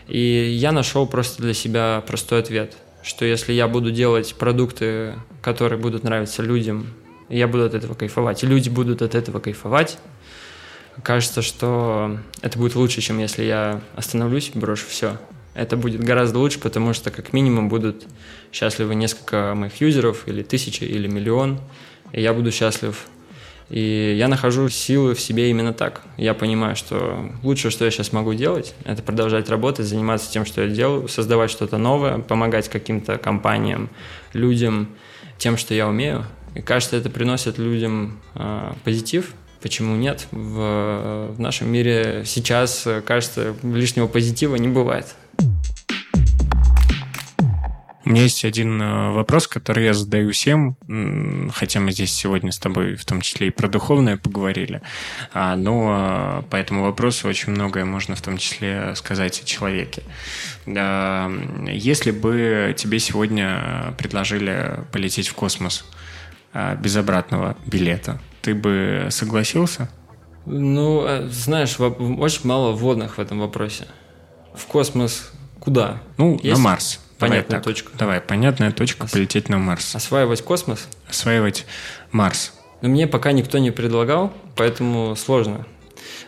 И 0.07 0.19
я 0.19 0.71
нашел 0.73 1.07
просто 1.07 1.41
для 1.41 1.53
себя 1.53 2.03
простой 2.05 2.39
ответ, 2.39 2.75
что 3.01 3.23
если 3.23 3.53
я 3.53 3.67
буду 3.67 3.91
делать 3.91 4.35
продукты, 4.35 5.15
которые 5.41 5.79
будут 5.79 6.03
нравиться 6.03 6.43
людям, 6.43 6.87
я 7.37 7.47
буду 7.47 7.65
от 7.65 7.73
этого 7.73 7.93
кайфовать, 7.93 8.43
и 8.43 8.47
люди 8.47 8.69
будут 8.69 9.01
от 9.01 9.15
этого 9.15 9.39
кайфовать. 9.39 9.97
Кажется, 11.03 11.41
что 11.41 12.17
это 12.41 12.59
будет 12.59 12.75
лучше, 12.75 13.01
чем 13.01 13.19
если 13.19 13.43
я 13.43 13.81
остановлюсь, 13.95 14.51
брошу 14.53 14.85
все. 14.87 15.17
Это 15.53 15.77
будет 15.77 16.03
гораздо 16.03 16.39
лучше, 16.39 16.59
потому 16.59 16.93
что 16.93 17.11
как 17.11 17.33
минимум 17.33 17.69
будут 17.69 18.05
счастливы 18.51 18.95
несколько 18.95 19.53
моих 19.55 19.79
юзеров, 19.81 20.27
или 20.27 20.43
тысячи, 20.43 20.83
или 20.83 21.07
миллион, 21.07 21.59
и 22.11 22.21
я 22.21 22.33
буду 22.33 22.51
счастлив. 22.51 23.07
И 23.69 24.15
я 24.17 24.27
нахожу 24.27 24.67
силы 24.67 25.15
в 25.15 25.21
себе 25.21 25.49
именно 25.49 25.71
так. 25.71 26.01
Я 26.17 26.33
понимаю, 26.33 26.75
что 26.75 27.31
лучшее, 27.41 27.71
что 27.71 27.85
я 27.85 27.91
сейчас 27.91 28.11
могу 28.11 28.33
делать, 28.33 28.75
это 28.83 29.01
продолжать 29.01 29.49
работать, 29.49 29.85
заниматься 29.85 30.29
тем, 30.29 30.45
что 30.45 30.61
я 30.61 30.67
делаю, 30.67 31.07
создавать 31.07 31.51
что-то 31.51 31.77
новое, 31.77 32.17
помогать 32.17 32.67
каким-то 32.67 33.17
компаниям, 33.17 33.89
людям, 34.33 34.89
тем, 35.37 35.57
что 35.57 35.73
я 35.73 35.87
умею, 35.87 36.25
и 36.55 36.61
кажется, 36.61 36.97
это 36.97 37.09
приносит 37.09 37.57
людям 37.57 38.19
э, 38.35 38.73
позитив. 38.83 39.33
Почему 39.61 39.95
нет? 39.95 40.27
В, 40.31 41.33
в 41.35 41.39
нашем 41.39 41.71
мире 41.71 42.23
сейчас, 42.25 42.87
кажется, 43.05 43.55
лишнего 43.63 44.07
позитива 44.07 44.55
не 44.55 44.67
бывает. 44.67 45.15
меня 48.11 48.23
есть 48.23 48.45
один 48.45 48.81
э, 48.81 49.11
вопрос, 49.11 49.47
который 49.47 49.85
я 49.85 49.93
задаю 49.93 50.31
всем, 50.31 50.77
хотя 51.53 51.79
мы 51.79 51.91
здесь 51.91 52.13
сегодня 52.13 52.51
с 52.51 52.59
тобой 52.59 52.95
в 52.95 53.05
том 53.05 53.21
числе 53.21 53.47
и 53.47 53.51
про 53.51 53.67
духовное 53.67 54.17
поговорили, 54.17 54.81
а, 55.33 55.55
но 55.55 56.45
по 56.49 56.55
этому 56.57 56.83
вопросу 56.83 57.27
очень 57.27 57.51
многое 57.53 57.85
можно 57.85 58.15
в 58.15 58.21
том 58.21 58.37
числе 58.37 58.93
сказать 58.95 59.41
о 59.41 59.45
человеке. 59.45 60.03
Если 60.65 62.11
бы 62.11 62.75
тебе 62.77 62.99
сегодня 62.99 63.93
предложили 63.97 64.79
полететь 64.91 65.29
в 65.29 65.33
космос 65.33 65.85
а, 65.89 66.00
без 66.53 66.95
обратного 66.95 67.57
билета, 67.65 68.19
ты 68.41 68.53
бы 68.55 69.07
согласился? 69.09 69.89
Ну, 70.45 71.05
э, 71.05 71.27
знаешь, 71.29 71.79
очень 71.79 72.47
мало 72.47 72.71
вводных 72.71 73.17
в 73.17 73.21
этом 73.21 73.39
вопросе. 73.39 73.85
В 74.53 74.65
космос 74.65 75.31
куда? 75.59 76.01
Ну, 76.17 76.39
Есть 76.41 76.57
на 76.57 76.63
Марс. 76.63 76.99
Понятная 77.19 77.59
Давай 77.59 77.63
точка. 77.63 77.91
Давай, 77.97 78.21
понятная 78.21 78.71
точка, 78.71 79.03
Ос... 79.03 79.11
полететь 79.11 79.47
на 79.47 79.59
Марс. 79.59 79.95
Осваивать 79.95 80.41
космос? 80.41 80.87
Осваивать 81.07 81.65
Марс. 82.11 82.53
Но 82.81 82.89
мне 82.89 83.05
пока 83.05 83.31
никто 83.31 83.59
не 83.59 83.69
предлагал, 83.69 84.33
поэтому 84.55 85.15
сложно. 85.15 85.67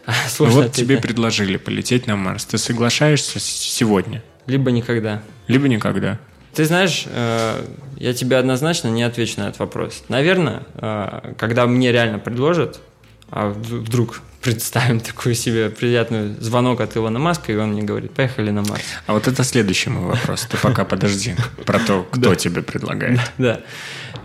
сложно 0.27 0.63
вот 0.63 0.71
тебе 0.71 0.97
предложили 0.97 1.57
полететь 1.57 2.05
на 2.05 2.15
Марс. 2.15 2.45
Ты 2.45 2.59
соглашаешься 2.59 3.39
сегодня? 3.39 4.23
Либо 4.45 4.69
никогда. 4.69 5.23
Либо 5.47 5.67
никогда. 5.67 6.19
Ты 6.53 6.65
знаешь, 6.65 7.05
э, 7.07 7.65
я 7.97 8.13
тебе 8.13 8.37
однозначно 8.37 8.87
не 8.89 9.03
отвечу 9.03 9.39
на 9.39 9.47
этот 9.47 9.59
вопрос. 9.59 10.03
Наверное, 10.07 10.63
э, 10.75 11.33
когда 11.37 11.65
мне 11.65 11.91
реально 11.91 12.19
предложат, 12.19 12.79
а 13.31 13.49
вдруг 13.49 14.21
представим 14.41 14.99
такую 14.99 15.33
себе 15.33 15.69
приятную 15.69 16.35
звонок 16.39 16.81
от 16.81 16.95
Илона 16.95 17.17
Маска, 17.17 17.51
и 17.51 17.55
он 17.55 17.71
мне 17.71 17.81
говорит, 17.81 18.11
поехали 18.11 18.51
на 18.51 18.61
Марс. 18.61 18.83
А 19.07 19.13
вот 19.13 19.27
это 19.27 19.43
следующий 19.43 19.89
мой 19.89 20.11
вопрос. 20.11 20.45
Ты 20.49 20.57
пока 20.57 20.85
подожди. 20.85 21.35
Про 21.65 21.79
то, 21.79 22.03
кто 22.11 22.35
тебе 22.35 22.61
предлагает. 22.61 23.19
Да. 23.39 23.61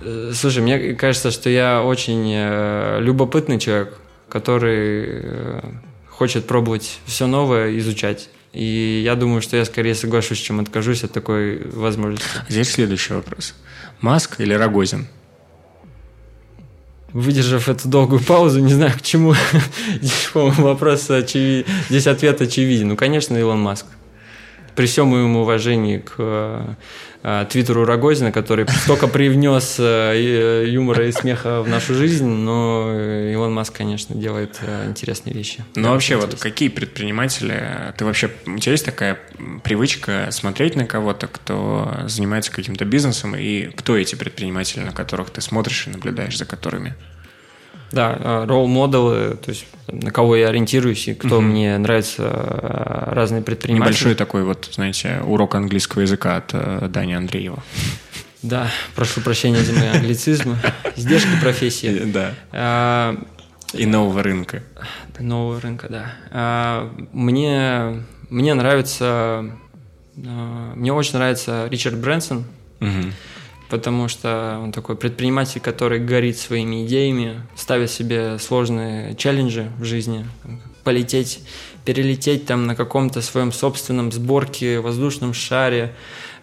Э, 0.02 0.32
слушай, 0.34 0.62
мне 0.62 0.94
кажется, 0.94 1.30
что 1.30 1.48
я 1.48 1.82
очень 1.82 3.00
любопытный 3.02 3.59
человек, 3.59 3.94
который 4.28 5.62
хочет 6.10 6.46
пробовать 6.46 6.98
все 7.06 7.26
новое, 7.26 7.78
изучать. 7.78 8.28
И 8.53 9.03
я 9.05 9.15
думаю, 9.15 9.43
что 9.43 9.57
я 9.57 9.65
скорее 9.65 9.95
соглашусь, 9.95 10.39
чем 10.39 10.61
откажусь 10.61 11.05
от 11.05 11.12
такой 11.12 11.62
возможности. 11.70 12.29
Здесь 12.49 12.70
следующий 12.70 13.15
вопрос. 13.15 13.55
Маск 14.01 14.41
или 14.41 14.55
Рогозин? 14.55 15.07
выдержав 17.12 17.69
эту 17.69 17.89
долгую 17.89 18.20
паузу, 18.20 18.61
не 18.61 18.73
знаю 18.73 18.93
к 18.97 19.03
чему. 19.03 19.35
Вопрос 20.35 21.11
очевиден. 21.11 21.66
Здесь 21.89 22.07
ответ 22.07 22.41
очевиден. 22.41 22.89
Ну, 22.89 22.97
конечно, 22.97 23.37
Илон 23.37 23.61
Маск. 23.61 23.87
При 24.75 24.87
всем 24.87 25.09
моем 25.09 25.37
уважении 25.37 25.99
к 25.99 26.15
э, 26.19 26.75
твиттеру 27.50 27.84
Рогозина, 27.84 28.32
который 28.32 28.66
только 28.86 29.09
привнес 29.09 29.76
э, 29.78 30.64
юмора 30.66 31.06
и 31.06 31.12
смеха 31.12 31.62
в 31.62 31.68
нашу 31.68 31.94
жизнь, 31.94 32.26
но 32.26 32.92
Илон 33.32 33.52
Маск, 33.52 33.76
конечно, 33.76 34.14
делает 34.14 34.59
э, 34.62 34.88
интересные 34.88 35.34
вещи. 35.34 35.64
Ну, 35.74 35.90
вообще, 35.90 36.16
вот 36.16 36.38
какие 36.38 36.68
предприниматели... 36.68 37.92
Ты 37.96 38.05
вообще... 38.05 38.30
У 38.46 38.59
тебя 38.59 38.72
есть 38.72 38.84
такая 38.84 39.18
привычка 39.64 40.28
смотреть 40.30 40.76
на 40.76 40.86
кого-то, 40.86 41.26
кто 41.26 41.92
занимается 42.06 42.52
каким-то 42.52 42.84
бизнесом, 42.84 43.36
и 43.36 43.64
кто 43.66 43.96
эти 43.96 44.14
предприниматели, 44.14 44.80
на 44.80 44.92
которых 44.92 45.30
ты 45.30 45.40
смотришь 45.40 45.86
и 45.86 45.90
наблюдаешь 45.90 46.36
за 46.36 46.44
которыми? 46.44 46.94
Да, 47.93 48.44
ролл-моделы, 48.47 49.36
то 49.36 49.51
есть 49.51 49.66
на 49.86 50.10
кого 50.10 50.36
я 50.36 50.48
ориентируюсь 50.48 51.09
и 51.09 51.15
кто 51.15 51.36
угу. 51.36 51.43
мне 51.44 51.77
нравится 51.78 52.23
э, 52.24 53.15
разные 53.15 53.43
предприниматели. 53.43 53.89
Небольшой 53.89 54.15
такой 54.15 54.44
вот, 54.44 54.69
знаете, 54.73 55.20
урок 55.24 55.55
английского 55.55 56.02
языка 56.02 56.36
от 56.36 56.51
э, 56.52 56.89
Дани 56.90 57.15
Андреева. 57.15 57.62
Да, 58.43 58.70
прошу 58.94 59.20
прощения 59.20 59.62
за 59.62 59.73
мой 59.73 59.90
англицизм. 59.90 60.56
Издержки 60.97 61.40
профессии. 61.40 62.10
Да. 62.12 62.35
А, 62.52 63.16
и 63.73 63.86
нового 63.86 64.23
рынка. 64.23 64.62
Нового 65.19 65.60
рынка, 65.60 65.89
да. 65.89 66.12
А, 66.31 66.93
мне, 67.12 68.05
мне 68.28 68.55
нравится... 68.55 69.51
Мне 70.15 70.93
очень 70.93 71.15
нравится 71.15 71.69
Ричард 71.70 71.97
Брэнсон. 71.97 72.44
Угу 72.81 73.12
потому 73.69 74.09
что 74.09 74.61
он 74.62 74.73
такой 74.73 74.97
предприниматель, 74.97 75.61
который 75.61 75.99
горит 75.99 76.39
своими 76.39 76.86
идеями, 76.86 77.43
ставит 77.55 77.90
себе 77.90 78.39
сложные 78.39 79.15
челленджи 79.15 79.70
в 79.78 79.85
жизни, 79.85 80.24
полететь, 80.85 81.40
перелететь 81.85 82.47
там 82.47 82.66
на 82.66 82.74
каком-то 82.74 83.20
своем 83.20 83.53
собственном 83.53 84.11
сборке, 84.11 84.81
воздушном 84.81 85.35
шаре, 85.35 85.95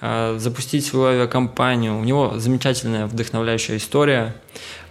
а, 0.02 0.38
запустить 0.38 0.85
свою 0.85 1.07
авиакомпанию. 1.07 1.97
У 1.97 2.03
него 2.03 2.34
замечательная 2.38 3.07
вдохновляющая 3.07 3.77
история. 3.77 4.35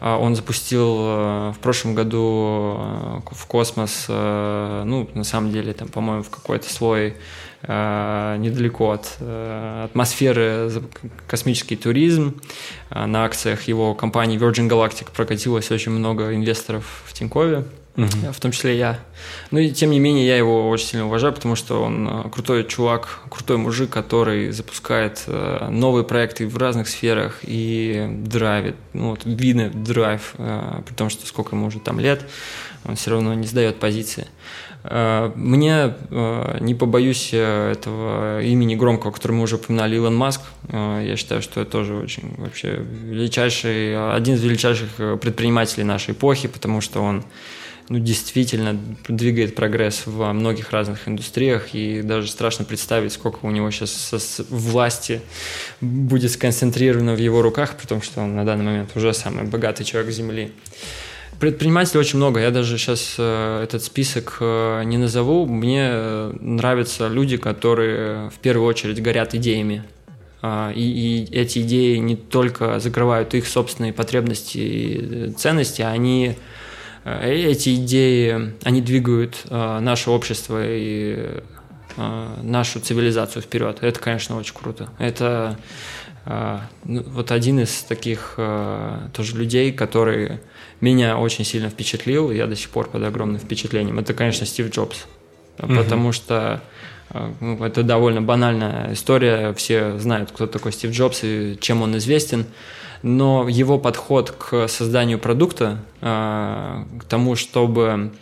А, 0.01 0.19
он 0.19 0.35
запустил 0.35 0.97
а, 0.99 1.53
в 1.53 1.59
прошлом 1.61 1.95
году 1.95 3.23
в 3.31 3.47
космос, 3.47 4.07
ну, 4.09 5.09
на 5.15 5.25
самом 5.25 5.53
деле, 5.53 5.73
там, 5.73 5.89
по-моему, 5.89 6.25
в 6.25 6.31
какой-то 6.31 6.73
слой 6.73 7.17
недалеко 7.67 8.91
от 8.91 9.17
э, 9.21 9.85
атмосферы 9.85 10.71
космический 11.27 11.77
туризм. 11.77 12.41
Э, 12.91 13.07
на 13.07 13.25
акциях 13.25 13.63
его 13.63 13.95
компании 13.95 14.39
Virgin 14.39 14.69
Galactic 14.69 15.09
прокатилось 15.15 15.71
очень 15.71 15.93
много 15.93 16.35
инвесторов 16.35 17.03
в 17.07 17.13
Тинькове, 17.15 17.65
угу. 17.97 18.33
в 18.33 18.39
том 18.41 18.53
числе 18.53 18.77
я. 18.77 18.99
Ну 19.51 19.61
и 19.61 19.71
тем 19.71 19.91
не 19.91 19.99
менее 19.99 20.27
я 20.27 20.37
его 20.37 20.69
очень 20.69 20.89
сильно 20.89 21.07
уважаю, 21.07 21.33
потому 21.33 21.57
что 21.57 21.83
он 21.83 22.31
крутой 22.31 22.65
чувак, 22.65 23.21
крутой 23.31 23.57
мужик, 23.57 23.89
который 23.89 24.51
запускает 24.51 25.25
новые 25.27 26.05
проекты 26.05 26.47
в 26.47 26.59
разных 26.59 26.89
сферах 26.89 27.39
и 27.43 28.07
драйвит, 28.11 28.77
ну 28.93 29.11
вот 29.11 29.21
видно 29.25 29.71
драйв, 29.71 30.35
при 30.37 30.95
том, 30.95 31.09
что 31.09 31.27
сколько 31.27 31.57
ему 31.57 31.69
уже 31.69 31.81
там 31.81 31.99
лет, 31.99 32.27
он 32.85 32.97
все 32.97 33.13
равно 33.13 33.33
не 33.33 33.47
сдает 33.47 33.81
позиции. 33.81 34.27
Э, 34.85 35.33
мне, 35.35 35.95
э, 36.11 36.59
не 36.61 36.75
побоюсь 36.75 37.31
э, 37.33 37.73
этого 37.73 38.43
имени 38.43 38.75
громкого, 38.75 39.13
который 39.13 39.33
мы 39.33 39.43
уже 39.43 39.57
упоминали, 39.57 39.97
Илон 39.97 40.15
Маск, 40.15 40.43
я 40.71 41.15
считаю, 41.17 41.43
что 41.43 41.63
это 41.63 41.71
тоже 41.71 41.95
очень 41.95 42.35
вообще 42.37 42.83
величайший, 43.05 44.15
один 44.15 44.35
из 44.35 44.43
величайших 44.43 45.21
предпринимателей 45.21 45.85
нашей 45.85 46.13
эпохи, 46.13 46.49
потому 46.49 46.81
что 46.81 47.01
он 47.01 47.25
ну, 47.89 47.99
действительно 47.99 48.79
двигает 49.09 49.55
прогресс 49.55 50.03
во 50.07 50.33
многих 50.33 50.71
разных 50.71 51.07
индустриях, 51.07 51.75
и 51.75 52.03
даже 52.03 52.29
страшно 52.29 52.65
представить, 52.65 53.13
сколько 53.13 53.41
у 53.43 53.51
него 53.51 53.71
сейчас 53.71 54.41
власти 54.49 55.21
будет 55.81 56.31
сконцентрировано 56.31 57.15
в 57.15 57.19
его 57.19 57.43
руках, 57.43 57.77
при 57.77 57.87
том, 57.87 58.01
что 58.03 58.23
он 58.23 58.37
на 58.37 58.45
данный 58.45 58.65
момент 58.65 58.91
уже 58.95 59.13
самый 59.13 59.45
богатый 59.45 59.85
человек 59.85 60.13
Земли. 60.13 60.53
Предпринимателей 61.41 62.01
очень 62.01 62.19
много. 62.19 62.41
Я 62.41 62.51
даже 62.51 62.79
сейчас 62.79 63.17
э, 63.19 63.63
этот 63.65 63.83
список 63.83 64.39
э, 64.41 64.83
не 64.85 64.99
назову. 64.99 65.47
Мне 65.47 65.89
э, 65.91 66.33
нравятся 66.41 67.09
люди, 67.09 67.37
которые 67.37 68.31
в 68.31 68.39
первую 68.39 68.69
очередь 68.69 69.03
горят 69.03 69.35
идеями. 69.35 69.83
А, 70.43 70.71
и, 70.75 70.83
и 70.83 71.35
эти 71.35 71.61
идеи 71.61 71.97
не 71.97 72.17
только 72.17 72.79
закрывают 72.79 73.35
их 73.35 73.47
собственные 73.47 73.93
потребности 73.93 74.59
и 74.59 75.31
ценности, 75.37 75.83
они 75.83 76.37
эти 77.05 77.75
идеи, 77.75 78.55
они 78.63 78.81
двигают 78.81 79.45
наше 79.51 80.11
общество 80.11 80.59
и 80.65 81.43
нашу 82.43 82.81
цивилизацию 82.81 83.43
вперед. 83.43 83.79
Это, 83.83 84.01
конечно, 84.01 84.39
очень 84.39 84.55
круто. 84.55 84.89
Это 84.99 85.59
вот 86.25 87.31
один 87.31 87.61
из 87.61 87.83
таких 87.83 88.39
тоже 89.13 89.37
людей, 89.37 89.73
которые 89.73 90.41
меня 90.81 91.19
очень 91.19 91.45
сильно 91.45 91.69
впечатлил, 91.71 92.31
я 92.31 92.47
до 92.47 92.57
сих 92.57 92.71
пор 92.71 92.89
под 92.89 93.03
огромным 93.03 93.41
впечатлением, 93.41 93.99
это, 93.99 94.15
конечно, 94.15 94.47
Стив 94.47 94.71
Джобс. 94.71 95.07
Угу. 95.59 95.75
Потому 95.75 96.13
что 96.13 96.63
э, 97.11 97.33
ну, 97.41 97.65
это 97.65 97.83
довольно 97.83 98.23
банальная 98.23 98.93
история, 98.93 99.53
все 99.55 99.99
знают, 99.99 100.31
кто 100.33 100.47
такой 100.47 100.73
Стив 100.73 100.91
Джобс 100.91 101.21
и 101.23 101.57
чем 101.61 101.83
он 101.83 101.97
известен, 101.99 102.47
но 103.03 103.49
его 103.49 103.79
подход 103.79 104.31
к 104.31 104.67
созданию 104.67 105.19
продукта, 105.19 105.79
к 106.01 107.05
тому, 107.07 107.37
чтобы 107.37 108.13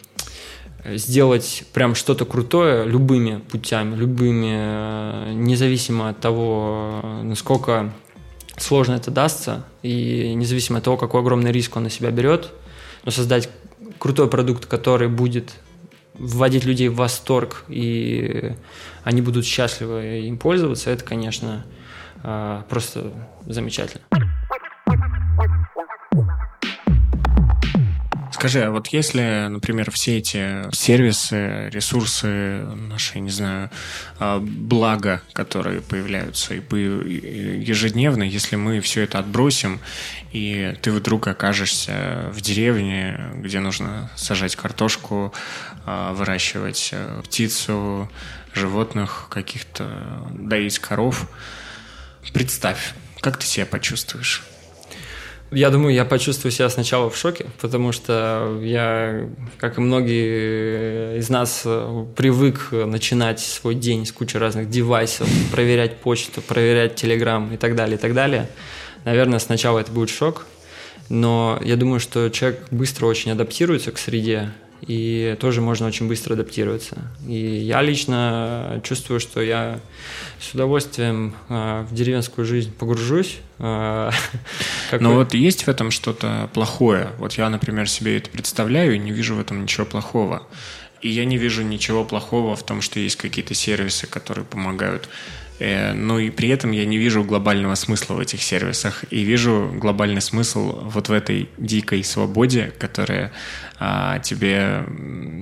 сделать 0.84 1.64
прям 1.72 1.94
что-то 1.94 2.24
крутое 2.24 2.84
любыми 2.84 3.38
путями, 3.50 3.94
любыми, 3.94 4.52
э, 4.54 5.32
независимо 5.34 6.08
от 6.08 6.20
того, 6.20 7.00
насколько 7.22 7.92
сложно 8.56 8.94
это 8.94 9.10
дастся, 9.10 9.64
и 9.82 10.34
независимо 10.34 10.78
от 10.78 10.84
того, 10.84 10.96
какой 10.96 11.20
огромный 11.20 11.52
риск 11.52 11.76
он 11.76 11.84
на 11.84 11.90
себя 11.90 12.10
берет, 12.10 12.50
но 13.04 13.12
создать 13.12 13.48
крутой 13.98 14.28
продукт, 14.28 14.66
который 14.66 15.08
будет 15.08 15.52
вводить 16.14 16.64
людей 16.64 16.88
в 16.88 16.96
восторг, 16.96 17.64
и 17.68 18.52
они 19.04 19.22
будут 19.22 19.44
счастливы 19.44 20.22
им 20.26 20.36
пользоваться, 20.36 20.90
это, 20.90 21.04
конечно, 21.04 21.64
просто 22.68 23.12
замечательно. 23.46 24.02
Скажи, 28.42 28.64
а 28.64 28.72
вот 28.72 28.88
если, 28.88 29.46
например, 29.48 29.92
все 29.92 30.18
эти 30.18 30.68
сервисы, 30.74 31.70
ресурсы, 31.70 32.64
наши, 32.74 33.20
не 33.20 33.30
знаю, 33.30 33.70
а, 34.18 34.40
блага, 34.40 35.22
которые 35.32 35.80
появляются 35.80 36.52
ежедневно, 36.52 38.24
если 38.24 38.56
мы 38.56 38.80
все 38.80 39.02
это 39.02 39.20
отбросим, 39.20 39.78
и 40.32 40.76
ты 40.82 40.90
вдруг 40.90 41.28
окажешься 41.28 42.30
в 42.32 42.40
деревне, 42.40 43.30
где 43.36 43.60
нужно 43.60 44.10
сажать 44.16 44.56
картошку, 44.56 45.32
а, 45.86 46.12
выращивать 46.12 46.88
э, 46.90 47.22
птицу, 47.22 48.10
животных 48.54 49.28
каких-то, 49.30 50.26
доить 50.32 50.80
коров, 50.80 51.28
представь, 52.32 52.94
как 53.20 53.38
ты 53.38 53.46
себя 53.46 53.66
почувствуешь? 53.66 54.42
Я 55.54 55.68
думаю, 55.68 55.94
я 55.94 56.06
почувствую 56.06 56.50
себя 56.50 56.70
сначала 56.70 57.10
в 57.10 57.16
шоке, 57.16 57.46
потому 57.60 57.92
что 57.92 58.58
я, 58.62 59.28
как 59.58 59.76
и 59.76 59.82
многие 59.82 61.18
из 61.18 61.28
нас, 61.28 61.66
привык 62.16 62.68
начинать 62.72 63.38
свой 63.40 63.74
день 63.74 64.06
с 64.06 64.12
кучи 64.12 64.38
разных 64.38 64.70
девайсов, 64.70 65.28
проверять 65.50 65.98
почту, 65.98 66.40
проверять 66.40 66.94
телеграм 66.94 67.52
и 67.52 67.58
так 67.58 67.76
далее, 67.76 67.98
и 67.98 68.00
так 68.00 68.14
далее. 68.14 68.48
Наверное, 69.04 69.40
сначала 69.40 69.80
это 69.80 69.92
будет 69.92 70.08
шок, 70.08 70.46
но 71.10 71.60
я 71.62 71.76
думаю, 71.76 72.00
что 72.00 72.30
человек 72.30 72.66
быстро 72.70 73.04
очень 73.04 73.30
адаптируется 73.32 73.92
к 73.92 73.98
среде, 73.98 74.52
и 74.86 75.36
тоже 75.38 75.60
можно 75.60 75.86
очень 75.86 76.08
быстро 76.08 76.34
адаптироваться. 76.34 76.96
И 77.26 77.36
я 77.36 77.80
лично 77.82 78.80
чувствую, 78.82 79.20
что 79.20 79.40
я 79.40 79.78
с 80.40 80.54
удовольствием 80.54 81.34
э, 81.48 81.86
в 81.88 81.94
деревенскую 81.94 82.44
жизнь 82.44 82.72
погружусь. 82.72 83.38
Э, 83.64 84.10
Но 84.98 85.14
вот 85.14 85.34
есть 85.34 85.64
в 85.64 85.68
этом 85.68 85.92
что-то 85.92 86.50
плохое? 86.52 87.10
Вот 87.18 87.34
я, 87.34 87.48
например, 87.48 87.88
себе 87.88 88.16
это 88.16 88.28
представляю 88.28 88.96
и 88.96 88.98
не 88.98 89.12
вижу 89.12 89.36
в 89.36 89.40
этом 89.40 89.62
ничего 89.62 89.86
плохого. 89.86 90.42
И 91.00 91.08
я 91.08 91.24
не 91.24 91.36
вижу 91.38 91.62
ничего 91.62 92.04
плохого 92.04 92.56
в 92.56 92.64
том, 92.64 92.80
что 92.80 92.98
есть 92.98 93.16
какие-то 93.16 93.54
сервисы, 93.54 94.08
которые 94.08 94.44
помогают 94.44 95.08
Э, 95.62 95.92
но 95.92 96.18
и 96.18 96.30
при 96.30 96.48
этом 96.48 96.72
я 96.72 96.84
не 96.84 96.98
вижу 96.98 97.22
глобального 97.22 97.76
смысла 97.76 98.14
в 98.14 98.18
этих 98.18 98.42
сервисах. 98.42 99.04
И 99.10 99.22
вижу 99.22 99.72
глобальный 99.72 100.20
смысл 100.20 100.80
вот 100.82 101.08
в 101.08 101.12
этой 101.12 101.48
дикой 101.56 102.02
свободе, 102.02 102.72
которая 102.78 103.30
а, 103.78 104.18
тебе, 104.18 104.84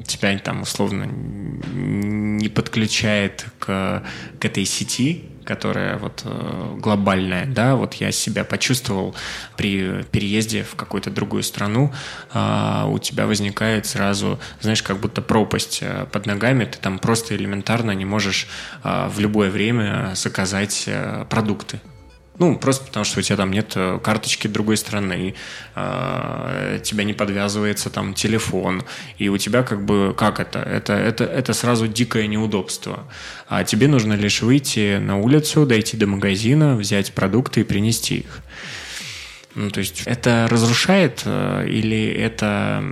тебя 0.06 0.38
там 0.38 0.62
условно 0.62 1.06
не 1.06 2.48
подключает 2.50 3.46
к, 3.58 4.02
к 4.38 4.44
этой 4.44 4.66
сети, 4.66 5.24
которая 5.50 5.98
вот 5.98 6.22
э, 6.24 6.76
глобальная, 6.78 7.44
да, 7.44 7.74
вот 7.74 7.94
я 7.94 8.12
себя 8.12 8.44
почувствовал 8.44 9.16
при 9.56 10.04
переезде 10.04 10.62
в 10.62 10.76
какую-то 10.76 11.10
другую 11.10 11.42
страну, 11.42 11.92
а, 12.32 12.86
у 12.86 13.00
тебя 13.00 13.26
возникает 13.26 13.84
сразу, 13.86 14.38
знаешь, 14.60 14.80
как 14.84 14.98
будто 14.98 15.22
пропасть 15.22 15.80
э, 15.82 16.06
под 16.12 16.26
ногами, 16.26 16.66
ты 16.66 16.78
там 16.78 17.00
просто 17.00 17.34
элементарно 17.34 17.90
не 17.90 18.04
можешь 18.04 18.46
а, 18.84 19.08
в 19.08 19.18
любое 19.18 19.50
время 19.50 20.12
заказать 20.14 20.84
э, 20.86 21.26
продукты, 21.28 21.80
ну, 22.40 22.56
просто 22.56 22.86
потому 22.86 23.04
что 23.04 23.20
у 23.20 23.22
тебя 23.22 23.36
там 23.36 23.50
нет 23.50 23.72
э, 23.76 24.00
карточки 24.02 24.46
другой 24.46 24.78
страны, 24.78 25.34
э, 25.76 26.80
тебя 26.82 27.04
не 27.04 27.12
подвязывается 27.12 27.90
там 27.90 28.14
телефон, 28.14 28.82
и 29.18 29.28
у 29.28 29.36
тебя 29.36 29.62
как 29.62 29.84
бы, 29.84 30.14
как 30.16 30.40
это? 30.40 30.58
Это, 30.58 30.94
это, 30.94 31.24
это 31.24 31.52
сразу 31.52 31.86
дикое 31.86 32.26
неудобство. 32.26 33.04
А 33.46 33.62
тебе 33.62 33.88
нужно 33.88 34.14
лишь 34.14 34.40
выйти 34.40 34.96
на 34.96 35.18
улицу, 35.18 35.66
дойти 35.66 35.98
до 35.98 36.06
магазина, 36.06 36.76
взять 36.76 37.12
продукты 37.12 37.60
и 37.60 37.64
принести 37.64 38.20
их. 38.20 38.40
Ну, 39.54 39.68
то 39.70 39.80
есть 39.80 40.04
это 40.06 40.48
разрушает 40.50 41.20
э, 41.26 41.66
или 41.68 42.06
это 42.06 42.82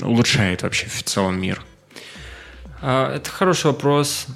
улучшает 0.00 0.62
вообще 0.62 0.86
в 0.86 1.02
целом 1.02 1.38
мир? 1.38 1.62
А, 2.80 3.14
это 3.14 3.28
хороший 3.28 3.66
вопрос. 3.66 4.26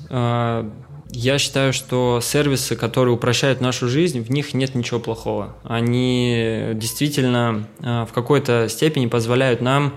Я 1.16 1.38
считаю, 1.38 1.72
что 1.72 2.18
сервисы, 2.20 2.74
которые 2.74 3.14
упрощают 3.14 3.60
нашу 3.60 3.88
жизнь, 3.88 4.20
в 4.20 4.30
них 4.32 4.52
нет 4.52 4.74
ничего 4.74 4.98
плохого. 4.98 5.54
Они 5.62 6.70
действительно 6.74 7.68
э, 7.78 8.04
в 8.10 8.12
какой-то 8.12 8.68
степени 8.68 9.06
позволяют 9.06 9.60
нам 9.60 9.94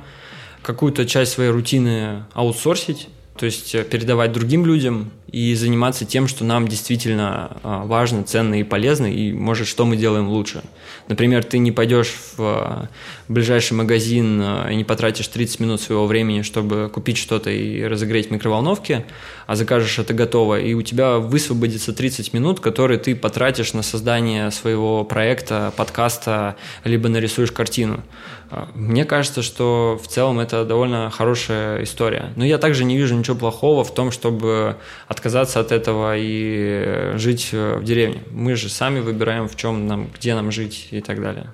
какую-то 0.62 1.08
часть 1.08 1.32
своей 1.32 1.50
рутины 1.50 2.26
аутсорсить, 2.34 3.08
то 3.36 3.48
есть 3.48 3.74
э, 3.74 3.84
передавать 3.84 4.32
другим 4.32 4.64
людям 4.68 5.10
и 5.28 5.54
заниматься 5.56 6.06
тем, 6.06 6.28
что 6.28 6.46
нам 6.46 6.68
действительно 6.68 7.58
э, 7.64 7.82
важно, 7.86 8.24
ценно 8.24 8.60
и 8.60 8.64
полезно, 8.64 9.06
и 9.06 9.34
может, 9.34 9.68
что 9.68 9.86
мы 9.86 9.98
делаем 9.98 10.30
лучше. 10.30 10.64
Например, 11.08 11.44
ты 11.44 11.58
не 11.58 11.72
пойдешь 11.72 12.14
в 12.36 12.90
ближайший 13.28 13.74
магазин 13.74 14.42
и 14.70 14.76
не 14.76 14.84
потратишь 14.84 15.28
30 15.28 15.60
минут 15.60 15.82
своего 15.82 16.06
времени, 16.06 16.42
чтобы 16.42 16.90
купить 16.94 17.18
что-то 17.18 17.50
и 17.50 17.84
разогреть 17.84 18.28
в 18.28 18.32
микроволновке, 18.32 19.06
а 19.48 19.56
закажешь 19.56 20.00
это 20.00 20.14
готово, 20.14 20.60
и 20.60 20.74
у 20.74 20.82
тебя 20.82 21.18
высвободится 21.18 21.94
30 21.94 22.34
минут, 22.34 22.60
которые 22.60 23.00
ты 23.00 23.16
потратишь 23.16 23.74
на 23.74 23.84
создание 23.84 24.52
своего 24.52 25.04
проекта, 25.04 25.74
подкаста, 25.76 26.56
либо 26.84 27.10
нарисуешь 27.10 27.52
картину. 27.52 28.04
А, 28.50 28.70
мне 28.76 29.06
кажется, 29.06 29.42
что 29.42 30.00
в 30.02 30.08
целом 30.08 30.40
это 30.40 30.64
довольно 30.66 31.10
хорошая 31.10 31.84
история. 31.84 32.32
Но 32.36 32.46
я 32.46 32.58
также 32.58 32.84
не 32.84 32.98
вижу 32.98 33.16
ничего 33.16 33.36
плохого 33.36 33.84
в 33.84 33.94
том, 33.94 34.12
чтобы 34.12 34.78
отказаться 35.18 35.60
от 35.60 35.72
этого 35.72 36.16
и 36.16 37.14
жить 37.16 37.50
в 37.52 37.84
деревне. 37.84 38.22
Мы 38.32 38.56
же 38.56 38.70
сами 38.70 39.00
выбираем, 39.00 39.48
в 39.48 39.56
чем 39.56 39.88
нам, 39.88 40.10
где 40.16 40.36
нам 40.36 40.52
жить 40.52 40.90
и 40.92 41.02
так 41.02 41.22
далее. 41.22 41.48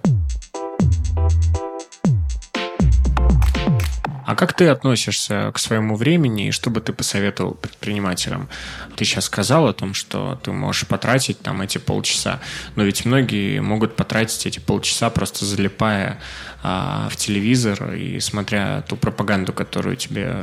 А 4.33 4.35
как 4.35 4.53
ты 4.53 4.67
относишься 4.67 5.51
к 5.53 5.59
своему 5.59 5.95
времени 5.95 6.47
и 6.47 6.51
что 6.51 6.71
бы 6.71 6.81
ты 6.81 6.91
посоветовал 6.91 7.53
предпринимателям? 7.53 8.49
Ты 8.95 9.05
сейчас 9.05 9.25
сказал 9.25 9.67
о 9.67 9.73
том, 9.73 9.93
что 9.93 10.39
ты 10.43 10.51
можешь 10.51 10.87
потратить 10.87 11.39
там 11.41 11.61
эти 11.61 11.77
полчаса, 11.77 12.39
но 12.75 12.81
ведь 12.81 13.05
многие 13.05 13.59
могут 13.59 13.95
потратить 13.95 14.43
эти 14.47 14.57
полчаса 14.57 15.11
просто 15.11 15.45
залипая 15.45 16.19
а, 16.63 17.09
в 17.11 17.15
телевизор 17.15 17.93
и 17.93 18.19
смотря 18.19 18.81
ту 18.81 18.95
пропаганду, 18.95 19.53
которую 19.53 19.97
тебе 19.97 20.33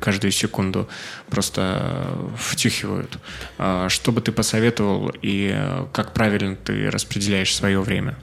каждую 0.00 0.32
секунду 0.32 0.88
просто 1.30 2.04
втюхивают. 2.36 3.16
А, 3.58 3.88
что 3.88 4.10
бы 4.10 4.22
ты 4.22 4.32
посоветовал 4.32 5.12
и 5.22 5.86
как 5.92 6.14
правильно 6.14 6.56
ты 6.56 6.90
распределяешь 6.90 7.54
свое 7.54 7.80
время? 7.80 8.16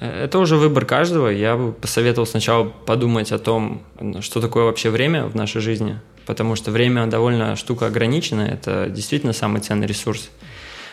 Это 0.00 0.38
уже 0.38 0.56
выбор 0.56 0.86
каждого. 0.86 1.28
Я 1.28 1.56
бы 1.56 1.72
посоветовал 1.72 2.26
сначала 2.26 2.64
подумать 2.64 3.32
о 3.32 3.38
том, 3.38 3.82
что 4.20 4.40
такое 4.40 4.64
вообще 4.64 4.88
время 4.88 5.26
в 5.26 5.36
нашей 5.36 5.60
жизни, 5.60 6.00
потому 6.24 6.56
что 6.56 6.70
время 6.70 7.06
довольно 7.06 7.54
штука 7.54 7.86
ограниченная, 7.86 8.48
это 8.48 8.86
действительно 8.88 9.34
самый 9.34 9.60
ценный 9.60 9.86
ресурс. 9.86 10.30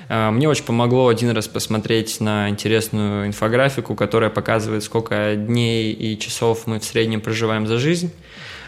А, 0.09 0.29
мне 0.31 0.49
очень 0.49 0.65
помогло 0.65 1.07
один 1.07 1.31
раз 1.31 1.47
посмотреть 1.47 2.19
на 2.19 2.49
интересную 2.49 3.27
инфографику, 3.27 3.95
которая 3.95 4.29
показывает, 4.29 4.83
сколько 4.83 5.35
дней 5.35 5.93
и 5.93 6.19
часов 6.19 6.67
мы 6.67 6.79
в 6.79 6.83
среднем 6.83 7.21
проживаем 7.21 7.65
за 7.65 7.77
жизнь, 7.77 8.11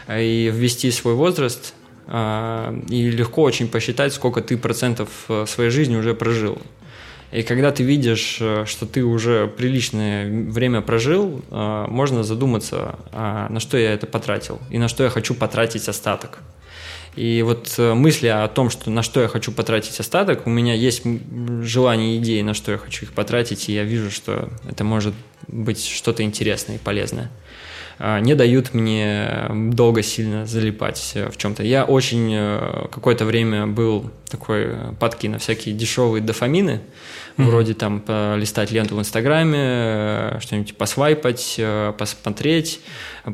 и 0.08 0.50
ввести 0.52 0.90
свой 0.90 1.14
возраст, 1.14 1.74
а, 2.06 2.74
и 2.88 3.10
легко 3.10 3.42
очень 3.42 3.68
посчитать, 3.68 4.14
сколько 4.14 4.40
ты 4.40 4.56
процентов 4.56 5.08
э, 5.28 5.44
своей 5.46 5.70
жизни 5.70 5.96
уже 5.96 6.14
прожил. 6.14 6.58
И 7.32 7.42
когда 7.42 7.70
ты 7.70 7.84
видишь, 7.84 8.38
э, 8.40 8.64
что 8.66 8.86
ты 8.86 9.04
уже 9.04 9.46
приличное 9.46 10.28
время 10.50 10.80
прожил, 10.80 11.42
э, 11.50 11.86
можно 11.88 12.24
задуматься, 12.24 12.98
а 13.12 13.48
на 13.48 13.60
что 13.60 13.78
я 13.78 13.92
это 13.92 14.06
потратил 14.06 14.60
и 14.68 14.78
на 14.78 14.88
что 14.88 15.04
я 15.04 15.10
хочу 15.10 15.34
потратить 15.34 15.88
остаток. 15.88 16.40
И 17.14 17.42
вот 17.42 17.74
э, 17.78 17.94
мысли 17.94 18.26
о 18.26 18.48
том, 18.48 18.68
что 18.68 18.90
на 18.90 19.02
что 19.02 19.20
я 19.20 19.28
хочу 19.28 19.52
потратить 19.52 19.98
остаток, 20.00 20.46
у 20.46 20.50
меня 20.50 20.74
есть 20.74 21.02
желание 21.62 22.18
идеи, 22.18 22.42
на 22.42 22.54
что 22.54 22.72
я 22.72 22.78
хочу 22.78 23.04
их 23.04 23.12
потратить, 23.12 23.68
и 23.68 23.72
я 23.74 23.84
вижу, 23.84 24.10
что 24.10 24.48
это 24.68 24.82
может 24.82 25.14
быть 25.46 25.84
что-то 25.84 26.24
интересное 26.24 26.76
и 26.76 26.78
полезное. 26.78 27.30
А, 28.02 28.18
не 28.18 28.34
дают 28.34 28.72
мне 28.72 29.46
долго 29.50 30.02
сильно 30.02 30.46
залипать 30.46 31.12
в 31.14 31.36
чем-то. 31.36 31.62
Я 31.62 31.84
очень 31.84 32.88
какое-то 32.90 33.26
время 33.26 33.66
был 33.66 34.10
такой 34.30 34.70
падки 34.98 35.26
на 35.26 35.38
всякие 35.38 35.74
дешевые 35.74 36.22
дофамины, 36.22 36.80
mm-hmm. 37.36 37.44
вроде 37.44 37.74
там 37.74 38.00
полистать 38.00 38.70
ленту 38.70 38.96
в 38.96 39.00
Инстаграме, 39.00 39.58
э, 39.58 40.38
что-нибудь 40.40 40.76
посвайпать, 40.76 41.56
э, 41.58 41.92
посмотреть, 41.98 42.80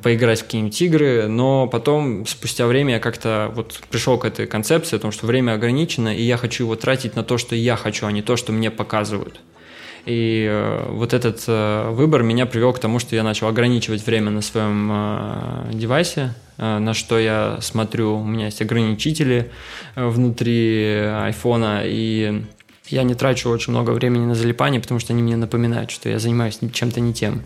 поиграть 0.03 0.41
в 0.41 0.45
какие-нибудь 0.45 0.83
игры, 0.83 1.29
но 1.29 1.67
потом, 1.67 2.27
спустя 2.27 2.67
время, 2.67 2.95
я 2.95 3.01
как-то 3.01 3.53
вот 3.55 3.81
пришел 3.91 4.19
к 4.19 4.25
этой 4.25 4.47
концепции 4.47 4.97
о 4.97 4.99
том, 4.99 5.13
что 5.13 5.27
время 5.27 5.53
ограничено, 5.53 6.15
и 6.15 6.23
я 6.23 6.37
хочу 6.37 6.65
его 6.65 6.77
тратить 6.77 7.15
на 7.15 7.23
то, 7.23 7.39
что 7.39 7.55
я 7.55 7.77
хочу, 7.77 8.07
а 8.07 8.13
не 8.13 8.23
то, 8.23 8.37
что 8.37 8.53
мне 8.53 8.71
показывают. 8.71 9.41
И 10.07 10.47
э, 10.49 10.87
вот 10.89 11.13
этот 11.13 11.43
э, 11.49 11.91
выбор 11.91 12.23
меня 12.23 12.47
привел 12.47 12.73
к 12.73 12.79
тому, 12.79 13.01
что 13.01 13.17
я 13.17 13.25
начал 13.25 13.49
ограничивать 13.49 14.07
время 14.07 14.31
на 14.31 14.41
своем 14.41 14.89
э, 14.93 15.71
девайсе, 15.73 16.33
на 16.59 16.95
что 16.95 17.19
я 17.19 17.59
смотрю. 17.61 18.17
У 18.17 18.25
меня 18.25 18.47
есть 18.47 18.63
ограничители 18.63 19.51
внутри 19.95 21.03
айфона, 21.05 21.83
и 21.85 22.45
я 22.87 23.03
не 23.03 23.15
трачу 23.15 23.51
очень 23.51 23.73
много 23.73 23.91
времени 23.91 24.25
на 24.25 24.35
залипание, 24.35 24.81
потому 24.81 24.99
что 24.99 25.13
они 25.13 25.23
мне 25.23 25.37
напоминают, 25.37 25.91
что 25.91 26.09
я 26.09 26.19
занимаюсь 26.19 26.59
чем-то 26.73 27.01
не 27.01 27.13
тем. 27.13 27.43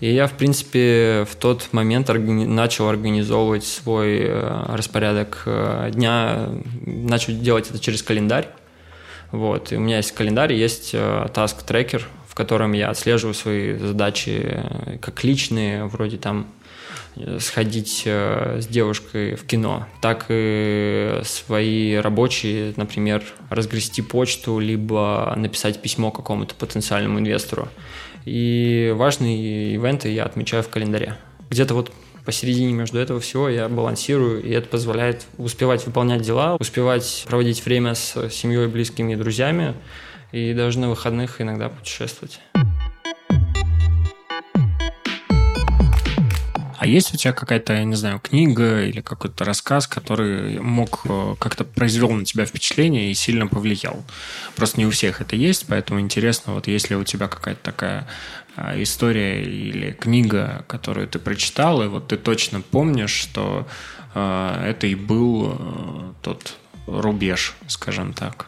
И 0.00 0.12
я, 0.12 0.26
в 0.26 0.32
принципе, 0.32 1.24
в 1.30 1.36
тот 1.36 1.68
момент 1.72 2.10
органи- 2.10 2.44
начал 2.44 2.90
организовывать 2.90 3.64
свой 3.64 4.28
распорядок 4.66 5.48
дня, 5.94 6.50
начал 6.84 7.32
делать 7.32 7.70
это 7.70 7.78
через 7.78 8.02
календарь. 8.02 8.48
Вот. 9.32 9.72
И 9.72 9.76
у 9.76 9.80
меня 9.80 9.96
есть 9.96 10.12
календарь, 10.12 10.52
есть 10.52 10.90
э, 10.92 11.26
task 11.34 11.66
tracker, 11.66 12.02
в 12.28 12.34
котором 12.34 12.72
я 12.72 12.90
отслеживаю 12.90 13.34
свои 13.34 13.76
задачи 13.76 14.40
э, 14.44 14.98
как 14.98 15.24
личные, 15.24 15.86
вроде 15.86 16.18
там 16.18 16.46
э, 17.16 17.38
сходить 17.40 18.02
с 18.06 18.66
девушкой 18.66 19.34
в 19.34 19.46
кино, 19.46 19.86
так 20.02 20.26
и 20.28 21.20
свои 21.24 21.96
рабочие, 21.96 22.74
например, 22.76 23.24
разгрести 23.48 24.02
почту, 24.02 24.58
либо 24.58 25.32
написать 25.36 25.80
письмо 25.80 26.10
какому-то 26.10 26.54
потенциальному 26.54 27.18
инвестору. 27.18 27.68
И 28.26 28.92
важные 28.94 29.74
ивенты 29.74 30.10
я 30.12 30.24
отмечаю 30.24 30.62
в 30.62 30.68
календаре. 30.68 31.16
Где-то 31.48 31.74
вот 31.74 31.90
посередине 32.24 32.72
между 32.72 32.98
этого 32.98 33.20
всего 33.20 33.48
я 33.48 33.68
балансирую, 33.68 34.42
и 34.42 34.50
это 34.50 34.68
позволяет 34.68 35.26
успевать 35.38 35.86
выполнять 35.86 36.22
дела, 36.22 36.56
успевать 36.56 37.24
проводить 37.28 37.64
время 37.64 37.94
с 37.94 38.30
семьей, 38.30 38.66
близкими 38.68 39.12
и 39.12 39.16
друзьями, 39.16 39.74
и 40.32 40.54
даже 40.54 40.78
на 40.78 40.88
выходных 40.88 41.40
иногда 41.40 41.68
путешествовать. 41.68 42.40
А 46.82 46.86
есть 46.88 47.14
у 47.14 47.16
тебя 47.16 47.32
какая-то, 47.32 47.74
я 47.74 47.84
не 47.84 47.94
знаю, 47.94 48.18
книга 48.18 48.82
или 48.82 49.00
какой-то 49.00 49.44
рассказ, 49.44 49.86
который 49.86 50.58
мог 50.58 51.02
э, 51.04 51.36
как-то 51.38 51.62
произвел 51.62 52.10
на 52.10 52.24
тебя 52.24 52.44
впечатление 52.44 53.12
и 53.12 53.14
сильно 53.14 53.46
повлиял? 53.46 54.02
Просто 54.56 54.80
не 54.80 54.86
у 54.86 54.90
всех 54.90 55.20
это 55.20 55.36
есть, 55.36 55.66
поэтому 55.68 56.00
интересно, 56.00 56.54
вот 56.54 56.66
есть 56.66 56.90
ли 56.90 56.96
у 56.96 57.04
тебя 57.04 57.28
какая-то 57.28 57.62
такая 57.62 58.08
история 58.76 59.42
или 59.42 59.92
книга, 59.92 60.64
которую 60.68 61.08
ты 61.08 61.18
прочитал, 61.18 61.82
и 61.82 61.88
вот 61.88 62.08
ты 62.08 62.16
точно 62.16 62.60
помнишь, 62.60 63.10
что 63.14 63.66
э, 64.14 64.64
это 64.66 64.86
и 64.86 64.94
был 64.94 65.56
э, 65.58 66.12
тот 66.22 66.56
рубеж, 66.86 67.54
скажем 67.66 68.12
так. 68.12 68.46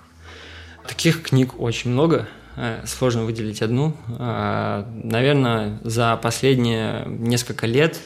Таких 0.86 1.22
книг 1.22 1.58
очень 1.60 1.90
много. 1.90 2.28
Э, 2.56 2.82
сложно 2.86 3.24
выделить 3.24 3.62
одну. 3.62 3.96
Э, 4.18 4.84
наверное, 5.02 5.80
за 5.82 6.16
последние 6.16 7.04
несколько 7.06 7.66
лет 7.66 7.98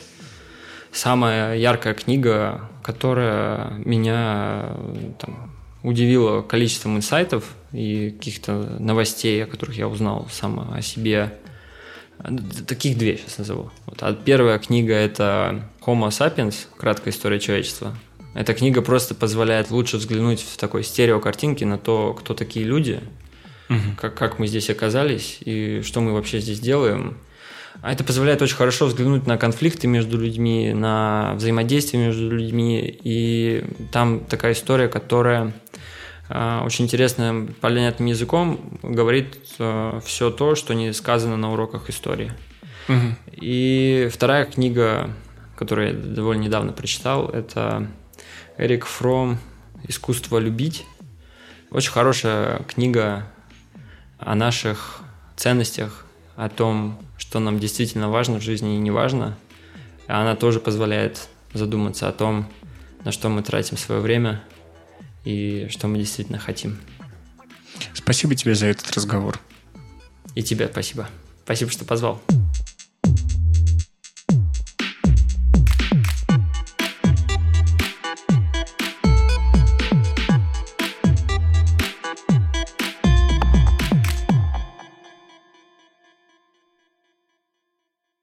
самая 0.93 1.57
яркая 1.57 1.95
книга, 1.95 2.69
которая 2.83 3.73
меня 3.85 4.70
там, 5.19 5.53
удивила 5.83 6.43
количеством 6.43 6.97
инсайтов 6.97 7.55
и 7.73 8.11
каких-то 8.11 8.53
новостей, 8.79 9.45
о 9.45 9.47
которых 9.47 9.77
я 9.77 9.89
узнал 9.89 10.29
сам 10.31 10.73
о 10.73 10.81
себе. 10.81 11.35
Таких 12.66 12.99
две 12.99 13.16
сейчас 13.16 13.39
назову. 13.39 13.70
Вот. 13.86 14.03
А 14.03 14.12
первая 14.12 14.59
книга– 14.59 14.95
это 14.95 15.62
Homo 15.86 16.09
sapiens, 16.09 16.66
краткая 16.77 17.12
история 17.12 17.39
человечества. 17.39 17.97
Эта 18.35 18.55
книга 18.55 18.82
просто 18.82 19.15
позволяет 19.15 19.70
лучше 19.70 19.97
взглянуть 19.97 20.40
в 20.43 20.57
такой 20.57 20.85
стереокартинке 20.85 21.65
на 21.65 21.78
то, 21.78 22.15
кто 22.15 22.35
такие 22.35 22.65
люди, 22.65 23.01
угу. 23.69 23.78
как, 24.01 24.15
как 24.15 24.39
мы 24.39 24.47
здесь 24.47 24.70
оказались 24.70 25.39
и 25.40 25.82
что 25.82 26.01
мы 26.01 26.12
вообще 26.12 26.40
здесь 26.40 26.61
делаем. 26.61 27.16
А 27.81 27.93
это 27.93 28.03
позволяет 28.03 28.43
очень 28.43 28.57
хорошо 28.57 28.86
взглянуть 28.86 29.27
на 29.27 29.39
конфликты 29.39 29.86
между 29.86 30.19
людьми, 30.19 30.73
на 30.74 31.35
взаимодействие 31.36 32.07
между 32.07 32.28
людьми. 32.28 32.99
И 33.05 33.65
там 33.93 34.20
такая 34.20 34.53
история, 34.53 34.89
которая 34.89 35.53
очень 36.29 36.85
интересным, 36.85 37.55
понятным 37.61 38.07
языком 38.07 38.79
говорит 38.83 39.39
э, 39.59 40.01
все 40.05 40.31
то, 40.31 40.55
что 40.55 40.75
не 40.75 40.93
сказано 40.93 41.37
на 41.37 41.53
уроках 41.53 41.89
истории. 41.89 42.33
Угу. 42.89 43.17
И 43.33 44.09
вторая 44.13 44.45
книга, 44.45 45.11
которую 45.57 45.89
я 45.89 45.95
довольно 45.95 46.43
недавно 46.43 46.73
прочитал, 46.73 47.29
это 47.29 47.87
Эрик 48.59 48.85
Фром 48.87 49.39
«Искусство 49.87 50.39
любить». 50.39 50.85
Очень 51.71 51.93
хорошая 51.93 52.63
книга 52.65 53.27
о 54.19 54.35
наших 54.35 55.01
ценностях, 55.37 56.07
о 56.37 56.49
том, 56.49 56.99
что 57.17 57.41
нам 57.41 57.59
действительно 57.59 58.11
важно 58.11 58.39
в 58.39 58.43
жизни 58.43 58.77
и 58.77 58.81
не 58.81 58.91
важно. 58.91 59.37
Она 60.07 60.35
тоже 60.37 60.61
позволяет 60.61 61.29
задуматься 61.53 62.09
о 62.09 62.13
том, 62.13 62.47
на 63.05 63.13
что 63.13 63.29
мы 63.29 63.43
тратим 63.43 63.77
свое 63.77 64.01
время 64.01 64.43
и 65.29 65.69
что 65.69 65.89
мы 65.89 65.99
действительно 65.99 66.39
хотим. 66.39 66.79
Спасибо 67.93 68.35
тебе 68.35 68.55
за 68.55 68.67
этот 68.67 68.91
разговор. 68.93 69.39
И 70.35 70.43
тебе 70.43 70.69
спасибо. 70.69 71.07
Спасибо, 71.45 71.71
что 71.71 71.85
позвал. 71.85 72.23